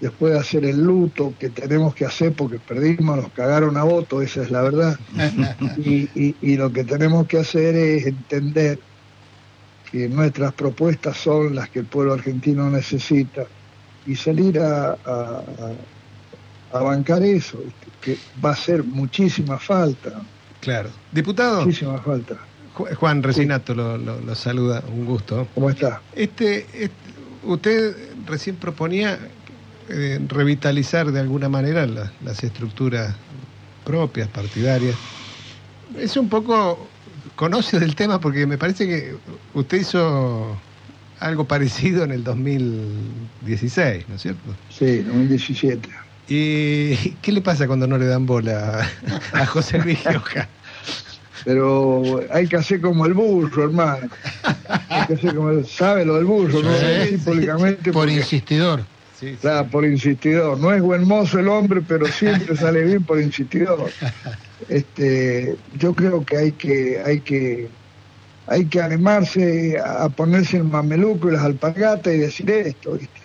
después 0.00 0.34
de 0.34 0.38
hacer 0.38 0.64
el 0.66 0.82
luto 0.82 1.32
que 1.38 1.48
tenemos 1.48 1.94
que 1.94 2.04
hacer 2.04 2.32
porque 2.34 2.58
perdimos, 2.58 3.16
nos 3.16 3.32
cagaron 3.32 3.76
a 3.76 3.84
voto, 3.84 4.20
esa 4.20 4.42
es 4.42 4.50
la 4.50 4.62
verdad. 4.62 4.98
y, 5.78 6.56
lo 6.56 6.72
que 6.72 6.84
tenemos 6.84 7.26
que 7.26 7.38
hacer 7.38 7.74
es 7.74 8.06
entender 8.06 8.78
que 9.90 10.08
nuestras 10.08 10.52
propuestas 10.52 11.16
son 11.16 11.54
las 11.54 11.70
que 11.70 11.80
el 11.80 11.86
pueblo 11.86 12.12
argentino 12.12 12.68
necesita 12.68 13.46
y 14.06 14.16
salir 14.16 14.58
a, 14.58 14.96
a, 16.72 16.80
bancar 16.80 17.22
eso, 17.22 17.58
que 18.02 18.18
va 18.44 18.50
a 18.50 18.52
hacer 18.52 18.84
muchísima 18.84 19.58
falta. 19.58 20.20
Claro. 20.64 20.90
Diputado. 21.12 21.64
Muchísima 21.64 21.98
falta. 21.98 22.36
Juan 22.74 23.22
Resinato 23.22 23.74
lo, 23.74 24.34
saluda, 24.34 24.82
un 24.92 25.04
gusto. 25.04 25.46
¿Cómo 25.54 25.70
está? 25.70 26.02
Este, 26.16 26.66
usted 27.44 27.96
recién 28.26 28.56
proponía 28.56 29.18
eh, 29.88 30.20
revitalizar 30.26 31.12
de 31.12 31.20
alguna 31.20 31.48
manera 31.48 31.86
las 31.86 32.42
estructuras 32.42 33.14
propias, 33.84 34.28
partidarias. 34.28 34.96
Es 35.96 36.16
un 36.16 36.28
poco 36.28 36.88
conoce 37.36 37.78
del 37.78 37.94
tema 37.94 38.20
porque 38.20 38.46
me 38.46 38.58
parece 38.58 38.86
que 38.86 39.14
usted 39.54 39.80
hizo 39.80 40.56
algo 41.20 41.44
parecido 41.44 42.04
en 42.04 42.10
el 42.12 42.24
2016, 42.24 44.08
¿no 44.08 44.16
es 44.16 44.22
cierto? 44.22 44.54
Sí, 44.68 44.98
2017. 44.98 45.88
¿Y 46.28 46.96
qué 47.20 47.32
le 47.32 47.42
pasa 47.42 47.66
cuando 47.66 47.86
no 47.86 47.98
le 47.98 48.06
dan 48.06 48.26
bola 48.26 48.88
a 49.32 49.46
José 49.46 49.78
Luis 49.78 49.98
Gioja? 49.98 50.48
Pero 51.44 52.22
hay 52.32 52.46
que 52.46 52.56
hacer 52.56 52.80
como 52.80 53.04
el 53.04 53.12
burro, 53.12 53.64
hermano. 53.64 54.08
Hay 54.88 55.06
que 55.06 55.14
hacer 55.14 55.34
como 55.34 55.50
el, 55.50 55.66
¿Sabe 55.66 56.04
lo 56.06 56.14
del 56.14 56.24
burro? 56.24 56.62
¿no? 56.62 56.70
Sí, 56.72 57.18
públicamente 57.18 57.92
por 57.92 58.08
insistidor. 58.08 58.84
Sí, 59.20 59.36
claro, 59.40 59.68
por 59.68 59.84
insistidor. 59.84 60.58
No 60.58 60.72
es 60.72 60.80
buen 60.80 61.06
mozo 61.06 61.38
el 61.38 61.48
hombre, 61.48 61.82
pero 61.86 62.06
siempre 62.06 62.56
sale 62.56 62.82
bien 62.84 63.04
por 63.04 63.20
insistidor. 63.20 63.90
Este, 64.70 65.56
yo 65.78 65.94
creo 65.94 66.24
que 66.24 66.36
hay 66.38 66.52
que, 66.52 67.02
hay 67.04 67.20
que, 67.20 67.68
hay 68.46 68.64
que 68.64 68.80
animarse 68.80 69.78
a 69.78 70.08
ponerse 70.08 70.56
el 70.56 70.64
mameluco 70.64 71.28
y 71.28 71.32
las 71.32 71.42
alpargatas 71.42 72.14
y 72.14 72.18
decir 72.18 72.50
esto, 72.50 72.92
¿viste? 72.92 73.23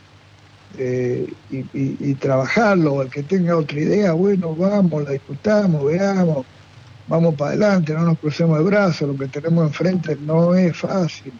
Eh, 0.78 1.28
y, 1.52 2.14
trabajarlo. 2.16 3.02
El 3.02 3.10
que 3.10 3.24
tenga 3.24 3.58
otra 3.58 3.80
idea, 3.80 4.14
bueno, 4.14 4.56
vamos, 4.56 5.04
la 5.04 5.12
discutamos, 5.12 5.84
veamos, 5.86 6.46
vamos 7.08 7.36
para 7.36 7.52
adelante, 7.52 7.94
no 7.94 8.04
nos 8.04 8.20
crucemos 8.20 8.58
de 8.58 8.64
brazos, 8.64 9.08
lo 9.08 9.18
que 9.18 9.28
tenemos 9.28 9.66
enfrente 9.68 10.16
no 10.22 10.56
es 10.56 10.78
fácil. 10.78 11.34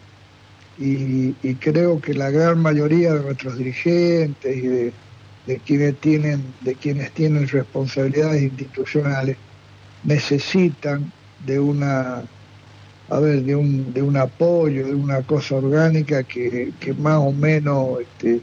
Y, 0.78 1.32
creo 1.56 2.00
que 2.00 2.14
la 2.14 2.30
gran 2.30 2.60
mayoría 2.60 3.14
de 3.14 3.22
nuestros 3.22 3.56
dirigentes 3.58 4.56
y 4.56 4.66
de, 4.66 4.92
quienes 5.64 5.96
tienen, 6.00 6.44
de 6.62 6.74
quienes 6.74 7.12
tienen 7.12 7.46
responsabilidades 7.48 8.42
institucionales 8.42 9.36
necesitan 10.04 11.12
de 11.44 11.60
una 11.60 12.22
a 13.10 13.18
ver, 13.18 13.42
de 13.42 13.56
un, 13.56 13.92
de 13.92 14.02
un 14.02 14.16
apoyo, 14.16 14.86
de 14.86 14.94
una 14.94 15.22
cosa 15.22 15.56
orgánica 15.56 16.22
que, 16.22 16.72
que 16.78 16.94
más 16.94 17.18
o 17.18 17.32
menos 17.32 18.00
este, 18.00 18.40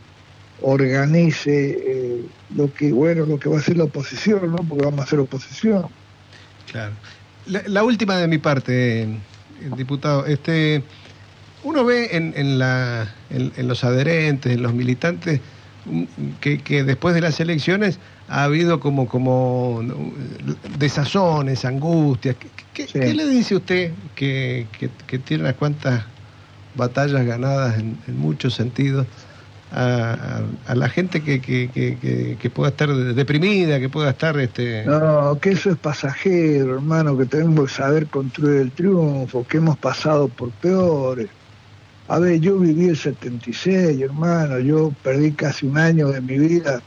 organice 0.62 1.78
eh, 1.80 2.26
lo 2.56 2.74
que 2.74 2.92
bueno 2.92 3.26
lo 3.26 3.40
que 3.40 3.50
va 3.50 3.60
a 3.60 3.62
ser 3.62 3.78
la 3.78 3.86
oposición, 3.86 4.52
¿no? 4.52 4.58
Porque 4.58 4.86
vamos 4.86 5.02
a 5.02 5.04
hacer 5.04 5.20
oposición. 5.20 5.88
Claro. 6.72 6.94
La, 7.46 7.84
última 7.84 8.18
de 8.18 8.28
mi 8.28 8.40
parte, 8.40 9.08
diputado, 9.78 10.26
este 10.26 10.84
uno 11.64 11.86
ve 11.86 12.10
en, 12.12 12.34
en, 12.36 12.60
la, 12.60 13.14
en, 13.30 13.68
los 13.68 13.84
adherentes, 13.84 14.54
en 14.54 14.62
los 14.62 14.74
militantes, 14.74 15.40
que, 16.42 16.60
que, 16.60 16.84
después 16.84 17.16
de 17.16 17.22
las 17.22 17.40
elecciones 17.40 18.00
ha 18.28 18.44
habido 18.44 18.80
como, 18.80 19.08
como 19.08 19.82
desazones, 20.78 21.66
angustias. 21.66 22.36
¿Qué, 22.74 23.14
le 23.14 23.28
dice 23.28 23.56
usted 23.56 23.92
que, 24.16 24.68
que, 25.08 25.20
tiene 25.20 25.44
unas 25.44 25.56
cuantas 25.56 26.04
batallas 26.76 27.26
ganadas 27.26 27.80
en, 27.80 27.98
muchos 28.18 28.54
sentidos 28.54 29.08
a, 29.72 30.42
la 30.74 30.90
gente 30.90 31.22
que, 31.22 31.40
que, 31.42 32.50
pueda 32.50 32.70
estar 32.70 32.94
deprimida, 32.94 33.80
que 33.80 33.90
pueda 33.90 34.12
estar... 34.12 34.40
este 34.40 34.86
No, 34.86 35.38
que 35.40 35.52
eso 35.52 35.72
es 35.72 35.78
pasajero, 35.78 36.76
hermano, 36.76 37.18
que 37.18 37.26
tenemos 37.26 37.70
que 37.70 37.76
saber 37.76 38.08
construir 38.08 38.62
el 38.62 38.72
triunfo, 38.72 39.46
que 39.48 39.58
hemos 39.58 39.78
pasado 39.78 40.28
por 40.28 40.52
peores. 40.52 41.28
A 42.08 42.20
ver, 42.20 42.40
yo 42.40 42.58
viví 42.58 42.88
el 42.88 42.98
76, 42.98 44.00
hermano, 44.02 44.60
yo 44.60 44.94
perdí 45.04 45.34
casi 45.34 45.66
un 45.66 45.78
año 45.78 46.08
de 46.08 46.22
mi 46.22 46.38
vida 46.38 46.82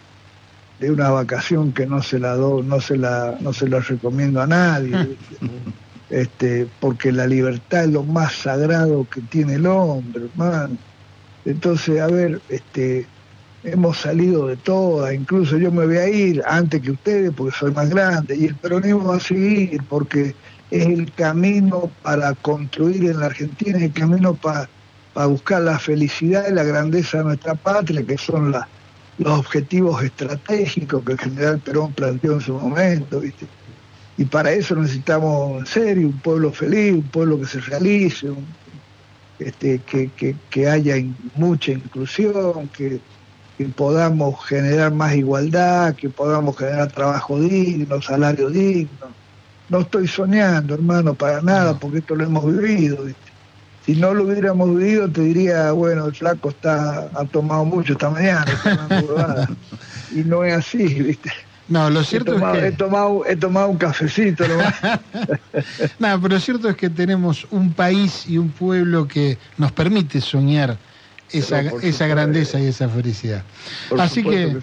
de 0.79 0.91
una 0.91 1.11
vacación 1.11 1.73
que 1.73 1.85
no 1.85 2.03
se 2.03 2.19
la 2.19 2.35
do, 2.35 2.63
no 2.63 2.81
se 2.81 2.97
la, 2.97 3.37
no 3.41 3.53
se 3.53 3.69
la 3.69 3.81
recomiendo 3.81 4.41
a 4.41 4.47
nadie, 4.47 5.19
este, 6.11 6.67
porque 6.81 7.13
la 7.13 7.27
libertad 7.27 7.85
es 7.85 7.91
lo 7.91 8.03
más 8.03 8.33
sagrado 8.33 9.07
que 9.11 9.21
tiene 9.21 9.57
el 9.57 9.67
hombre, 9.67 10.25
hermano. 10.33 10.79
Entonces, 11.45 12.01
a 12.01 12.07
ver, 12.07 12.41
este, 12.49 13.07
hemos 13.65 13.99
salido 13.99 14.47
de 14.47 14.57
todas, 14.57 15.15
incluso 15.15 15.59
yo 15.59 15.71
me 15.71 15.87
voy 15.87 15.97
a 15.97 16.09
ir 16.09 16.43
antes 16.47 16.81
que 16.81 16.93
ustedes 16.93 17.33
porque 17.35 17.57
soy 17.57 17.73
más 17.73 17.89
grande, 17.91 18.37
y 18.37 18.47
el 18.47 18.55
peronismo 18.57 19.05
va 19.05 19.17
a 19.17 19.21
seguir 19.21 19.83
porque 19.89 20.35
es 20.71 20.87
el 20.87 21.13
camino 21.13 21.91
para 22.03 22.35
construir 22.35 23.05
en 23.11 23.21
la 23.21 23.27
Argentina, 23.27 23.79
el 23.79 23.93
camino 23.93 24.35
para, 24.35 24.69
para 25.13 25.27
buscar 25.27 25.63
la 25.63 25.79
felicidad 25.79 26.45
y 26.49 26.55
la 26.55 26.63
grandeza 26.63 27.19
de 27.19 27.25
nuestra 27.25 27.55
patria, 27.55 28.05
que 28.05 28.17
son 28.17 28.53
los 29.19 29.39
objetivos 29.39 30.03
estratégicos 30.03 31.05
que 31.05 31.13
el 31.13 31.19
general 31.19 31.59
Perón 31.61 31.93
planteó 31.93 32.35
en 32.35 32.41
su 32.41 32.55
momento, 32.55 33.21
¿viste? 33.21 33.47
Y 34.17 34.27
para 34.27 34.53
eso 34.53 34.77
necesitamos, 34.77 35.61
en 35.61 35.67
serio, 35.67 36.07
un 36.09 36.21
pueblo 36.21 36.53
feliz, 36.53 36.93
un 36.93 37.03
pueblo 37.03 37.41
que 37.41 37.47
se 37.47 37.61
realice, 37.61 38.29
este, 39.41 39.81
que, 40.51 40.69
haya 40.69 40.95
mucha 41.35 41.73
inclusión, 41.73 42.69
que, 42.69 43.01
podamos 43.77 44.43
generar 44.47 44.91
más 44.91 45.15
igualdad, 45.15 45.95
que 45.95 46.09
podamos 46.09 46.57
generar 46.57 46.91
trabajo 46.91 47.39
digno, 47.39 48.01
salario 48.01 48.49
digno. 48.49 49.09
No 49.69 49.81
estoy 49.81 50.09
soñando, 50.09 50.75
hermano, 50.75 51.13
para 51.15 51.43
nada, 51.43 51.79
porque 51.79 51.99
esto 51.99 52.15
lo 52.15 52.25
hemos 52.25 52.47
vivido, 52.47 53.05
¿viste? 53.05 53.31
si 53.85 53.97
no 53.97 54.15
lo 54.15 54.25
hubiéramos 54.25 54.77
vivido, 54.77 55.11
te 55.11 55.23
diría, 55.23 55.73
bueno, 55.73 56.07
el 56.07 56.15
flaco 56.15 56.51
está, 56.51 57.11
ha 57.15 57.25
tomado 57.25 57.65
mucho 57.65 57.95
esta 57.95 58.11
mañana, 58.11 58.47
y 60.15 60.21
no 60.21 60.45
es 60.45 60.55
así, 60.55 60.87
¿viste? 60.87 61.31
No, 61.71 61.89
lo 61.89 62.03
cierto 62.03 62.35
es 62.35 62.43
que... 62.43 62.67
He 62.67 62.73
tomado, 62.73 63.25
he 63.27 63.37
tomado 63.37 63.69
un 63.69 63.79
cafecito 63.79 64.45
no, 65.99 66.21
pero 66.21 66.35
lo 66.35 66.41
cierto 66.41 66.69
es 66.69 66.77
que 66.77 66.91
tenemos 66.91 67.47
un 67.51 67.73
país 67.73 68.27
y 68.29 68.39
un 68.39 68.51
pueblo 68.51 69.07
que 69.07 69.39
nos 69.57 69.71
permite 69.71 70.21
soñar 70.21 70.77
esa, 71.31 71.61
esa 71.61 72.07
grandeza 72.09 72.59
y 72.61 72.67
esa 72.67 72.89
felicidad. 72.89 73.45
Así 73.97 74.25
que, 74.25 74.59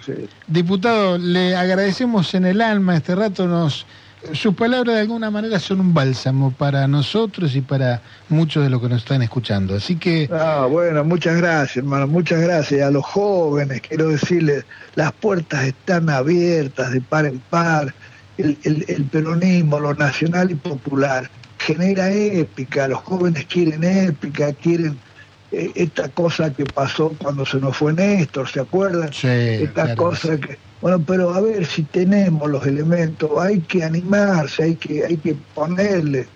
diputado, 0.46 1.16
le 1.16 1.56
agradecemos 1.56 2.34
en 2.34 2.44
el 2.44 2.60
alma, 2.60 2.96
este 2.96 3.14
rato 3.14 3.46
nos 3.46 3.86
sus 4.32 4.54
palabras 4.54 4.96
de 4.96 5.00
alguna 5.02 5.30
manera 5.30 5.58
son 5.58 5.80
un 5.80 5.94
bálsamo 5.94 6.52
para 6.52 6.86
nosotros 6.88 7.54
y 7.54 7.60
para 7.60 8.02
muchos 8.28 8.64
de 8.64 8.70
los 8.70 8.80
que 8.80 8.88
nos 8.88 9.02
están 9.02 9.22
escuchando. 9.22 9.76
Así 9.76 9.96
que... 9.96 10.28
Ah, 10.32 10.66
bueno, 10.68 11.04
muchas 11.04 11.36
gracias, 11.36 11.78
hermano, 11.78 12.06
muchas 12.06 12.40
gracias. 12.40 12.82
A 12.82 12.90
los 12.90 13.04
jóvenes, 13.04 13.80
quiero 13.80 14.08
decirles, 14.08 14.64
las 14.94 15.12
puertas 15.12 15.64
están 15.64 16.10
abiertas 16.10 16.92
de 16.92 17.00
par 17.00 17.26
en 17.26 17.38
par. 17.38 17.94
El, 18.36 18.56
el 18.62 19.04
peronismo, 19.04 19.80
lo 19.80 19.94
nacional 19.94 20.52
y 20.52 20.54
popular, 20.54 21.28
genera 21.58 22.12
épica. 22.12 22.86
Los 22.86 23.00
jóvenes 23.00 23.46
quieren 23.46 23.82
épica, 23.82 24.52
quieren 24.52 24.96
eh, 25.50 25.72
esta 25.74 26.08
cosa 26.08 26.52
que 26.52 26.64
pasó 26.66 27.14
cuando 27.18 27.46
se 27.46 27.58
nos 27.58 27.76
fue 27.76 27.92
Néstor, 27.94 28.48
¿se 28.48 28.60
acuerdan? 28.60 29.12
Sí, 29.12 29.26
esta 29.26 29.96
cosa 29.96 30.36
que 30.38 30.58
bueno, 30.80 31.02
pero 31.04 31.34
a 31.34 31.40
ver 31.40 31.66
si 31.66 31.82
tenemos 31.82 32.48
los 32.48 32.64
elementos, 32.66 33.30
hay 33.40 33.60
que 33.60 33.82
animarse, 33.82 34.62
hay 34.62 34.76
que, 34.76 35.04
hay 35.04 35.16
que 35.16 35.34
ponerle, 35.54 36.26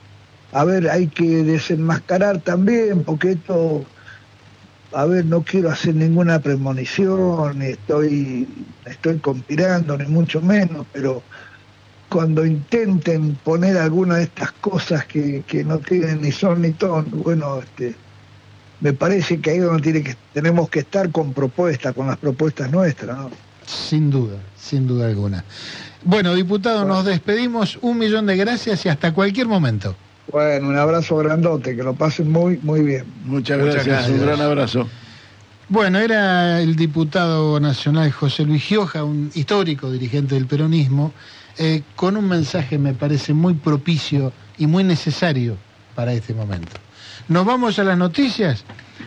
a 0.52 0.64
ver, 0.64 0.90
hay 0.90 1.06
que 1.06 1.44
desenmascarar 1.44 2.40
también, 2.40 3.04
porque 3.04 3.32
esto, 3.32 3.84
a 4.92 5.04
ver, 5.04 5.26
no 5.26 5.42
quiero 5.42 5.70
hacer 5.70 5.94
ninguna 5.94 6.40
premonición, 6.40 7.60
ni 7.60 7.66
estoy, 7.66 8.48
estoy 8.84 9.18
conspirando, 9.18 9.96
ni 9.96 10.06
mucho 10.06 10.40
menos, 10.40 10.86
pero 10.92 11.22
cuando 12.08 12.44
intenten 12.44 13.36
poner 13.36 13.78
alguna 13.78 14.16
de 14.16 14.24
estas 14.24 14.52
cosas 14.52 15.06
que, 15.06 15.44
que 15.46 15.64
no 15.64 15.78
tienen 15.78 16.20
ni 16.20 16.32
son 16.32 16.62
ni 16.62 16.72
ton, 16.72 17.06
bueno, 17.10 17.60
este, 17.60 17.94
me 18.80 18.92
parece 18.92 19.40
que 19.40 19.50
ahí 19.52 19.58
donde 19.58 19.82
tiene 19.82 20.02
que, 20.02 20.16
tenemos 20.34 20.68
que 20.68 20.80
estar 20.80 21.10
con 21.12 21.32
propuestas, 21.32 21.94
con 21.94 22.08
las 22.08 22.18
propuestas 22.18 22.70
nuestras, 22.72 23.16
¿no? 23.16 23.30
Sin 23.72 24.10
duda, 24.10 24.36
sin 24.56 24.86
duda 24.86 25.06
alguna. 25.06 25.44
Bueno, 26.04 26.34
diputado, 26.34 26.84
nos 26.84 27.04
despedimos. 27.04 27.78
Un 27.80 27.98
millón 27.98 28.26
de 28.26 28.36
gracias 28.36 28.84
y 28.86 28.88
hasta 28.88 29.12
cualquier 29.14 29.46
momento. 29.46 29.94
Bueno, 30.30 30.68
un 30.68 30.76
abrazo 30.76 31.16
grandote, 31.16 31.74
que 31.74 31.82
lo 31.82 31.94
pasen 31.94 32.30
muy, 32.30 32.58
muy 32.62 32.82
bien. 32.82 33.04
Muchas 33.24 33.58
gracias, 33.58 34.08
un 34.08 34.20
gran 34.20 34.40
abrazo. 34.40 34.88
Bueno, 35.68 35.98
era 35.98 36.60
el 36.60 36.76
diputado 36.76 37.58
nacional 37.58 38.10
José 38.12 38.44
Luis 38.44 38.62
Gioja, 38.62 39.04
un 39.04 39.30
histórico 39.34 39.90
dirigente 39.90 40.34
del 40.34 40.46
peronismo, 40.46 41.12
eh, 41.58 41.82
con 41.96 42.16
un 42.16 42.28
mensaje, 42.28 42.78
me 42.78 42.92
parece, 42.92 43.32
muy 43.32 43.54
propicio 43.54 44.32
y 44.58 44.66
muy 44.66 44.84
necesario 44.84 45.56
para 45.94 46.12
este 46.12 46.34
momento. 46.34 46.72
Nos 47.28 47.46
vamos 47.46 47.78
a 47.78 47.84
las 47.84 47.96
noticias 47.96 48.64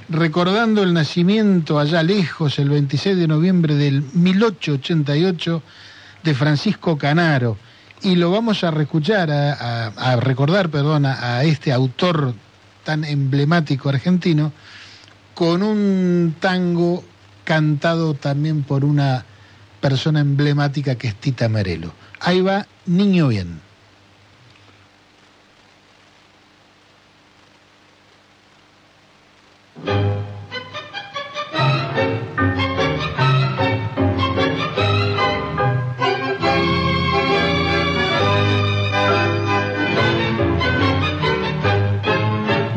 recordando 0.10 0.84
el 0.84 0.93
nacimiento 0.93 1.80
allá 1.80 2.03
lejos, 2.03 2.60
el 2.60 2.70
26 2.70 3.18
de 3.18 3.28
noviembre 3.28 3.76
del 3.76 4.03
1888, 4.14 5.62
de 6.24 6.34
Francisco 6.34 6.97
Canaro. 6.97 7.58
Y 8.01 8.16
lo 8.16 8.32
vamos 8.32 8.64
a 8.64 8.68
a, 8.70 10.16
recordar, 10.18 10.70
perdón, 10.70 11.06
a, 11.06 11.43
este 11.43 11.72
autor 11.72 12.34
tan 12.84 13.03
emblemático 13.03 13.89
argentino, 13.89 14.51
con 15.34 15.64
un 15.64 16.36
tango 16.39 17.03
cantado 17.43 18.14
también 18.14 18.64
por 18.64 18.86
una 18.86 19.26
persona 19.82 20.20
emblemática 20.20 20.95
que 20.95 21.08
es 21.08 21.16
Tita 21.16 21.49
Merelo. 21.49 21.93
Ahí 22.20 22.41
va 22.41 22.68
Niño 22.86 23.28
Bien. 23.28 23.64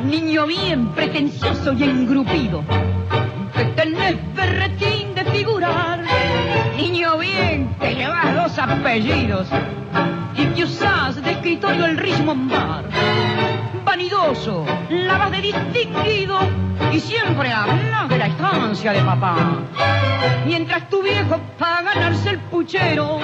Niño 0.05 0.47
bien 0.47 0.89
pretencioso 0.89 1.73
y 1.75 1.85
engrupido, 1.85 2.65
que 3.57 3.65
tenés 3.77 4.17
berretín 4.35 5.15
de 5.15 5.25
figurar. 5.27 6.03
Niño 6.77 7.17
bien 7.19 7.77
que 7.81 7.95
llevas 7.95 8.35
dos 8.35 8.59
apellidos 8.59 9.47
y 10.39 10.47
que 10.55 10.65
usás 10.65 11.21
de 11.23 11.33
escritorio 11.33 11.87
el 11.87 11.99
Richmond 11.99 12.53
Vanidoso, 13.85 14.65
lavas 14.89 15.33
de 15.33 15.41
distinguido 15.41 16.39
y 16.93 17.01
siempre 17.01 17.53
hablas 17.53 18.09
de 18.09 18.19
la 18.19 18.27
estancia 18.27 18.93
de 18.93 19.01
papá. 19.01 19.37
Mientras 20.47 20.89
tu 20.89 21.03
viejo 21.03 21.41
para 21.59 21.83
ganarse 21.83 22.31
el 22.31 22.39
puchero, 22.39 23.19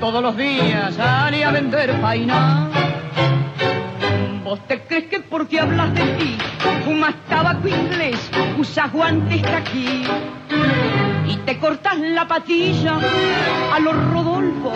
todos 0.00 0.22
los 0.22 0.36
días 0.36 0.94
sale 0.94 1.44
a 1.44 1.50
vender 1.50 2.00
paina. 2.00 2.68
Vos 4.42 4.60
te 4.66 4.80
crees 4.84 5.04
que 5.04 5.20
porque 5.20 5.60
hablas 5.60 5.92
de 5.92 6.04
ti, 6.14 6.38
fumas 6.84 7.14
tabaco 7.28 7.68
inglés, 7.68 8.30
usas 8.56 8.90
guantes 8.90 9.44
aquí 9.44 10.06
y 11.28 11.36
te 11.44 11.58
cortas 11.58 11.98
la 11.98 12.26
patilla 12.26 12.98
a 13.72 13.80
los 13.80 13.94
Rodolfo, 14.12 14.72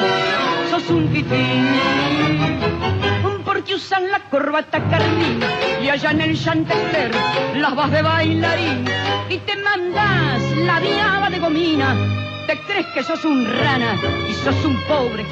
sos 0.70 0.88
un 0.90 1.08
pitín 1.08 1.68
porque 3.44 3.74
usan 3.74 4.10
la 4.10 4.20
corbata 4.30 4.82
carmín 4.88 5.40
y 5.82 5.88
allá 5.88 6.10
en 6.10 6.20
el 6.20 6.38
Chantecler 6.38 7.10
las 7.56 7.74
vas 7.74 7.90
de 7.90 8.02
bailarín 8.02 8.84
y 9.28 9.38
te 9.38 9.56
mandas 9.56 10.42
la 10.56 10.80
viaba 10.80 11.30
de 11.30 11.38
gomina. 11.38 11.96
Te 12.46 12.58
crees 12.60 12.86
que 12.88 13.02
sos 13.02 13.24
un 13.24 13.46
rana 13.46 13.96
y 14.28 14.32
sos 14.34 14.64
un 14.64 14.76
pobre. 14.88 15.24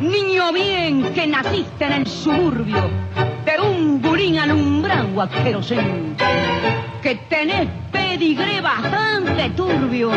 Niño 0.00 0.52
bien 0.52 1.12
que 1.12 1.26
naciste 1.26 1.84
en 1.84 1.92
el 1.92 2.06
suburbio 2.06 2.90
de 3.44 3.60
un 3.60 4.00
burín 4.00 4.38
alumbrado 4.38 5.20
a 5.20 5.28
querosén. 5.28 6.16
Que 7.02 7.16
tenés 7.28 7.68
pedigré 7.92 8.60
bastante 8.60 9.50
turbio 9.50 10.10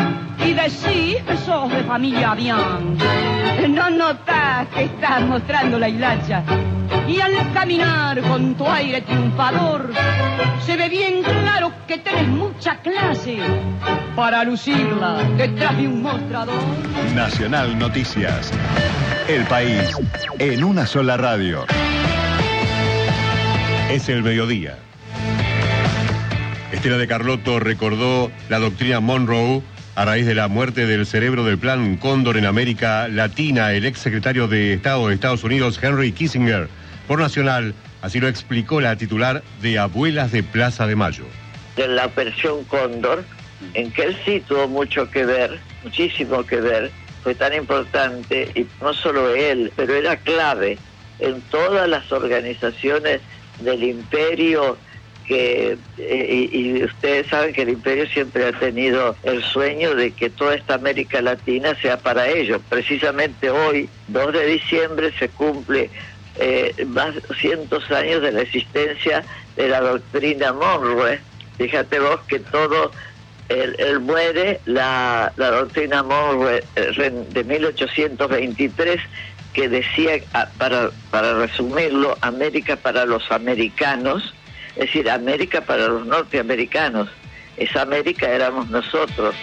y 0.44 0.52
decís 0.52 1.22
que 1.26 1.36
sos 1.44 1.70
de 1.70 1.84
familia 1.84 2.34
bien. 2.34 2.98
No 3.68 3.90
notas 3.90 4.66
que 4.74 4.84
estás 4.84 5.20
mostrando 5.22 5.78
la 5.78 5.88
hilacha 5.88 6.42
y 7.06 7.20
al 7.20 7.52
caminar 7.52 8.20
con 8.22 8.54
tu 8.54 8.66
aire 8.66 9.00
triunfador 9.02 9.92
se 10.64 10.76
ve 10.76 10.88
bien 10.88 11.22
claro 11.22 11.72
que 11.86 11.98
tenés 11.98 12.28
mucha 12.28 12.80
clase 12.80 13.38
para 14.14 14.44
lucirla 14.44 15.22
detrás 15.36 15.76
de 15.76 15.86
un 15.86 16.02
mostrador. 16.02 16.60
Nacional 17.14 17.78
Noticias. 17.78 18.50
El 19.28 19.44
país 19.44 19.96
en 20.38 20.64
una 20.64 20.86
sola 20.86 21.16
radio. 21.16 21.64
Es 23.90 24.08
el 24.08 24.22
mediodía. 24.22 24.78
Estela 26.72 26.98
de 26.98 27.06
Carlotto 27.06 27.60
recordó 27.60 28.32
la 28.48 28.58
doctrina 28.58 28.98
Monroe 28.98 29.62
a 29.94 30.04
raíz 30.04 30.26
de 30.26 30.34
la 30.34 30.48
muerte 30.48 30.86
del 30.86 31.06
cerebro 31.06 31.44
del 31.44 31.58
Plan 31.58 31.96
Cóndor 31.96 32.36
en 32.36 32.44
América 32.44 33.06
Latina, 33.08 33.72
el 33.72 33.86
ex 33.86 34.00
secretario 34.00 34.48
de 34.48 34.74
Estado 34.74 35.06
de 35.06 35.14
Estados 35.14 35.44
Unidos, 35.44 35.78
Henry 35.80 36.10
Kissinger. 36.10 36.68
Por 37.06 37.20
Nacional, 37.20 37.72
así 38.02 38.18
lo 38.18 38.26
explicó 38.26 38.80
la 38.80 38.96
titular 38.96 39.44
de 39.62 39.78
Abuelas 39.78 40.32
de 40.32 40.42
Plaza 40.42 40.88
de 40.88 40.96
Mayo. 40.96 41.24
De 41.76 41.86
la 41.86 42.08
versión 42.08 42.64
Cóndor, 42.64 43.24
en 43.74 43.92
que 43.92 44.02
él 44.02 44.16
sí 44.24 44.42
tuvo 44.46 44.66
mucho 44.66 45.08
que 45.08 45.24
ver, 45.24 45.58
muchísimo 45.84 46.44
que 46.44 46.60
ver, 46.60 46.90
fue 47.22 47.36
tan 47.36 47.54
importante, 47.54 48.50
y 48.56 48.66
no 48.82 48.92
solo 48.92 49.34
él, 49.34 49.72
pero 49.76 49.94
era 49.94 50.16
clave 50.16 50.78
en 51.20 51.40
todas 51.42 51.88
las 51.88 52.10
organizaciones 52.10 53.20
del 53.60 53.84
imperio 53.84 54.76
que 55.26 55.76
eh, 55.98 56.48
y, 56.52 56.84
ustedes 56.84 57.26
saben 57.26 57.52
que 57.52 57.62
el 57.62 57.70
imperio 57.70 58.06
siempre 58.06 58.46
ha 58.46 58.52
tenido 58.52 59.16
el 59.24 59.42
sueño 59.42 59.94
de 59.94 60.12
que 60.12 60.30
toda 60.30 60.54
esta 60.54 60.74
América 60.74 61.20
Latina 61.20 61.74
sea 61.80 61.98
para 61.98 62.28
ellos. 62.28 62.60
Precisamente 62.68 63.50
hoy, 63.50 63.88
2 64.08 64.32
de 64.32 64.46
diciembre, 64.46 65.12
se 65.18 65.28
cumple 65.28 65.90
eh, 66.38 66.74
más 66.86 67.14
200 67.28 67.90
años 67.90 68.22
de 68.22 68.32
la 68.32 68.42
existencia 68.42 69.24
de 69.56 69.68
la 69.68 69.80
doctrina 69.80 70.52
Monroe. 70.52 71.18
Fíjate 71.58 71.98
vos 71.98 72.20
que 72.28 72.38
todo, 72.38 72.92
él, 73.48 74.00
muere, 74.00 74.60
la, 74.66 75.32
la 75.36 75.50
doctrina 75.50 76.02
Monroe 76.02 76.62
eh, 76.76 77.12
de 77.30 77.44
1823 77.44 79.00
que 79.52 79.70
decía, 79.70 80.20
ah, 80.34 80.48
para, 80.58 80.90
para 81.10 81.38
resumirlo, 81.38 82.18
América 82.20 82.76
para 82.76 83.06
los 83.06 83.32
americanos, 83.32 84.34
es 84.76 84.86
decir, 84.86 85.10
América 85.10 85.62
para 85.62 85.88
los 85.88 86.06
norteamericanos. 86.06 87.08
Esa 87.56 87.82
América 87.82 88.28
éramos 88.28 88.68
nosotros. 88.68 89.34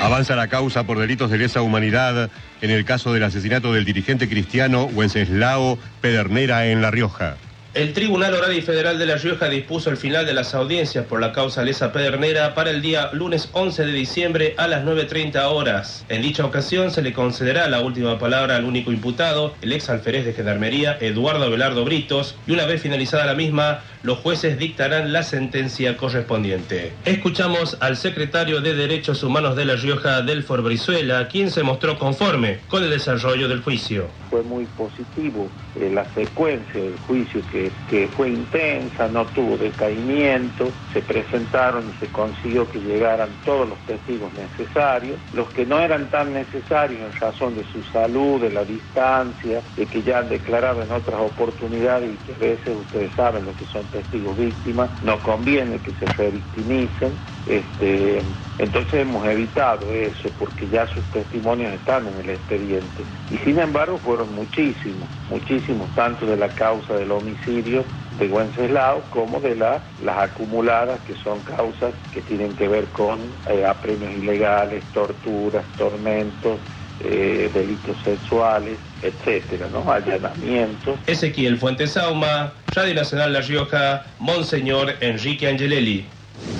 Avanza 0.00 0.34
la 0.34 0.48
causa 0.48 0.84
por 0.84 0.98
delitos 0.98 1.30
de 1.30 1.38
lesa 1.38 1.62
humanidad 1.62 2.30
en 2.60 2.70
el 2.70 2.84
caso 2.84 3.12
del 3.12 3.22
asesinato 3.22 3.72
del 3.72 3.84
dirigente 3.84 4.28
cristiano 4.28 4.84
Wenceslao 4.84 5.78
Pedernera 6.00 6.66
en 6.66 6.82
La 6.82 6.90
Rioja. 6.90 7.36
El 7.74 7.94
Tribunal 7.94 8.34
y 8.54 8.60
Federal 8.60 8.98
de 8.98 9.06
La 9.06 9.16
Rioja 9.16 9.48
dispuso 9.48 9.88
el 9.88 9.96
final 9.96 10.26
de 10.26 10.34
las 10.34 10.54
audiencias 10.54 11.06
por 11.06 11.22
la 11.22 11.32
causa 11.32 11.62
Lesa 11.62 11.90
Pedernera 11.90 12.54
para 12.54 12.68
el 12.68 12.82
día 12.82 13.08
lunes 13.14 13.48
11 13.52 13.86
de 13.86 13.92
diciembre 13.92 14.54
a 14.58 14.68
las 14.68 14.84
9.30 14.84 15.42
horas. 15.46 16.04
En 16.10 16.20
dicha 16.20 16.44
ocasión 16.44 16.90
se 16.90 17.00
le 17.00 17.14
concederá 17.14 17.66
la 17.68 17.80
última 17.80 18.18
palabra 18.18 18.56
al 18.56 18.66
único 18.66 18.92
imputado, 18.92 19.54
el 19.62 19.72
ex 19.72 19.88
alférez 19.88 20.26
de 20.26 20.34
Gendarmería, 20.34 20.98
Eduardo 21.00 21.50
Velardo 21.50 21.86
Britos, 21.86 22.36
y 22.46 22.52
una 22.52 22.66
vez 22.66 22.82
finalizada 22.82 23.24
la 23.24 23.34
misma, 23.34 23.80
los 24.02 24.18
jueces 24.18 24.58
dictarán 24.58 25.12
la 25.12 25.22
sentencia 25.22 25.96
correspondiente. 25.96 26.92
Escuchamos 27.04 27.76
al 27.80 27.96
secretario 27.96 28.60
de 28.60 28.74
Derechos 28.74 29.22
Humanos 29.22 29.56
de 29.56 29.64
La 29.64 29.76
Rioja, 29.76 30.22
Delfor 30.22 30.62
Brizuela, 30.62 31.28
quien 31.28 31.50
se 31.50 31.62
mostró 31.62 31.98
conforme 31.98 32.60
con 32.68 32.82
el 32.82 32.90
desarrollo 32.90 33.48
del 33.48 33.62
juicio. 33.62 34.08
Fue 34.30 34.42
muy 34.42 34.64
positivo 34.76 35.48
eh, 35.78 35.90
la 35.92 36.04
secuencia 36.14 36.80
del 36.80 36.96
juicio 37.06 37.42
que 37.50 37.70
que, 37.88 38.08
fue 38.08 38.30
intensa, 38.30 39.08
no 39.08 39.24
tuvo 39.26 39.56
decaimiento, 39.56 40.70
se 40.92 41.02
presentaron 41.02 41.84
y 41.88 42.00
se 42.00 42.10
consiguió 42.12 42.70
que 42.70 42.80
llegaran 42.80 43.28
todos 43.44 43.68
los 43.68 43.78
testigos 43.86 44.30
necesarios, 44.34 45.18
los 45.34 45.48
que 45.50 45.66
no 45.66 45.78
eran 45.80 46.08
tan 46.10 46.32
necesarios 46.32 47.00
en 47.00 47.20
razón 47.20 47.54
de 47.54 47.64
su 47.72 47.82
salud, 47.92 48.40
de 48.40 48.50
la 48.50 48.64
distancia, 48.64 49.60
de 49.76 49.86
que 49.86 50.02
ya 50.02 50.20
han 50.20 50.28
declarado 50.28 50.82
en 50.82 50.90
otras 50.90 51.20
oportunidades 51.20 52.10
y 52.14 52.26
que 52.26 52.32
a 52.32 52.50
veces 52.50 52.76
ustedes 52.76 53.12
saben 53.14 53.44
lo 53.44 53.52
que 53.52 53.64
son 53.66 53.84
testigos 53.92 54.36
víctimas, 54.36 54.90
no 55.02 55.18
conviene 55.20 55.78
que 55.78 55.92
se 55.92 56.06
revictimicen. 56.06 57.12
Este, 57.46 58.22
entonces 58.58 58.94
hemos 58.94 59.26
evitado 59.26 59.92
eso 59.92 60.30
porque 60.38 60.68
ya 60.68 60.86
sus 60.86 61.04
testimonios 61.12 61.72
están 61.74 62.06
en 62.06 62.20
el 62.20 62.30
expediente. 62.30 63.04
Y 63.30 63.36
sin 63.38 63.58
embargo 63.58 63.98
fueron 63.98 64.34
muchísimos, 64.34 65.08
muchísimos, 65.28 65.88
tanto 65.94 66.26
de 66.26 66.36
la 66.36 66.48
causa 66.48 66.94
del 66.94 67.10
homicidio 67.12 67.84
de 68.18 68.28
Wenceslao 68.28 69.02
como 69.10 69.40
de 69.40 69.56
las 69.56 69.82
acumuladas 70.04 71.00
que 71.00 71.14
son 71.16 71.40
causas 71.40 71.94
que 72.12 72.20
tienen 72.22 72.54
que 72.54 72.68
ver 72.68 72.86
con 72.88 73.18
eh, 73.48 73.64
apremios 73.64 74.12
ilegales, 74.12 74.84
torturas, 74.92 75.64
tormentos, 75.76 76.60
eh, 77.04 77.50
delitos 77.52 77.96
sexuales, 78.04 78.78
etcétera, 79.02 79.68
¿no? 79.72 79.90
Allanamientos. 79.90 80.98
Ezequiel 81.06 81.58
Fuentes 81.58 81.92
Sauma, 81.92 82.52
Radio 82.74 82.94
Nacional 82.94 83.32
La 83.32 83.40
Rioja, 83.40 84.04
Monseñor 84.18 84.94
Enrique 85.00 85.48
Angelelli. 85.48 86.04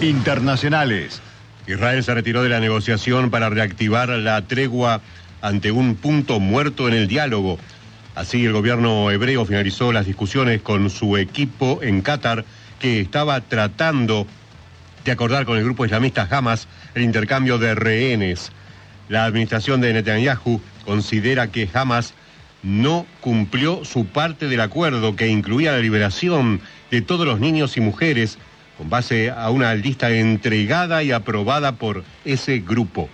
Internacionales. 0.01 1.20
Israel 1.66 2.03
se 2.03 2.14
retiró 2.14 2.43
de 2.43 2.49
la 2.49 2.61
negociación 2.61 3.30
para 3.30 3.49
reactivar 3.51 4.09
la 4.09 4.43
tregua 4.43 5.01
ante 5.40 5.70
un 5.70 5.95
punto 5.95 6.40
muerto 6.40 6.88
en 6.88 6.95
el 6.95 7.07
diálogo. 7.07 7.59
Así 8.14 8.45
el 8.45 8.53
gobierno 8.53 9.11
hebreo 9.11 9.45
finalizó 9.45 9.93
las 9.93 10.07
discusiones 10.07 10.61
con 10.61 10.90
su 10.90 11.16
equipo 11.16 11.80
en 11.82 12.03
Qatar, 12.03 12.45
que 12.78 13.01
estaba 13.01 13.40
tratando 13.40 14.26
de 15.05 15.12
acordar 15.12 15.45
con 15.45 15.57
el 15.57 15.64
grupo 15.64 15.84
islamista 15.84 16.28
Hamas 16.30 16.68
el 16.95 17.03
intercambio 17.03 17.59
de 17.59 17.74
rehenes. 17.74 18.53
La 19.12 19.26
administración 19.26 19.82
de 19.82 19.92
Netanyahu 19.92 20.58
considera 20.86 21.48
que 21.48 21.68
Hamas 21.74 22.14
no 22.62 23.04
cumplió 23.20 23.84
su 23.84 24.06
parte 24.06 24.48
del 24.48 24.62
acuerdo 24.62 25.16
que 25.16 25.26
incluía 25.26 25.72
la 25.72 25.80
liberación 25.80 26.62
de 26.90 27.02
todos 27.02 27.26
los 27.26 27.38
niños 27.38 27.76
y 27.76 27.82
mujeres 27.82 28.38
con 28.78 28.88
base 28.88 29.30
a 29.30 29.50
una 29.50 29.74
lista 29.74 30.08
entregada 30.08 31.02
y 31.02 31.12
aprobada 31.12 31.72
por 31.72 32.04
ese 32.24 32.60
grupo. 32.60 33.10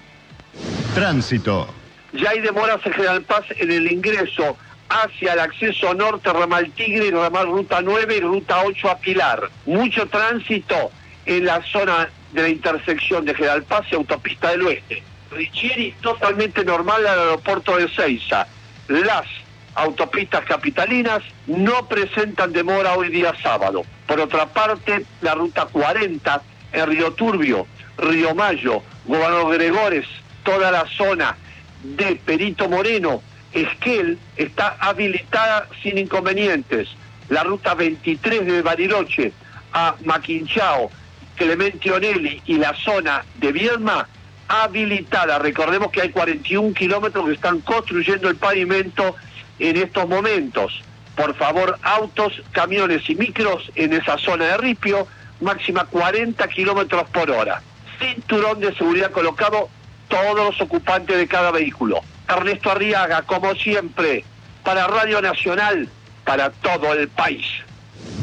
Tránsito. 0.94 1.66
Ya 2.12 2.30
hay 2.30 2.42
demoras 2.42 2.78
en 2.86 2.92
General 2.92 3.22
Paz 3.22 3.46
en 3.56 3.72
el 3.72 3.90
ingreso 3.90 4.56
hacia 4.90 5.32
el 5.32 5.40
acceso 5.40 5.94
norte, 5.94 6.32
ramal 6.32 6.70
Tigre 6.76 7.08
y 7.08 7.10
ramal 7.10 7.46
Ruta 7.46 7.80
9 7.82 8.18
y 8.18 8.20
Ruta 8.20 8.62
8 8.64 8.88
a 8.88 8.98
Pilar. 8.98 9.50
Mucho 9.66 10.06
tránsito 10.06 10.92
en 11.26 11.44
la 11.44 11.60
zona 11.64 12.08
de 12.32 12.42
la 12.42 12.48
intersección 12.50 13.24
de 13.24 13.34
General 13.34 13.64
Paz 13.64 13.84
y 13.90 13.96
Autopista 13.96 14.52
del 14.52 14.62
Oeste. 14.62 15.02
Richieri 15.30 15.94
totalmente 16.00 16.64
normal 16.64 17.06
al 17.06 17.18
aeropuerto 17.18 17.76
de 17.76 17.88
Ceiza. 17.88 18.46
Las 18.88 19.26
autopistas 19.74 20.44
capitalinas 20.44 21.22
no 21.46 21.86
presentan 21.86 22.52
demora 22.52 22.94
hoy 22.94 23.10
día 23.10 23.34
sábado. 23.42 23.84
Por 24.06 24.20
otra 24.20 24.46
parte, 24.46 25.04
la 25.20 25.34
ruta 25.34 25.66
40 25.66 26.42
en 26.72 26.86
Río 26.86 27.12
Turbio, 27.12 27.66
Río 27.98 28.34
Mayo, 28.34 28.82
Gobernador 29.06 29.54
Gregores, 29.54 30.06
toda 30.42 30.70
la 30.70 30.86
zona 30.86 31.36
de 31.82 32.16
Perito 32.16 32.68
Moreno, 32.68 33.22
Esquel, 33.52 34.18
está 34.36 34.76
habilitada 34.80 35.68
sin 35.82 35.98
inconvenientes. 35.98 36.88
La 37.28 37.44
ruta 37.44 37.74
23 37.74 38.46
de 38.46 38.62
Bariloche 38.62 39.32
a 39.72 39.94
Maquinchao, 40.04 40.90
Clemente 41.36 41.90
Onelli 41.92 42.42
y 42.46 42.56
la 42.56 42.74
zona 42.74 43.24
de 43.36 43.52
Viedma 43.52 44.08
habilitada. 44.48 45.38
Recordemos 45.38 45.90
que 45.92 46.00
hay 46.00 46.10
41 46.10 46.74
kilómetros 46.74 47.26
que 47.26 47.34
están 47.34 47.60
construyendo 47.60 48.28
el 48.28 48.36
pavimento 48.36 49.14
en 49.58 49.76
estos 49.76 50.08
momentos. 50.08 50.82
Por 51.14 51.34
favor, 51.34 51.78
autos, 51.82 52.32
camiones 52.52 53.08
y 53.10 53.14
micros 53.14 53.70
en 53.74 53.92
esa 53.92 54.18
zona 54.18 54.46
de 54.46 54.56
ripio, 54.56 55.06
máxima 55.40 55.84
40 55.84 56.46
kilómetros 56.48 57.08
por 57.10 57.30
hora. 57.30 57.62
Cinturón 57.98 58.60
de 58.60 58.74
seguridad 58.74 59.10
colocado 59.10 59.68
todos 60.08 60.36
los 60.36 60.60
ocupantes 60.60 61.16
de 61.16 61.26
cada 61.26 61.50
vehículo. 61.50 62.00
Ernesto 62.28 62.70
Arriaga, 62.70 63.22
como 63.22 63.54
siempre, 63.54 64.24
para 64.64 64.86
Radio 64.86 65.20
Nacional, 65.20 65.88
para 66.24 66.50
todo 66.50 66.92
el 66.92 67.08
país. 67.08 67.46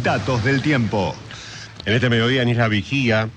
Datos 0.03 0.43
del 0.43 0.61
tiempo. 0.61 1.15
En 1.85 1.93
este 1.93 2.09
mediodía 2.09 2.41
en 2.41 2.49
Isla 2.49 2.67
Vigía, 2.67 3.29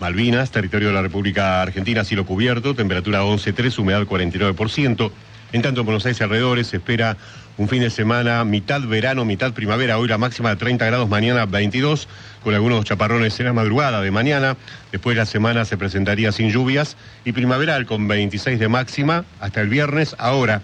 Malvinas, 0.00 0.50
territorio 0.50 0.88
de 0.88 0.94
la 0.94 1.02
República 1.02 1.62
Argentina, 1.62 2.04
cielo 2.04 2.26
cubierto, 2.26 2.74
temperatura 2.74 3.22
11.3, 3.22 3.78
humedad 3.78 4.02
49%. 4.02 5.10
En 5.52 5.62
tanto, 5.62 5.80
en 5.80 5.86
Buenos 5.86 6.04
Aires 6.04 6.20
alrededores 6.20 6.66
se 6.66 6.78
espera 6.78 7.16
un 7.58 7.68
fin 7.68 7.80
de 7.80 7.90
semana, 7.90 8.42
mitad 8.44 8.80
verano, 8.82 9.24
mitad 9.24 9.52
primavera. 9.52 9.96
Hoy 9.98 10.08
la 10.08 10.18
máxima 10.18 10.50
de 10.50 10.56
30 10.56 10.84
grados, 10.86 11.08
mañana 11.08 11.46
22, 11.46 12.08
con 12.42 12.54
algunos 12.54 12.84
chaparrones 12.84 13.38
en 13.38 13.46
la 13.46 13.52
madrugada 13.52 14.00
de 14.00 14.10
mañana. 14.10 14.56
Después 14.90 15.16
la 15.16 15.26
semana 15.26 15.64
se 15.64 15.76
presentaría 15.76 16.32
sin 16.32 16.50
lluvias 16.50 16.96
y 17.24 17.30
primaveral 17.30 17.86
con 17.86 18.08
26 18.08 18.58
de 18.58 18.68
máxima 18.68 19.24
hasta 19.38 19.60
el 19.60 19.68
viernes. 19.68 20.16
Ahora, 20.18 20.62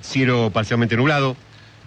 cielo 0.00 0.50
parcialmente 0.52 0.96
nublado, 0.96 1.36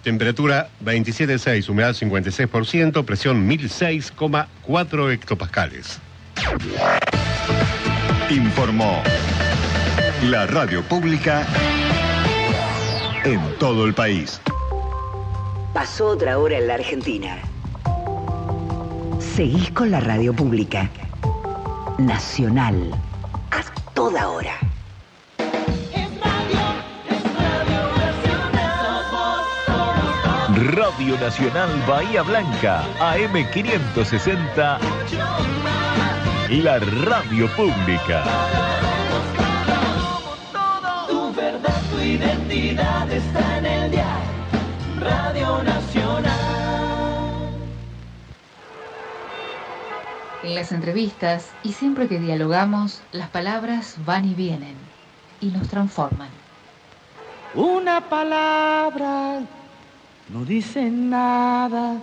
temperatura 0.02 0.70
27,6, 0.82 1.68
humedad 1.68 1.94
56%, 1.94 3.04
presión 3.04 3.46
1006,4 3.46 5.12
hectopascales. 5.12 6.00
Informó 8.30 9.02
la 10.24 10.46
radio 10.46 10.82
pública 10.82 11.46
en 13.24 13.40
todo 13.58 13.84
el 13.86 13.94
país. 13.94 14.40
Pasó 15.72 16.08
otra 16.08 16.38
hora 16.38 16.58
en 16.58 16.66
la 16.66 16.74
Argentina. 16.74 17.38
Seguís 19.18 19.70
con 19.70 19.90
la 19.90 20.00
radio 20.00 20.34
pública. 20.34 20.88
Nacional. 21.98 22.90
A 23.50 23.62
toda 23.94 24.28
hora. 24.28 24.58
Radio 30.56 31.18
Nacional 31.18 31.70
Bahía 31.88 32.22
Blanca, 32.22 32.84
AM560, 32.98 34.78
la 36.58 36.80
radio 36.80 37.48
pública. 37.54 38.24
Tu 41.08 41.32
verdad, 41.32 41.82
tu 41.90 41.98
identidad 42.00 43.10
está 43.10 43.58
en 43.58 43.66
el 43.66 43.90
diario 43.92 44.30
Radio 44.98 45.62
Nacional. 45.62 46.34
En 50.42 50.54
las 50.56 50.72
entrevistas 50.72 51.50
y 51.62 51.72
siempre 51.72 52.08
que 52.08 52.18
dialogamos, 52.18 53.00
las 53.12 53.28
palabras 53.28 53.96
van 54.04 54.24
y 54.24 54.34
vienen 54.34 54.74
y 55.40 55.46
nos 55.46 55.68
transforman. 55.68 56.30
Una 57.54 58.00
palabra 58.00 59.40
no 60.28 60.44
dice 60.44 60.90
nada 60.90 61.94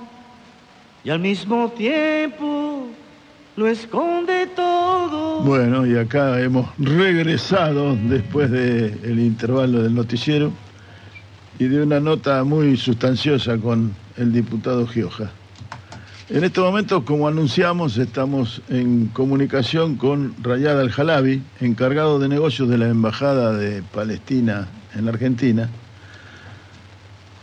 y 1.04 1.10
al 1.10 1.20
mismo 1.20 1.70
tiempo 1.70 2.88
lo 3.58 3.68
esconde 3.68 4.48
todo. 4.56 5.42
Bueno, 5.42 5.86
y 5.86 5.98
acá 5.98 6.40
hemos 6.40 6.70
regresado 6.78 7.96
después 7.96 8.52
del 8.52 9.20
intervalo 9.20 9.82
del 9.82 9.96
noticiero 9.96 10.52
y 11.58 11.66
de 11.66 11.82
una 11.82 12.00
nota 12.00 12.44
muy 12.44 12.78
sustanciosa 12.78 13.58
con 13.58 13.94
el 14.16 14.32
diputado 14.32 14.86
Gioja. 14.86 15.32
En 16.30 16.44
este 16.44 16.60
momento, 16.60 17.04
como 17.04 17.28
anunciamos, 17.28 17.98
estamos 17.98 18.62
en 18.70 19.08
comunicación 19.08 19.96
con 19.96 20.36
Rayad 20.44 20.80
Al-Jalabi, 20.80 21.42
encargado 21.60 22.20
de 22.20 22.28
negocios 22.28 22.70
de 22.70 22.78
la 22.78 22.88
Embajada 22.88 23.54
de 23.54 23.82
Palestina 23.82 24.68
en 24.94 25.06
la 25.06 25.12
Argentina. 25.12 25.68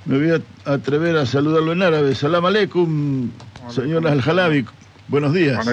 Me 0.05 0.19
voy 0.19 0.31
a 0.31 0.73
atrever 0.73 1.17
a 1.17 1.27
saludarlo 1.27 1.73
en 1.73 1.83
árabe. 1.83 2.15
Salam 2.15 2.45
aleikum, 2.45 3.31
señor 3.69 4.07
Al-Jalabi. 4.07 4.65
Buenos 5.09 5.33
días. 5.33 5.67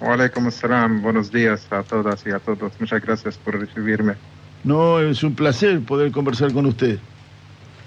Walaikum 0.00 0.50
salam, 0.50 1.00
buenos 1.02 1.30
días 1.32 1.66
a 1.70 1.82
todas 1.82 2.24
y 2.26 2.30
a 2.30 2.38
todos. 2.38 2.72
Muchas 2.78 3.02
gracias 3.02 3.38
por 3.38 3.58
recibirme. 3.58 4.14
No, 4.64 5.00
es 5.00 5.22
un 5.22 5.34
placer 5.34 5.80
poder 5.80 6.12
conversar 6.12 6.52
con 6.52 6.66
usted. 6.66 6.98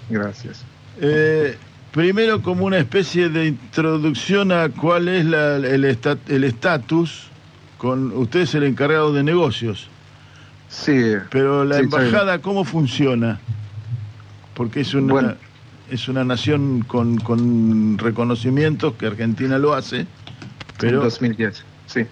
Gracias. 0.08 0.64
Eh, 1.00 1.56
primero, 1.92 2.42
como 2.42 2.64
una 2.66 2.78
especie 2.78 3.28
de 3.28 3.46
introducción 3.46 4.50
a 4.50 4.68
cuál 4.70 5.08
es 5.08 5.24
la- 5.24 5.56
el 5.56 5.84
esta- 5.84 6.18
el 6.28 6.44
estatus, 6.44 7.28
con 7.78 8.12
usted 8.16 8.40
es 8.40 8.54
el 8.54 8.64
encargado 8.64 9.12
de 9.12 9.22
negocios. 9.22 9.88
Sí. 10.68 11.14
Pero 11.30 11.64
la 11.64 11.76
sí, 11.76 11.82
embajada, 11.82 12.40
¿cómo 12.40 12.64
funciona? 12.64 13.38
Porque 14.54 14.80
es 14.80 14.94
una, 14.94 15.12
Bueno. 15.12 15.34
es 15.90 16.08
una 16.08 16.24
nación 16.24 16.82
con, 16.86 17.18
con 17.18 17.98
reconocimientos 17.98 18.94
que 18.94 19.06
Argentina 19.06 19.58
lo 19.58 19.74
hace, 19.74 20.06
pero 20.78 20.98
En 20.98 21.04
2010, 21.04 21.64
sí. 21.92 22.06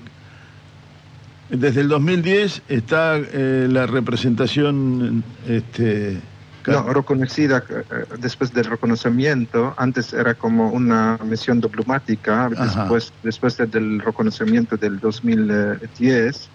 desde 1.51 1.81
el 1.81 1.89
2010 1.89 2.63
está 2.69 3.17
eh, 3.17 3.67
la 3.71 3.87
representación 3.87 5.25
este, 5.47 6.21
No, 6.67 6.93
reconocida 6.93 7.65
eh, 7.71 8.05
después 8.19 8.53
del 8.53 8.67
reconocimiento, 8.67 9.73
antes 9.79 10.13
era 10.13 10.35
como 10.35 10.69
una 10.71 11.19
misión 11.25 11.61
diplomática, 11.61 12.51
después, 12.51 13.13
después 13.23 13.57
de- 13.57 13.67
del 13.67 14.01
reconocimiento 14.01 14.77
del 14.77 14.99
2010, 15.01 16.51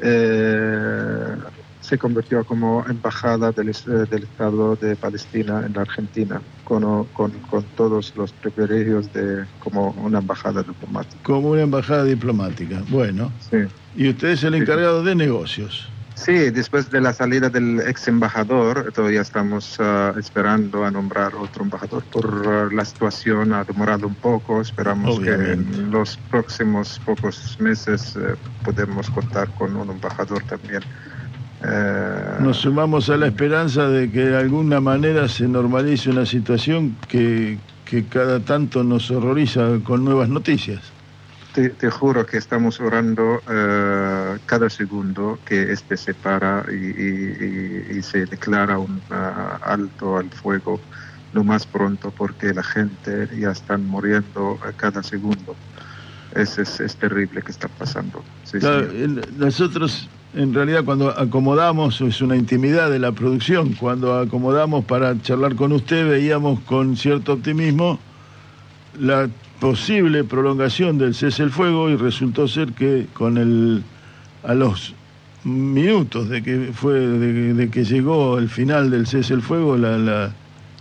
eh, 0.00 1.36
se 1.80 1.98
convirtió 1.98 2.44
como 2.44 2.84
embajada 2.88 3.50
del, 3.50 3.70
eh, 3.70 4.06
del 4.08 4.22
Estado 4.24 4.76
de 4.76 4.94
Palestina 4.94 5.64
en 5.66 5.72
la 5.72 5.82
Argentina, 5.82 6.40
con, 6.72 7.04
con, 7.08 7.30
con 7.50 7.62
todos 7.76 8.14
los 8.16 8.32
privilegios 8.32 9.12
de 9.12 9.44
como 9.58 9.90
una 9.90 10.20
embajada 10.20 10.62
diplomática. 10.62 11.22
como 11.22 11.50
una 11.50 11.60
embajada 11.62 12.04
diplomática. 12.04 12.82
Bueno, 12.88 13.30
Sí. 13.50 13.58
y 13.94 14.08
usted 14.08 14.28
es 14.30 14.42
el 14.44 14.54
encargado 14.54 15.04
de 15.04 15.14
negocios. 15.14 15.90
Sí, 16.14 16.32
después 16.50 16.90
de 16.90 17.02
la 17.02 17.12
salida 17.12 17.50
del 17.50 17.80
ex 17.80 18.08
embajador, 18.08 18.90
todavía 18.92 19.20
estamos 19.20 19.76
ah, 19.80 20.14
esperando 20.18 20.84
a 20.84 20.90
nombrar 20.90 21.34
otro 21.34 21.64
embajador 21.64 22.04
por 22.04 22.44
ah, 22.46 22.68
la 22.72 22.84
situación 22.86 23.52
ha 23.52 23.64
demorado 23.64 24.06
un 24.06 24.14
poco. 24.14 24.62
Esperamos 24.62 25.20
que 25.20 25.30
en 25.30 25.90
los 25.90 26.16
próximos 26.30 26.98
pocos 27.04 27.58
meses 27.60 28.16
eh, 28.16 28.34
podemos 28.64 29.10
contar 29.10 29.50
con 29.58 29.76
un 29.76 29.90
embajador 29.90 30.42
también. 30.44 30.82
Eh, 31.64 32.36
Nos 32.40 32.58
sumamos 32.58 33.08
a 33.10 33.16
la 33.16 33.26
esperanza 33.28 33.88
de 33.88 34.10
que 34.10 34.24
de 34.24 34.36
alguna 34.36 34.80
manera 34.80 35.28
se 35.28 35.46
normalice 35.48 36.10
una 36.10 36.26
situación 36.26 36.98
que, 37.08 37.62
que 37.84 38.08
cada 38.08 38.44
tanto 38.44 38.82
nos 38.84 39.10
horroriza 39.10 39.80
con 39.84 40.04
nuevas 40.04 40.28
noticias. 40.28 40.94
te, 41.52 41.70
te 41.70 41.90
juro 41.90 42.24
que 42.26 42.38
estamos 42.38 42.80
orando 42.80 43.42
eh, 43.46 44.38
cada 44.46 44.70
segundo 44.70 45.42
que 45.44 45.72
este 45.72 45.96
se 45.96 46.14
para 46.14 46.64
y, 46.70 46.74
y- 46.74 47.94
y- 47.94 47.98
y 47.98 48.02
se 48.02 48.26
declara 48.26 48.78
un 48.78 49.04
ah, 49.10 49.58
alto 49.62 50.16
al 50.16 50.30
fuego 50.32 50.88
lo 51.30 51.44
más 51.44 51.66
pronto 51.66 52.14
porque 52.14 52.52
la 52.54 52.62
gente 52.62 53.28
ya 53.38 53.50
están 53.52 53.86
muriendo 53.86 54.58
cada 54.76 55.02
segundo. 55.02 55.58
Es, 56.30 56.58
es, 56.58 56.80
es 56.80 56.96
terrible 56.98 57.42
que 57.42 57.52
está 57.52 57.68
pasando. 57.68 58.24
Sí, 58.42 58.58
el- 58.62 59.22
nosotros 59.36 60.10
en 60.34 60.54
realidad 60.54 60.84
cuando 60.84 61.10
acomodamos, 61.10 62.00
es 62.00 62.20
una 62.22 62.36
intimidad 62.36 62.90
de 62.90 62.98
la 62.98 63.12
producción, 63.12 63.74
cuando 63.74 64.18
acomodamos 64.18 64.84
para 64.84 65.20
charlar 65.20 65.54
con 65.56 65.72
usted 65.72 66.08
veíamos 66.08 66.60
con 66.60 66.96
cierto 66.96 67.34
optimismo 67.34 67.98
la 68.98 69.28
posible 69.60 70.24
prolongación 70.24 70.98
del 70.98 71.14
cese 71.14 71.42
el 71.42 71.50
fuego 71.50 71.88
y 71.90 71.96
resultó 71.96 72.48
ser 72.48 72.72
que 72.72 73.06
con 73.12 73.38
el 73.38 73.82
a 74.42 74.54
los 74.54 74.94
minutos 75.44 76.28
de 76.28 76.42
que 76.42 76.70
fue 76.72 76.94
de, 76.98 77.54
de 77.54 77.70
que 77.70 77.84
llegó 77.84 78.38
el 78.38 78.48
final 78.48 78.90
del 78.90 79.06
cese 79.06 79.34
el 79.34 79.42
fuego 79.42 79.76
la, 79.76 79.98
la- 79.98 80.32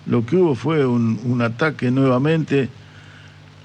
lo 0.08 0.26
que 0.26 0.36
hubo 0.36 0.56
fue 0.56 0.84
un, 0.86 1.20
un 1.26 1.42
ataque 1.44 1.92
nuevamente 1.92 2.70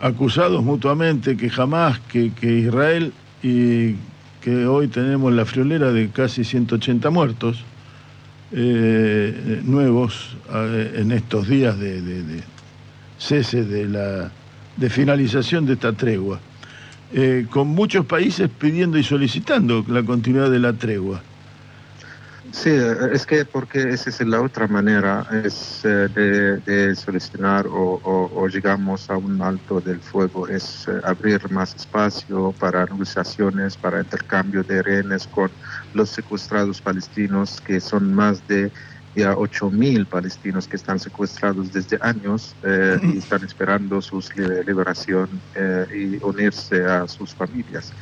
acusados 0.00 0.62
mutuamente 0.62 1.36
que 1.36 1.48
jamás 1.48 1.98
que, 2.12 2.30
que 2.32 2.58
Israel 2.58 3.12
y 3.42 3.94
que 4.46 4.64
hoy 4.64 4.86
tenemos 4.86 5.32
la 5.32 5.44
friolera 5.44 5.90
de 5.90 6.08
casi 6.10 6.44
180 6.44 7.10
muertos 7.10 7.64
eh, 8.52 9.60
nuevos 9.64 10.36
eh, 10.54 10.98
en 10.98 11.10
estos 11.10 11.48
días 11.48 11.76
de, 11.80 12.00
de- 12.00 12.22
de 12.22 12.40
cese 13.18 13.64
de 13.64 13.88
la 13.88 14.30
de 14.76 14.88
finalización 14.88 15.66
de 15.66 15.72
esta 15.72 15.92
tregua, 15.94 16.38
eh, 17.12 17.44
con 17.50 17.66
muchos 17.66 18.06
países 18.06 18.48
pidiendo 18.48 18.98
y 18.98 19.02
solicitando 19.02 19.84
la 19.88 20.04
continuidad 20.04 20.48
de 20.52 20.60
la 20.60 20.74
tregua. 20.74 21.20
Sí, 22.52 22.70
es 23.12 23.26
que 23.26 23.44
porque 23.44 23.80
esa 23.90 24.10
es 24.10 24.20
la 24.20 24.40
otra 24.40 24.68
manera, 24.68 25.26
es 25.44 25.80
eh, 25.84 26.08
de, 26.10 26.94
solicitar 26.94 27.66
o, 27.66 28.00
o- 28.02 28.46
llegamos 28.48 29.10
a 29.10 29.16
un 29.18 29.42
alto 29.42 29.80
del 29.80 30.00
fuego, 30.00 30.46
es 30.46 30.86
eh, 30.86 30.92
abrir 31.02 31.40
más 31.50 31.74
espacio 31.74 32.54
para 32.58 32.84
negociaciones, 32.86 33.76
para 33.76 34.00
intercambio 34.00 34.62
de 34.62 34.82
rehenes 34.82 35.26
con 35.26 35.58
los 35.92 36.10
secuestrados 36.10 36.80
palestinos, 36.80 37.60
que 37.60 37.80
son 37.80 38.12
más 38.14 38.46
de 38.46 38.70
y 39.14 39.22
a 39.22 39.34
8.000 39.34 40.06
palestinos 40.06 40.68
que 40.68 40.76
están 40.76 40.98
secuestrados 40.98 41.72
desde 41.72 41.96
años 42.02 42.58
eh, 42.62 42.98
y 43.02 43.16
están 43.18 43.42
esperando 43.44 44.00
su 44.02 44.20
liberación 44.66 45.42
y 45.94 46.22
unirse 46.22 46.84
a 46.84 47.08
sus 47.08 47.34
familias. 47.34 47.94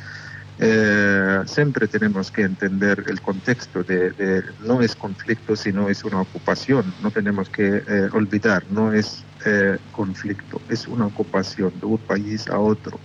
Eh, 0.57 1.41
siempre 1.47 1.87
tenemos 1.89 2.31
que 2.31 2.43
entender 2.43 3.03
el 3.07 3.19
contexto 3.21 3.83
de, 3.83 4.41
no 4.59 4.79
es 4.81 4.95
conflicto 4.95 5.55
sino 5.55 5.89
es 5.89 6.03
una 6.05 6.21
ocupación. 6.21 6.95
No 6.99 7.11
tenemos 7.11 7.49
que 7.49 7.67
eh, 7.67 8.09
olvidar 8.13 8.69
no 8.69 8.93
es 8.93 9.27
eh, 9.45 9.79
conflicto 9.91 10.63
es 10.69 10.87
una 10.87 11.07
ocupación 11.07 11.77
de 11.79 11.85
un 11.87 12.05
país 12.05 12.47
a 12.49 12.59
otro. 12.59 13.03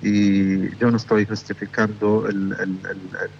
Y 0.00 0.76
yo 0.78 0.90
no 0.90 0.96
estoy 0.96 1.26
justificando 1.26 2.24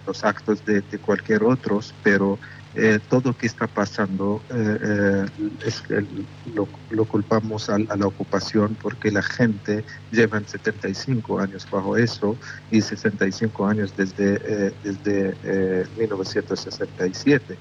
los 0.05 0.23
actos 0.23 0.63
de, 0.63 0.81
de 0.81 0.99
cualquier 0.99 1.43
otros 1.43 1.93
pero 2.01 2.39
eh, 2.75 2.99
todo 3.07 3.29
lo 3.29 3.37
que 3.37 3.45
está 3.45 3.67
pasando 3.67 4.41
eh, 4.49 5.25
eh, 5.61 6.05
lo, 6.45 7.05
culpamos 7.05 7.69
a, 7.69 7.77
la 7.77 8.07
ocupación 8.07 8.75
porque 8.81 9.11
la 9.11 9.21
gente 9.21 9.85
lleva 10.09 10.41
75 10.43 11.39
años 11.39 11.67
bajo 11.69 11.95
eso 11.97 12.39
y 12.71 12.81
65 12.81 13.67
años 13.67 13.95
desde, 13.95 14.73
desde 14.81 15.87
1967. 15.95 17.59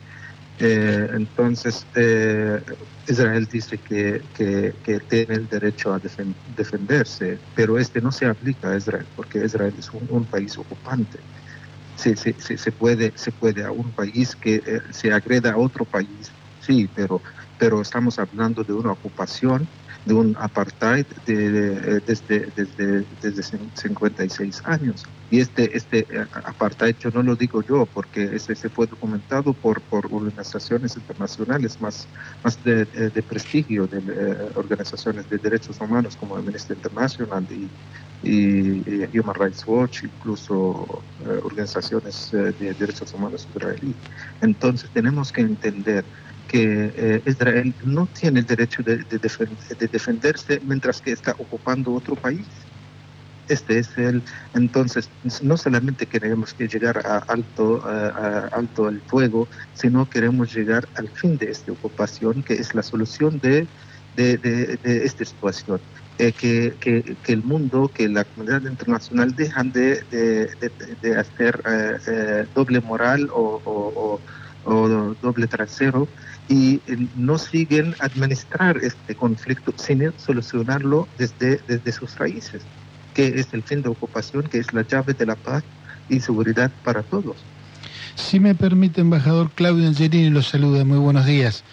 entonces, 0.58 1.86
Israel 3.06 3.46
dice 3.52 3.78
que, 3.78 4.22
que, 4.32 5.00
tiene 5.10 5.34
el 5.34 5.46
derecho 5.46 5.92
a 5.92 5.98
defen 5.98 6.34
defenderse, 6.46 7.38
pero 7.54 7.78
este 7.78 8.00
no 8.00 8.12
se 8.12 8.24
aplica 8.24 8.70
a 8.70 8.76
Israel 8.78 9.06
porque 9.14 9.44
Israel 9.44 9.74
es 9.76 9.90
un 9.92 10.24
país 10.26 10.56
ocupante 10.56 11.18
se, 11.96 12.16
se, 12.16 12.34
se, 12.38 12.56
se, 12.58 12.72
puede, 12.72 13.12
se 13.16 13.32
puede 13.32 13.64
a 13.64 13.72
un 13.72 13.94
país 13.94 14.36
que 14.36 14.56
eh, 14.56 14.80
se 14.90 15.12
agreda 15.12 15.52
a 15.52 15.58
otro 15.58 15.86
país, 15.86 16.36
sí, 16.58 16.88
pero, 16.88 17.22
pero 17.56 17.80
estamos 17.80 18.18
hablando 18.18 18.64
de 18.64 18.74
una 18.74 18.92
ocupación, 18.92 19.70
de 20.04 20.14
un 20.14 20.36
apartheid 20.38 21.06
de, 21.26 21.50
de, 21.50 22.00
desde, 22.00 22.46
desde, 22.56 23.04
desde 23.20 23.42
56 23.74 24.62
años. 24.64 25.04
Y 25.30 25.40
este, 25.40 25.76
este 25.76 26.00
eh, 26.10 26.26
apartheid 26.44 26.96
yo 26.98 27.10
no 27.10 27.22
lo 27.22 27.36
digo 27.36 27.62
yo, 27.62 27.86
porque 27.86 28.24
ese 28.34 28.54
se 28.54 28.68
fue 28.68 28.86
documentado 28.86 29.54
por, 29.54 29.80
por 29.82 30.06
organizaciones 30.12 30.96
internacionales 30.96 31.80
más, 31.80 32.06
más 32.42 32.62
de, 32.64 32.84
de 32.84 33.22
prestigio, 33.22 33.86
de 33.86 33.98
eh, 33.98 34.50
organizaciones 34.56 35.28
de 35.30 35.38
derechos 35.38 35.80
humanos 35.80 36.16
como 36.16 36.36
Amnesty 36.36 36.74
International 36.74 37.46
y, 37.50 37.70
y, 38.22 39.18
Human 39.18 39.34
Rights 39.34 39.64
Watch, 39.66 40.04
incluso 40.04 41.02
eh, 41.24 41.40
organizaciones 41.42 42.32
eh, 42.32 42.52
de 42.58 42.74
derechos 42.74 43.12
humanos 43.14 43.46
israelíes. 43.54 43.96
Entonces 44.40 44.90
tenemos 44.92 45.32
que 45.32 45.42
entender 45.42 46.04
que 46.48 46.92
eh, 46.96 47.22
Israel 47.26 47.74
no 47.84 48.06
tiene 48.06 48.40
el 48.40 48.46
derecho 48.46 48.82
de, 48.82 48.98
de, 48.98 49.18
defend 49.18 49.58
de, 49.78 49.88
defenderse 49.88 50.60
mientras 50.64 51.00
que 51.00 51.12
está 51.12 51.32
ocupando 51.38 51.92
otro 51.94 52.14
país. 52.14 52.46
Este 53.48 53.80
es 53.80 53.98
el, 53.98 54.22
entonces, 54.54 55.10
no 55.42 55.56
solamente 55.56 56.06
queremos 56.06 56.54
que 56.54 56.68
llegar 56.68 57.04
a 57.04 57.18
alto, 57.18 57.84
a 57.84 58.48
alto 58.52 58.88
el 58.88 59.00
fuego, 59.02 59.48
sino 59.74 60.08
queremos 60.08 60.54
llegar 60.54 60.88
al 60.94 61.08
fin 61.08 61.36
de 61.36 61.50
esta 61.50 61.72
ocupación, 61.72 62.42
que 62.44 62.54
es 62.54 62.74
la 62.74 62.82
solución 62.82 63.40
de, 63.40 63.66
de, 64.16 64.36
de, 64.38 65.04
esta 65.04 65.24
situación 65.24 65.80
eh, 66.18 66.32
que, 66.32 66.74
que, 66.80 67.16
que, 67.22 67.32
el 67.32 67.42
mundo, 67.42 67.90
que 67.92 68.08
la 68.08 68.24
comunidad 68.24 68.62
internacional 68.62 69.34
dejan 69.34 69.72
de, 69.72 70.02
de, 70.10 71.16
hacer 71.16 71.62
eh, 71.66 72.46
doble 72.54 72.80
moral 72.80 73.30
o, 73.32 74.20
o, 74.64 75.14
doble 75.20 75.46
trasero 75.48 76.06
y 76.48 76.80
no 77.16 77.38
siguen 77.38 77.94
administrar 78.00 78.78
este 78.78 79.14
conflicto 79.14 79.72
sin 79.76 80.12
solucionarlo 80.18 81.08
desde, 81.18 81.60
desde 81.66 81.92
sus 81.92 82.18
raíces, 82.18 82.62
que 83.14 83.28
es 83.28 83.52
el 83.52 83.62
fin 83.62 83.82
de 83.82 83.88
ocupación, 83.88 84.42
que 84.44 84.58
es 84.58 84.72
la 84.72 84.82
llave 84.86 85.14
de 85.14 85.26
la 85.26 85.36
paz 85.36 85.62
y 86.08 86.20
seguridad 86.20 86.70
para 86.84 87.02
todos. 87.02 87.36
Si 88.14 88.40
me 88.40 88.54
permite, 88.54 89.00
embajador 89.00 89.50
Claudio 89.50 89.88
Angelini, 89.88 90.30
los 90.30 90.48
saluda. 90.48 90.84
Muy 90.84 90.98
buenos 90.98 91.24
días. 91.24 91.64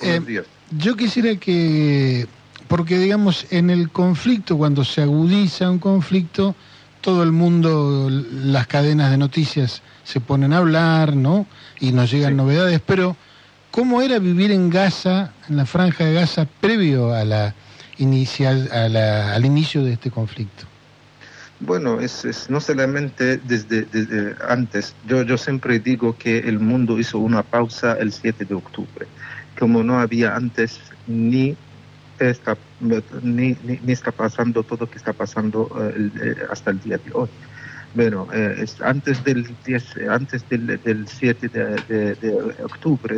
Buenos 0.00 0.26
días. 0.26 0.46
Yo 0.70 0.96
quisiera 0.96 1.36
que 1.36 2.26
porque 2.68 2.98
digamos 2.98 3.46
en 3.50 3.70
el 3.70 3.90
conflicto, 3.90 4.56
cuando 4.56 4.84
se 4.84 5.02
agudiza 5.02 5.70
un 5.70 5.78
conflicto, 5.78 6.54
todo 7.00 7.22
el 7.22 7.32
mundo, 7.32 8.08
las 8.10 8.66
cadenas 8.66 9.10
de 9.10 9.18
noticias 9.18 9.82
se 10.04 10.20
ponen 10.20 10.52
a 10.52 10.58
hablar, 10.58 11.14
¿no? 11.14 11.46
Y 11.78 11.92
nos 11.92 12.10
llegan 12.10 12.32
sí. 12.32 12.36
novedades, 12.36 12.80
pero 12.84 13.16
¿cómo 13.74 14.00
era 14.02 14.20
vivir 14.20 14.52
en 14.52 14.70
Gaza, 14.70 15.32
en 15.48 15.56
la 15.56 15.66
franja 15.66 16.04
de 16.04 16.14
Gaza, 16.14 16.46
previo 16.60 17.12
a 17.12 17.24
la 17.24 17.54
inicial, 17.98 18.68
a 18.70 18.88
la, 18.88 19.34
al 19.34 19.44
inicio 19.44 19.82
de 19.82 19.94
este 19.94 20.12
conflicto? 20.12 20.64
Bueno, 21.58 21.98
es, 21.98 22.24
es 22.24 22.48
no 22.48 22.60
solamente 22.60 23.38
desde, 23.38 23.82
desde, 23.82 24.36
antes, 24.48 24.94
yo, 25.08 25.22
yo 25.22 25.36
siempre 25.36 25.80
digo 25.80 26.16
que 26.16 26.38
el 26.38 26.60
mundo 26.60 27.00
hizo 27.00 27.18
una 27.18 27.42
pausa 27.42 27.94
el 27.94 28.12
7 28.12 28.44
de 28.44 28.54
octubre, 28.54 29.08
como 29.58 29.82
no 29.82 29.98
había 29.98 30.36
antes 30.36 30.78
ni 31.08 31.56
está, 32.20 32.56
ni, 32.80 33.02
ni, 33.22 33.56
ni, 33.82 33.92
está 33.92 34.12
pasando 34.12 34.62
todo 34.62 34.84
lo 34.84 34.90
que 34.90 34.98
está 34.98 35.12
pasando 35.12 35.68
eh, 35.80 36.10
eh, 36.22 36.34
hasta 36.48 36.70
el 36.70 36.80
día 36.80 36.98
de 36.98 37.10
hoy. 37.12 37.28
Bueno, 37.96 38.28
eh, 38.32 38.54
es 38.58 38.80
antes 38.80 39.24
del 39.24 39.52
10, 39.66 39.96
antes 40.08 40.48
del, 40.48 40.80
del 40.84 41.08
7 41.08 41.48
de, 41.48 41.64
de, 41.88 42.14
de 42.14 42.62
octubre, 42.62 43.16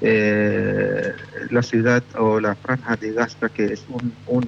eh, 0.00 1.14
la 1.50 1.62
ciudad 1.62 2.02
o 2.18 2.40
la 2.40 2.54
franja 2.56 2.96
de 2.96 3.12
Gaza, 3.12 3.48
que 3.48 3.66
es 3.72 3.84
un, 3.88 4.12
uh, 4.26 4.40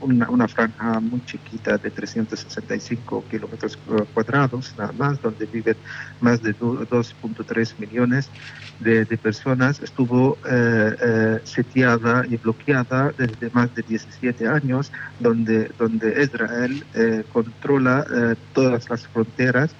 una, 0.00 0.28
una, 0.28 0.48
franja 0.48 0.98
muy 1.00 1.24
chiquita 1.24 1.78
de 1.78 1.90
365 1.90 3.24
kilómetros 3.30 3.78
cuadrados, 4.12 4.74
nada 4.76 4.92
más, 4.98 5.22
donde 5.22 5.46
viven 5.46 5.76
más 6.20 6.42
de 6.42 6.56
2.3 6.56 7.74
millones 7.78 8.30
de, 8.80 9.06
personas, 9.16 9.80
estuvo 9.80 10.30
uh, 10.30 10.36
uh, 10.44 11.38
sitiada 11.44 12.24
y 12.28 12.36
bloqueada 12.36 13.12
desde 13.16 13.48
más 13.52 13.72
de 13.74 13.82
17 13.82 14.48
años, 14.48 14.90
donde, 15.20 15.70
donde 15.78 16.22
Israel 16.22 16.84
controla 17.32 18.36
todas 18.52 18.90
las 18.90 19.06
fronteras, 19.06 19.70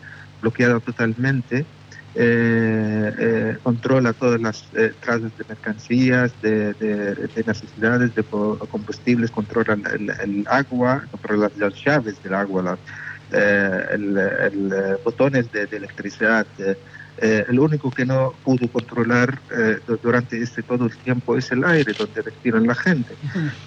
bloqueada 0.41 0.79
totalmente. 0.81 1.67
Eh, 2.15 3.15
eh, 3.19 3.59
controla 3.63 4.13
todas 4.13 4.39
las 4.39 4.69
eh, 4.75 4.93
trazas 5.01 5.35
de 5.39 5.45
mercancías, 5.49 6.31
de, 6.43 6.75
de, 6.75 7.15
de, 7.15 7.45
necesidades 7.47 8.15
de 8.15 8.23
combustibles, 8.23 9.31
controla 9.31 9.79
el, 9.95 10.11
el 10.11 10.47
agua, 10.51 11.07
controla 11.11 11.51
las, 11.57 11.83
llaves 11.83 12.23
del 12.23 12.35
agua, 12.35 12.63
la, 12.63 12.79
eh, 13.33 13.87
el, 13.93 14.99
botones 15.03 15.51
de, 15.53 15.63
electricidad. 15.63 16.47
El 17.19 17.59
único 17.61 17.91
que 17.91 18.05
no 18.05 18.33
pudo 18.45 18.67
controlar 18.69 19.39
durante 20.03 20.41
este 20.41 20.63
todo 20.63 20.87
el 20.87 20.97
tiempo 20.97 21.37
es 21.37 21.53
el 21.53 21.65
aire 21.65 21.93
donde 21.93 22.23
respiran 22.23 22.67
la 22.67 22.75
gente. 22.75 23.15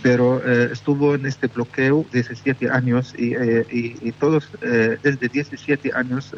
Pero 0.02 0.44
estuvo 0.46 1.16
en 1.16 1.26
este 1.26 1.48
bloqueo 1.48 2.06
17 2.12 2.70
años 2.70 3.14
y, 3.18 3.36
y, 3.36 3.98
y 4.02 4.12
todos 4.14 4.50
desde 4.62 5.30
17 5.30 5.92
años 5.94 6.34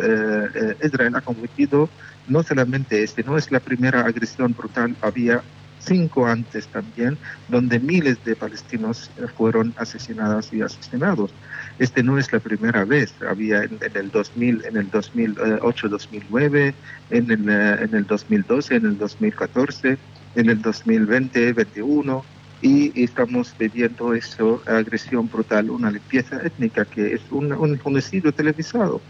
Israel 0.84 1.16
ha 1.16 1.22
cometido 1.22 1.90
no 2.28 2.44
solamente 2.44 3.04
este, 3.04 3.24
no 3.24 3.38
es 3.38 3.52
la 3.52 3.60
primera 3.60 4.02
agresión 4.02 4.54
brutal, 4.54 4.96
había 5.02 5.42
cinco 5.80 6.28
antes 6.28 6.68
también, 6.68 7.18
donde 7.48 7.80
miles 7.80 8.24
de 8.26 8.36
palestinos 8.36 9.10
fueron 9.36 9.74
asesinados 9.78 10.52
y 10.52 10.62
asesinados. 10.62 11.32
Este 11.80 12.02
no 12.02 12.18
es 12.18 12.32
la 12.34 12.40
primera 12.40 12.86
vez, 12.86 13.14
había 13.28 13.64
en, 13.64 13.78
en 13.82 13.96
el 13.96 14.10
2000, 14.10 14.66
en 14.66 14.78
el 14.78 14.92
2008-2009, 14.92 16.74
en 17.12 17.32
el, 17.32 17.50
en 17.50 17.96
el 17.96 18.06
2012, 18.08 18.76
en 18.76 18.86
el 18.86 18.98
2014, 18.98 19.98
en 20.36 20.50
el 20.50 20.62
2020-21 20.62 22.24
y 22.62 23.04
estamos 23.04 23.54
viviendo 23.58 24.14
eso, 24.14 24.62
agresión 24.66 25.30
brutal, 25.30 25.70
una 25.70 25.92
limpieza 25.92 26.42
étnica 26.44 26.86
que 26.86 27.14
es 27.14 27.22
un, 27.30 27.52
un 27.52 27.80
homicidio 27.84 28.32
televisado. 28.32 29.02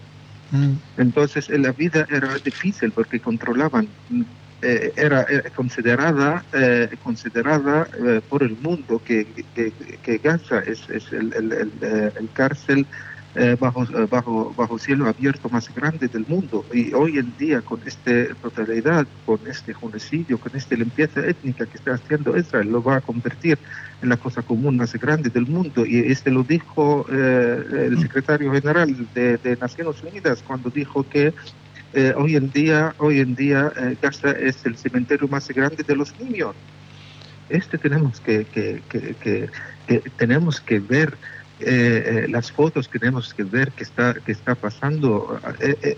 Mm. 0.52 0.73
Entonces 0.98 1.49
la 1.49 1.72
vida 1.72 2.06
era 2.10 2.38
difícil 2.39 2.91
porque 2.91 3.19
controlaban, 3.19 3.88
eh, 4.61 4.91
era, 4.95 5.23
era, 5.29 5.49
considerada, 5.51 6.43
eh, 6.53 6.89
considerada 7.03 7.88
eh, 8.03 8.21
por 8.27 8.41
el 8.41 8.57
mundo 8.57 8.99
que, 9.05 9.27
que, 9.53 9.71
que 10.01 10.17
Gaza 10.17 10.59
es, 10.59 10.89
es 10.89 11.11
el, 11.13 11.31
el, 11.34 11.51
el, 11.53 11.71
el, 12.17 12.29
cárcel 12.34 12.88
bajo, 13.59 13.85
bajo, 14.09 14.51
bajo 14.57 14.79
cielo 14.79 15.07
abierto 15.07 15.47
más 15.49 15.73
grande 15.75 16.07
del 16.07 16.25
mundo. 16.27 16.65
Y 16.73 16.91
hoy 16.93 17.19
en 17.19 17.38
día 17.38 17.61
con 17.61 17.79
esta 17.85 18.34
totalidad, 18.41 19.05
con 19.27 19.39
este 19.45 19.75
genocidio, 19.75 20.39
con 20.39 20.55
esta 20.55 20.75
limpieza 20.75 21.23
étnica 21.23 21.67
que 21.67 21.77
está 21.77 21.93
haciendo 21.93 22.35
Israel, 22.35 22.71
lo 22.71 22.81
va 22.81 22.95
a 22.95 23.01
convertir 23.01 23.59
en 24.01 24.09
la 24.09 24.17
cosa 24.17 24.41
común 24.41 24.77
más 24.77 24.93
grande 24.93 25.29
del 25.29 25.45
mundo. 25.45 25.85
Y 25.85 25.99
este 26.11 26.31
lo 26.31 26.43
dijo 26.43 27.05
eh, 27.11 27.88
el 27.89 28.01
secretario 28.01 28.51
general 28.51 29.07
de, 29.13 29.38
de, 29.38 29.55
Naciones 29.57 30.01
Unidas 30.03 30.43
cuando 30.45 30.69
dijo 30.69 31.07
que 31.07 31.34
Eh, 31.99 32.13
hoy 32.15 32.35
en 32.35 32.51
día, 32.51 32.93
hoy 32.99 33.19
en 33.21 33.33
día 33.33 33.71
eh, 33.75 33.97
Gaza 33.99 34.29
es 34.31 34.63
el 34.67 34.77
cementerio 34.77 35.27
más 35.27 35.47
grande 35.47 35.83
de 35.83 35.95
los 35.95 36.15
niños. 36.19 36.55
Este 37.49 37.79
tenemos 37.79 38.21
que, 38.21 38.49
que, 38.49 38.83
que, 38.89 39.17
que- 39.19 39.49
tenemos 40.17 40.61
que 40.61 40.79
ver 40.79 41.19
eh, 41.59 42.27
las 42.29 42.51
fotos 42.51 42.89
tenemos 42.89 43.33
que 43.33 43.43
ver 43.45 43.73
que 43.73 43.83
está 43.83 44.13
que 44.25 44.31
está 44.31 44.55
pasando 44.55 45.41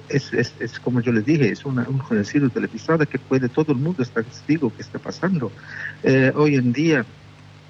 es, 0.08 0.32
es, 0.34 0.56
es 0.60 0.80
como 0.80 1.02
yo 1.02 1.12
le 1.12 1.22
dije 1.22 1.50
es 1.52 1.66
una- 1.66 1.90
un 1.90 2.00
genocidio 2.02 2.50
televisado 2.50 3.06
que 3.08 3.20
puede 3.20 3.50
todo 3.50 3.74
el 3.74 3.80
mundo 3.80 4.02
estar 4.04 4.24
testigo 4.24 4.74
que 4.74 4.82
está 4.84 5.00
pasando 5.00 5.54
hoy 6.36 6.56
en 6.56 6.72
día 6.72 7.06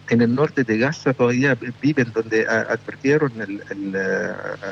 en 0.09 0.21
el 0.21 0.33
norte 0.35 0.63
de 0.63 0.77
Gaza 0.77 1.13
todavía 1.13 1.57
viven 1.81 2.11
donde 2.11 2.45
advirtieron 2.47 3.41
el- 3.41 3.61
el, 3.69 3.95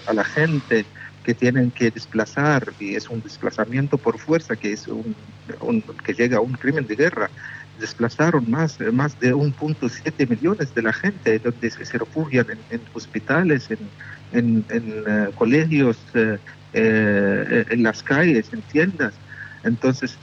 a 0.05 0.13
la 0.13 0.23
gente 0.25 0.91
que 1.27 1.35
tienen 1.35 1.71
que 1.73 1.91
desplazar 1.91 2.73
y 2.79 2.95
es 2.95 3.09
un 3.09 3.21
desplazamiento 3.21 3.99
por 3.99 4.17
fuerza 4.17 4.55
que 4.55 4.71
es 4.73 4.87
un, 4.87 5.35
un- 5.61 5.83
que 6.05 6.13
llega 6.13 6.37
a 6.37 6.41
un 6.41 6.53
crimen 6.53 6.87
de 6.87 6.95
guerra 6.95 7.33
desplazaron 7.73 8.49
más 8.49 8.77
más 8.93 9.19
de 9.19 9.33
1.7 9.33 10.25
millones 10.27 10.73
de 10.73 10.81
la 10.83 10.93
gente 10.93 11.39
donde 11.39 11.69
se, 11.71 11.97
refugian 11.97 12.47
en, 12.69 12.85
hospitales 12.93 13.69
en, 13.69 13.93
en, 14.31 14.65
eh, 15.05 15.31
colegios 15.35 16.07
eh, 16.13 16.39
eh, 16.71 17.65
en 17.69 17.83
las 17.83 18.03
calles 18.03 18.53
en 18.53 18.63
tiendas 18.63 19.21
entonces, 19.63 20.21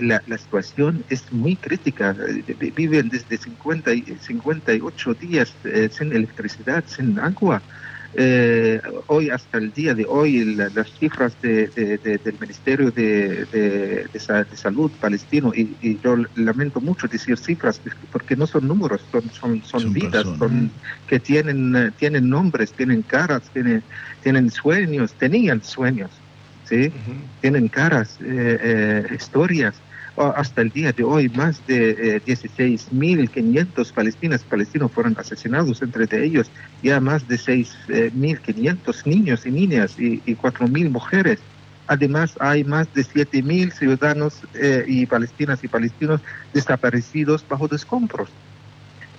la, 0.00 0.22
la 0.26 0.38
situación 0.38 1.04
es 1.08 1.30
muy 1.32 1.58
crítica. 1.58 2.16
Vi- 2.58 2.70
Viven 2.70 3.08
desde 3.10 3.36
50 3.36 3.92
y 3.92 4.04
58 4.18 5.14
días 5.14 5.58
sin 5.90 6.12
electricidad, 6.14 6.84
sin 6.86 7.18
agua. 7.18 7.66
Eh, 8.14 8.80
hoy, 9.06 9.30
hasta 9.30 9.58
el 9.58 9.72
día 9.72 9.94
de 9.94 10.04
hoy, 10.08 10.44
la- 10.56 10.68
las 10.70 10.90
cifras 10.98 11.38
de- 11.40 11.68
de- 11.68 11.98
de- 11.98 12.18
del 12.18 12.38
Ministerio 12.40 12.90
de, 12.90 13.46
de- 13.46 14.08
de 14.12 14.20
Sa- 14.20 14.42
de 14.44 14.56
Salud 14.56 14.98
palestino, 14.98 15.52
y, 15.54 15.78
y 15.80 16.00
yo 16.00 16.16
lamento 16.34 16.80
mucho 16.80 17.06
decir 17.06 17.38
cifras 17.38 17.80
porque 18.10 18.34
no 18.36 18.46
son 18.48 18.66
números, 18.66 19.06
son, 19.10 19.30
son, 19.30 19.62
son, 19.62 19.92
vidas 19.92 20.22
son, 20.38 20.80
que 21.06 21.20
tienen, 21.20 21.94
tienen 21.96 22.28
nombres, 22.28 22.74
tienen 22.74 23.02
caras, 23.04 23.50
tienen, 23.52 23.84
tienen 24.20 24.50
sueños, 24.50 25.16
tenían 25.16 25.62
sueños. 25.62 26.24
¿sí? 26.62 26.92
tienen 27.40 27.68
caras, 27.68 28.18
eh, 28.20 28.58
eh, 28.60 29.02
historias. 29.14 29.82
Hasta 30.20 30.60
el 30.60 30.68
día 30.70 30.92
de 30.92 31.02
hoy, 31.02 31.30
más 31.30 31.64
de 31.66 32.16
eh, 32.16 32.22
16.500 32.26 33.92
palestinas 33.94 34.44
palestinos 34.44 34.92
fueron 34.92 35.14
asesinados, 35.18 35.80
entre 35.80 36.06
ellos 36.22 36.50
ya 36.82 37.00
más 37.00 37.26
de 37.26 37.36
6.500 37.36 39.06
niños 39.06 39.46
y 39.46 39.50
niñas 39.50 39.98
y, 39.98 40.22
y 40.26 40.36
4.000 40.36 40.90
mujeres. 40.90 41.40
Además, 41.86 42.34
hay 42.38 42.64
más 42.64 42.92
de 42.92 43.02
7.000 43.02 43.72
ciudadanos 43.72 44.42
eh, 44.52 44.84
y 44.86 45.06
palestinas 45.06 45.64
y 45.64 45.68
palestinos 45.68 46.20
desaparecidos 46.52 47.46
bajo 47.48 47.74
escombros. 47.74 48.30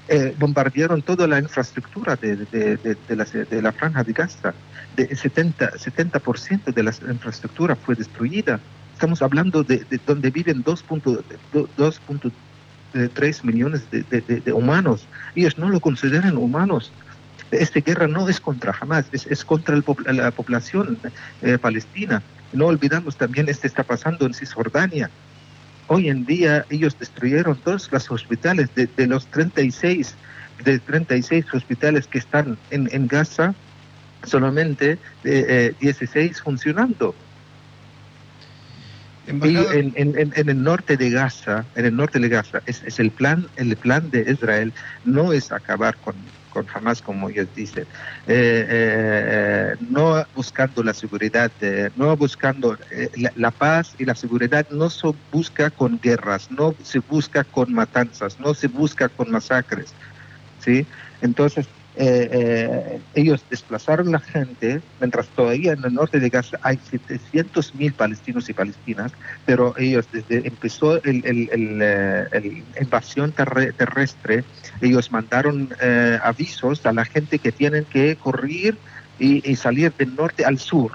Eh, 0.07 0.35
bombardearon 0.37 1.01
toda 1.01 1.25
la 1.27 1.39
infraestructura 1.39 2.15
de, 2.15 2.35
de 2.35 3.61
la 3.61 3.71
franja 3.71 4.03
de 4.03 4.13
Gaza. 4.13 4.53
De 4.95 5.15
70, 5.15 5.71
70% 5.71 6.73
de 6.73 6.83
la 6.83 6.93
infraestructura 7.11 7.75
fue 7.75 7.95
destruida. 7.95 8.59
Estamos 9.01 9.23
hablando 9.23 9.63
de, 9.63 9.77
de 9.89 9.99
donde 10.05 10.29
viven 10.29 10.63
2.2 10.63 11.23
2.3 11.75 13.43
millones 13.43 13.89
de, 13.89 14.03
de- 14.03 14.21
de- 14.41 14.53
humanos. 14.53 15.07
Ellos 15.33 15.57
no 15.57 15.69
lo 15.69 15.79
consideran 15.79 16.37
humanos. 16.37 16.91
Esta 17.49 17.79
guerra 17.79 18.07
no 18.07 18.29
es 18.29 18.39
contra 18.39 18.77
Hamas, 18.79 19.07
es, 19.11 19.25
es 19.25 19.43
contra 19.43 19.73
el 19.73 19.83
la 20.11 20.29
población 20.29 20.99
eh, 21.41 21.57
palestina. 21.57 22.21
No 22.53 22.67
olvidamos 22.67 23.17
también 23.17 23.49
esto 23.49 23.65
está 23.65 23.81
pasando 23.81 24.27
en 24.27 24.35
Cisjordania. 24.35 25.09
Hoy 25.87 26.07
en 26.07 26.23
día 26.23 26.63
ellos 26.69 26.95
destruyeron 26.99 27.55
todos 27.55 27.91
los 27.91 28.11
hospitales 28.11 28.69
de, 28.75 28.85
de 28.85 29.07
los 29.07 29.25
36 29.31 30.13
de 30.63 30.77
36 30.77 31.45
hospitales 31.55 32.05
que 32.05 32.19
están 32.19 32.55
en, 32.69 32.87
en 32.91 33.07
Gaza, 33.07 33.55
solamente 34.25 34.91
eh, 34.91 34.99
eh, 35.23 35.73
16 35.79 36.39
funcionando. 36.39 37.15
En, 39.71 39.91
en- 39.95 40.17
en- 40.17 40.31
en 40.35 40.49
el 40.49 40.61
norte 40.61 40.97
de 40.97 41.09
Gaza, 41.09 41.69
en 41.75 41.85
el 41.85 41.95
norte 41.95 42.19
de 42.19 42.29
Gaza, 42.29 42.61
es, 42.65 42.83
es 42.83 42.99
el 42.99 43.11
plan, 43.13 43.47
el 43.55 43.77
plan 43.77 44.09
de 44.09 44.25
Israel 44.31 44.73
no 45.03 45.31
es 45.33 45.51
acabar 45.51 45.97
con, 45.99 46.33
con 46.49 46.65
Hamas 46.73 47.01
como 47.01 47.29
ellos 47.29 47.53
dicen, 47.53 47.87
Eh, 48.25 48.65
eh, 48.69 49.75
no 49.79 50.23
buscando 50.33 50.83
la 50.83 50.93
seguridad, 50.93 51.51
eh, 51.61 51.89
no 51.95 52.15
buscando 52.17 52.77
eh, 52.91 53.09
la, 53.15 53.31
la 53.35 53.51
paz 53.51 53.95
y 53.97 54.05
la 54.05 54.15
seguridad 54.15 54.67
no 54.69 54.89
se 54.89 55.07
busca 55.31 55.71
con 55.71 55.99
guerras, 55.99 56.47
no 56.49 56.75
se 56.83 56.99
busca 56.99 57.43
con 57.45 57.71
matanzas, 57.73 58.39
no 58.39 58.53
se 58.53 58.67
busca 58.67 59.09
con 59.09 59.31
masacres, 59.31 59.95
¿sí? 60.57 60.87
Entonces 61.21 61.69
eh, 62.03 62.29
eh, 62.31 62.99
ellos 63.13 63.45
desplazaron 63.47 64.11
la 64.11 64.19
gente, 64.19 64.81
mientras 64.99 65.27
todavía 65.27 65.73
en 65.73 65.85
el 65.85 65.93
norte 65.93 66.19
de 66.19 66.29
Gaza 66.31 66.57
hay 66.63 66.79
700 66.89 67.75
mil 67.75 67.93
palestinos 67.93 68.49
y 68.49 68.53
palestinas, 68.53 69.11
pero 69.45 69.75
ellos 69.77 70.07
desde 70.11 70.47
empezó 70.47 70.95
el, 71.03 71.23
el, 71.23 71.49
el, 71.51 71.79
eh, 71.79 72.63
invasión 72.81 73.31
terre- 73.33 73.71
terrestre, 73.73 74.43
ellos 74.81 75.11
mandaron 75.11 75.69
avisos 76.23 76.83
a 76.87 76.91
la 76.91 77.05
gente 77.05 77.37
que 77.37 77.51
tienen 77.51 77.85
que 77.85 78.15
correr 78.15 78.75
y, 79.19 79.55
salir 79.55 79.93
del 79.95 80.15
norte 80.15 80.43
al 80.43 80.57
sur. 80.57 80.93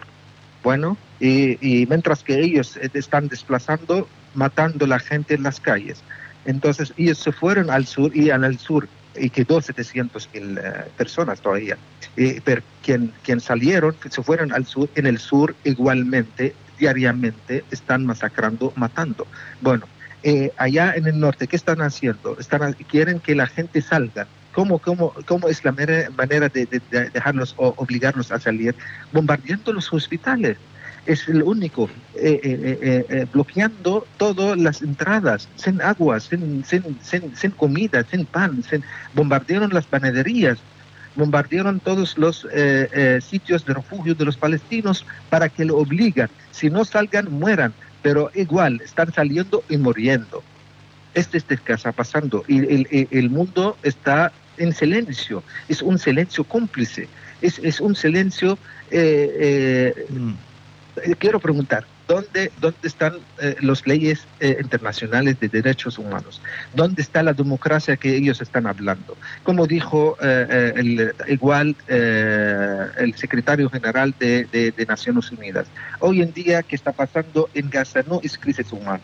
Bueno, 0.64 0.96
y, 1.20 1.86
mientras 1.88 2.24
que 2.24 2.40
ellos 2.40 2.76
están 2.94 3.28
desplazando, 3.28 4.08
matando 4.34 4.86
a 4.86 4.88
la 4.88 4.98
gente 4.98 5.34
en 5.34 5.44
las 5.44 5.60
calles. 5.60 6.02
Entonces 6.44 6.92
ellos 6.96 7.18
se 7.18 7.30
fueron 7.30 7.70
al 7.70 7.86
sur 7.86 8.10
y 8.16 8.30
en 8.30 8.42
el 8.42 8.58
sur 8.58 8.88
y 9.18 9.30
quedó 9.30 9.60
700 9.60 10.28
mil 10.34 10.59
eh, 10.59 10.93
personas 10.97 11.40
todavía. 11.40 11.76
Pero 12.44 12.62
quien, 12.82 13.12
quien 13.22 13.40
salieron, 13.40 13.97
se 14.10 14.22
fueron 14.22 14.52
al 14.52 14.66
sur, 14.66 14.90
en 14.94 15.06
el 15.06 15.18
sur 15.18 15.56
igualmente, 15.64 16.55
diariamente, 16.78 17.64
están 17.70 18.05
masacrando, 18.06 18.72
matando. 18.76 19.28
Bueno, 19.60 19.86
eh, 20.22 20.51
allá 20.56 20.94
en 20.94 21.06
el 21.06 21.18
norte, 21.18 21.47
¿qué 21.48 21.56
están 21.56 21.80
haciendo? 21.80 22.36
Están, 22.38 22.72
quieren 22.88 23.20
que 23.20 23.34
la 23.34 23.47
gente 23.47 23.80
salga. 23.82 24.30
¿Cómo, 24.51 24.80
cómo, 24.80 25.12
cómo 25.26 25.48
es 25.48 25.62
la 25.64 25.72
manera 25.72 26.48
de, 26.48 26.66
de- 26.66 26.82
de 26.90 27.10
dejarlos 27.10 27.55
o 27.59 27.74
obligarlos 27.76 28.30
a 28.32 28.40
salir? 28.40 28.74
Bombardeando 29.12 29.72
los 29.72 29.93
hospitales 29.93 30.59
es 31.06 31.28
el 31.28 31.42
único, 31.42 31.88
eh, 32.16 32.40
eh, 32.42 33.06
eh, 33.08 33.26
bloqueando 33.32 34.06
todas 34.18 34.58
las 34.58 34.82
entradas, 34.82 35.48
sin 35.56 35.80
agua, 35.80 36.18
sin, 36.20 36.64
sin, 36.64 36.98
sin, 37.00 37.34
sin 37.36 37.50
comida, 37.52 38.04
sin 38.10 38.26
pan, 38.26 38.62
sin, 38.68 38.82
bombardearon 39.14 39.70
las 39.72 39.86
panaderías, 39.86 40.58
bombardearon 41.14 41.80
todos 41.80 42.18
los 42.18 42.46
eh, 42.52 43.20
sitios 43.22 43.64
de 43.64 43.74
refugio 43.74 44.14
de 44.14 44.24
los 44.24 44.36
palestinos 44.36 45.06
para 45.30 45.48
que 45.48 45.64
lo 45.64 45.78
obligan. 45.78 46.28
Si 46.50 46.68
no 46.68 46.84
salgan, 46.84 47.30
mueran, 47.30 47.72
pero 48.02 48.30
igual 48.34 48.80
están 48.84 49.12
saliendo 49.12 49.62
y 49.68 49.76
muriendo. 49.76 50.42
Este 51.14 51.38
es 51.38 51.44
lo 51.48 51.56
que 51.56 51.92
pasando 51.92 52.44
y 52.46 52.58
el, 53.10 53.30
mundo 53.30 53.78
está 53.82 54.32
en 54.58 54.74
silencio, 54.74 55.42
es 55.68 55.80
un 55.80 55.98
silencio 55.98 56.44
cómplice, 56.44 57.08
es, 57.40 57.58
es 57.60 57.80
un 57.80 57.94
silencio... 57.94 58.58
eh, 58.90 59.94
eh, 60.08 60.34
quiero 61.18 61.40
preguntar, 61.40 61.85
¿dónde, 62.09 62.51
dónde 62.60 62.78
están 62.82 63.14
eh, 63.40 63.56
las 63.60 63.86
leyes 63.86 64.27
eh, 64.40 64.56
internacionales 64.60 65.39
de 65.40 65.48
derechos 65.48 65.98
humanos? 65.98 66.40
¿Dónde 66.74 67.02
está 67.02 67.23
la 67.23 67.32
democracia 67.32 67.97
que 67.97 68.16
ellos 68.16 68.40
están 68.40 68.66
hablando? 68.66 69.16
Como 69.43 69.66
dijo 69.66 70.16
eh, 70.20 70.47
eh, 70.48 70.73
el, 70.77 71.14
igual 71.28 71.77
eh, 71.89 72.86
el 72.98 73.14
secretario 73.14 73.68
general 73.70 74.14
de, 74.18 74.44
de- 74.44 74.86
Naciones 74.86 75.32
Unidas, 75.32 75.66
hoy 75.98 76.23
en 76.23 76.32
día 76.32 76.62
que 76.62 76.77
está 76.77 76.93
pasando 76.93 77.48
en 77.55 77.68
Gaza 77.68 78.02
no 78.06 78.20
es 78.23 78.39
crisis 78.39 78.73
humana, 78.73 79.02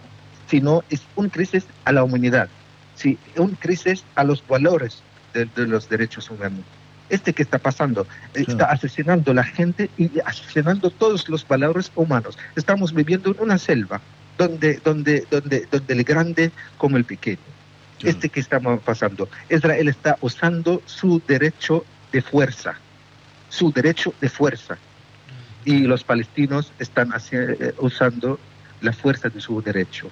sino 0.49 0.83
es 0.91 1.01
una 1.17 1.29
crisis 1.29 1.67
a 1.85 1.93
la 1.93 2.05
humanidad, 2.05 2.49
sí, 2.95 3.19
una 3.37 3.57
crisis 3.57 4.05
a 4.15 4.23
los 4.23 4.47
valores 4.47 5.03
de 5.35 5.49
los 5.67 5.89
derechos 5.89 6.31
humanos 6.31 6.65
este 7.13 7.35
que 7.35 7.43
está 7.43 7.59
pasando, 7.59 8.07
eh, 8.35 8.45
está 8.49 8.65
asesinando 8.67 9.31
a 9.31 9.35
la 9.35 9.45
gente 9.45 9.91
y 9.99 10.11
asesinando 10.25 10.91
todos 10.91 11.29
los 11.29 11.47
valores 11.47 11.93
humanos. 11.95 12.39
Estamos 12.57 12.93
viviendo 12.93 13.31
en 13.31 13.37
una 13.39 13.59
selva 13.59 14.01
donde, 14.39 14.81
donde, 14.83 15.27
donde, 15.31 15.69
donde 15.71 15.93
el 15.93 16.05
grande 16.05 16.51
como 16.79 16.97
el 16.97 17.05
pequeño. 17.05 17.39
Este 18.03 18.29
que 18.31 18.41
estamos 18.41 18.81
pasando. 18.81 19.29
Israel 19.49 19.89
está 19.89 20.17
usando 20.23 20.83
su 20.87 21.23
derecho 21.29 21.85
de 22.11 22.21
fuerza, 22.21 22.75
su 23.49 23.71
derecho 23.71 24.13
de 24.21 24.29
fuerza. 24.29 24.77
Y 25.65 25.83
los 25.83 26.03
palestinos 26.03 26.73
están 26.81 27.13
eh, 27.31 27.75
usando 27.79 28.41
la 28.81 28.93
fuerza 28.93 29.29
de 29.29 29.41
su 29.41 29.63
derecho, 29.63 30.09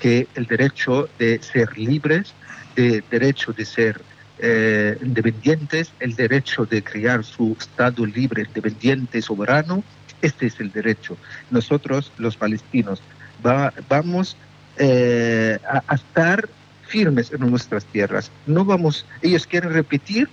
que 0.00 0.26
el 0.36 0.46
derecho 0.46 1.10
de 1.18 1.42
ser 1.42 1.76
libres, 1.76 2.32
de 2.76 3.04
derecho 3.10 3.52
de 3.52 3.66
ser 3.66 4.00
eh, 4.38 4.96
independientes, 5.00 5.92
el 6.00 6.14
derecho 6.16 6.66
de 6.66 6.82
crear 6.82 7.24
su 7.24 7.56
Estado 7.58 8.04
libre, 8.04 8.42
independiente, 8.42 9.22
soberano, 9.22 9.82
Este 10.22 10.46
es 10.46 10.58
el 10.58 10.72
derecho. 10.72 11.18
Nosotros, 11.50 12.10
los 12.16 12.36
palestinos, 12.36 13.02
va- 13.44 13.72
vamos 13.90 14.36
eh, 14.78 15.58
a, 15.68 15.94
estar 15.94 16.48
firmes 16.86 17.30
en 17.30 17.40
nuestras 17.50 17.84
tierras. 17.84 18.30
No 18.46 18.64
vamos, 18.64 19.04
ellos 19.20 19.46
quieren 19.46 19.72
repetir 19.72 20.28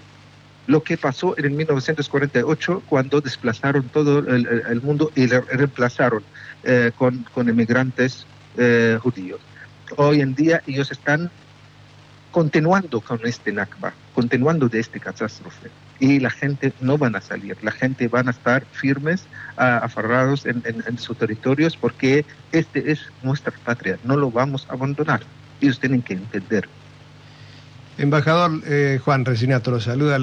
lo 0.68 0.82
que 0.82 0.98
pasó 0.98 1.38
en 1.38 1.46
el 1.46 1.52
1948 1.52 2.84
cuando 2.88 3.20
desplazaron 3.20 3.90
todo 3.90 4.20
el, 4.20 4.82
mundo 4.82 5.12
y 5.16 5.28
le 5.28 5.42
reemplazaron 5.42 6.24
eh, 6.64 6.92
con, 6.96 7.26
con 7.34 7.50
inmigrantes 7.50 8.26
eh, 8.58 8.98
judíos. 9.02 9.42
Hoy 9.98 10.22
en 10.22 10.34
día 10.36 10.62
ellos 10.68 10.92
están 10.92 11.30
continuando 12.32 13.02
con 13.02 13.20
este 13.26 13.52
Nakba, 13.52 13.94
continuando 14.16 14.70
de 14.70 14.80
este 14.80 15.00
catástrofe. 15.00 15.70
Y 16.00 16.20
la 16.20 16.30
gente 16.30 16.74
no 16.80 16.98
van 16.98 17.16
a 17.16 17.22
salir, 17.22 17.58
la 17.62 17.72
gente 17.72 18.08
van 18.08 18.28
a 18.28 18.32
estar 18.32 18.66
firmes, 18.72 19.26
ah, 19.58 19.82
aferrados 19.84 20.46
en, 20.46 20.64
en- 20.66 20.98
sus 20.98 21.18
territorios 21.18 21.78
porque 21.78 22.26
este 22.52 22.92
es 22.92 23.02
nuestra 23.22 23.54
patria, 23.64 24.00
no 24.04 24.16
lo 24.16 24.32
vamos 24.32 24.66
a 24.70 24.74
abandonar. 24.74 25.22
Ellos 25.60 25.80
tienen 25.80 26.02
que 26.02 26.14
entender. 26.14 26.68
Embajador 27.98 28.62
eh, 28.66 29.00
Juan 29.04 29.26
Resinato 29.26 29.70
lo 29.70 29.80
saluda. 29.80 30.18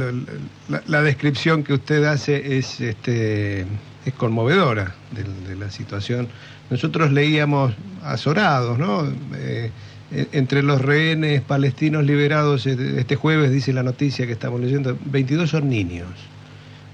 La, 0.86 1.02
descripción 1.02 1.62
que 1.62 1.74
usted 1.74 2.02
hace 2.04 2.58
es, 2.58 2.80
este, 2.80 3.66
es 4.04 4.14
conmovedora 4.16 4.94
de, 5.12 5.54
la 5.54 5.70
situación. 5.70 6.28
Nosotros 6.70 7.12
leíamos 7.12 7.74
azorados, 8.02 8.78
¿no? 8.78 9.06
Eh, 9.36 9.70
entre 10.10 10.62
los 10.62 10.80
rehenes 10.80 11.42
palestinos 11.42 12.04
liberados 12.04 12.66
eh, 12.66 12.76
este 12.98 13.16
jueves, 13.16 13.50
dice 13.50 13.72
la 13.72 13.82
noticia 13.82 14.26
que 14.26 14.32
estamos 14.32 14.60
leyendo, 14.60 14.96
22 15.06 15.50
son 15.50 15.68
niños 15.68 16.08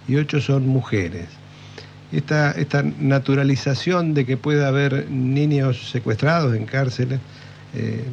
y 0.09 0.17
8 0.17 0.41
son 0.41 0.67
mujeres. 0.67 1.27
Esta, 2.13 2.53
esta 2.53 2.83
naturalización 2.83 4.15
de 4.15 4.25
que 4.25 4.37
pueda 4.37 4.69
haber 4.69 5.11
niños 5.11 5.91
secuestrados 5.91 6.55
en 6.55 6.67
cárceles, 6.67 7.21
eh, 7.75 8.05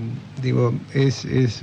digo, 0.41 0.73
es, 0.93 1.25
es 1.25 1.61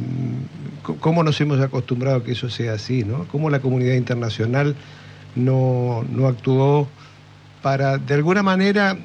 cómo 1.00 1.24
nos 1.24 1.40
hemos 1.40 1.60
acostumbrado 1.60 2.18
a 2.18 2.24
que 2.24 2.32
eso 2.32 2.48
sea 2.48 2.74
así, 2.74 3.02
¿no? 3.02 3.26
Cómo 3.26 3.50
la 3.50 3.58
comunidad 3.58 3.94
internacional 3.94 4.76
no, 5.34 6.04
no 6.12 6.28
actuó 6.28 6.88
para, 7.60 7.98
de 7.98 8.14
alguna 8.14 8.44
manera, 8.44 8.96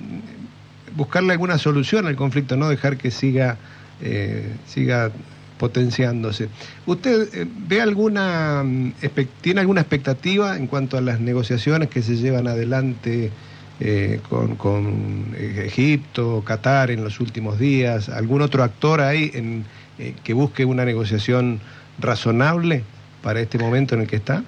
buscarle 0.96 1.34
alguna 1.34 1.58
solución 1.58 2.06
al 2.06 2.16
conflicto, 2.16 2.56
no 2.56 2.70
dejar 2.70 2.98
que 2.98 3.10
siga, 3.10 3.58
eh, 4.04 4.44
siga 4.68 5.12
potenciándose. 5.58 6.50
¿Usted 6.86 7.30
eh, 7.34 7.48
ve 7.68 7.82
alguna, 7.82 8.64
mm, 8.66 8.94
tiene 9.42 9.62
alguna 9.62 9.82
expectativa 9.82 10.58
en 10.58 10.68
cuanto 10.68 10.98
a 10.98 11.02
las 11.02 11.20
negociaciones 11.20 11.90
que 11.90 12.02
se 12.02 12.18
llevan 12.18 12.48
adelante 12.48 13.32
eh, 13.80 14.20
con, 14.30 14.56
con, 14.56 15.34
eh, 15.38 15.64
Egipto, 15.66 16.44
Qatar 16.46 16.92
en 16.92 17.04
los 17.04 17.20
últimos 17.20 17.60
días? 17.60 18.10
¿Algún 18.10 18.42
otro 18.42 18.64
actor 18.64 19.02
ahí 19.02 19.32
en, 19.34 19.66
eh, 20.00 20.14
que 20.24 20.34
busque 20.34 20.66
una 20.66 20.86
negociación 20.86 21.60
razonable 22.00 22.84
para 23.22 23.40
este 23.40 23.58
momento 23.58 23.96
en 23.96 24.02
el 24.02 24.08
que 24.08 24.18
está? 24.18 24.44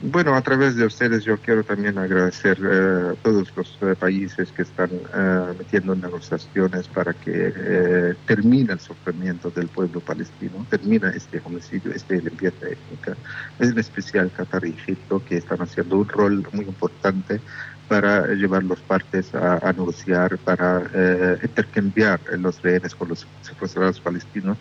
Bueno, 0.00 0.36
a 0.36 0.42
través 0.42 0.76
de 0.76 0.86
ustedes 0.86 1.24
yo 1.24 1.40
quiero 1.40 1.64
también 1.64 1.98
agradecer 1.98 2.56
eh, 2.62 3.10
a 3.12 3.16
todos 3.16 3.52
los 3.56 3.76
eh, 3.82 3.96
países 3.96 4.52
que 4.52 4.62
están 4.62 4.90
eh, 4.92 5.54
metiendo 5.58 5.92
en 5.92 6.00
negociaciones 6.02 6.86
para 6.86 7.14
que 7.14 7.52
eh, 7.56 8.14
termine 8.24 8.74
el 8.74 8.78
sufrimiento 8.78 9.50
del 9.50 9.68
pueblo 9.68 10.00
palestino, 10.00 10.64
termina 10.70 11.10
este 11.10 11.40
homicidio, 11.42 11.92
esta 11.92 12.14
limpieza 12.14 12.68
étnica. 12.68 13.16
Es 13.58 13.70
en 13.70 13.78
especial 13.78 14.30
Qatar 14.30 14.66
y 14.66 14.70
Egipto 14.70 15.24
que 15.24 15.38
están 15.38 15.62
haciendo 15.62 15.96
un 15.98 16.08
rol 16.08 16.46
muy 16.52 16.66
importante 16.66 17.40
para 17.88 18.28
llevar 18.34 18.62
los 18.62 18.80
partes 18.82 19.34
a, 19.34 19.58
a 19.68 19.72
negociar, 19.72 20.38
para 20.38 20.88
eh, 20.94 21.38
intercambiar 21.42 22.20
los 22.38 22.62
rehenes 22.62 22.94
con 22.94 23.08
los 23.08 23.26
secuestrados 23.40 24.00
palestinos. 24.00 24.58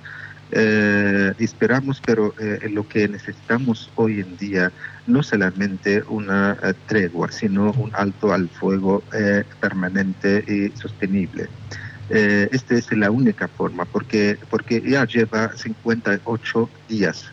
Eh, 0.52 1.34
esperamos, 1.40 2.02
pero 2.06 2.34
eh, 2.40 2.70
lo 2.70 2.88
que 2.88 3.08
necesitamos 3.08 3.92
hoy 3.96 4.22
en 4.22 4.38
día 4.38 4.72
no 5.06 5.24
solamente 5.24 6.04
una 6.08 6.58
eh, 6.64 6.74
tregua, 6.86 7.32
sino 7.32 7.72
un 7.72 7.92
alto 7.96 8.32
al 8.32 8.48
fuego 8.50 9.04
eh, 9.14 9.44
permanente 9.60 10.44
y 10.48 10.78
sostenible. 10.78 11.50
Eh, 12.10 12.48
esta 12.52 12.76
es 12.76 12.92
la 12.94 13.12
única 13.12 13.48
forma, 13.50 13.84
porque, 13.86 14.40
porque 14.50 14.82
ya 14.82 15.06
lleva 15.06 15.52
58 15.56 16.70
días 16.88 17.32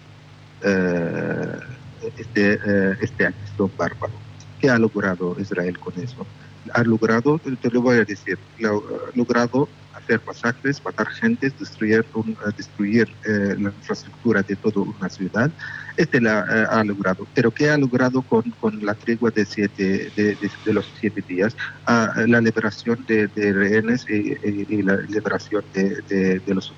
este, 2.18 2.58
este 3.02 3.26
acto 3.26 3.70
bárbaro. 3.76 4.14
¿Qué 4.58 4.70
ha 4.70 4.78
logrado 4.78 5.36
Israel 5.38 5.78
con 5.78 5.92
eso? 6.00 6.26
Ha 6.72 6.82
logrado, 6.82 7.38
te 7.38 7.70
lo 7.70 7.82
voy 7.82 7.98
a 7.98 8.04
decir, 8.04 8.38
ha 8.64 8.72
logrado 9.14 9.68
hacer 10.04 10.22
masacres, 10.26 10.82
matar 10.84 11.08
gente, 11.20 11.50
destruir, 11.58 12.04
un- 12.14 12.30
eh, 12.46 12.52
destruir 12.56 13.08
eh, 13.24 13.54
la 13.58 13.70
infraestructura 13.74 14.42
de 14.42 14.56
toda 14.56 14.82
una 14.82 15.08
ciudad. 15.08 15.54
Este 15.96 16.20
la 16.20 16.40
eh, 16.40 16.66
ha 16.70 16.84
logrado. 16.84 17.28
Pero 17.34 17.52
¿qué 17.52 17.70
ha 17.70 17.78
logrado 17.78 18.22
con, 18.22 18.42
con 18.58 18.78
la 18.80 18.94
tregua 18.94 19.30
de, 19.30 19.46
siete, 19.46 20.10
de, 20.14 20.36
los 20.72 20.92
siete 20.98 21.22
días? 21.22 21.56
Ah, 21.86 22.12
la 22.26 22.40
liberación 22.40 23.04
de, 23.06 23.28
rehenes 23.52 24.04
y, 24.08 24.82
la 24.82 24.96
liberación 25.08 25.64
de, 25.72 26.42
los 26.54 26.74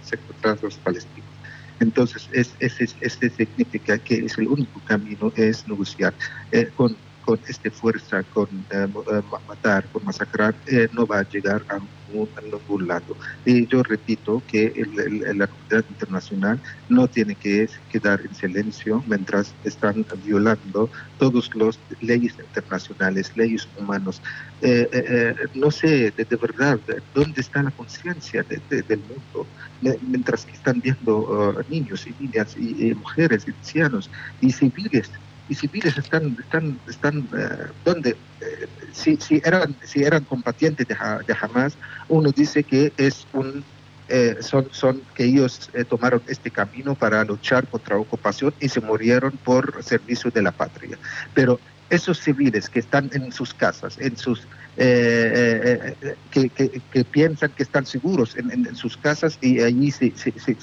secuestrados, 0.00 0.80
palestinos. 0.80 1.40
Entonces, 1.78 2.28
es, 2.32 2.56
es- 2.60 2.80
es- 3.00 3.18
significa 3.36 3.98
que 3.98 4.16
es 4.16 4.38
el 4.38 4.48
único 4.48 4.80
camino 4.82 5.32
es 5.34 5.66
negociar 5.66 6.16
eh, 6.50 6.70
con, 6.74 6.96
con 7.22 7.40
esta 7.48 7.70
fuerza, 7.70 8.24
con 8.24 8.66
eh, 8.70 8.84
eh, 8.84 9.22
ma- 9.30 9.42
matar, 9.48 9.90
con 9.90 10.04
masacrar, 10.04 10.60
eh, 10.66 10.88
no 10.92 11.06
va 11.06 11.20
a 11.20 11.28
llegar 11.28 11.64
a, 11.68 11.78
ningún- 11.78 12.30
a 12.36 12.40
lado. 12.86 13.16
Y 13.44 13.66
yo 13.72 13.82
repito 13.82 14.44
que 14.46 14.66
el- 14.74 14.98
el- 15.28 15.38
la 15.38 15.46
comunidad 15.46 15.86
internacional 15.88 16.60
no 16.88 17.08
tiene 17.08 17.36
que 17.36 17.66
quedar 17.88 18.20
en 18.26 18.34
silencio 18.34 19.02
mientras 19.06 19.56
están 19.62 20.04
violando 20.18 20.90
todas 21.16 21.48
las 21.54 21.80
leyes 22.00 22.36
internacionales, 22.38 23.30
leyes 23.36 23.68
humanas. 23.76 24.20
Eh, 24.60 25.34
no 25.54 25.70
sé 25.70 26.12
de, 26.12 26.36
verdad 26.36 26.80
dónde 27.14 27.40
está 27.40 27.62
la 27.62 27.70
conciencia 27.72 28.44
de- 28.48 28.62
de- 28.68 28.82
del 28.82 29.04
mundo, 29.04 29.52
mientras 30.00 30.44
que 30.44 30.56
están 30.56 30.80
viendo 30.80 31.18
uh, 31.26 31.62
niños 31.68 32.06
y 32.06 32.14
niñas 32.18 32.54
y 32.56 32.94
mujeres 32.94 33.44
y 33.46 33.50
ancianos 33.52 34.10
y 34.40 34.50
civiles 34.52 35.12
y 35.52 35.54
civiles 35.54 35.96
están 35.98 36.24
están 36.44 36.82
están 36.94 37.16
eh, 37.38 37.72
donde 37.84 38.10
eh, 38.40 38.68
si, 38.92 39.16
si 39.16 39.40
eran 39.44 39.78
si 39.82 40.02
eran 40.02 40.24
combatientes 40.24 40.86
de, 40.86 40.94
Ha- 40.98 41.20
de 41.26 41.34
Hamas 41.40 41.78
uno 42.08 42.32
dice 42.32 42.64
que 42.64 42.92
es 42.96 43.28
un 43.32 43.66
eh, 44.08 44.36
son, 44.40 44.68
son 44.72 45.06
que 45.14 45.24
ellos 45.24 45.70
eh, 45.74 45.84
tomaron 45.84 46.22
este 46.26 46.50
camino 46.50 46.96
para 46.96 47.24
luchar 47.24 47.68
contra 47.68 47.96
la 47.96 48.02
ocupación 48.02 48.54
y 48.58 48.68
se 48.68 48.80
murieron 48.80 49.38
por 49.38 49.82
servicio 49.82 50.30
de 50.30 50.42
la 50.42 50.52
patria. 50.52 50.98
Pero 51.32 51.62
esos 51.88 52.18
civiles 52.18 52.68
que 52.68 52.80
están 52.80 53.08
en 53.12 53.30
sus 53.32 53.54
casas, 53.54 53.96
en 53.98 54.16
sus 54.16 54.48
eh, 54.76 55.78
eh, 55.80 55.96
eh, 56.00 56.16
que, 56.30 56.50
que- 56.50 56.70
que 56.90 57.04
piensan 57.04 57.52
que 57.54 57.62
están 57.62 57.84
seguros 57.84 58.36
en, 58.36 58.50
sus 58.74 58.96
casas 58.96 59.36
y 59.40 59.60
allí 59.60 59.90
se, 59.90 60.12
se, 60.16 60.32
se, 60.38 60.58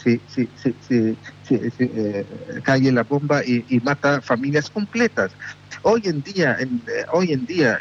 se- 1.71 1.85
eh, 1.85 2.27
cae 2.63 2.91
la 2.91 3.03
bomba 3.03 3.41
y, 3.45 3.63
y 3.67 3.79
mata 3.81 4.21
familias 4.21 4.69
completas. 4.69 5.35
Hoy 5.83 6.01
en 6.05 6.21
día, 6.21 6.55
en, 6.59 6.83
eh, 6.87 7.05
hoy 7.13 7.31
en 7.33 7.45
día, 7.45 7.77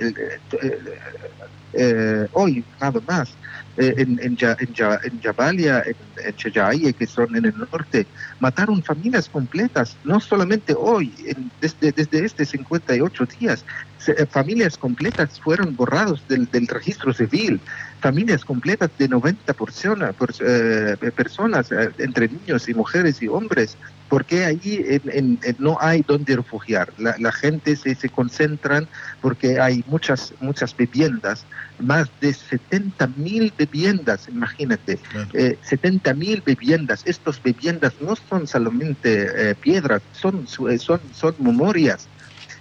hoy 2.32 2.66
nada 2.80 3.00
más, 3.06 3.37
en, 3.78 4.18
en, 4.22 4.36
en, 4.40 4.74
en 5.04 5.20
Jabalia, 5.20 5.82
en, 5.86 5.96
en 6.24 6.34
Cheyai, 6.34 6.92
que 6.94 7.06
son 7.06 7.34
en 7.36 7.46
el 7.46 7.54
norte, 7.72 8.10
mataron 8.38 8.82
familias 8.82 9.28
completas, 9.28 9.98
no 10.02 10.20
solamente 10.20 10.74
hoy, 10.76 11.14
en- 11.28 11.52
desde, 11.60 11.92
desde 11.92 12.24
este 12.24 12.44
58 12.44 13.24
días, 13.38 13.64
se- 13.96 14.12
eh, 14.12 14.26
familias 14.30 14.76
completas 14.78 15.38
fueron 15.42 15.76
borrados 15.76 16.26
del, 16.26 16.46
del 16.46 16.66
registro 16.66 17.12
civil, 17.12 17.62
familias 18.00 18.44
completas 18.44 18.90
de 18.96 19.08
90 19.08 19.54
persona- 19.54 20.14
eh, 20.40 20.96
personas, 21.16 21.70
eh, 21.72 21.90
entre 21.98 22.28
niños 22.28 22.68
y 22.68 22.74
mujeres 22.74 23.22
y 23.22 23.28
hombres, 23.28 23.78
porque 24.08 24.44
allí 24.44 24.76
en- 24.86 25.02
en- 25.12 25.38
en 25.42 25.56
no 25.58 25.76
hay 25.80 26.02
donde 26.06 26.36
refugiar. 26.36 26.92
La, 26.96 27.14
la 27.18 27.32
gente 27.32 27.76
se, 27.76 27.94
se 27.94 28.08
concentran 28.08 28.88
porque 29.20 29.60
hay 29.60 29.82
muchas, 29.86 30.34
muchas 30.40 30.74
viviendas, 30.74 31.46
más 31.78 32.10
de 32.20 32.32
70 32.32 33.06
mil 33.08 33.54
viviendas, 33.56 34.28
imagínate, 34.28 35.00
eh, 35.34 35.58
70 35.62 36.14
mil 36.14 36.42
viviendas. 36.44 37.02
Estas 37.04 37.40
viviendas 37.42 37.94
no 38.00 38.16
son 38.16 38.46
solamente 38.46 39.50
eh, 39.50 39.54
piedras, 39.54 40.02
son, 40.12 40.44
eh, 40.70 40.78
son, 40.78 41.12
son 41.12 41.34
memorias, 41.38 42.10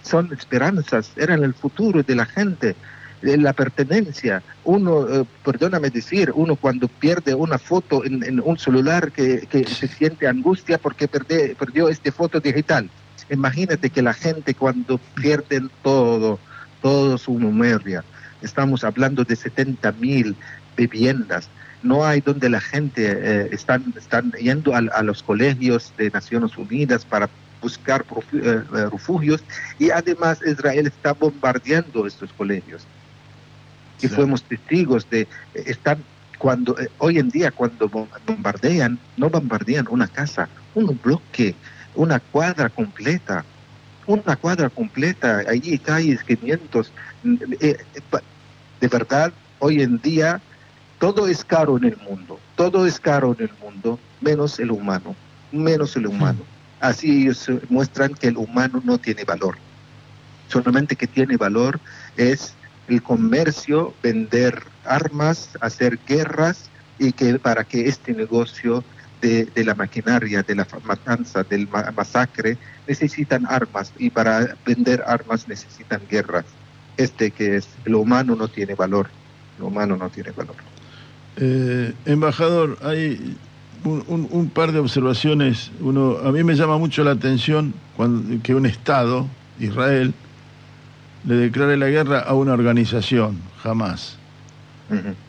son 0.03 0.31
esperanzas, 0.33 1.13
eran 1.15 1.43
el 1.43 1.53
futuro 1.55 2.03
de 2.03 2.15
la 2.15 2.25
gente 2.25 2.69
eh, 2.69 2.77
la 3.21 3.53
pertenencia. 3.53 4.43
Uno, 4.63 5.07
eh, 5.09 5.25
perdóname 5.43 5.89
decir, 5.89 6.31
uno 6.35 6.55
cuando 6.55 6.87
pierde 6.87 7.33
una 7.35 7.57
foto 7.57 8.05
en, 8.05 8.23
en 8.23 8.39
un 8.43 8.57
celular 8.57 9.11
que, 9.11 9.47
que 9.47 9.65
se 9.65 9.87
siente 9.87 10.27
angustia 10.27 10.77
porque 10.77 11.07
perde- 11.09 11.55
perdió 11.55 11.89
esta 11.89 12.11
foto 12.11 12.39
digital. 12.39 12.91
Imagínate 13.29 13.89
que 13.89 14.01
la 14.01 14.13
gente 14.13 14.55
cuando 14.55 14.99
pierden 15.15 15.69
todo, 15.81 16.43
todo 16.79 17.17
su 17.17 17.33
memoria. 17.39 18.05
Estamos 18.41 18.83
hablando 18.83 19.23
de 19.25 19.35
70 19.35 19.91
mil 19.93 20.37
viviendas. 20.75 21.51
No 21.81 22.05
hay 22.05 22.21
donde 22.21 22.49
la 22.49 22.61
gente 22.61 23.03
eh, 23.11 23.49
están, 23.51 23.93
están 23.97 24.31
yendo 24.33 24.73
a, 24.75 24.79
a 24.79 25.03
los 25.03 25.23
colegios 25.23 25.93
de 25.97 26.09
Naciones 26.11 26.57
Unidas 26.57 27.05
para 27.05 27.31
buscar 27.61 28.05
eh, 28.33 28.37
eh, 28.73 28.89
refugios 28.91 29.43
y 29.79 29.89
además 29.89 30.39
Israel 30.45 30.85
está 30.87 31.13
bombardeando 31.13 32.05
estos 32.05 32.31
colegios. 32.33 32.87
Y 33.99 34.07
fuimos 34.07 34.45
testigos 34.47 35.09
de, 35.09 35.21
eh, 35.21 35.27
están 35.53 36.07
cuando, 36.39 36.77
eh, 36.79 36.89
hoy 36.99 37.17
en 37.19 37.29
día 37.29 37.51
cuando 37.51 37.89
bom- 37.89 38.09
bombardean, 38.23 39.05
no 39.15 39.29
bombardean 39.29 39.85
una 39.89 40.07
casa, 40.07 40.51
un 40.73 40.99
bloque, 40.99 41.59
una 41.93 42.19
cuadra 42.19 42.69
completa, 42.69 43.47
una 44.07 44.37
cuadra 44.37 44.69
completa, 44.69 45.43
allí 45.47 45.79
calles 45.79 46.23
500. 46.23 46.93
mm, 47.23 47.35
eh, 47.59 47.75
de 48.79 48.87
verdad, 48.87 49.37
hoy 49.59 49.81
en 49.81 49.99
día 49.99 50.43
todo 50.97 51.27
es 51.27 51.45
caro 51.45 51.77
en 51.77 51.85
el 51.85 51.97
mundo, 51.97 52.43
todo 52.55 52.85
es 52.85 52.99
caro 52.99 53.35
en 53.37 53.45
el 53.49 53.55
mundo, 53.57 54.03
menos 54.19 54.59
el 54.59 54.71
humano, 54.71 55.17
menos 55.51 55.95
el 55.97 56.07
humano. 56.07 56.49
Así 56.79 57.23
ellos 57.23 57.47
muestran 57.69 58.13
que 58.15 58.27
el 58.27 58.37
humano 58.37 58.81
no 58.83 58.99
tiene 58.99 59.23
valor. 59.25 59.61
Solamente 60.47 60.95
que 60.95 61.07
tiene 61.07 61.37
valor 61.37 61.81
es 62.15 62.56
el 62.87 63.03
comercio, 63.03 63.97
vender 64.01 64.63
armas, 64.83 65.57
hacer 65.61 66.01
guerras 66.05 66.71
y 66.97 67.11
que 67.13 67.37
para 67.39 67.65
que 67.65 67.87
este 67.87 68.13
negocio 68.13 68.85
de, 69.21 69.51
la 69.63 69.75
maquinaria, 69.75 70.43
de 70.43 70.55
la 70.55 70.67
matanza, 70.83 71.43
del 71.43 71.67
ma- 71.67 71.91
masacre, 71.95 72.59
necesitan 72.85 73.45
armas 73.47 73.93
y 73.97 74.09
para 74.09 74.57
vender 74.65 75.03
armas 75.05 75.47
necesitan 75.47 76.07
guerras. 76.07 76.57
Este 76.95 77.31
que 77.31 77.57
es, 77.57 77.77
lo 77.85 77.99
humano 77.99 78.35
no 78.35 78.47
tiene 78.47 78.75
valor, 78.75 79.11
lo 79.57 79.67
humano 79.67 79.97
no 79.97 80.09
tiene 80.09 80.31
valor. 80.31 80.57
Eh, 81.35 81.93
embajador, 82.05 82.77
hay 82.81 83.39
un, 83.83 84.03
un- 84.07 84.27
un 84.31 84.49
par 84.49 84.71
de 84.71 84.79
observaciones. 84.79 85.71
Uno, 85.79 86.17
a 86.17 86.31
mí 86.31 86.43
me 86.43 86.55
llama 86.55 86.77
mucho 86.77 87.03
la 87.03 87.11
atención 87.11 87.75
que 88.43 88.55
un 88.55 88.65
Estado, 88.65 89.29
Israel, 89.57 90.15
le 91.27 91.35
declare 91.35 91.77
la 91.77 91.89
guerra 91.89 92.19
a 92.19 92.33
una 92.33 92.53
organización, 92.53 93.37
jamás. 93.61 94.15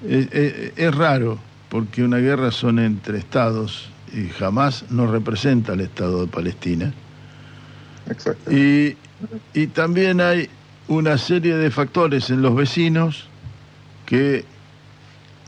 Es, 0.09 0.33
es- 0.33 0.73
es 0.79 0.95
raro, 0.95 1.39
porque 1.69 2.05
una 2.05 2.19
guerra 2.19 2.51
son 2.53 2.79
entre 2.79 3.19
estados 3.19 3.91
y 4.15 4.29
jamás 4.29 4.85
no 4.91 5.07
representa 5.11 5.73
al 5.73 5.81
Estado 5.81 6.23
de 6.23 6.29
Palestina. 6.29 6.93
Y, 8.51 8.97
y 9.53 9.67
también 9.67 10.21
hay 10.21 10.49
una 10.87 11.19
serie 11.19 11.57
de 11.57 11.71
factores 11.71 12.31
en 12.31 12.41
los 12.41 12.55
vecinos 12.55 13.25
que 14.07 14.45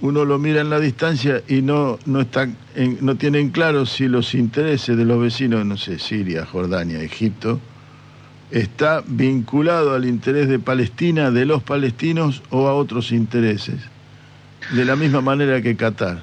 uno 0.03 0.25
lo 0.25 0.39
mira 0.39 0.61
en 0.61 0.71
la 0.71 0.81
distancia 0.81 1.43
y 1.49 1.63
no, 1.63 1.99
no, 2.07 2.23
está 2.23 2.49
en- 2.75 2.99
no 3.01 3.15
tienen 3.17 3.51
claro 3.51 3.87
si 3.87 4.09
los 4.09 4.35
intereses 4.35 4.97
de 4.97 5.05
los 5.05 5.21
vecinos, 5.21 5.65
no 5.65 5.77
sé, 5.77 5.99
Siria, 5.99 6.45
Jordania, 6.45 7.01
Egipto, 7.01 7.61
está 8.51 9.03
vinculado 9.07 9.95
al 9.95 10.05
interés 10.05 10.49
de 10.49 10.59
Palestina, 10.59 11.31
de 11.31 11.47
los 11.47 11.63
palestinos 11.63 12.43
o 12.51 12.67
a 12.69 12.75
otros 12.75 13.13
intereses, 13.13 13.81
de 14.73 14.85
la 14.85 14.97
misma 14.97 15.21
manera 15.21 15.63
que 15.63 15.77
Qatar. 15.77 16.23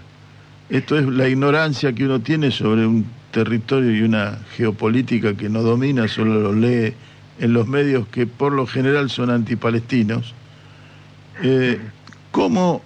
Esto 0.70 0.98
es 0.98 1.06
la 1.08 1.30
ignorancia 1.30 1.94
que 1.94 2.06
uno 2.06 2.20
tiene 2.20 2.52
sobre 2.52 2.86
un 2.86 3.06
territorio 3.32 3.96
y 3.96 4.02
una 4.02 4.40
geopolítica 4.56 5.36
que 5.36 5.50
no 5.50 5.62
domina, 5.62 6.08
solo 6.08 6.42
lo 6.42 6.54
lee 6.54 6.94
en 7.40 7.54
los 7.54 7.68
medios 7.68 8.08
que 8.08 8.28
por 8.28 8.52
lo 8.52 8.68
general 8.68 9.10
son 9.10 9.30
antipalestinos. 9.30 10.34
Eh, 11.44 11.80
¿cómo, 12.32 12.82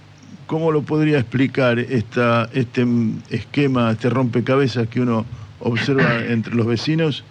¿Cómo 0.45 0.72
lo 0.72 0.84
podría 0.84 1.18
explicar 1.18 1.80
esta, 1.80 2.49
este 2.53 2.85
esquema, 3.30 3.91
este 3.91 4.09
rompecabezas 4.09 4.88
que 4.88 5.01
uno 5.01 5.26
observa 5.59 6.26
entre 6.26 6.53
los 6.53 6.68
vecinos 6.68 7.23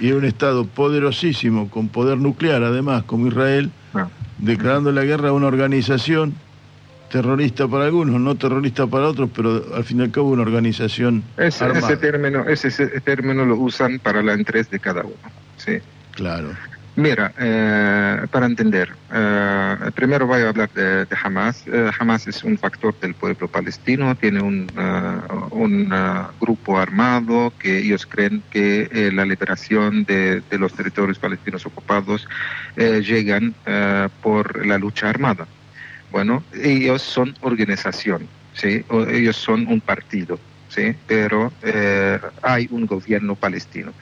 y 0.00 0.12
un 0.12 0.24
Estado 0.24 0.66
poderosísimo, 0.66 1.70
con 1.70 1.88
poder 1.88 2.18
nuclear 2.18 2.62
además, 2.62 3.04
como 3.04 3.26
Israel, 3.26 3.70
declarando 4.38 4.92
la 4.92 5.04
guerra 5.04 5.30
a 5.30 5.32
una 5.32 5.46
organización 5.46 6.34
terrorista 7.10 7.66
para 7.66 7.86
algunos, 7.86 8.20
no 8.20 8.34
terrorista 8.34 8.86
para 8.86 9.08
otros, 9.08 9.30
pero 9.34 9.64
al 9.74 9.84
fin 9.84 10.00
y 10.00 10.02
al 10.02 10.10
cabo 10.10 10.28
una 10.28 10.42
organización 10.42 11.24
Ese, 11.36 11.64
armada. 11.64 11.86
ese 11.86 11.96
término, 11.96 12.44
ese, 12.46 12.68
ese 12.68 13.00
término 13.00 13.44
lo 13.44 13.56
usan 13.56 13.98
para 13.98 14.22
la 14.22 14.34
interés 14.34 14.70
de 14.70 14.78
cada 14.78 15.02
uno. 15.02 15.14
Sí. 15.56 15.78
Claro. 16.12 16.50
Mira, 16.98 17.32
eh, 17.38 18.26
para 18.28 18.46
entender, 18.46 18.92
eh, 19.14 19.76
primero 19.94 20.26
voy 20.26 20.42
a 20.42 20.48
hablar 20.48 20.68
de, 20.72 21.06
Hamas. 21.22 21.62
Eh, 21.68 21.92
Hamas 21.96 22.26
es 22.26 22.42
un 22.42 22.58
factor 22.58 22.98
del 22.98 23.14
pueblo 23.14 23.46
palestino, 23.46 24.16
tiene 24.16 24.42
un, 24.42 24.66
eh, 24.76 25.20
un 25.52 25.92
eh, 25.92 26.22
grupo 26.40 26.76
armado 26.76 27.52
que 27.56 27.78
ellos 27.78 28.04
creen 28.04 28.42
que 28.50 29.12
la 29.14 29.24
liberación 29.24 30.06
de, 30.06 30.40
de 30.40 30.58
los 30.58 30.72
territorios 30.72 31.20
palestinos 31.20 31.64
ocupados 31.66 32.26
llegan 32.76 33.54
por 34.20 34.66
la 34.66 34.76
lucha 34.76 35.08
armada. 35.08 35.46
Bueno, 36.10 36.42
ellos 36.52 37.02
son 37.02 37.32
organización, 37.42 38.26
¿sí? 38.54 38.84
O 38.88 39.04
ellos 39.04 39.36
son 39.36 39.68
un 39.68 39.80
partido, 39.80 40.40
¿sí? 40.68 40.96
Pero 41.06 41.52
hay 42.42 42.66
un 42.72 42.86
gobierno 42.86 43.36
palestino. 43.36 43.92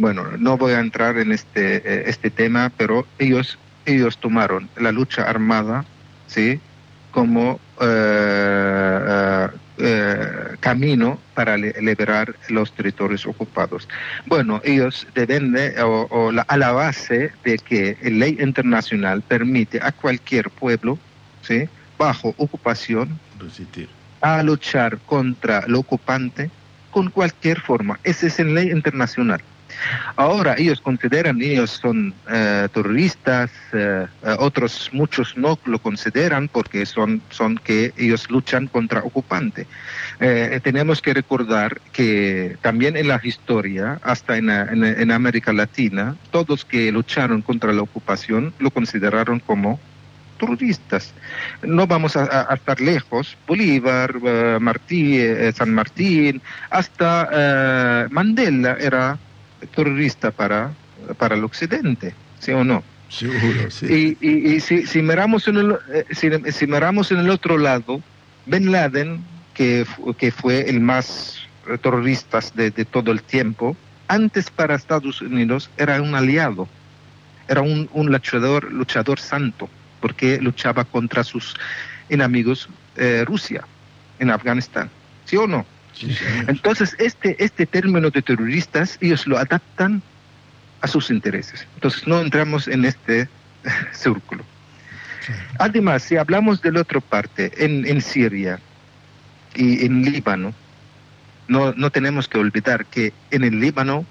Bueno, 0.00 0.24
no 0.38 0.56
voy 0.56 0.72
a 0.72 0.80
entrar 0.80 1.18
en 1.18 1.30
este, 1.30 1.76
eh, 1.76 2.04
este 2.06 2.30
tema, 2.30 2.72
pero 2.78 3.06
ellos, 3.18 3.58
ellos 3.84 4.16
tomaron 4.18 4.70
la 4.78 4.92
lucha 4.92 5.24
armada, 5.28 5.84
¿sí? 6.26 6.58
Como 7.10 7.60
eh, 7.82 9.48
eh, 9.76 10.56
camino 10.60 11.18
para 11.34 11.58
li- 11.58 11.72
liberar 11.82 12.34
los 12.48 12.72
territorios 12.74 13.26
ocupados. 13.26 13.86
Bueno, 14.26 14.62
ellos 14.64 15.06
deben 15.14 15.52
de, 15.52 15.78
o, 15.82 16.06
o 16.10 16.32
la- 16.32 16.46
a 16.48 16.56
la 16.56 16.72
base 16.72 17.32
de 17.44 17.58
que 17.58 17.98
la 18.02 18.10
ley 18.10 18.38
internacional 18.40 19.20
permite 19.20 19.80
a 19.82 19.92
cualquier 19.92 20.48
pueblo, 20.50 20.98
¿sí? 21.42 21.68
bajo 21.98 22.28
ocupación, 22.38 23.20
resistir. 23.38 23.90
a 24.22 24.42
luchar 24.42 24.98
contra 25.04 25.58
el 25.66 25.74
ocupante 25.74 26.50
con 26.90 27.10
cualquier 27.10 27.60
forma. 27.60 28.00
Esa 28.02 28.28
es 28.28 28.38
la 28.38 28.46
ley 28.46 28.70
internacional. 28.70 29.42
Ahora 30.16 30.54
ellos 30.58 30.80
consideran, 30.80 31.40
ellos 31.40 31.70
son 31.70 32.14
eh, 32.30 32.68
terroristas, 32.72 33.50
eh, 33.72 34.06
eh, 34.24 34.36
otros 34.38 34.90
muchos 34.92 35.36
no 35.36 35.58
lo 35.64 35.78
consideran 35.78 36.48
porque 36.48 36.84
son, 36.86 37.22
son 37.30 37.56
que 37.56 37.92
ellos 37.96 38.30
luchan 38.30 38.66
contra 38.66 39.00
ocupante. 39.00 39.66
Tenemos 40.62 41.00
que 41.00 41.14
recordar 41.14 41.80
que 41.92 42.56
también 42.60 42.96
en 42.96 43.08
la 43.08 43.20
historia, 43.22 43.98
hasta 44.02 44.36
en, 44.36 44.50
en- 44.50 45.10
América 45.10 45.52
Latina, 45.52 46.14
todos 46.30 46.64
que 46.64 46.92
lucharon 46.92 47.42
contra 47.42 47.72
la 47.72 47.82
ocupación 47.82 48.54
lo 48.58 48.70
consideraron 48.70 49.40
como 49.40 49.78
terroristas. 50.38 51.12
No 51.62 51.86
vamos 51.86 52.16
a, 52.16 52.48
estar 52.54 52.80
lejos. 52.80 53.36
Bolívar, 53.46 54.14
eh, 54.24 54.58
Martí, 54.60 55.18
eh, 55.18 55.52
San 55.54 55.72
Martín, 55.74 56.40
hasta 56.70 57.28
eh, 57.32 58.08
Mandela 58.10 58.76
era 58.80 59.18
terrorista 59.74 60.30
para, 60.30 60.72
para 61.18 61.34
el 61.36 61.44
occidente, 61.44 62.14
¿sí 62.40 62.52
o 62.52 62.64
no? 62.64 62.82
Seguro, 63.08 63.70
sí. 63.70 64.16
Y, 64.20 64.26
y- 64.28 64.54
y 64.54 64.60
si, 64.60 64.86
si 64.86 65.02
miramos 65.02 65.46
en 65.48 65.56
el, 65.56 65.78
eh, 65.92 66.04
si, 66.12 66.30
si 66.52 66.66
miramos 66.66 67.10
en 67.10 67.18
el 67.18 67.30
otro 67.30 67.58
lado, 67.58 68.00
Bin 68.46 68.70
Laden, 68.70 69.20
que, 69.54 69.84
que 70.18 70.30
fue 70.30 70.68
el 70.68 70.80
más 70.80 71.38
terrorista 71.82 72.40
de, 72.54 72.70
de 72.70 72.84
todo 72.84 73.10
el 73.12 73.22
tiempo, 73.22 73.76
antes 74.08 74.50
para 74.50 74.74
Estados 74.74 75.20
Unidos 75.20 75.70
era 75.76 76.00
un 76.00 76.14
aliado, 76.14 76.68
era 77.48 77.60
un, 77.60 77.88
un 77.92 78.10
luchador, 78.10 78.72
luchador 78.72 79.18
santo, 79.20 79.68
porque 80.00 80.38
luchaba 80.40 80.84
contra 80.84 81.22
sus 81.24 81.54
enemigos 82.08 82.68
eh, 82.96 83.24
Rusia 83.26 83.64
en 84.18 84.30
Afganistán, 84.30 84.88
¿sí 85.24 85.36
o 85.36 85.46
no? 85.46 85.64
Entonces, 86.48 86.96
este, 86.98 87.36
este 87.42 87.66
término 87.66 88.10
de 88.10 88.22
terroristas, 88.22 88.98
ellos 89.00 89.26
lo 89.26 89.38
adaptan 89.38 90.02
a 90.80 90.86
sus 90.86 91.10
intereses. 91.10 91.66
Entonces, 91.74 92.06
no 92.06 92.20
entramos 92.20 92.68
en 92.68 92.84
este 92.84 93.28
círculo. 93.92 94.44
Además, 95.58 96.02
si 96.02 96.16
hablamos 96.16 96.62
de 96.62 96.72
la 96.72 96.80
otra 96.80 97.00
parte, 97.00 97.52
en, 97.64 97.86
en 97.86 98.00
Siria 98.00 98.58
y 99.54 99.84
en 99.84 100.02
Líbano, 100.02 100.54
no, 101.48 101.72
no 101.72 101.90
tenemos 101.90 102.28
que 102.28 102.38
olvidar 102.38 102.86
que 102.86 103.12
en 103.30 103.44
el 103.44 103.60
Líbano 103.60 104.06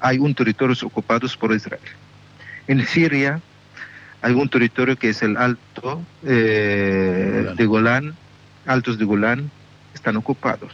hay 0.00 0.18
un 0.18 0.34
territorio 0.34 0.76
ocupado 0.82 1.26
por 1.38 1.52
Israel. 1.52 1.80
En 2.68 2.86
Siria 2.86 3.40
hay 4.22 4.32
un 4.32 4.48
territorio 4.48 4.96
que 4.96 5.10
es 5.10 5.22
el 5.22 5.36
Alto 5.36 6.02
eh, 6.24 7.52
de 7.56 7.66
Golán, 7.66 8.14
Altos 8.66 8.98
de 8.98 9.04
Golán, 9.04 9.50
están 9.94 10.16
ocupados. 10.16 10.72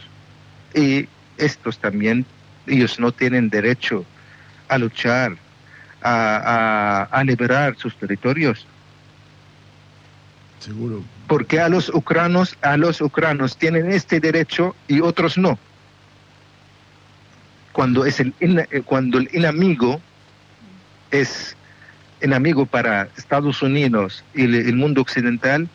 Y 0.73 1.07
estos 1.37 1.77
también, 1.79 2.25
ellos 2.67 2.99
no 2.99 3.11
tienen 3.11 3.49
derecho 3.49 4.05
a 4.67 4.77
luchar, 4.77 5.35
a, 6.01 6.37
a- 6.37 7.03
a 7.19 7.23
liberar 7.23 7.75
sus 7.77 7.95
territorios. 7.97 8.65
Seguro. 10.59 11.03
Porque 11.27 11.59
a 11.59 11.69
los 11.69 11.89
ucranos, 11.89 12.57
a 12.61 12.77
los 12.77 12.99
ucranos 13.01 13.57
tienen 13.57 13.91
este 13.91 14.19
derecho 14.19 14.75
y 14.87 15.01
otros 15.01 15.37
no. 15.37 15.57
Cuando 17.71 18.05
es 18.05 18.19
el 18.19 18.33
eh, 18.39 18.81
cuando 18.83 19.19
el 19.19 19.29
enemigo 19.33 20.01
es 21.11 21.55
enemigo 22.21 22.65
para 22.65 23.07
Estados 23.17 23.61
Unidos 23.61 24.23
y 24.33 24.43
el, 24.43 24.55
el 24.55 24.75
mundo 24.75 25.01
occidental, 25.01 25.69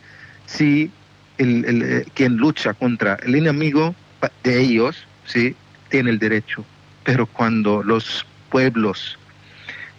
sí 0.45 0.91
el, 1.37 1.63
el, 1.65 1.81
eh, 1.81 2.05
quien 2.13 2.35
lucha 2.35 2.73
contra 2.73 3.15
el 3.23 3.35
enemigo 3.35 3.95
de 4.43 4.61
ellos, 4.61 5.05
sí 5.25 5.55
tiene 5.89 6.11
el 6.11 6.19
derecho. 6.19 6.65
Pero 7.03 7.25
cuando 7.25 7.83
los 7.83 8.25
pueblos 8.49 9.17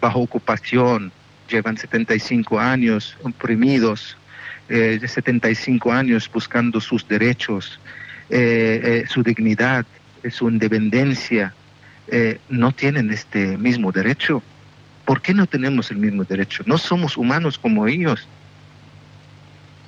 bajo 0.00 0.20
ocupación 0.20 1.12
llevan 1.48 1.76
75 1.76 2.58
años 2.58 3.16
oprimidos, 3.22 4.16
eh, 4.68 4.98
de 5.00 5.08
75 5.08 5.92
años 5.92 6.30
buscando 6.32 6.80
sus 6.80 7.06
derechos, 7.06 7.78
eh, 8.30 8.80
eh, 8.82 9.04
su 9.06 9.22
dignidad, 9.22 9.84
eh, 10.22 10.30
su 10.30 10.48
independencia, 10.48 11.54
no 12.50 12.70
tienen 12.72 13.10
este 13.10 13.56
mismo 13.56 13.90
derecho. 13.90 14.42
¿Por 15.06 15.22
qué 15.22 15.32
no 15.32 15.46
tenemos 15.46 15.90
el 15.90 15.96
mismo 15.96 16.22
derecho? 16.24 16.62
No 16.66 16.76
somos 16.76 17.16
humanos 17.16 17.58
como 17.58 17.86
ellos. 17.86 18.28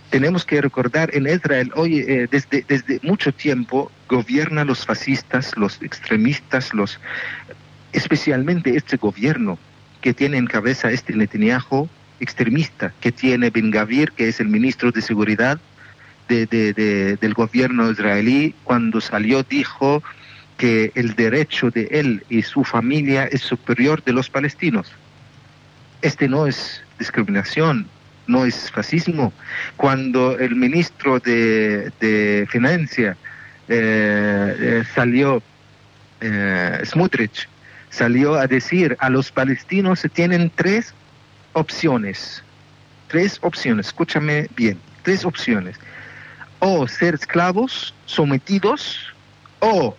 Tenemos 0.08 0.44
que 0.44 0.62
recordar 0.62 1.10
en 1.14 1.26
Israel, 1.26 1.70
hoy 1.76 2.00
desde, 2.30 2.64
desde 2.66 3.00
mucho 3.02 3.32
tiempo 3.32 3.92
gobiernan 4.08 4.66
los 4.66 4.84
fascistas, 4.86 5.56
los 5.56 5.80
extremistas, 5.82 6.72
los 6.74 7.00
especialmente 7.92 8.76
este 8.76 8.96
gobierno 8.96 9.58
que 10.00 10.12
tiene 10.14 10.36
en 10.36 10.46
cabeza 10.46 10.90
este 10.90 11.14
Netanyahu 11.14 11.88
extremista, 12.20 12.92
que 13.00 13.12
tiene 13.12 13.50
Ben 13.50 13.70
Gavir, 13.70 14.12
que 14.12 14.28
es 14.28 14.40
el 14.40 14.48
ministro 14.48 14.90
de 14.92 15.02
Seguridad 15.02 15.58
de- 16.28 16.46
de- 16.46 16.72
de- 16.72 17.16
del 17.16 17.34
gobierno 17.34 17.90
israelí, 17.90 18.54
cuando 18.64 19.00
salió 19.00 19.42
dijo 19.42 20.02
que 20.56 20.90
el 20.94 21.14
derecho 21.14 21.70
de 21.70 21.88
él 21.90 22.24
y 22.28 22.42
su 22.42 22.64
familia 22.64 23.26
es 23.26 23.42
superior 23.42 24.02
de 24.02 24.12
los 24.12 24.30
palestinos. 24.30 24.90
Este 26.02 26.28
no 26.28 26.46
es 26.46 26.82
discriminación, 26.98 27.86
no 28.26 28.44
es 28.44 28.70
fascismo. 28.70 29.32
Cuando 29.76 30.38
el 30.38 30.56
ministro 30.56 31.20
de, 31.20 31.92
de 32.00 32.46
Financia 32.50 33.16
salió, 34.94 35.42
eh, 36.20 36.80
Smutrich, 36.84 37.48
salió 37.90 38.34
a 38.34 38.46
decir 38.46 38.96
a 39.00 39.10
los 39.10 39.32
palestinos 39.32 40.02
tienen 40.12 40.50
tres 40.54 40.94
opciones, 41.52 42.42
tres 43.08 43.38
opciones, 43.42 43.86
escúchame 43.86 44.48
bien, 44.54 44.78
tres 45.02 45.24
opciones. 45.24 45.76
O 46.58 46.88
ser 46.88 47.14
esclavos, 47.14 47.94
sometidos, 48.06 49.12
o 49.60 49.96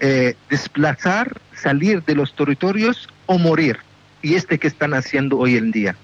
eh, 0.00 0.34
desplazar, 0.50 1.40
salir 1.54 2.02
de 2.04 2.14
los 2.14 2.34
territorios 2.34 3.08
o 3.26 3.38
morir. 3.38 3.78
Y 4.20 4.34
este 4.34 4.58
que 4.58 4.68
están 4.68 4.94
haciendo 4.94 5.38
hoy 5.38 5.56
en 5.56 5.70
día. 5.70 5.96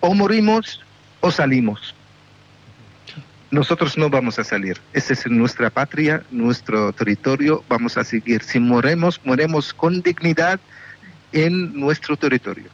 O 0.00 0.14
morimos 0.14 0.80
o 1.20 1.30
salimos. 1.30 1.94
Nosotros 3.54 3.96
no 3.96 4.10
vamos 4.10 4.40
a 4.40 4.42
salir. 4.42 4.80
Esa 4.94 5.12
es 5.12 5.28
nuestra 5.28 5.70
patria, 5.70 6.24
nuestro 6.32 6.92
territorio. 6.92 7.62
Vamos 7.68 7.96
a 7.96 8.02
seguir. 8.02 8.42
Si 8.42 8.58
moremos, 8.58 9.20
moremos 9.22 9.72
con 9.72 10.02
dignidad 10.02 10.58
en 11.30 11.78
nuestro 11.78 12.16
territorio. 12.16 12.64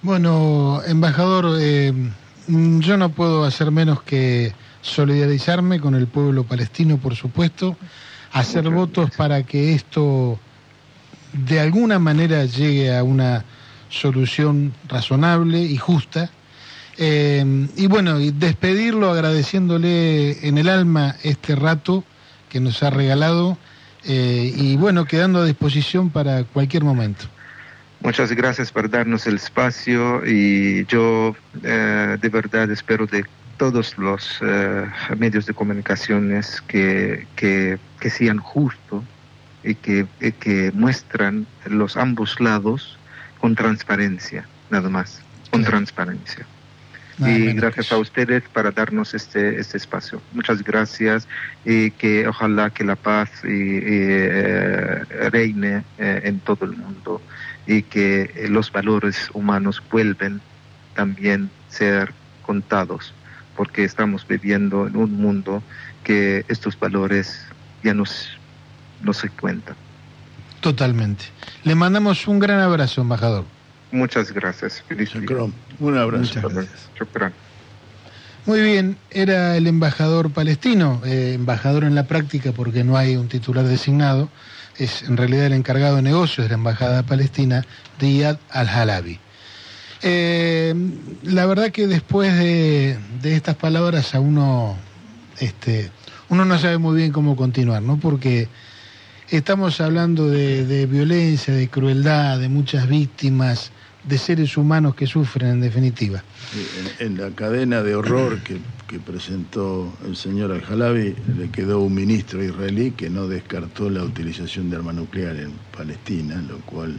Bueno, 0.00 0.80
embajador, 0.86 1.58
eh, 1.60 1.92
yo 2.46 2.96
no 2.96 3.08
puedo 3.08 3.44
hacer 3.44 3.72
menos 3.72 4.00
que 4.04 4.52
solidarizarme 4.80 5.80
con 5.80 5.96
el 5.96 6.06
pueblo 6.06 6.44
palestino, 6.44 6.98
por 6.98 7.16
supuesto, 7.16 7.76
hacer 8.30 8.70
votos 8.70 9.10
para 9.16 9.42
que 9.42 9.74
esto 9.74 10.38
de 11.32 11.58
alguna 11.58 11.98
manera 11.98 12.44
llegue 12.44 12.96
a 12.96 13.02
una 13.02 13.44
solución 13.88 14.72
razonable 14.86 15.62
y 15.62 15.76
justa. 15.78 16.30
Eh, 16.98 17.68
y 17.76 17.86
bueno, 17.86 18.20
y 18.20 18.32
despedirlo 18.32 19.10
agradeciéndole 19.10 20.46
en 20.46 20.58
el 20.58 20.68
alma 20.68 21.14
este 21.22 21.54
rato 21.54 22.04
que 22.48 22.60
nos 22.60 22.82
ha 22.82 22.90
regalado 22.90 23.56
eh, 24.04 24.52
y 24.56 24.76
bueno, 24.76 25.04
quedando 25.04 25.40
a 25.40 25.44
disposición 25.44 26.10
para 26.10 26.44
cualquier 26.44 26.84
momento. 26.84 27.26
Muchas 28.00 28.32
gracias 28.32 28.70
por 28.70 28.88
darnos 28.88 29.26
el 29.26 29.36
espacio 29.36 30.24
y 30.24 30.86
yo 30.86 31.34
eh, 31.62 32.16
de 32.20 32.28
verdad 32.28 32.70
espero 32.70 33.06
de 33.06 33.24
todos 33.56 33.98
los 33.98 34.38
eh, 34.40 34.86
medios 35.18 35.46
de 35.46 35.54
comunicaciones 35.54 36.60
que, 36.62 37.26
que, 37.34 37.78
que 37.98 38.10
sean 38.10 38.38
justos 38.38 39.02
y 39.64 39.74
que, 39.74 40.06
y 40.20 40.32
que 40.32 40.70
muestran 40.72 41.46
los 41.66 41.96
ambos 41.96 42.40
lados 42.40 42.96
con 43.40 43.56
transparencia, 43.56 44.46
nada 44.70 44.88
más, 44.88 45.20
con 45.50 45.64
transparencia. 45.64 46.46
Nada 47.18 47.32
y 47.36 47.40
menos 47.40 47.56
gracias 47.62 47.92
a 47.92 47.98
ustedes 47.98 48.42
para 48.50 48.70
darnos 48.70 49.14
este, 49.14 49.58
este 49.58 49.76
espacio. 49.76 50.22
Muchas 50.32 50.62
gracias 50.62 51.26
y 51.64 51.90
que 51.92 52.26
ojalá 52.28 52.70
que 52.70 52.84
la 52.84 52.96
paz 52.96 53.30
y, 53.44 53.48
y, 53.48 53.80
eh, 53.82 55.04
reine 55.30 55.84
eh, 55.98 56.20
en 56.24 56.40
todo 56.40 56.64
el 56.64 56.76
mundo 56.76 57.26
y 57.66 57.82
que 57.82 58.22
eh, 58.34 58.48
los 58.48 58.70
valores 58.72 59.28
humanos 59.34 59.82
vuelven 59.90 60.40
también 60.94 61.50
ser 61.68 62.14
contados, 62.42 63.14
porque 63.54 63.84
estamos 63.84 64.26
viviendo 64.26 64.86
en 64.86 64.96
un 64.96 65.12
mundo 65.12 65.62
que 66.02 66.44
estos 66.48 66.78
valores 66.78 67.46
ya 67.82 67.94
no, 67.94 68.04
s- 68.04 68.28
no 69.00 69.12
se 69.12 69.28
cuentan. 69.30 69.76
Totalmente. 70.60 71.24
Le 71.64 71.74
mandamos 71.74 72.26
un 72.26 72.38
gran 72.38 72.60
abrazo, 72.60 73.00
embajador. 73.00 73.44
Muchas 73.90 74.32
gracias. 74.32 74.82
Feliz 74.86 75.12
día. 75.12 75.26
Un 75.80 75.96
abrazo. 75.96 76.22
Muchas 76.22 76.42
gracias. 76.42 76.88
Muy 78.46 78.62
bien, 78.62 78.96
era 79.10 79.56
el 79.56 79.66
embajador 79.66 80.30
palestino, 80.30 81.02
eh, 81.04 81.32
embajador 81.34 81.84
en 81.84 81.94
la 81.94 82.06
práctica 82.06 82.52
porque 82.52 82.82
no 82.82 82.96
hay 82.96 83.14
un 83.16 83.28
titular 83.28 83.66
designado, 83.66 84.30
es 84.78 85.02
en 85.02 85.18
realidad 85.18 85.46
el 85.46 85.52
encargado 85.52 85.96
de 85.96 86.02
negocios 86.02 86.46
de 86.46 86.48
la 86.48 86.54
embajada 86.54 87.02
palestina, 87.02 87.66
Riyad 88.00 88.38
al-Halabi. 88.48 89.20
Eh, 90.02 90.74
la 91.24 91.44
verdad 91.44 91.70
que 91.72 91.86
después 91.86 92.38
de, 92.38 92.98
de 93.20 93.36
estas 93.36 93.56
palabras 93.56 94.14
a 94.14 94.20
uno, 94.20 94.76
este, 95.40 95.90
uno 96.30 96.44
no 96.44 96.58
sabe 96.58 96.78
muy 96.78 96.96
bien 96.96 97.12
cómo 97.12 97.36
continuar, 97.36 97.82
¿no? 97.82 97.98
Porque 97.98 98.48
estamos 99.28 99.78
hablando 99.82 100.28
de, 100.28 100.64
de 100.64 100.86
violencia, 100.86 101.52
de 101.52 101.68
crueldad, 101.68 102.38
de 102.38 102.48
muchas 102.48 102.88
víctimas, 102.88 103.72
de 104.08 104.18
seres 104.18 104.56
humanos 104.56 104.94
que 104.94 105.06
sufren 105.06 105.50
en 105.50 105.60
definitiva. 105.60 106.22
En, 106.98 107.06
en 107.06 107.20
la 107.20 107.30
cadena 107.30 107.82
de 107.82 107.94
horror 107.94 108.38
que, 108.40 108.58
que 108.86 108.98
presentó 108.98 109.92
el 110.06 110.16
señor 110.16 110.50
Al-Halabi, 110.50 111.14
le 111.36 111.50
quedó 111.50 111.80
un 111.80 111.94
ministro 111.94 112.42
israelí 112.42 112.92
que 112.92 113.10
no 113.10 113.28
descartó 113.28 113.90
la 113.90 114.02
utilización 114.02 114.70
de 114.70 114.76
arma 114.76 114.92
nuclear 114.92 115.36
en 115.36 115.52
Palestina, 115.76 116.42
lo 116.48 116.58
cual 116.60 116.96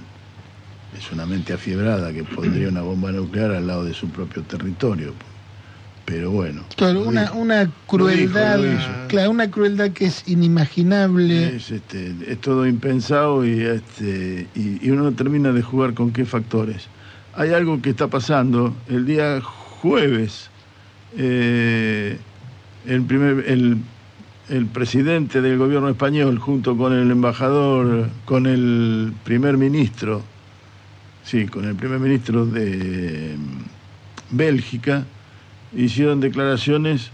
es 0.98 1.12
una 1.12 1.26
mente 1.26 1.54
afiebrada 1.54 2.14
que 2.14 2.24
pondría 2.24 2.70
una 2.70 2.82
bomba 2.82 3.12
nuclear 3.12 3.52
al 3.52 3.68
lado 3.68 3.86
de 3.86 3.94
su 3.94 4.10
propio 4.10 4.44
territorio. 4.44 5.14
Pero 6.06 6.32
bueno. 6.32 6.64
Claro, 6.76 7.04
una, 7.04 7.32
una 7.34 7.72
crueldad, 7.86 8.58
lo 8.58 9.08
claro, 9.08 9.30
una 9.30 9.52
crueldad 9.52 9.92
que 9.92 10.06
es 10.06 10.28
inimaginable. 10.28 11.56
Es, 11.56 11.70
este, 11.70 12.16
es 12.28 12.42
todo 12.42 12.66
impensado 12.66 13.46
y, 13.46 13.62
este, 13.62 14.48
y, 14.56 14.84
y 14.84 14.90
uno 14.90 15.12
termina 15.12 15.52
de 15.52 15.62
jugar 15.62 15.94
con 15.94 16.12
qué 16.12 16.26
factores. 16.26 16.88
Hay 17.40 17.54
algo 17.54 17.82
que 17.82 17.92
está 17.92 18.10
pasando. 18.10 18.76
El 18.90 19.06
día 19.06 19.40
jueves, 19.42 20.50
eh, 21.18 22.20
el, 22.86 23.02
primer, 23.04 23.46
el, 23.48 24.66
presidente 24.66 25.42
del 25.42 25.58
gobierno 25.58 25.88
español, 25.88 26.38
junto 26.38 26.76
con 26.76 26.92
el 26.92 27.10
embajador, 27.10 28.10
con 28.26 28.46
el 28.46 29.14
primer 29.24 29.56
ministro, 29.56 30.22
sí, 31.24 31.46
con 31.46 31.64
el 31.64 31.76
primer 31.76 32.02
ministro 32.02 32.46
de 32.46 33.38
mm, 33.38 34.36
Bélgica, 34.36 35.06
hicieron 35.74 36.20
declaraciones 36.20 37.10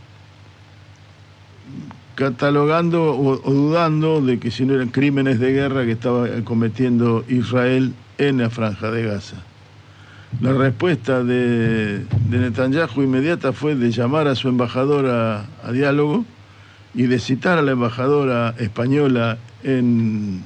catalogando 2.15 3.15
o 3.15 3.37
dudando 3.37 4.21
de 4.21 4.39
que 4.39 4.49
si 4.49 4.65
no 4.65 4.73
eran 4.73 4.89
crímenes 4.89 5.39
de 5.39 5.51
guerra 5.51 5.85
que 5.85 5.91
estaba 5.91 6.27
cometiendo 6.43 7.23
Israel 7.29 7.93
en 8.17 8.39
la 8.39 8.49
franja 8.49 8.89
de 8.89 9.03
Gaza. 9.03 9.43
La 10.41 10.51
respuesta 10.51 11.23
de, 11.23 12.05
Netanyahu 12.29 13.01
inmediata 13.01 13.53
fue 13.53 13.75
de 13.75 13.91
llamar 13.91 14.27
a 14.27 14.35
su 14.35 14.49
embajadora 14.49 15.45
a 15.63 15.71
diálogo 15.71 16.25
y 16.93 17.03
de 17.03 17.19
citar 17.19 17.57
a 17.57 17.61
la 17.61 17.71
embajadora 17.71 18.53
española 18.57 19.37
en, 19.63 20.43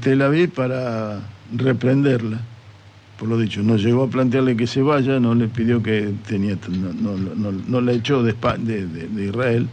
Tel 0.00 0.22
Aviv 0.22 0.50
para 0.50 1.20
reprenderla, 1.54 2.40
por 3.18 3.28
lo 3.28 3.38
dicho, 3.38 3.62
no 3.62 3.76
llegó 3.76 4.04
a 4.04 4.10
plantearle 4.10 4.56
que 4.56 4.66
se 4.66 4.82
vaya, 4.82 5.20
no 5.20 5.34
le 5.34 5.48
pidió 5.48 5.82
que 5.82 6.12
tenía, 6.26 6.56
no, 6.68 7.52
no, 7.68 7.80
la 7.80 7.92
echó 7.92 8.22
de 8.22 8.34
Israel, 9.18 9.68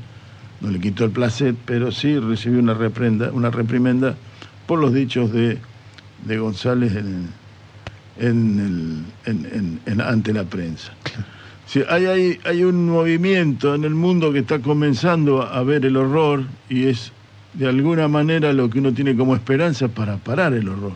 no 0.60 0.70
le 0.70 0.80
quitó 0.80 1.06
el 1.06 1.12
placet, 1.12 1.56
pero 1.66 1.92
sí 1.92 2.20
recibió 2.20 2.60
una 2.60 2.74
reprenda, 2.74 3.32
una 3.32 3.52
reprimenda 3.52 4.16
por 4.66 4.80
los 4.80 4.94
dichos 4.94 5.32
de, 5.32 5.60
de 6.26 6.38
González 6.38 6.96
en, 6.96 7.30
ante 10.06 10.34
la 10.34 10.44
prensa. 10.44 10.94
Hay, 11.90 12.64
un 12.64 12.90
movimiento 12.90 13.76
en 13.76 13.84
el 13.84 13.94
mundo 13.94 14.32
que 14.32 14.40
está 14.40 14.60
comenzando 14.60 15.42
a 15.42 15.62
ver 15.64 15.86
el 15.86 15.98
horror 15.98 16.46
y 16.70 16.88
es 16.88 17.12
de 17.54 17.68
alguna 17.68 18.08
manera 18.08 18.54
lo 18.54 18.70
que 18.70 18.80
uno 18.80 18.94
tiene 18.94 19.16
como 19.16 19.36
esperanza 19.36 19.88
para 19.90 20.18
parar 20.18 20.54
el 20.54 20.70
horror, 20.70 20.94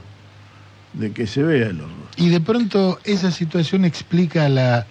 de 0.94 1.12
que 1.12 1.28
se 1.28 1.44
vea 1.44 1.68
el 1.68 1.82
horror. 1.82 2.08
Y 2.16 2.30
de 2.30 2.40
pronto 2.40 3.00
esa 3.04 3.32
situación 3.32 3.84
explica 3.84 4.48
la 4.48 4.86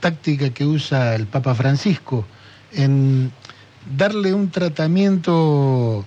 táctica 0.00 0.50
que 0.50 0.64
usa 0.64 1.14
el 1.14 1.26
Papa 1.26 1.54
Francisco 1.54 2.26
en 2.72 3.30
darle 3.96 4.34
un 4.34 4.50
tratamiento 4.50 6.04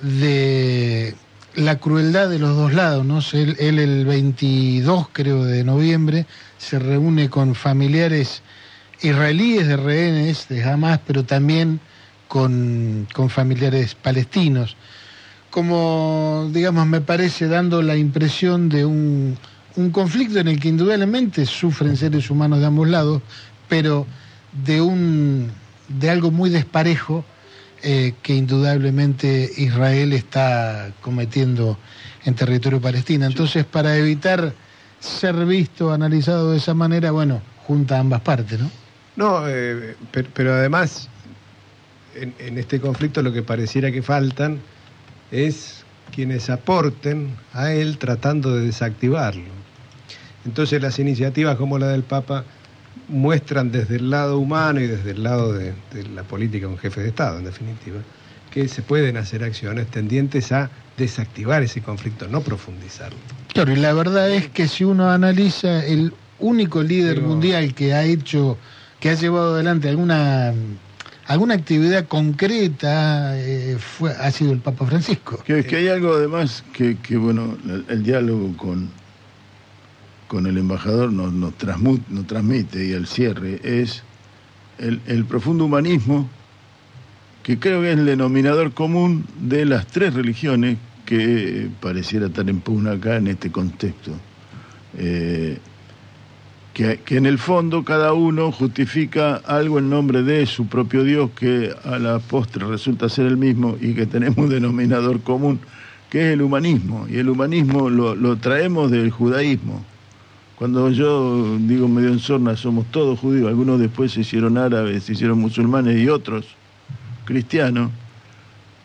de 0.00 1.14
la 1.54 1.78
crueldad 1.78 2.28
de 2.28 2.38
los 2.38 2.56
dos 2.56 2.72
lados, 2.72 3.04
¿no? 3.04 3.20
Él, 3.32 3.56
el 3.78 4.04
22, 4.04 5.08
creo, 5.12 5.44
de 5.44 5.64
noviembre 5.64 6.26
se 6.58 6.78
reúne 6.78 7.28
con 7.28 7.54
familiares 7.54 8.42
israelíes 9.00 9.66
de 9.66 9.76
rehenes 9.76 10.48
de 10.48 10.64
Hamas, 10.64 11.00
pero 11.06 11.24
también 11.24 11.80
con, 12.28 13.06
con 13.12 13.30
familiares 13.30 13.94
palestinos 13.94 14.76
como, 15.52 16.48
digamos, 16.50 16.86
me 16.86 17.02
parece 17.02 17.46
dando 17.46 17.82
la 17.82 17.94
impresión 17.94 18.70
de 18.70 18.86
un, 18.86 19.36
un 19.76 19.90
conflicto 19.90 20.38
en 20.40 20.48
el 20.48 20.58
que 20.58 20.68
indudablemente 20.68 21.44
sufren 21.44 21.96
seres 21.98 22.30
humanos 22.30 22.60
de 22.60 22.66
ambos 22.66 22.88
lados, 22.88 23.20
pero 23.68 24.06
de, 24.64 24.80
un, 24.80 25.52
de 25.88 26.08
algo 26.08 26.30
muy 26.30 26.48
desparejo 26.48 27.22
eh, 27.82 28.14
que 28.22 28.34
indudablemente 28.34 29.50
Israel 29.56 30.12
está 30.12 30.92
cometiendo 31.00 31.78
en 32.24 32.34
territorio 32.34 32.80
palestino. 32.80 33.26
Entonces, 33.26 33.64
para 33.64 33.96
evitar 33.96 34.52
ser 35.00 35.34
visto, 35.46 35.92
analizado 35.92 36.52
de 36.52 36.58
esa 36.58 36.74
manera, 36.74 37.10
bueno, 37.10 37.42
junta 37.66 37.98
ambas 37.98 38.20
partes, 38.20 38.60
¿no? 38.60 38.70
No, 39.16 39.48
eh, 39.48 39.96
per- 40.10 40.28
pero, 40.32 40.54
además, 40.54 41.08
en, 42.14 42.34
en 42.38 42.58
este 42.58 42.80
conflicto 42.80 43.22
lo 43.22 43.32
que 43.32 43.42
pareciera 43.42 43.90
que 43.90 44.02
faltan 44.02 44.60
es 45.30 45.84
quienes 46.14 46.50
aporten 46.50 47.34
a 47.52 47.72
él 47.72 47.98
tratando 47.98 48.54
de 48.54 48.66
desactivarlo. 48.66 49.50
Entonces 50.44 50.82
las 50.82 50.98
iniciativas 50.98 51.56
como 51.56 51.78
la 51.78 51.88
del 51.88 52.02
Papa 52.02 52.44
muestran 53.12 53.70
desde 53.70 53.96
el 53.96 54.10
lado 54.10 54.38
humano 54.38 54.80
y 54.80 54.86
desde 54.86 55.12
el 55.12 55.22
lado 55.22 55.52
de, 55.52 55.74
de 55.92 56.08
la 56.14 56.22
política, 56.24 56.66
un 56.66 56.78
jefe 56.78 57.02
de 57.02 57.08
Estado 57.08 57.38
en 57.38 57.44
definitiva, 57.44 57.98
que 58.50 58.68
se 58.68 58.82
pueden 58.82 59.16
hacer 59.16 59.44
acciones 59.44 59.86
tendientes 59.88 60.50
a 60.52 60.70
desactivar 60.96 61.62
ese 61.62 61.80
conflicto, 61.80 62.26
no 62.28 62.40
profundizarlo. 62.40 63.18
Claro, 63.52 63.72
y 63.72 63.76
la 63.76 63.92
verdad 63.92 64.30
es 64.30 64.48
que 64.48 64.66
si 64.66 64.84
uno 64.84 65.10
analiza 65.10 65.84
el 65.84 66.12
único 66.38 66.82
líder 66.82 67.20
mundial 67.20 67.74
que 67.74 67.94
ha 67.94 68.04
hecho, 68.04 68.58
que 68.98 69.10
ha 69.10 69.14
llevado 69.14 69.54
adelante 69.54 69.88
alguna 69.88 70.52
alguna 71.26 71.54
actividad 71.54 72.06
concreta, 72.08 73.38
eh, 73.38 73.78
fue, 73.78 74.10
ha 74.10 74.30
sido 74.30 74.52
el 74.52 74.58
Papa 74.58 74.86
Francisco. 74.86 75.42
Que, 75.46 75.64
que 75.64 75.76
hay 75.76 75.88
algo 75.88 76.14
además 76.14 76.64
que, 76.72 76.98
que, 76.98 77.16
bueno, 77.16 77.56
el, 77.64 77.84
el 77.88 78.02
diálogo 78.02 78.54
con, 78.56 78.90
con 80.32 80.46
el 80.46 80.56
embajador 80.56 81.12
nos, 81.12 81.30
nos, 81.30 81.52
nos 82.08 82.26
transmite 82.26 82.86
y 82.86 82.92
el 82.92 83.06
cierre 83.06 83.60
es 83.62 84.02
el, 84.78 85.26
profundo 85.26 85.66
humanismo 85.66 86.26
que 87.42 87.58
creo 87.58 87.82
que 87.82 87.92
es 87.92 87.98
el 87.98 88.06
denominador 88.06 88.72
común 88.72 89.26
de 89.38 89.66
las 89.66 89.86
tres 89.88 90.14
religiones 90.14 90.78
que 91.04 91.68
pareciera 91.82 92.28
estar 92.28 92.48
en 92.48 92.60
pugna 92.60 92.92
acá 92.92 93.16
en 93.16 93.26
este 93.26 93.52
contexto. 93.52 94.12
Eh, 94.96 95.58
que, 96.72 97.00
que 97.04 97.18
en 97.18 97.26
el 97.26 97.36
fondo 97.36 97.84
cada 97.84 98.14
uno 98.14 98.52
justifica 98.52 99.34
algo 99.36 99.80
en 99.80 99.90
nombre 99.90 100.22
de 100.22 100.46
su 100.46 100.66
propio 100.66 101.04
Dios 101.04 101.28
que 101.36 101.74
a 101.84 101.98
la 101.98 102.20
postre 102.20 102.66
resulta 102.66 103.10
ser 103.10 103.26
el 103.26 103.36
mismo 103.36 103.76
y 103.78 103.92
que 103.92 104.06
tenemos 104.06 104.38
un 104.38 104.48
denominador 104.48 105.20
común, 105.20 105.60
que 106.08 106.28
es 106.28 106.32
el 106.32 106.40
humanismo. 106.40 107.06
Y 107.10 107.18
el 107.18 107.28
humanismo 107.28 107.90
lo 107.90 108.36
traemos 108.36 108.90
del 108.90 109.10
judaísmo. 109.10 109.91
Cuando 110.62 110.90
yo 110.90 111.58
digo 111.58 111.88
medio 111.88 112.10
en 112.10 112.20
sorna, 112.20 112.56
somos 112.56 112.86
todos 112.92 113.18
judíos, 113.18 113.48
algunos 113.48 113.80
después 113.80 114.12
se 114.12 114.20
hicieron 114.20 114.56
árabes, 114.56 115.02
se 115.02 115.14
hicieron 115.14 115.40
musulmanes 115.40 115.98
y 115.98 116.08
otros 116.08 116.46
cristianos, 117.24 117.90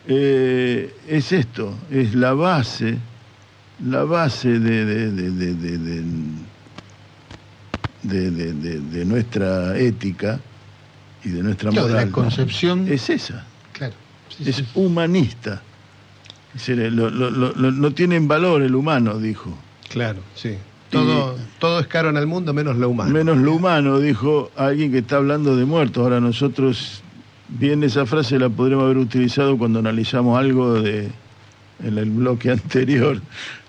eh, 0.08 0.92
es 1.06 1.30
esto, 1.30 1.72
es 1.88 2.16
la 2.16 2.32
base, 2.32 2.98
la 3.88 4.02
base 4.02 4.58
de, 4.58 4.84
de, 4.86 5.12
de, 8.02 8.80
de 8.80 9.04
nuestra 9.04 9.78
ética 9.78 10.40
y 11.22 11.28
de 11.28 11.44
nuestra 11.44 11.70
moral. 11.70 11.90
Claro, 11.90 12.06
la 12.06 12.10
concepción 12.10 12.88
es 12.88 13.08
esa. 13.08 13.46
Claro. 13.72 13.94
Es 14.44 14.64
humanista. 14.74 15.62
No 17.56 17.92
tienen 17.92 18.26
valor 18.26 18.62
el 18.62 18.74
humano, 18.74 19.20
dijo. 19.20 19.56
Claro, 19.88 20.18
sí. 20.34 20.56
Todo, 20.90 21.36
todo 21.58 21.80
es 21.80 21.86
caro 21.86 22.10
en 22.10 22.16
el 22.16 22.26
mundo 22.26 22.54
menos 22.54 22.76
lo 22.76 22.88
humano. 22.88 23.10
Menos 23.10 23.38
lo 23.38 23.54
humano, 23.54 24.00
dijo 24.00 24.50
alguien 24.56 24.90
que 24.90 24.98
está 24.98 25.16
hablando 25.16 25.56
de 25.56 25.64
muertos. 25.64 26.02
Ahora 26.02 26.20
nosotros, 26.20 27.02
bien 27.48 27.82
esa 27.82 28.06
frase 28.06 28.38
la 28.38 28.48
podríamos 28.48 28.84
haber 28.84 28.98
utilizado 28.98 29.58
cuando 29.58 29.80
analizamos 29.80 30.38
algo 30.38 30.80
de 30.80 31.10
en 31.82 31.98
el 31.98 32.10
bloque 32.10 32.50
anterior. 32.52 33.20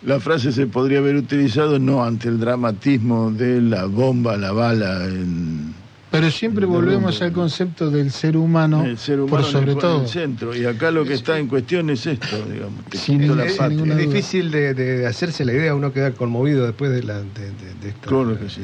La 0.03 0.19
frase 0.19 0.51
se 0.51 0.67
podría 0.67 0.99
haber 0.99 1.15
utilizado 1.15 1.79
no 1.79 2.03
ante 2.03 2.29
el 2.29 2.39
dramatismo 2.39 3.31
de 3.31 3.61
la 3.61 3.85
bomba, 3.85 4.37
la 4.37 4.51
bala, 4.51 5.05
en 5.05 5.73
Pero 6.11 6.31
siempre 6.31 6.65
volvemos 6.65 7.21
al 7.21 7.31
concepto 7.31 7.91
del 7.91 8.11
ser 8.11 8.35
humano, 8.35 8.83
el 8.83 8.97
ser 8.97 9.19
humano 9.19 9.29
por 9.29 9.39
en 9.41 9.45
el- 9.45 9.51
sobre 9.51 9.71
en 9.73 9.77
todo. 9.77 10.01
el 10.01 10.07
centro. 10.07 10.55
Y 10.55 10.65
acá 10.65 10.89
lo 10.89 11.05
que 11.05 11.13
está 11.13 11.37
en 11.37 11.47
cuestión 11.47 11.89
es 11.91 12.07
esto, 12.07 12.35
digamos. 12.51 12.83
Sin 12.93 13.37
la 13.37 13.45
es 13.45 13.97
difícil 13.97 14.49
de, 14.49 14.73
de 14.73 15.05
hacerse 15.05 15.45
la 15.45 15.53
idea, 15.53 15.75
uno 15.75 15.93
queda 15.93 16.11
conmovido 16.11 16.65
después 16.65 16.89
de, 16.91 17.03
la, 17.03 17.19
de, 17.19 17.25
de- 17.25 17.73
de 17.81 17.89
esta 17.89 18.07
Claro 18.07 18.39
que 18.39 18.49
sí. 18.49 18.61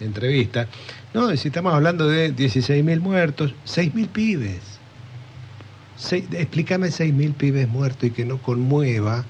entrevista. 0.00 0.68
No, 1.14 1.34
si 1.36 1.48
estamos 1.48 1.72
hablando 1.72 2.06
de 2.08 2.34
16.000 2.34 3.00
muertos, 3.00 3.54
6.000 3.64 4.08
pibes. 4.08 4.60
Seis- 5.96 6.24
explícame 6.32 6.88
6.000 6.88 7.32
pibes 7.34 7.68
muertos 7.68 8.04
y 8.08 8.10
que 8.10 8.24
no 8.26 8.38
conmueva 8.38 9.24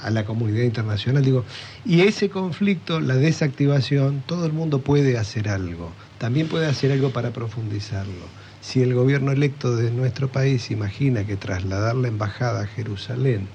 a 0.00 0.10
la 0.10 0.24
comunidad 0.24 0.64
internacional. 0.64 1.24
Digo, 1.24 1.44
y 1.86 2.00
ese 2.02 2.28
conflicto, 2.28 3.00
la 3.00 3.14
desactivación, 3.14 4.22
todo 4.26 4.44
el 4.46 4.52
mundo 4.52 4.80
puede 4.80 5.16
hacer 5.16 5.48
algo. 5.48 5.92
También 6.22 6.46
puede 6.46 6.66
hacer 6.66 6.92
algo 6.92 7.10
para 7.10 7.32
profundizarlo. 7.32 8.12
Si 8.60 8.80
el 8.80 8.94
gobierno 8.94 9.32
electo 9.32 9.74
de 9.74 9.90
nuestro 9.90 10.28
país 10.28 10.70
imagina 10.70 11.24
que 11.24 11.34
trasladar 11.34 11.96
la 11.96 12.06
embajada 12.06 12.62
a 12.62 12.66
Jerusalén 12.68 13.48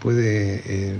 puede 0.00 0.62
eh, 0.64 0.94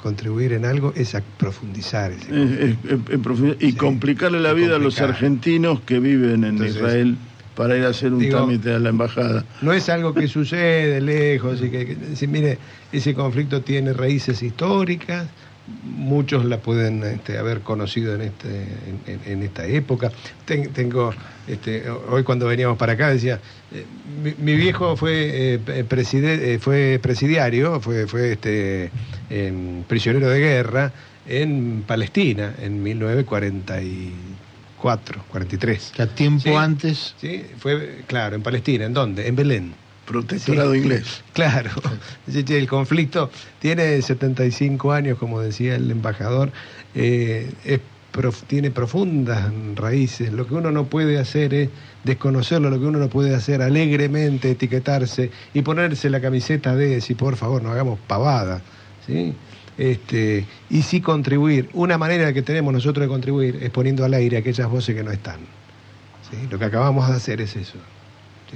contribuir 0.00 0.52
en 0.52 0.64
algo, 0.64 0.92
es 0.94 1.16
a 1.16 1.22
profundizar 1.36 2.12
ese 2.12 2.28
Es- 2.44 2.50
es- 2.52 2.76
es- 2.84 3.10
en 3.10 3.22
profundidad. 3.22 3.56
y 3.58 3.72
complicarle 3.72 4.38
la 4.38 4.52
vida 4.52 4.76
a 4.76 4.78
los 4.78 5.00
argentinos 5.00 5.80
que 5.80 5.98
viven 5.98 6.44
en 6.44 6.50
Entonces, 6.54 6.76
Israel 6.76 7.16
para 7.56 7.76
ir 7.76 7.84
a 7.84 7.88
hacer 7.88 8.12
un 8.12 8.20
digo, 8.20 8.38
trámite 8.38 8.72
a 8.72 8.78
la 8.78 8.90
embajada. 8.90 9.44
No 9.62 9.72
es 9.72 9.88
algo 9.88 10.14
que 10.14 10.28
sucede 10.28 11.00
lejos 11.00 11.60
y 11.60 11.70
que, 11.70 11.86
que- 11.86 11.96
si, 12.14 12.28
mire, 12.28 12.58
ese 12.92 13.14
conflicto 13.14 13.62
tiene 13.62 13.92
raíces 13.94 14.40
históricas, 14.44 15.26
muchos 15.84 16.44
la 16.44 16.58
pueden 16.58 17.02
este, 17.04 17.38
haber 17.38 17.60
conocido 17.60 18.14
en 18.14 18.22
este 18.22 18.48
en, 19.06 19.20
en- 19.26 19.42
esta 19.42 19.66
época. 19.66 20.10
Ten- 20.44 20.72
tengo 20.72 21.12
este, 21.46 21.88
hoy 21.90 22.22
cuando 22.24 22.46
veníamos 22.46 22.76
para 22.78 22.94
acá 22.94 23.08
decía 23.10 23.38
eh, 23.72 23.84
mi, 24.22 24.34
mi 24.38 24.56
viejo 24.56 24.96
fue 24.96 25.54
eh, 25.54 25.84
preside- 25.88 26.54
eh, 26.54 26.58
fue 26.58 26.98
presidiario, 27.02 27.80
fue 27.80 28.06
fue 28.06 28.32
este 28.32 28.90
prisionero 29.88 30.28
de 30.28 30.40
guerra 30.40 30.92
en 31.28 31.84
Palestina 31.86 32.54
en 32.60 32.82
1944, 32.82 35.24
43. 35.30 35.92
Que 35.94 36.02
a 36.02 36.06
tiempo 36.06 36.42
Sí. 36.42 36.50
antes. 36.54 37.14
Sí, 37.20 37.44
fue, 37.58 38.02
claro, 38.06 38.36
en 38.36 38.42
Palestina. 38.42 38.84
¿En 38.86 38.94
dónde? 38.94 39.28
En 39.28 39.36
Belén. 39.36 39.74
Protectorado 40.12 40.72
Sí. 40.72 40.78
inglés. 40.78 41.22
Claro. 41.32 41.70
Sí, 42.30 42.44
sí, 42.46 42.54
El 42.54 42.68
conflicto 42.68 43.30
tiene 43.60 44.00
75 44.02 44.92
años, 44.92 45.18
como 45.18 45.40
decía 45.40 45.74
el 45.76 45.90
embajador. 45.90 46.52
eh, 46.94 47.50
es 47.64 47.80
prof- 48.12 48.42
tiene 48.46 48.70
profundas 48.70 49.50
raíces. 49.74 50.30
Lo 50.32 50.46
que 50.46 50.54
uno 50.54 50.70
no 50.70 50.84
puede 50.84 51.18
hacer 51.18 51.54
es 51.54 51.70
desconocerlo, 52.04 52.68
lo 52.68 52.78
que 52.78 52.84
uno 52.84 52.98
no 52.98 53.08
puede 53.08 53.34
hacer 53.34 53.62
alegremente, 53.62 54.50
etiquetarse 54.50 55.30
y 55.54 55.62
ponerse 55.62 56.10
la 56.10 56.20
camiseta 56.20 56.76
de 56.76 56.88
decir, 56.88 57.16
por 57.16 57.36
favor, 57.36 57.62
no 57.62 57.70
hagamos 57.70 57.98
pavada. 58.06 58.60
¿sí? 59.06 59.32
Este, 59.78 60.44
y 60.68 60.82
sí 60.82 61.00
contribuir. 61.00 61.70
Una 61.72 61.96
manera 61.96 62.34
que 62.34 62.42
tenemos 62.42 62.74
nosotros 62.74 63.04
de 63.04 63.08
contribuir 63.08 63.58
es 63.62 63.70
poniendo 63.70 64.04
al 64.04 64.12
aire 64.12 64.36
aquellas 64.36 64.68
voces 64.68 64.94
que 64.94 65.02
no 65.02 65.10
están. 65.10 65.38
¿sí? 66.30 66.36
Lo 66.50 66.58
que 66.58 66.66
acabamos 66.66 67.08
de 67.08 67.14
hacer 67.14 67.40
es 67.40 67.56
eso. 67.56 67.78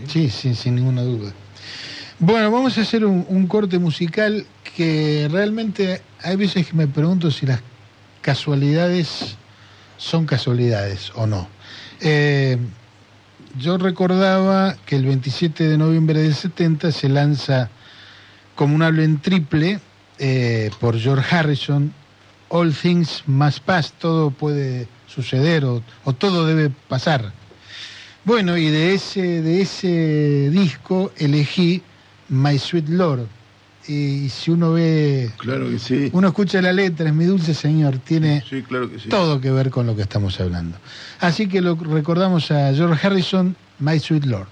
Sí, 0.08 0.28
sí, 0.28 0.54
sin 0.54 0.74
ninguna 0.74 1.00
duda. 1.02 1.32
Bueno, 2.18 2.50
vamos 2.50 2.78
a 2.78 2.80
hacer 2.80 3.04
un, 3.04 3.46
corte 3.46 3.78
musical 3.78 4.46
que 4.74 5.28
realmente 5.30 6.00
hay 6.22 6.36
veces 6.36 6.66
que 6.66 6.72
me 6.72 6.86
pregunto 6.86 7.30
si 7.30 7.44
las 7.44 7.60
casualidades 8.22 9.36
son 9.98 10.24
casualidades 10.24 11.12
o 11.14 11.26
no. 11.26 11.46
Eh, 12.00 12.56
yo 13.58 13.76
recordaba 13.76 14.78
que 14.86 14.96
el 14.96 15.04
27 15.04 15.68
de 15.68 15.76
noviembre 15.76 16.22
del 16.22 16.34
70 16.34 16.90
se 16.90 17.10
lanza 17.10 17.68
como 18.54 18.74
un 18.74 18.82
hablo 18.82 19.02
en 19.02 19.20
triple 19.20 19.78
eh, 20.18 20.70
por 20.80 20.98
George 20.98 21.36
Harrison, 21.36 21.92
All 22.48 22.72
Things 22.72 23.24
Must 23.26 23.58
Pass, 23.60 23.92
todo 23.92 24.30
puede 24.30 24.88
suceder 25.06 25.66
o, 25.66 25.82
o 26.04 26.14
todo 26.14 26.46
debe 26.46 26.70
pasar. 26.88 27.30
Bueno, 28.24 28.56
y 28.56 28.70
de 28.70 28.94
ese, 28.94 29.42
de 29.42 29.60
ese 29.60 30.48
disco 30.50 31.12
elegí 31.18 31.82
My 32.28 32.58
Sweet 32.58 32.88
Lord. 32.88 33.26
Y 33.88 34.28
si 34.30 34.50
uno 34.50 34.72
ve, 34.72 35.30
Claro 35.36 35.70
que 35.70 35.78
sí. 35.78 36.10
uno 36.12 36.26
escucha 36.28 36.60
la 36.60 36.72
letra, 36.72 37.06
es 37.08 37.14
mi 37.14 37.24
dulce 37.24 37.54
señor, 37.54 37.98
tiene 37.98 38.42
Sí, 38.48 38.62
claro 38.62 38.90
que 38.90 38.98
sí. 38.98 39.08
todo 39.08 39.40
que 39.40 39.52
ver 39.52 39.70
con 39.70 39.86
lo 39.86 39.94
que 39.94 40.02
estamos 40.02 40.40
hablando. 40.40 40.76
Así 41.20 41.46
que 41.46 41.60
lo 41.60 41.76
recordamos 41.76 42.50
a 42.50 42.74
George 42.74 43.06
Harrison, 43.06 43.54
My 43.78 44.00
Sweet 44.00 44.24
Lord. 44.24 44.48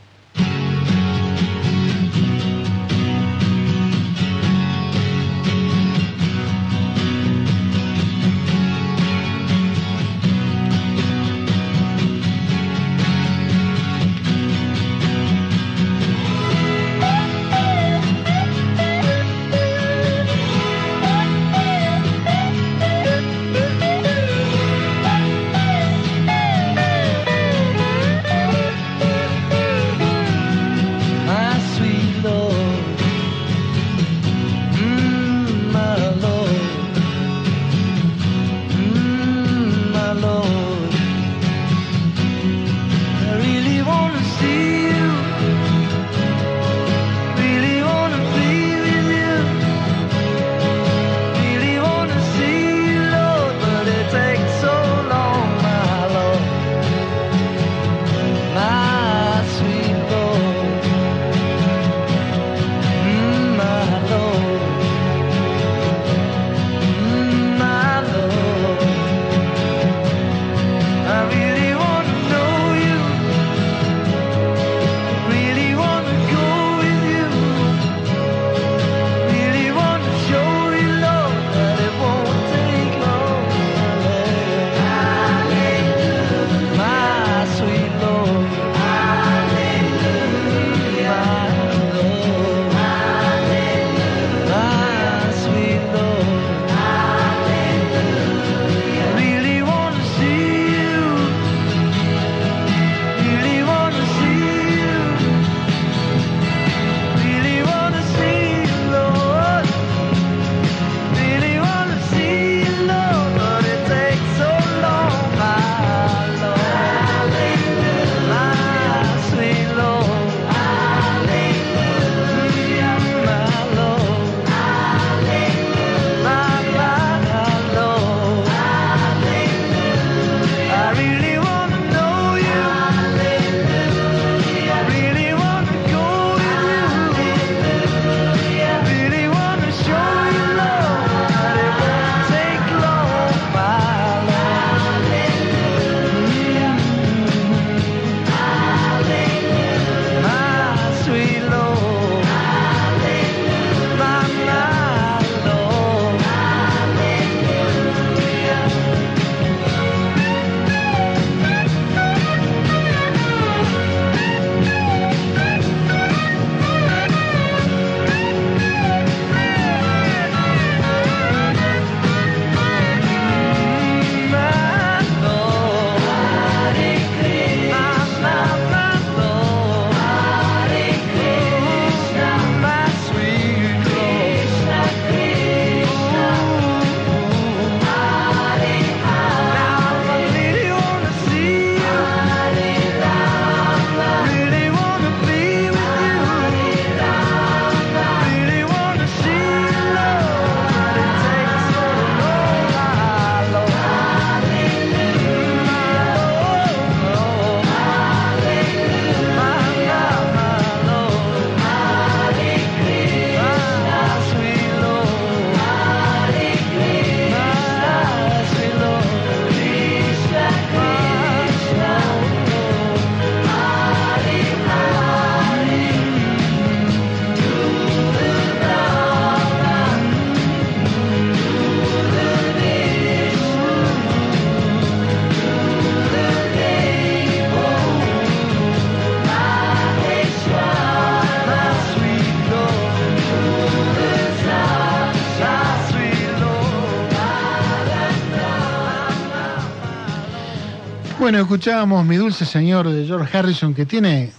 Bueno, 251.34 251.46
escuchábamos 251.46 252.06
Mi 252.06 252.14
Dulce 252.14 252.44
Señor 252.44 252.88
de 252.88 253.08
George 253.08 253.36
Harrison, 253.36 253.74
que 253.74 253.84
tiene 253.86 254.30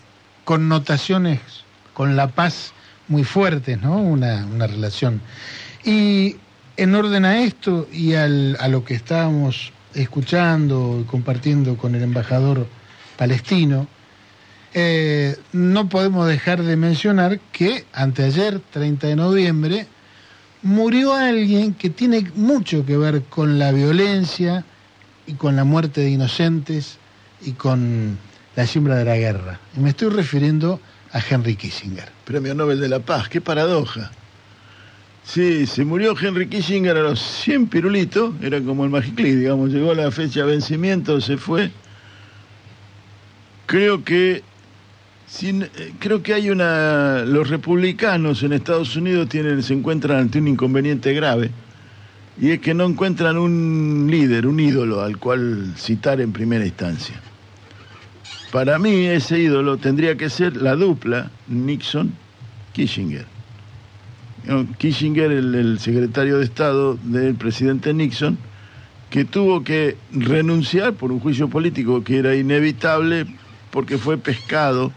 connotaciones 0.45 1.41
con 1.93 2.15
la 2.15 2.29
paz 2.29 2.71
muy 3.09 3.25
fuertes, 3.25 3.81
¿no? 3.81 3.97
Una, 3.97 4.45
una 4.45 4.65
relación. 4.65 5.19
Y 5.83 6.37
en 6.77 6.95
orden 6.95 7.25
a 7.25 7.39
esto 7.39 7.89
y 7.91 8.13
al- 8.13 8.55
a 8.61 8.69
lo 8.69 8.85
que 8.85 8.93
estábamos 8.93 9.73
escuchando 9.93 10.99
y 11.01 11.03
compartiendo 11.03 11.75
con 11.75 11.95
el 11.95 12.01
embajador 12.03 12.65
palestino, 13.17 13.87
eh, 14.73 15.35
no 15.51 15.89
podemos 15.89 16.29
dejar 16.29 16.63
de 16.63 16.77
mencionar 16.77 17.41
que 17.51 17.83
anteayer, 17.91 18.61
30 18.71 19.07
de 19.07 19.17
noviembre, 19.17 19.87
murió 20.61 21.13
alguien 21.13 21.73
que 21.73 21.89
tiene 21.89 22.31
mucho 22.35 22.85
que 22.85 22.95
ver 22.95 23.23
con 23.23 23.59
la 23.59 23.73
violencia 23.73 24.63
y 25.27 25.33
con 25.33 25.55
la 25.55 25.63
muerte 25.63 26.01
de 26.01 26.09
inocentes 26.11 26.97
y 27.41 27.51
con 27.51 28.17
la 28.55 28.67
siembra 28.67 28.95
de 28.95 29.05
la 29.05 29.17
guerra. 29.17 29.59
Y 29.75 29.79
me 29.79 29.89
estoy 29.89 30.09
refiriendo 30.09 30.79
a 31.11 31.19
Henry 31.19 31.55
Kissinger. 31.55 32.09
Premio 32.25 32.53
Nobel 32.55 32.79
de 32.79 32.89
la 32.89 32.99
Paz, 32.99 33.29
qué 33.29 33.41
paradoja. 33.41 34.11
Sí, 35.23 35.65
se 35.65 35.83
murió 35.83 36.15
Henry 36.19 36.47
Kissinger 36.47 36.95
a 36.97 37.01
los 37.01 37.19
100 37.19 37.67
pirulitos, 37.67 38.33
era 38.41 38.61
como 38.61 38.83
el 38.83 38.91
Magiclí, 38.91 39.35
digamos, 39.35 39.71
llegó 39.71 39.93
la 39.95 40.11
fecha 40.11 40.41
de 40.41 40.51
vencimiento, 40.51 41.19
se 41.19 41.37
fue. 41.37 41.71
Creo 43.65 44.03
que 44.03 44.43
sin- 45.27 45.63
eh, 45.63 45.93
creo 45.99 46.21
que 46.21 46.35
hay 46.35 46.51
una 46.51 47.23
los 47.25 47.49
republicanos 47.49 48.43
en 48.43 48.53
Estados 48.53 48.95
Unidos 48.95 49.27
tienen 49.27 49.63
se 49.63 49.73
encuentran 49.73 50.19
ante 50.19 50.37
un 50.37 50.47
inconveniente 50.47 51.13
grave 51.13 51.49
y 52.39 52.51
es 52.51 52.59
que 52.59 52.73
no 52.73 52.85
encuentran 52.85 53.37
un 53.37 54.07
líder, 54.09 54.45
un 54.47 54.59
ídolo 54.59 55.01
al 55.01 55.17
cual 55.17 55.73
citar 55.77 56.19
en 56.21 56.31
primera 56.33 56.65
instancia. 56.65 57.21
Para 58.51 58.77
mí 58.79 59.05
ese 59.05 59.39
ídolo 59.39 59.77
tendría 59.77 60.15
que 60.15 60.29
ser 60.29 60.57
la 60.57 60.75
dupla 60.75 61.29
Nixon-Kissinger. 61.49 63.25
Kissinger, 64.77 65.31
el, 65.31 65.55
el 65.55 65.79
secretario 65.79 66.37
de 66.37 66.45
Estado 66.45 66.97
del 67.03 67.35
presidente 67.35 67.93
Nixon, 67.93 68.37
que 69.09 69.25
tuvo 69.25 69.63
que 69.63 69.97
renunciar 70.11 70.93
por 70.93 71.11
un 71.11 71.19
juicio 71.19 71.47
político 71.49 72.03
que 72.03 72.17
era 72.19 72.35
inevitable 72.35 73.25
porque 73.71 73.97
fue 73.97 74.17
pescado 74.17 74.91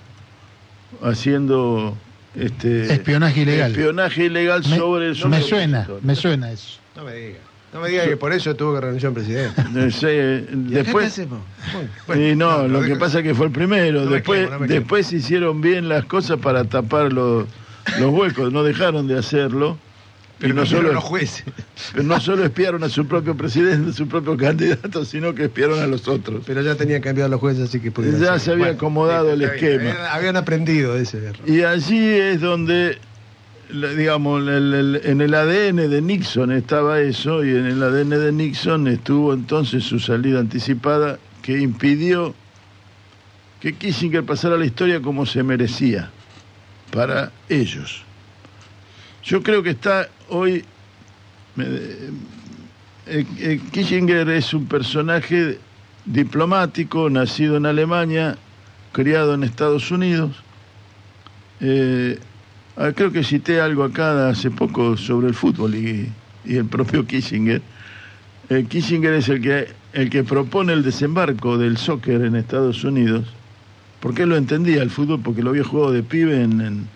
haciendo 1.02 1.97
este 2.35 2.93
Espionaje 2.93 3.43
ilegal. 3.43 3.70
espionaje 3.70 4.24
ilegal 4.24 4.62
Me- 4.69 4.77
sobre 4.77 5.06
el 5.09 5.27
me 5.28 5.40
suena, 5.43 5.89
me 6.02 6.15
suena 6.15 6.52
eso. 6.52 6.78
No 6.98 7.04
me 7.04 7.14
diga. 7.14 7.38
No 7.72 7.80
me 7.80 7.90
diga 7.90 8.04
que 8.06 8.16
por 8.16 8.32
eso 8.32 8.56
tuvo 8.56 8.74
que 8.74 8.80
renunciar 8.80 9.10
un 9.10 9.14
presidente. 9.14 9.62
No 9.72 9.88
sé, 9.90 10.44
¿Y 10.50 10.54
acá 10.56 10.68
qué 10.70 10.74
después 10.82 11.06
hacemos? 11.06 11.40
Sí, 12.12 12.34
no, 12.34 12.66
lo 12.66 12.82
que 12.82 12.96
pasa 12.96 13.18
es 13.18 13.24
que 13.24 13.34
fue 13.34 13.46
el 13.46 13.52
primero. 13.52 14.04
No 14.04 14.10
después, 14.10 14.46
quemo, 14.48 14.58
no 14.60 14.66
después 14.66 15.12
hicieron 15.12 15.60
bien 15.60 15.88
las 15.88 16.04
cosas 16.06 16.38
para 16.38 16.64
tapar 16.64 17.12
los, 17.12 17.46
los 18.00 18.10
huecos. 18.12 18.52
No 18.52 18.64
dejaron 18.64 19.06
de 19.06 19.16
hacerlo. 19.18 19.78
Pero 20.40 20.54
y 20.54 20.56
no 20.56 20.66
solo, 20.66 20.92
los 20.92 21.02
jueces. 21.04 21.44
pero 21.92 22.04
no 22.04 22.20
solo 22.20 22.44
espiaron 22.44 22.82
a 22.84 22.88
su 22.88 23.06
propio 23.06 23.36
presidente, 23.36 23.90
a 23.90 23.92
su 23.92 24.06
propio 24.06 24.36
candidato, 24.36 25.04
sino 25.04 25.34
que 25.34 25.44
espiaron 25.46 25.80
a 25.80 25.86
los 25.88 26.06
otros. 26.08 26.42
Pero 26.46 26.62
ya 26.62 26.76
tenían 26.76 27.00
cambiado 27.02 27.28
los 27.28 27.40
jueces, 27.40 27.68
así 27.68 27.80
que 27.80 27.90
pudieron 27.90 28.20
Ya 28.20 28.38
se 28.38 28.52
había 28.52 28.66
Bueno, 28.66 28.76
acomodado 28.76 29.32
el 29.32 29.42
esquema. 29.42 29.90
habían- 29.90 29.96
Habían 30.12 30.36
aprendido 30.36 30.94
de 30.94 31.02
ese 31.02 31.18
error. 31.18 31.48
Y 31.48 31.62
allí 31.62 31.98
es 32.08 32.40
donde, 32.40 32.98
digamos, 33.70 34.43
en 34.49 35.20
el 35.20 35.35
ADN 35.35 35.90
de 35.90 36.01
Nixon 36.03 36.53
estaba 36.53 37.01
eso, 37.01 37.45
y 37.45 37.51
en 37.51 37.66
el 37.66 37.82
ADN 37.82 38.11
de 38.11 38.32
Nixon 38.32 38.89
estuvo 38.89 39.32
entonces 39.32 39.85
su 39.85 39.99
salida 39.99 40.40
anticipada 40.40 41.19
que 41.43 41.59
impidió 41.59 42.35
que 43.61 43.74
Kissinger 43.74 44.24
pasara 44.24 44.57
la 44.57 44.65
historia 44.65 45.03
como 45.03 45.27
se 45.27 45.43
merecía 45.43 46.11
para 46.93 47.32
ellos. 47.49 48.03
Yo 49.24 49.43
creo 49.43 49.62
que 49.62 49.70
está 49.70 50.09
hoy... 50.28 50.65
eh, 51.59 52.11
eh, 53.07 53.61
Kissinger 53.73 54.28
es 54.31 54.55
un 54.55 54.66
personaje 54.66 55.59
diplomático, 56.05 57.11
nacido 57.11 57.57
en 57.57 57.66
Alemania, 57.66 58.36
criado 58.93 59.35
en 59.35 59.45
Estados 59.45 59.90
Unidos. 59.90 60.36
Eh, 61.61 62.19
ah, 62.78 62.92
creo 62.94 63.12
que 63.12 63.22
cité 63.22 63.60
algo 63.60 63.84
acá 63.84 64.30
hace 64.30 64.50
poco 64.50 64.96
sobre 64.96 65.28
el 65.28 65.34
fútbol 65.34 65.74
y, 65.74 66.10
el 66.46 66.64
propio 66.64 67.06
Kissinger. 67.06 67.60
Eh, 68.48 68.64
Kissinger 68.66 69.12
es 69.12 69.28
el 69.28 69.42
que, 69.42 69.68
el 69.92 70.09
que 70.09 70.24
propone 70.24 70.72
el 70.72 70.82
desembarco 70.82 71.59
del 71.59 71.76
soccer 71.76 72.22
en 72.22 72.36
Estados 72.36 72.84
Unidos, 72.84 73.26
porque 74.00 74.22
él 74.22 74.30
lo 74.30 74.36
entendía 74.36 74.82
el 74.82 74.88
fútbol, 74.88 75.20
porque 75.22 75.42
lo 75.42 75.50
había 75.50 75.64
jugado 75.64 75.92
de 75.92 76.02
pibe 76.02 76.42
en, 76.42 76.60
en, 76.60 76.88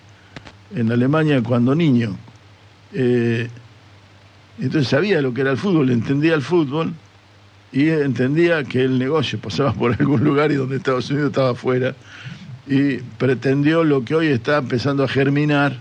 en 0.75 0.91
Alemania 0.91 1.43
cuando 1.43 1.75
niño. 1.75 2.17
Eh, 2.95 3.49
entonces 4.59 4.89
sabía 4.89 5.21
lo 5.21 5.35
que 5.35 5.43
era 5.43 5.51
el 5.51 5.57
fútbol, 5.57 5.91
entendía 5.91 6.35
el 6.35 6.43
fútbol 6.43 6.93
y 7.73 7.89
entendía 7.89 8.65
que 8.65 8.83
el 8.83 8.99
negocio 8.99 9.39
pasaba 9.39 9.73
por 9.73 9.93
algún 9.99 10.23
lugar 10.23 10.53
y 10.53 10.57
donde 10.57 10.77
Estados 10.77 11.11
Unidos 11.11 11.31
estaba 11.31 11.51
afuera 11.51 11.95
y 12.67 12.97
pretendió 12.97 13.85
lo 13.85 14.05
que 14.05 14.15
hoy 14.15 14.29
está 14.29 14.59
empezando 14.59 15.05
a 15.05 15.09
germinar, 15.09 15.77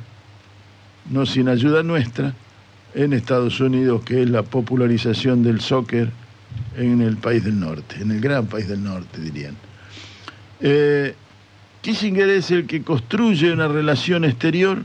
no 1.09 1.25
sin 1.25 1.47
ayuda 1.47 1.83
nuestra, 1.83 2.33
en 2.93 3.13
Estados 3.13 3.59
Unidos, 3.59 4.03
que 4.03 4.23
es 4.23 4.29
la 4.29 4.43
popularización 4.43 5.43
del 5.43 5.61
soccer 5.61 6.11
en 6.75 7.01
el 7.01 7.17
país 7.17 7.43
del 7.43 7.59
norte, 7.59 7.95
en 8.01 8.11
el 8.11 8.19
gran 8.19 8.47
país 8.47 8.67
del 8.67 8.83
norte, 8.83 9.19
dirían. 9.21 9.55
Eh, 10.59 11.15
Kissinger 11.81 12.29
es 12.29 12.51
el 12.51 12.67
que 12.67 12.83
construye 12.83 13.51
una 13.51 13.67
relación 13.67 14.25
exterior 14.25 14.83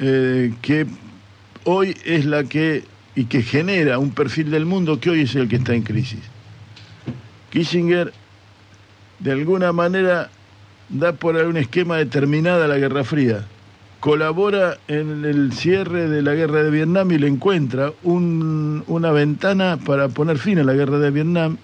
eh, 0.00 0.54
que 0.62 0.86
hoy 1.64 1.96
es 2.04 2.24
la 2.24 2.44
que 2.44 2.84
y 3.16 3.24
que 3.24 3.42
genera 3.42 3.98
un 3.98 4.12
perfil 4.12 4.50
del 4.50 4.66
mundo 4.66 5.00
que 5.00 5.10
hoy 5.10 5.22
es 5.22 5.34
el 5.34 5.48
que 5.48 5.56
está 5.56 5.74
en 5.74 5.82
crisis. 5.82 6.20
Kissinger 7.50 8.12
de 9.20 9.32
alguna 9.32 9.72
manera 9.72 10.30
da 10.88 11.12
por 11.12 11.36
un 11.36 11.56
esquema 11.56 11.96
determinada 11.96 12.66
la 12.66 12.78
Guerra 12.78 13.04
Fría, 13.04 13.44
colabora 14.00 14.78
en 14.88 15.24
el 15.24 15.52
cierre 15.52 16.08
de 16.08 16.22
la 16.22 16.34
Guerra 16.34 16.62
de 16.62 16.70
Vietnam 16.70 17.12
y 17.12 17.18
le 17.18 17.28
encuentra 17.28 17.92
un- 18.02 18.82
una 18.86 19.12
ventana 19.12 19.78
para 19.84 20.08
poner 20.08 20.38
fin 20.38 20.58
a 20.58 20.64
la 20.64 20.72
Guerra 20.72 20.98
de 20.98 21.10
Vietnam, 21.10 21.58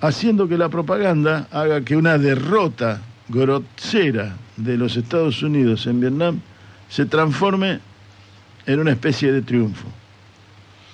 haciendo 0.00 0.46
que 0.48 0.58
la 0.58 0.68
propaganda 0.68 1.48
haga 1.50 1.80
que 1.80 1.96
una 1.96 2.18
derrota 2.18 3.00
grosera 3.28 4.36
de 4.56 4.76
los 4.76 4.96
Estados 4.96 5.42
Unidos 5.42 5.86
en 5.86 6.00
Vietnam 6.00 6.40
se 6.88 7.04
transforme 7.06 7.80
en 8.66 8.80
una 8.80 8.92
especie 8.92 9.32
de 9.32 9.42
triunfo. 9.42 9.88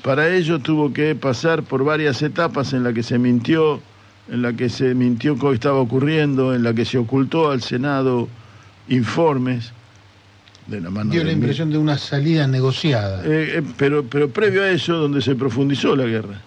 Para 0.02 0.28
ello 0.30 0.58
tuvo 0.58 0.92
que 0.92 1.14
pasar 1.14 1.62
por 1.62 1.84
varias 1.84 2.22
etapas 2.22 2.72
en 2.72 2.84
las 2.84 2.94
que 2.94 3.02
se 3.02 3.18
mintió, 3.18 3.80
en 4.28 4.42
la 4.42 4.52
que 4.54 4.68
se 4.68 4.94
mintió 4.94 5.38
que 5.38 5.52
estaba 5.52 5.78
ocurriendo, 5.78 6.54
en 6.54 6.62
la 6.62 6.72
que 6.74 6.84
se 6.84 6.98
ocultó 6.98 7.50
al 7.50 7.62
Senado 7.62 8.28
informes 8.88 9.72
de 10.66 10.80
la 10.80 10.88
mano 10.90 11.10
Dio 11.12 11.22
la 11.24 11.32
impresión 11.32 11.70
de 11.70 11.76
una 11.78 11.98
salida 11.98 12.46
negociada. 12.46 13.22
eh, 13.24 13.58
eh, 13.58 13.62
pero, 13.76 14.04
pero 14.04 14.30
previo 14.30 14.62
a 14.62 14.70
eso, 14.70 14.94
donde 14.96 15.20
se 15.20 15.34
profundizó 15.34 15.94
la 15.94 16.04
guerra. 16.04 16.40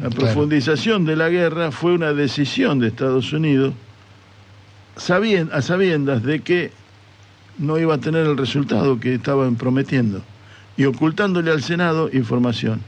La 0.00 0.08
Claro. 0.08 0.16
profundización 0.26 1.04
de 1.04 1.16
la 1.16 1.28
guerra 1.28 1.70
fue 1.70 1.92
una 1.92 2.12
decisión 2.14 2.78
de 2.80 2.88
Estados 2.88 3.32
Unidos 3.32 3.74
sabien- 4.96 5.50
a 5.52 5.62
sabiendas 5.62 6.22
de 6.22 6.40
que 6.40 6.72
no 7.58 7.78
iba 7.78 7.94
a 7.94 7.98
tener 7.98 8.26
el 8.26 8.36
resultado 8.36 8.98
que 8.98 9.14
estaban 9.14 9.56
prometiendo 9.56 10.22
y 10.76 10.84
ocultándole 10.86 11.50
al 11.50 11.62
Senado 11.62 12.08
información. 12.12 12.80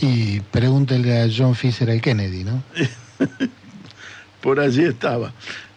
Y 0.00 0.40
pregúntele 0.40 1.22
a 1.22 1.28
John 1.34 1.54
Fisher 1.54 1.88
al 1.90 2.00
Kennedy, 2.00 2.44
¿no? 2.44 2.62
Por 4.42 4.60
allí 4.60 4.84
estaba. 4.84 5.32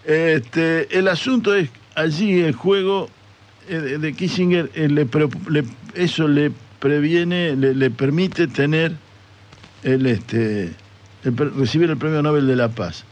Este, 0.06 0.98
el 0.98 1.08
asunto 1.08 1.56
es, 1.56 1.70
allí 1.96 2.42
el 2.42 2.54
juego 2.54 3.10
eh, 3.70 3.98
de- 4.00 4.14
Kissinger, 4.14 4.72
eh, 4.76 4.88
le 4.88 5.06
pre- 5.06 5.28
le- 5.50 5.64
eso 5.96 6.28
le 6.28 6.52
previene, 6.80 7.56
le, 7.56 7.74
le 7.76 7.90
permite 7.92 8.48
tener 8.48 8.94
el, 9.84 10.06
este, 10.06 10.72
el 11.24 11.38
recibir 11.58 11.90
el 11.90 11.98
Premio 11.98 12.22
Nobel 12.22 12.48
de 12.48 12.56
la 12.56 12.70
Paz. 12.70 13.04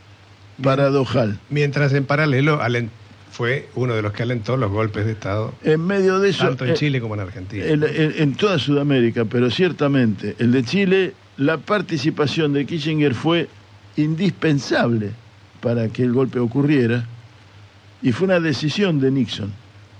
Paradojal. 0.61 1.39
Mientras 1.49 1.93
en 1.93 2.05
paralelo 2.05 2.59
fue 3.31 3.69
uno 3.75 3.93
de 3.93 4.01
los 4.01 4.11
que 4.11 4.23
alentó 4.23 4.57
los 4.57 4.69
golpes 4.71 5.05
de 5.05 5.13
Estado, 5.13 5.53
En 5.63 5.85
medio 5.85 6.19
de 6.19 6.29
eso, 6.31 6.47
tanto 6.47 6.65
en 6.65 6.71
eh, 6.71 6.73
Chile 6.73 6.99
como 6.99 7.13
en 7.13 7.21
Argentina. 7.21 7.65
en, 7.65 7.83
en- 7.83 8.13
en 8.17 8.35
toda 8.35 8.59
Sudamérica, 8.59 9.25
pero 9.25 9.49
ciertamente 9.51 10.35
el 10.39 10.51
de 10.51 10.63
Chile, 10.63 11.13
la 11.37 11.57
participación 11.57 12.51
de 12.53 12.65
Kissinger 12.65 13.13
fue 13.13 13.47
indispensable 14.03 15.11
para 15.61 15.89
que 15.89 16.03
el 16.03 16.13
golpe 16.13 16.39
ocurriera 16.39 17.05
y 18.01 18.11
fue 18.11 18.27
una 18.27 18.39
decisión 18.39 18.99
de 18.99 19.11
Nixon 19.11 19.51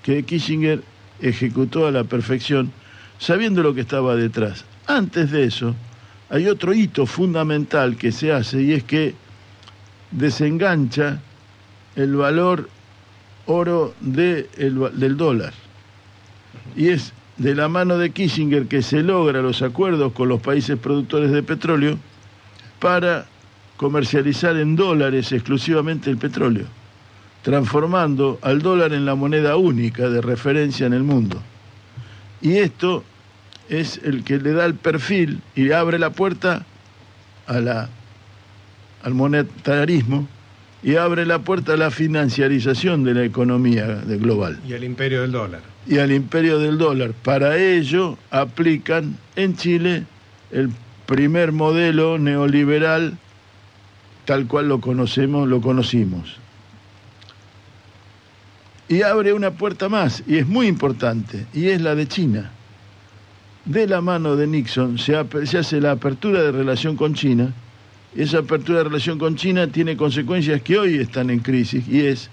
que 0.03 0.23
Kissinger 0.23 0.81
ejecutó 1.21 1.87
a 1.87 1.91
la 1.91 2.03
perfección 2.03 2.71
sabiendo 3.17 3.61
lo 3.61 3.73
que 3.73 3.81
estaba 3.81 4.15
detrás. 4.15 4.63
Antes 4.87 5.31
de 5.31 5.43
eso, 5.43 5.75
hay 6.29 6.47
otro 6.47 6.73
hito 6.73 7.05
fundamental 7.05 7.97
que 7.97 8.11
se 8.11 8.31
hace 8.31 8.61
y 8.61 8.73
es 8.73 8.83
que 8.83 9.13
desengancha 10.11 11.21
el 11.95 12.15
valor 12.15 12.69
oro 13.45 13.93
del 13.99 15.17
dólar. 15.17 15.53
Y 16.75 16.89
es 16.89 17.13
de 17.37 17.55
la 17.55 17.67
mano 17.67 17.97
de 17.97 18.11
Kissinger 18.11 18.67
que 18.67 18.81
se 18.81 19.01
logra 19.01 19.41
los 19.41 19.61
acuerdos 19.61 20.13
con 20.13 20.29
los 20.29 20.41
países 20.41 20.77
productores 20.77 21.31
de 21.31 21.43
petróleo 21.43 21.97
para 22.79 23.25
comercializar 23.79 24.57
en 24.57 24.75
dólares 24.75 25.31
exclusivamente 25.31 26.09
el 26.09 26.17
petróleo, 26.17 26.65
transformando 27.43 28.37
al 28.41 28.61
dólar 28.61 28.91
en 28.91 29.05
la 29.05 29.15
moneda 29.15 29.55
única 29.55 30.09
de 30.09 30.19
referencia 30.19 30.85
en 30.85 30.91
el 30.91 31.03
mundo. 31.03 31.41
Y 32.41 32.57
esto 32.57 33.05
es 33.69 34.01
el 34.03 34.25
que 34.25 34.37
le 34.37 34.51
da 34.51 34.65
el 34.65 34.73
perfil 34.73 35.39
y 35.55 35.71
abre 35.71 35.97
la 35.97 36.09
puerta 36.09 36.65
a 37.47 37.59
la, 37.61 37.87
al 39.01 39.13
monetarismo 39.13 40.27
y 40.83 40.97
abre 40.97 41.25
la 41.25 41.39
puerta 41.39 41.75
a 41.75 41.77
la 41.77 41.89
financiarización 41.89 43.05
de 43.05 43.13
la 43.13 43.23
economía 43.23 43.85
de 43.87 44.17
global 44.17 44.59
Y 44.67 44.73
el 44.73 44.83
imperio 44.83 45.21
del 45.21 45.31
dólar. 45.31 45.61
y 45.87 45.99
al 45.99 46.11
imperio 46.11 46.59
del 46.59 46.77
dólar. 46.77 47.13
Para 47.23 47.55
ello 47.57 48.17
aplican 48.29 49.15
en 49.37 49.55
Chile 49.55 50.03
el 50.51 50.69
primer 51.05 51.53
modelo 51.53 52.17
neoliberal 52.17 53.17
tal 54.29 54.45
cual 54.45 54.67
lo 54.67 54.79
conocemos, 54.79 55.47
lo 55.47 55.59
conocimos. 55.59 56.37
Y 58.87 59.01
abre 59.01 59.33
una 59.33 59.49
puerta 59.49 59.89
más, 59.89 60.21
y 60.27 60.37
es 60.37 60.45
muy 60.45 60.67
importante, 60.67 61.47
y 61.51 61.69
es 61.69 61.81
la 61.81 61.95
de 61.95 62.07
China. 62.07 62.51
De 63.65 63.87
la 63.87 64.01
mano 64.01 64.35
de 64.35 64.45
Nixon 64.45 64.99
se, 64.99 65.15
se 65.47 65.57
hace 65.57 65.81
la 65.81 65.93
apertura 65.93 66.43
de 66.43 66.51
relación 66.51 66.95
con 66.95 67.15
China. 67.15 67.51
Esa 68.15 68.37
apertura 68.37 68.77
de 68.77 68.83
relación 68.83 69.17
con 69.17 69.35
China 69.35 69.65
tiene 69.65 69.97
consecuencias 69.97 70.61
que 70.61 70.77
hoy 70.77 70.99
están 70.99 71.31
en 71.31 71.39
crisis, 71.39 71.87
y 71.87 72.01
es 72.01 72.29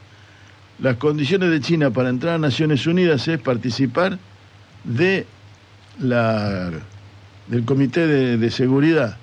las 0.78 0.98
condiciones 0.98 1.50
de 1.50 1.62
China 1.62 1.92
para 1.92 2.10
entrar 2.10 2.34
a 2.34 2.38
Naciones 2.38 2.86
Unidas 2.86 3.26
es 3.26 3.40
participar 3.40 4.18
de 4.84 5.24
la, 5.98 6.72
del 7.46 7.64
Comité 7.64 8.06
de, 8.06 8.36
de 8.36 8.50
Seguridad. 8.50 9.16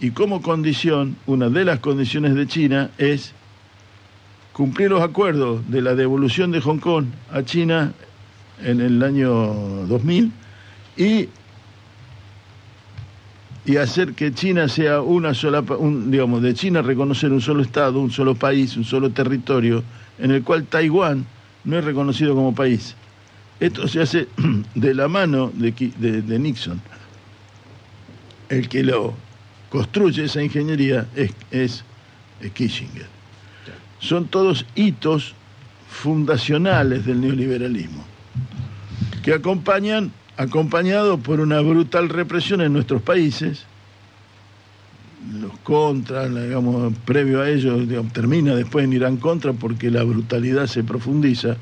Y 0.00 0.10
como 0.10 0.42
condición, 0.42 1.16
una 1.26 1.48
de 1.48 1.64
las 1.64 1.80
condiciones 1.80 2.34
de 2.34 2.46
China 2.46 2.90
es 2.98 3.32
cumplir 4.52 4.90
los 4.90 5.02
acuerdos 5.02 5.68
de 5.70 5.80
la 5.82 5.94
devolución 5.94 6.50
de 6.50 6.60
Hong 6.60 6.78
Kong 6.78 7.06
a 7.32 7.42
China 7.42 7.92
en 8.62 8.80
el 8.80 9.02
año 9.02 9.30
2000 9.86 10.32
y, 10.96 11.28
y 13.64 13.76
hacer 13.76 14.12
que 14.14 14.32
China 14.32 14.68
sea 14.68 15.00
una 15.00 15.34
sola, 15.34 15.60
un, 15.60 16.10
digamos, 16.10 16.42
de 16.42 16.54
China 16.54 16.82
reconocer 16.82 17.32
un 17.32 17.40
solo 17.40 17.62
Estado, 17.62 17.98
un 17.98 18.10
solo 18.10 18.34
país, 18.34 18.76
un 18.76 18.84
solo 18.84 19.10
territorio, 19.10 19.82
en 20.18 20.30
el 20.30 20.42
cual 20.42 20.64
Taiwán 20.64 21.24
no 21.64 21.78
es 21.78 21.84
reconocido 21.84 22.34
como 22.34 22.54
país. 22.54 22.94
Esto 23.60 23.88
se 23.88 24.02
hace 24.02 24.28
de 24.74 24.94
la 24.94 25.08
mano 25.08 25.50
de- 25.54 25.72
de 26.22 26.38
Nixon. 26.38 26.80
El 28.48 28.68
que 28.68 28.82
lo 28.84 29.14
construye 29.76 30.24
esa 30.24 30.42
ingeniería 30.42 31.06
es, 31.14 31.32
es, 31.50 31.84
es 32.40 32.50
Kissinger. 32.52 33.06
Son 33.98 34.26
todos 34.26 34.64
hitos 34.74 35.34
fundacionales 35.90 37.04
del 37.04 37.20
neoliberalismo, 37.20 38.02
que 39.22 39.34
acompañan, 39.34 40.12
acompañado 40.38 41.18
por 41.18 41.40
una 41.40 41.60
brutal 41.60 42.08
represión 42.08 42.62
en 42.62 42.72
nuestros 42.72 43.02
países, 43.02 43.66
los 45.40 45.52
contras, 45.58 46.34
digamos, 46.34 46.94
previo 47.04 47.42
a 47.42 47.50
ello, 47.50 47.76
digamos, 47.76 48.14
termina 48.14 48.54
después 48.54 48.82
en 48.86 48.94
Irán 48.94 49.18
contra 49.18 49.52
porque 49.52 49.90
la 49.90 50.04
brutalidad 50.04 50.68
se 50.68 50.84
profundiza, 50.84 51.58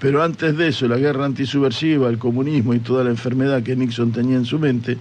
pero 0.00 0.20
antes 0.24 0.56
de 0.56 0.66
eso, 0.66 0.88
la 0.88 0.96
guerra 0.96 1.26
antisubversiva, 1.26 2.08
el 2.08 2.18
comunismo 2.18 2.74
y 2.74 2.80
toda 2.80 3.04
la 3.04 3.10
enfermedad 3.10 3.62
que 3.62 3.76
Nixon 3.76 4.10
tenía 4.10 4.36
en 4.36 4.46
su 4.46 4.58
mente, 4.58 4.98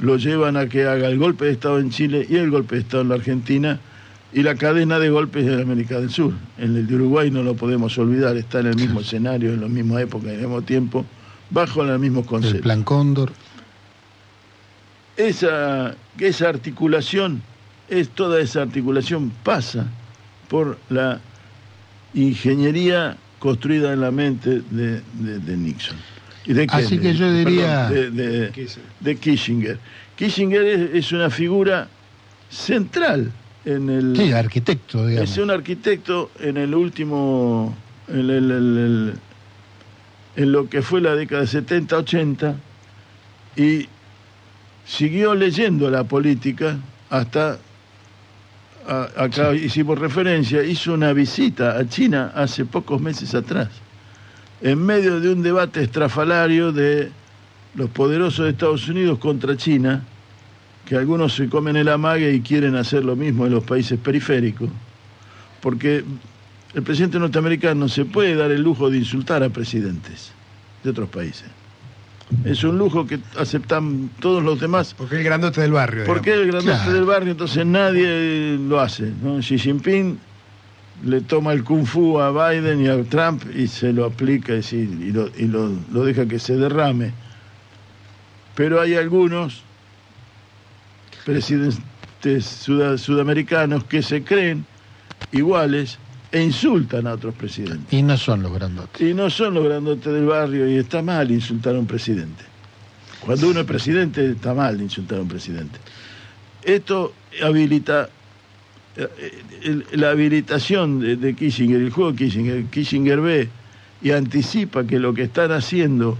lo 0.00 0.16
llevan 0.16 0.56
a 0.56 0.68
que 0.68 0.86
haga 0.86 1.08
el 1.08 1.18
golpe 1.18 1.46
de 1.46 1.52
Estado 1.52 1.78
en 1.78 1.90
Chile 1.90 2.26
y 2.28 2.36
el 2.36 2.50
golpe 2.50 2.76
de 2.76 2.82
Estado 2.82 3.02
en 3.02 3.08
la 3.10 3.14
Argentina 3.16 3.80
y 4.32 4.42
la 4.42 4.54
cadena 4.54 4.98
de 4.98 5.08
golpes 5.10 5.46
de 5.46 5.60
América 5.60 5.98
del 6.00 6.10
Sur. 6.10 6.32
En 6.58 6.76
el 6.76 6.86
de 6.86 6.94
Uruguay 6.96 7.30
no 7.30 7.42
lo 7.42 7.54
podemos 7.54 7.96
olvidar, 7.98 8.36
está 8.36 8.60
en 8.60 8.66
el 8.66 8.76
mismo 8.76 9.00
escenario, 9.00 9.52
en 9.54 9.60
la 9.62 9.68
misma 9.68 10.00
época, 10.00 10.26
en 10.28 10.34
el 10.34 10.40
mismo 10.42 10.62
tiempo, 10.62 11.04
bajo 11.50 11.82
los 11.82 11.98
mismos 11.98 12.24
El 12.24 12.28
conceptos 12.28 12.60
plan 12.62 12.82
Cóndor. 12.82 13.32
esa, 15.16 15.94
esa 16.18 16.48
articulación, 16.48 17.42
es, 17.88 18.10
toda 18.10 18.40
esa 18.40 18.62
articulación 18.62 19.32
pasa 19.42 19.86
por 20.48 20.78
la 20.90 21.20
ingeniería 22.14 23.16
construida 23.38 23.92
en 23.92 24.00
la 24.00 24.10
mente 24.10 24.62
de, 24.70 25.00
de- 25.14 25.38
de 25.38 25.56
Nixon. 25.56 25.96
De 26.54 26.66
Así 26.70 26.98
que 26.98 27.12
yo 27.14 27.30
diría- 27.32 27.88
perdón, 27.88 28.16
de, 28.16 28.50
de- 28.50 28.68
de 29.00 29.16
Kissinger. 29.16 29.78
Kissinger 30.16 30.62
es, 30.64 30.94
es 30.94 31.12
una 31.12 31.28
figura 31.28 31.88
central 32.48 33.30
en 33.66 33.90
el... 33.90 34.16
Sí, 34.16 34.32
arquitecto, 34.32 35.06
digamos. 35.06 35.30
Es 35.30 35.36
un 35.36 35.50
arquitecto 35.50 36.30
en 36.40 36.56
el 36.56 36.74
último, 36.74 37.76
en, 38.08 38.18
el- 38.18 38.30
el- 38.30 38.50
el- 38.50 39.12
en 40.36 40.52
lo 40.52 40.70
que 40.70 40.80
fue 40.80 41.02
la 41.02 41.14
década 41.14 41.42
de 41.42 41.48
70, 41.48 41.96
80, 41.98 42.54
y 43.56 43.86
siguió 44.86 45.34
leyendo 45.34 45.90
la 45.90 46.04
política 46.04 46.78
hasta, 47.10 47.58
a- 48.88 49.08
acá 49.18 49.54
hicimos 49.54 49.98
referencia, 49.98 50.62
hizo 50.64 50.94
una 50.94 51.12
visita 51.12 51.76
a 51.78 51.86
China 51.86 52.32
hace 52.34 52.64
pocos 52.64 53.02
meses 53.02 53.34
atrás, 53.34 53.68
en 54.60 54.84
medio 54.84 55.20
de 55.20 55.30
un 55.32 55.42
debate 55.42 55.82
estrafalario 55.82 56.72
de 56.72 57.10
los 57.74 57.90
poderosos 57.90 58.44
de 58.46 58.50
Estados 58.52 58.88
Unidos 58.88 59.18
contra 59.18 59.56
China, 59.56 60.02
que 60.84 60.96
algunos 60.96 61.34
se 61.34 61.48
comen 61.48 61.76
el 61.76 61.88
amague 61.88 62.32
y 62.32 62.40
quieren 62.40 62.74
hacer 62.76 63.04
lo 63.04 63.14
mismo 63.14 63.46
en 63.46 63.52
los 63.52 63.62
países 63.64 63.98
periféricos, 63.98 64.68
porque 65.60 66.02
el 66.74 66.82
presidente 66.82 67.18
norteamericano 67.18 67.88
se 67.88 68.04
puede 68.04 68.34
dar 68.34 68.50
el 68.50 68.62
lujo 68.62 68.90
de 68.90 68.98
insultar 68.98 69.42
a 69.42 69.48
presidentes 69.50 70.32
de 70.82 70.90
otros 70.90 71.08
países. 71.08 71.44
Es 72.44 72.62
un 72.62 72.76
lujo 72.76 73.06
que 73.06 73.18
aceptan 73.38 74.10
todos 74.20 74.42
los 74.42 74.60
demás. 74.60 74.94
Porque 74.96 75.16
el 75.16 75.24
grandote 75.24 75.62
del 75.62 75.72
barrio. 75.72 76.04
Porque 76.04 76.30
es 76.34 76.36
el 76.36 76.46
grandote 76.48 76.76
Claro. 76.76 76.92
del 76.92 77.04
barrio, 77.04 77.30
entonces 77.32 77.64
nadie 77.64 78.58
lo 78.58 78.80
hace. 78.80 79.10
¿no? 79.22 79.38
Xi 79.40 79.58
Jinping 79.58 80.18
le 81.04 81.20
toma 81.20 81.52
el 81.52 81.62
kung 81.64 81.86
fu 81.86 82.18
a 82.20 82.30
Biden 82.32 82.80
y 82.82 82.88
a 82.88 83.02
Trump 83.04 83.44
y 83.54 83.68
se 83.68 83.92
lo 83.92 84.04
aplica 84.04 84.52
decir, 84.54 84.88
y, 85.00 85.12
lo, 85.12 85.28
y 85.36 85.46
lo- 85.46 85.72
lo 85.92 86.04
deja 86.04 86.26
que 86.26 86.38
se 86.38 86.56
derrame. 86.56 87.12
Pero 88.54 88.80
hay 88.80 88.94
algunos 88.94 89.62
presidentes 91.24 92.44
suda- 92.44 92.98
sudamericanos 92.98 93.84
que 93.84 94.02
se 94.02 94.24
creen 94.24 94.64
iguales 95.32 95.98
e 96.32 96.42
insultan 96.42 97.06
a 97.06 97.12
otros 97.14 97.34
presidentes. 97.34 97.92
Y 97.92 98.02
no 98.02 98.16
son 98.16 98.42
los 98.42 98.52
grandotes. 98.52 99.00
Y 99.00 99.14
no 99.14 99.30
son 99.30 99.54
los 99.54 99.64
grandotes 99.64 100.12
del 100.12 100.26
barrio 100.26 100.68
y 100.68 100.76
está 100.76 101.02
mal 101.02 101.30
insultar 101.30 101.76
a 101.76 101.78
un 101.78 101.86
presidente. 101.86 102.44
Cuando 103.20 103.48
uno 103.48 103.60
es 103.60 103.66
presidente 103.66 104.30
está 104.32 104.54
mal 104.54 104.80
insultar 104.80 105.18
a 105.18 105.22
un 105.22 105.28
presidente. 105.28 105.78
Esto 106.62 107.14
habilita 107.42 108.08
la 109.92 110.10
habilitación 110.10 111.00
de, 111.00 111.16
de 111.16 111.34
Kissinger, 111.34 111.80
el 111.80 111.90
juego 111.90 112.12
de 112.12 112.18
Kissinger. 112.18 112.64
Kissinger 112.66 113.20
ve 113.20 113.48
y 114.02 114.12
anticipa 114.12 114.84
que 114.84 114.98
lo 114.98 115.14
que 115.14 115.22
están 115.22 115.52
haciendo 115.52 116.18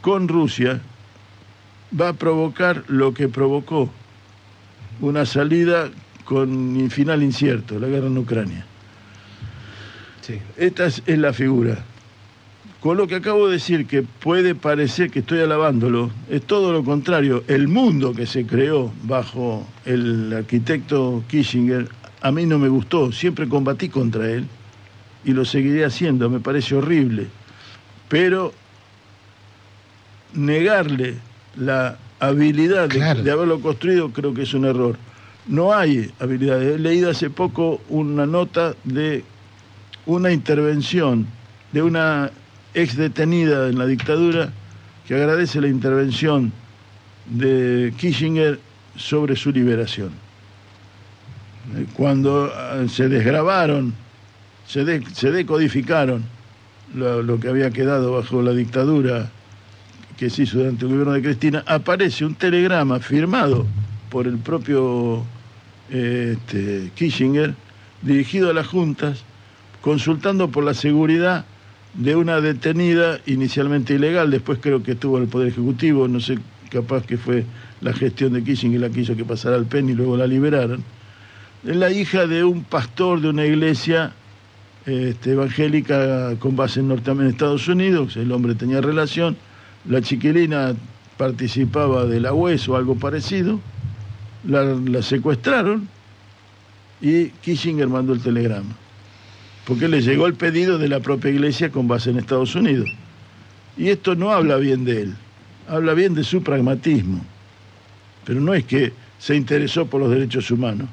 con 0.00 0.28
Rusia 0.28 0.80
va 1.98 2.10
a 2.10 2.12
provocar 2.12 2.84
lo 2.88 3.14
que 3.14 3.28
provocó 3.28 3.90
una 5.00 5.24
salida 5.26 5.90
con 6.24 6.90
final 6.90 7.22
incierto, 7.22 7.78
la 7.78 7.88
guerra 7.88 8.08
en 8.08 8.18
Ucrania. 8.18 8.66
Esta 10.58 10.86
es, 10.86 11.02
es 11.06 11.18
la 11.18 11.32
figura. 11.32 11.82
Con 12.80 12.96
lo 12.96 13.08
que 13.08 13.16
acabo 13.16 13.48
de 13.48 13.54
decir, 13.54 13.86
que 13.86 14.02
puede 14.02 14.54
parecer 14.54 15.10
que 15.10 15.18
estoy 15.18 15.40
alabándolo, 15.40 16.10
es 16.30 16.42
todo 16.42 16.72
lo 16.72 16.84
contrario. 16.84 17.42
El 17.48 17.66
mundo 17.66 18.14
que 18.14 18.24
se 18.24 18.46
creó 18.46 18.92
bajo 19.02 19.66
el 19.84 20.32
arquitecto 20.32 21.24
Kissinger, 21.26 21.88
a 22.20 22.30
mí 22.30 22.46
no 22.46 22.56
me 22.58 22.68
gustó, 22.68 23.10
siempre 23.10 23.48
combatí 23.48 23.88
contra 23.88 24.30
él 24.30 24.46
y 25.24 25.32
lo 25.32 25.44
seguiré 25.44 25.84
haciendo, 25.84 26.30
me 26.30 26.38
parece 26.38 26.76
horrible. 26.76 27.26
Pero 28.08 28.52
negarle 30.34 31.16
la 31.56 31.98
habilidad 32.20 32.88
de, 32.88 33.22
de 33.22 33.30
haberlo 33.30 33.60
construido 33.60 34.12
creo 34.12 34.32
que 34.34 34.42
es 34.42 34.54
un 34.54 34.66
error. 34.66 34.96
No 35.48 35.74
hay 35.74 36.12
habilidad. 36.20 36.62
He 36.62 36.78
leído 36.78 37.10
hace 37.10 37.28
poco 37.28 37.80
una 37.88 38.24
nota 38.24 38.74
de 38.84 39.24
una 40.06 40.30
intervención 40.30 41.26
de 41.72 41.82
una 41.82 42.30
ex 42.74 42.96
detenida 42.96 43.68
en 43.68 43.78
la 43.78 43.86
dictadura 43.86 44.50
que 45.06 45.14
agradece 45.14 45.60
la 45.60 45.68
intervención 45.68 46.52
de 47.26 47.92
Kissinger 47.96 48.60
sobre 48.96 49.36
su 49.36 49.50
liberación. 49.52 50.10
Eh, 51.76 51.86
Cuando 51.94 52.46
eh, 52.48 52.88
se 52.88 53.08
desgrabaron, 53.08 53.94
se, 54.66 54.84
de- 54.84 55.04
se 55.12 55.30
decodificaron 55.30 56.24
lo, 56.94 57.22
lo 57.22 57.38
que 57.40 57.48
había 57.48 57.70
quedado 57.70 58.12
bajo 58.12 58.42
la 58.42 58.52
dictadura 58.52 59.30
que 60.16 60.30
se 60.30 60.42
hizo 60.42 60.58
durante 60.58 60.84
el 60.84 60.90
gobierno 60.90 61.12
de 61.12 61.22
Cristina, 61.22 61.62
aparece 61.66 62.24
un 62.24 62.34
telegrama 62.34 62.98
firmado 62.98 63.66
por 64.10 64.26
el 64.26 64.38
propio 64.38 65.22
eh, 65.90 66.36
este, 66.36 66.90
Kissinger, 66.94 67.54
dirigido 68.02 68.50
a 68.50 68.52
las 68.54 68.66
juntas, 68.66 69.22
consultando 69.80 70.48
por 70.50 70.64
la 70.64 70.74
seguridad 70.74 71.44
de 71.98 72.14
una 72.14 72.40
detenida 72.40 73.18
inicialmente 73.26 73.94
ilegal, 73.94 74.30
después 74.30 74.60
creo 74.62 74.82
que 74.82 74.92
estuvo 74.92 75.16
en 75.16 75.24
el 75.24 75.28
Poder 75.28 75.48
Ejecutivo, 75.48 76.06
no 76.06 76.20
sé, 76.20 76.38
capaz 76.70 77.04
que 77.04 77.18
fue 77.18 77.44
la 77.80 77.92
gestión 77.92 78.32
de 78.32 78.44
Kissinger 78.44 78.80
la 78.80 78.88
que 78.88 79.00
hizo 79.00 79.16
que 79.16 79.24
pasara 79.24 79.56
al 79.56 79.66
PEN 79.66 79.90
y 79.90 79.94
luego 79.94 80.16
la 80.16 80.26
liberaron. 80.26 80.84
Es 81.66 81.74
la 81.74 81.90
hija 81.90 82.28
de 82.28 82.44
un 82.44 82.62
pastor 82.62 83.20
de 83.20 83.28
una 83.28 83.44
iglesia 83.44 84.12
este, 84.86 85.32
evangélica 85.32 86.36
con 86.38 86.54
base 86.54 86.78
en 86.80 86.88
Norteamérica, 86.88 87.30
en 87.30 87.34
Estados 87.34 87.66
Unidos, 87.66 88.16
el 88.16 88.30
hombre 88.30 88.54
tenía 88.54 88.80
relación, 88.80 89.36
la 89.88 90.00
chiquilina 90.00 90.74
participaba 91.16 92.06
de 92.06 92.20
la 92.20 92.32
UES 92.32 92.68
o 92.68 92.76
algo 92.76 92.94
parecido, 92.94 93.58
la, 94.46 94.62
la 94.62 95.02
secuestraron 95.02 95.88
y 97.00 97.26
Kissinger 97.42 97.88
mandó 97.88 98.12
el 98.12 98.20
telegrama, 98.20 98.76
porque 99.68 99.86
le 99.86 100.00
llegó 100.00 100.26
el 100.26 100.32
pedido 100.32 100.78
de 100.78 100.88
la 100.88 101.00
propia 101.00 101.30
iglesia 101.30 101.70
con 101.70 101.86
base 101.86 102.08
en 102.08 102.16
Estados 102.18 102.54
Unidos. 102.54 102.88
Y 103.76 103.90
esto 103.90 104.14
no 104.14 104.32
habla 104.32 104.56
bien 104.56 104.86
de 104.86 105.02
él, 105.02 105.14
habla 105.68 105.92
bien 105.92 106.14
de 106.14 106.24
su 106.24 106.42
pragmatismo, 106.42 107.22
pero 108.24 108.40
no 108.40 108.54
es 108.54 108.64
que 108.64 108.94
se 109.18 109.36
interesó 109.36 109.84
por 109.86 110.00
los 110.00 110.10
derechos 110.10 110.50
humanos. 110.50 110.88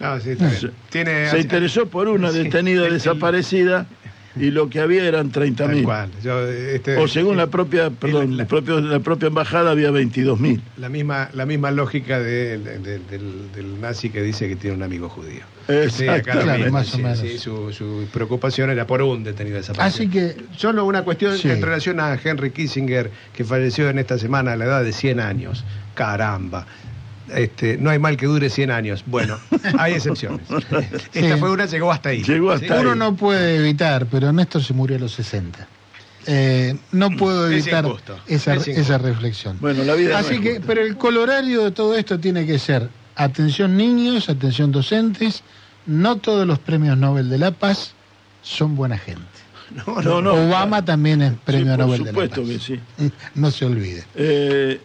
No, 0.00 0.18
sí, 0.18 0.30
está 0.30 0.48
bien. 0.48 0.60
Se, 0.60 0.70
Tiene- 0.90 1.30
se 1.30 1.38
interesó 1.38 1.86
por 1.86 2.08
una 2.08 2.32
Sí, 2.32 2.38
detenida 2.42 2.82
desaparecida 2.90 3.86
y 4.36 4.50
lo 4.50 4.68
que 4.70 4.80
había 4.80 5.04
eran 5.04 5.30
30 5.30 5.68
mil. 5.68 5.84
cual. 5.84 6.08
Yo, 6.22 6.46
este- 6.48 6.96
O 6.96 7.06
según 7.08 7.36
la 7.36 7.48
propia, 7.48 7.90
perdón, 7.90 8.36
la, 8.36 8.46
propia, 8.46 8.74
la 8.80 9.00
propia 9.00 9.28
embajada 9.28 9.70
había 9.70 9.90
22 9.90 10.40
mil. 10.40 10.62
La 10.78 10.88
misma, 10.88 11.28
la 11.34 11.44
misma 11.46 11.70
lógica 11.70 12.18
de- 12.18 12.58
de- 12.58 12.78
de- 12.78 12.98
del, 12.98 13.52
del 13.54 13.80
nazi 13.80 14.10
que 14.10 14.22
dice 14.22 14.48
que 14.48 14.56
tiene 14.56 14.76
un 14.76 14.82
amigo 14.82 15.08
judío. 15.08 15.42
Sí, 15.90 16.08
acá 16.08 16.34
lo 16.34 16.42
Claro, 16.42 16.72
más 16.72 16.92
o 16.92 16.96
sí, 16.96 17.02
menos. 17.02 17.18
sí, 17.20 17.38
su, 17.38 17.72
su 17.72 18.06
preocupación 18.12 18.70
era 18.70 18.86
por 18.86 19.00
un 19.02 19.22
detenido 19.22 19.56
desaparecido. 19.58 20.04
Así 20.04 20.08
que 20.10 20.34
Solo 20.56 20.84
una 20.84 21.02
cuestión 21.02 21.38
Sí. 21.38 21.48
en 21.50 21.62
relación 21.62 22.00
a 22.00 22.18
Henry 22.22 22.50
Kissinger, 22.50 23.10
que 23.32 23.44
falleció 23.44 23.88
en 23.88 23.98
esta 23.98 24.18
semana 24.18 24.52
a 24.52 24.56
la 24.56 24.64
edad 24.64 24.82
de 24.84 24.92
100 24.92 25.20
años. 25.20 25.64
Caramba. 25.94 26.66
Este, 27.34 27.76
no 27.78 27.90
hay 27.90 27.98
mal 27.98 28.16
que 28.16 28.26
dure 28.26 28.50
100 28.50 28.70
años. 28.70 29.04
Bueno, 29.06 29.38
hay 29.78 29.94
excepciones. 29.94 30.40
Esta 30.50 30.80
Sí. 31.12 31.40
fue 31.40 31.50
una, 31.50 31.66
llegó 31.66 31.90
hasta 31.92 32.10
ahí. 32.10 32.22
Llegó 32.22 32.56
Sí. 32.58 32.66
uno 32.78 32.94
no 32.94 33.16
puede 33.16 33.56
evitar, 33.56 34.06
pero 34.06 34.32
Néstor 34.32 34.62
se 34.62 34.74
murió 34.74 34.96
a 34.96 35.00
los 35.00 35.12
60. 35.12 35.66
Eh, 36.26 36.76
no 36.92 37.10
puedo 37.10 37.48
Es 37.48 37.62
evitar 37.64 37.84
injusto, 37.84 38.16
esa, 38.28 38.54
es 38.54 38.68
esa 38.68 38.98
reflexión. 38.98 39.58
Bueno, 39.60 39.82
la 39.82 39.94
vida 39.94 40.10
no 40.12 40.16
Así 40.18 40.34
es 40.36 40.40
que, 40.40 40.60
pero 40.64 40.80
el 40.82 40.96
colorario 40.96 41.64
de 41.64 41.70
todo 41.72 41.96
esto 41.96 42.20
tiene 42.20 42.46
que 42.46 42.58
ser 42.60 42.88
atención 43.16 43.76
niños, 43.76 44.28
atención 44.28 44.70
docentes. 44.70 45.42
No 45.86 46.16
todos 46.18 46.46
los 46.46 46.60
premios 46.60 46.96
Nobel 46.96 47.28
de 47.28 47.38
la 47.38 47.50
Paz 47.50 47.94
son 48.42 48.76
buena 48.76 48.98
gente. 48.98 49.22
No, 50.04 50.20
no, 50.20 50.34
Obama 50.34 50.84
también 50.84 51.22
es 51.22 51.32
premio 51.44 51.72
Sí, 51.72 51.78
por 51.78 51.86
Nobel 51.86 52.06
supuesto 52.06 52.42
de 52.42 52.46
la 52.52 52.58
Paz. 52.58 52.66
que 52.68 52.74
sí. 52.76 53.10
No 53.34 53.50
se 53.50 53.64
olvide. 53.64 54.04
Eh, 54.14 54.80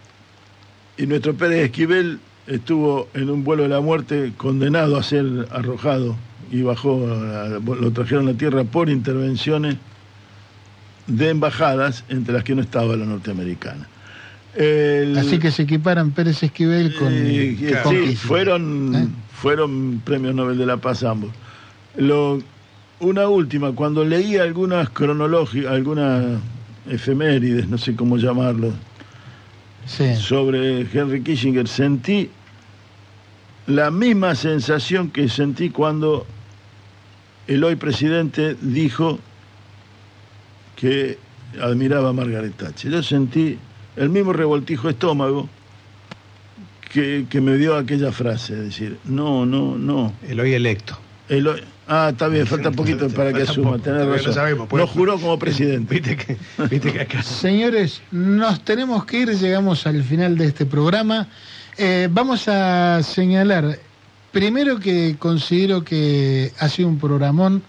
y 0.97 1.05
nuestro 1.05 1.35
Pérez 1.35 1.65
Esquivel 1.65 2.19
estuvo 2.47 3.09
en 3.13 3.29
un 3.29 3.43
vuelo 3.43 3.63
de 3.63 3.69
la 3.69 3.81
muerte 3.81 4.33
condenado 4.37 4.97
a 4.97 5.03
ser 5.03 5.47
arrojado 5.51 6.15
y 6.51 6.61
bajó, 6.61 7.05
lo 7.61 7.91
trajeron 7.91 8.27
a 8.27 8.31
la 8.31 8.37
tierra 8.37 8.63
por 8.63 8.89
intervenciones 8.89 9.75
de 11.07 11.29
embajadas 11.29 12.03
entre 12.09 12.33
las 12.33 12.43
que 12.43 12.55
no 12.55 12.61
estaba 12.61 12.95
la 12.95 13.05
norteamericana. 13.05 13.87
El- 14.55 15.17
Así 15.17 15.39
que 15.39 15.51
se 15.51 15.63
equiparan 15.63 16.11
Pérez 16.11 16.41
Esquivel 16.41 16.95
con, 16.95 17.09
Eh, 17.11 17.55
con 17.83 17.91
sí, 17.93 17.97
Kissinger. 17.99 18.17
fueron, 18.17 18.95
¿Eh? 18.95 19.07
fueron 19.33 20.01
premios 20.03 20.33
Nobel 20.33 20.57
de 20.57 20.65
la 20.65 20.77
Paz 20.77 21.03
ambos. 21.03 21.31
Lo, 21.97 22.41
una 22.99 23.27
última, 23.27 23.73
cuando 23.73 24.03
leí 24.03 24.37
algunas 24.37 24.89
cronológicas, 24.89 25.71
algunas 25.71 26.39
efemérides, 26.89 27.67
no 27.67 27.77
sé 27.77 27.95
cómo 27.95 28.17
llamarlo, 28.17 28.71
Sí. 29.85 30.15
sobre 30.15 30.81
Henry 30.91 31.21
Kissinger, 31.21 31.67
sentí 31.67 32.29
la 33.67 33.91
misma 33.91 34.35
sensación 34.35 35.09
que 35.11 35.27
sentí 35.29 35.69
cuando 35.69 36.25
el 37.47 37.63
hoy 37.63 37.75
presidente 37.75 38.55
dijo 38.61 39.19
que 40.75 41.17
admiraba 41.61 42.09
a 42.09 42.13
Margaret 42.13 42.53
Thatcher. 42.55 42.91
Yo 42.91 43.03
sentí 43.03 43.57
el 43.95 44.09
mismo 44.09 44.33
revoltijo 44.33 44.89
estómago 44.89 45.49
que, 46.91 47.25
que 47.29 47.41
me 47.41 47.57
dio 47.57 47.75
aquella 47.75 48.11
frase, 48.11 48.53
es 48.53 48.59
decir, 48.59 48.97
no, 49.05 49.45
no, 49.45 49.77
no. 49.77 50.13
El 50.27 50.39
hoy 50.39 50.53
electo. 50.53 50.97
El 51.27 51.47
hoy- 51.47 51.61
ah, 51.87 52.09
está 52.11 52.27
bien, 52.29 52.47
falta 52.47 52.71
poquito 52.71 53.09
para 53.09 53.33
que 53.33 53.41
asuma, 53.41 53.77
todavía 53.79 54.05
no 54.05 54.13
razón. 54.13 54.33
sabemos, 54.33 54.67
pues. 54.69 54.79
Lo 54.79 54.87
juró 54.87 55.19
como 55.19 55.37
presidente. 55.37 55.93
Viste 55.95 56.15
que, 56.15 56.37
viste 56.69 56.93
que 56.93 57.01
acá. 57.01 57.21
Señores, 57.23 58.01
nos 58.11 58.63
tenemos 58.63 59.03
que 59.05 59.19
ir, 59.19 59.29
llegamos 59.29 59.85
al 59.87 60.03
final 60.03 60.37
de 60.37 60.45
este 60.45 60.65
programa. 60.65 61.27
Eh, 61.77 62.07
vamos 62.11 62.47
a 62.47 63.01
señalar, 63.03 63.77
primero 64.31 64.79
que 64.79 65.15
considero 65.19 65.83
que 65.83 66.51
ha 66.59 66.69
sido 66.69 66.89
un 66.89 66.97
programón 66.99 67.61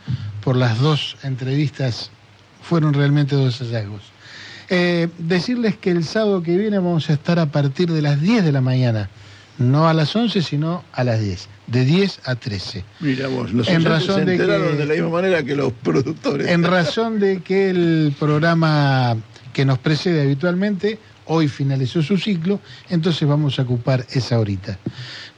por 0.42 0.56
las 0.56 0.78
dos 0.80 1.16
entrevistas, 1.22 2.10
fueron 2.62 2.94
realmente 2.94 3.34
dos 3.36 3.58
hallazgos. 3.60 4.02
Eh, 4.70 5.08
decirles 5.18 5.76
que 5.76 5.90
el 5.90 6.04
sábado 6.04 6.42
que 6.42 6.56
viene 6.56 6.78
vamos 6.78 7.08
a 7.10 7.14
estar 7.14 7.38
a 7.38 7.46
partir 7.46 7.90
de 7.90 8.02
las 8.02 8.20
10 8.20 8.44
de 8.44 8.52
la 8.52 8.60
mañana, 8.60 9.08
no 9.58 9.88
a 9.88 9.94
las 9.94 10.14
11, 10.14 10.40
sino 10.42 10.84
a 10.92 11.04
las 11.04 11.20
10, 11.20 11.48
de 11.66 11.84
10 11.84 12.20
a 12.24 12.34
13. 12.36 12.84
Mira 13.00 13.28
vos, 13.28 13.52
los 13.52 13.68
En 13.68 13.84
razón 13.84 14.20
se 14.20 14.24
de 14.24 14.32
enteraron 14.36 14.68
que- 14.72 14.76
de 14.76 14.86
la 14.86 14.94
misma 14.94 15.08
manera 15.10 15.42
que 15.42 15.56
los 15.56 15.72
productores. 15.72 16.48
En 16.48 16.62
razón 16.64 17.18
de 17.18 17.40
que 17.40 17.70
el 17.70 18.14
programa 18.18 19.16
que 19.52 19.64
nos 19.64 19.78
precede 19.78 20.22
habitualmente 20.22 20.98
hoy 21.28 21.48
finalizó 21.48 22.02
su 22.02 22.18
ciclo, 22.18 22.60
entonces 22.90 23.26
vamos 23.26 23.58
a 23.58 23.62
ocupar 23.62 24.04
esa 24.10 24.38
horita. 24.38 24.78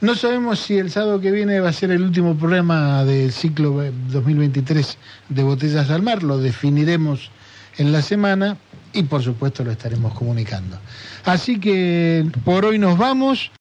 No 0.01 0.15
sabemos 0.15 0.59
si 0.59 0.77
el 0.77 0.91
sábado 0.91 1.21
que 1.21 1.31
viene 1.31 1.59
va 1.59 1.69
a 1.69 1.73
ser 1.73 1.91
el 1.91 2.01
último 2.01 2.35
programa 2.35 3.05
del 3.05 3.31
ciclo 3.31 3.83
2023 4.09 4.97
de 5.29 5.43
Botellas 5.43 5.89
al 5.89 6.01
Mar, 6.01 6.23
lo 6.23 6.37
definiremos 6.37 7.29
en 7.77 7.91
la 7.91 8.01
semana 8.01 8.57
y 8.93 9.03
por 9.03 9.23
supuesto 9.23 9.63
lo 9.63 9.71
estaremos 9.71 10.13
comunicando. 10.13 10.77
Así 11.25 11.59
que 11.59 12.25
por 12.43 12.65
hoy 12.65 12.77
nos 12.79 12.97
vamos. 12.97 13.49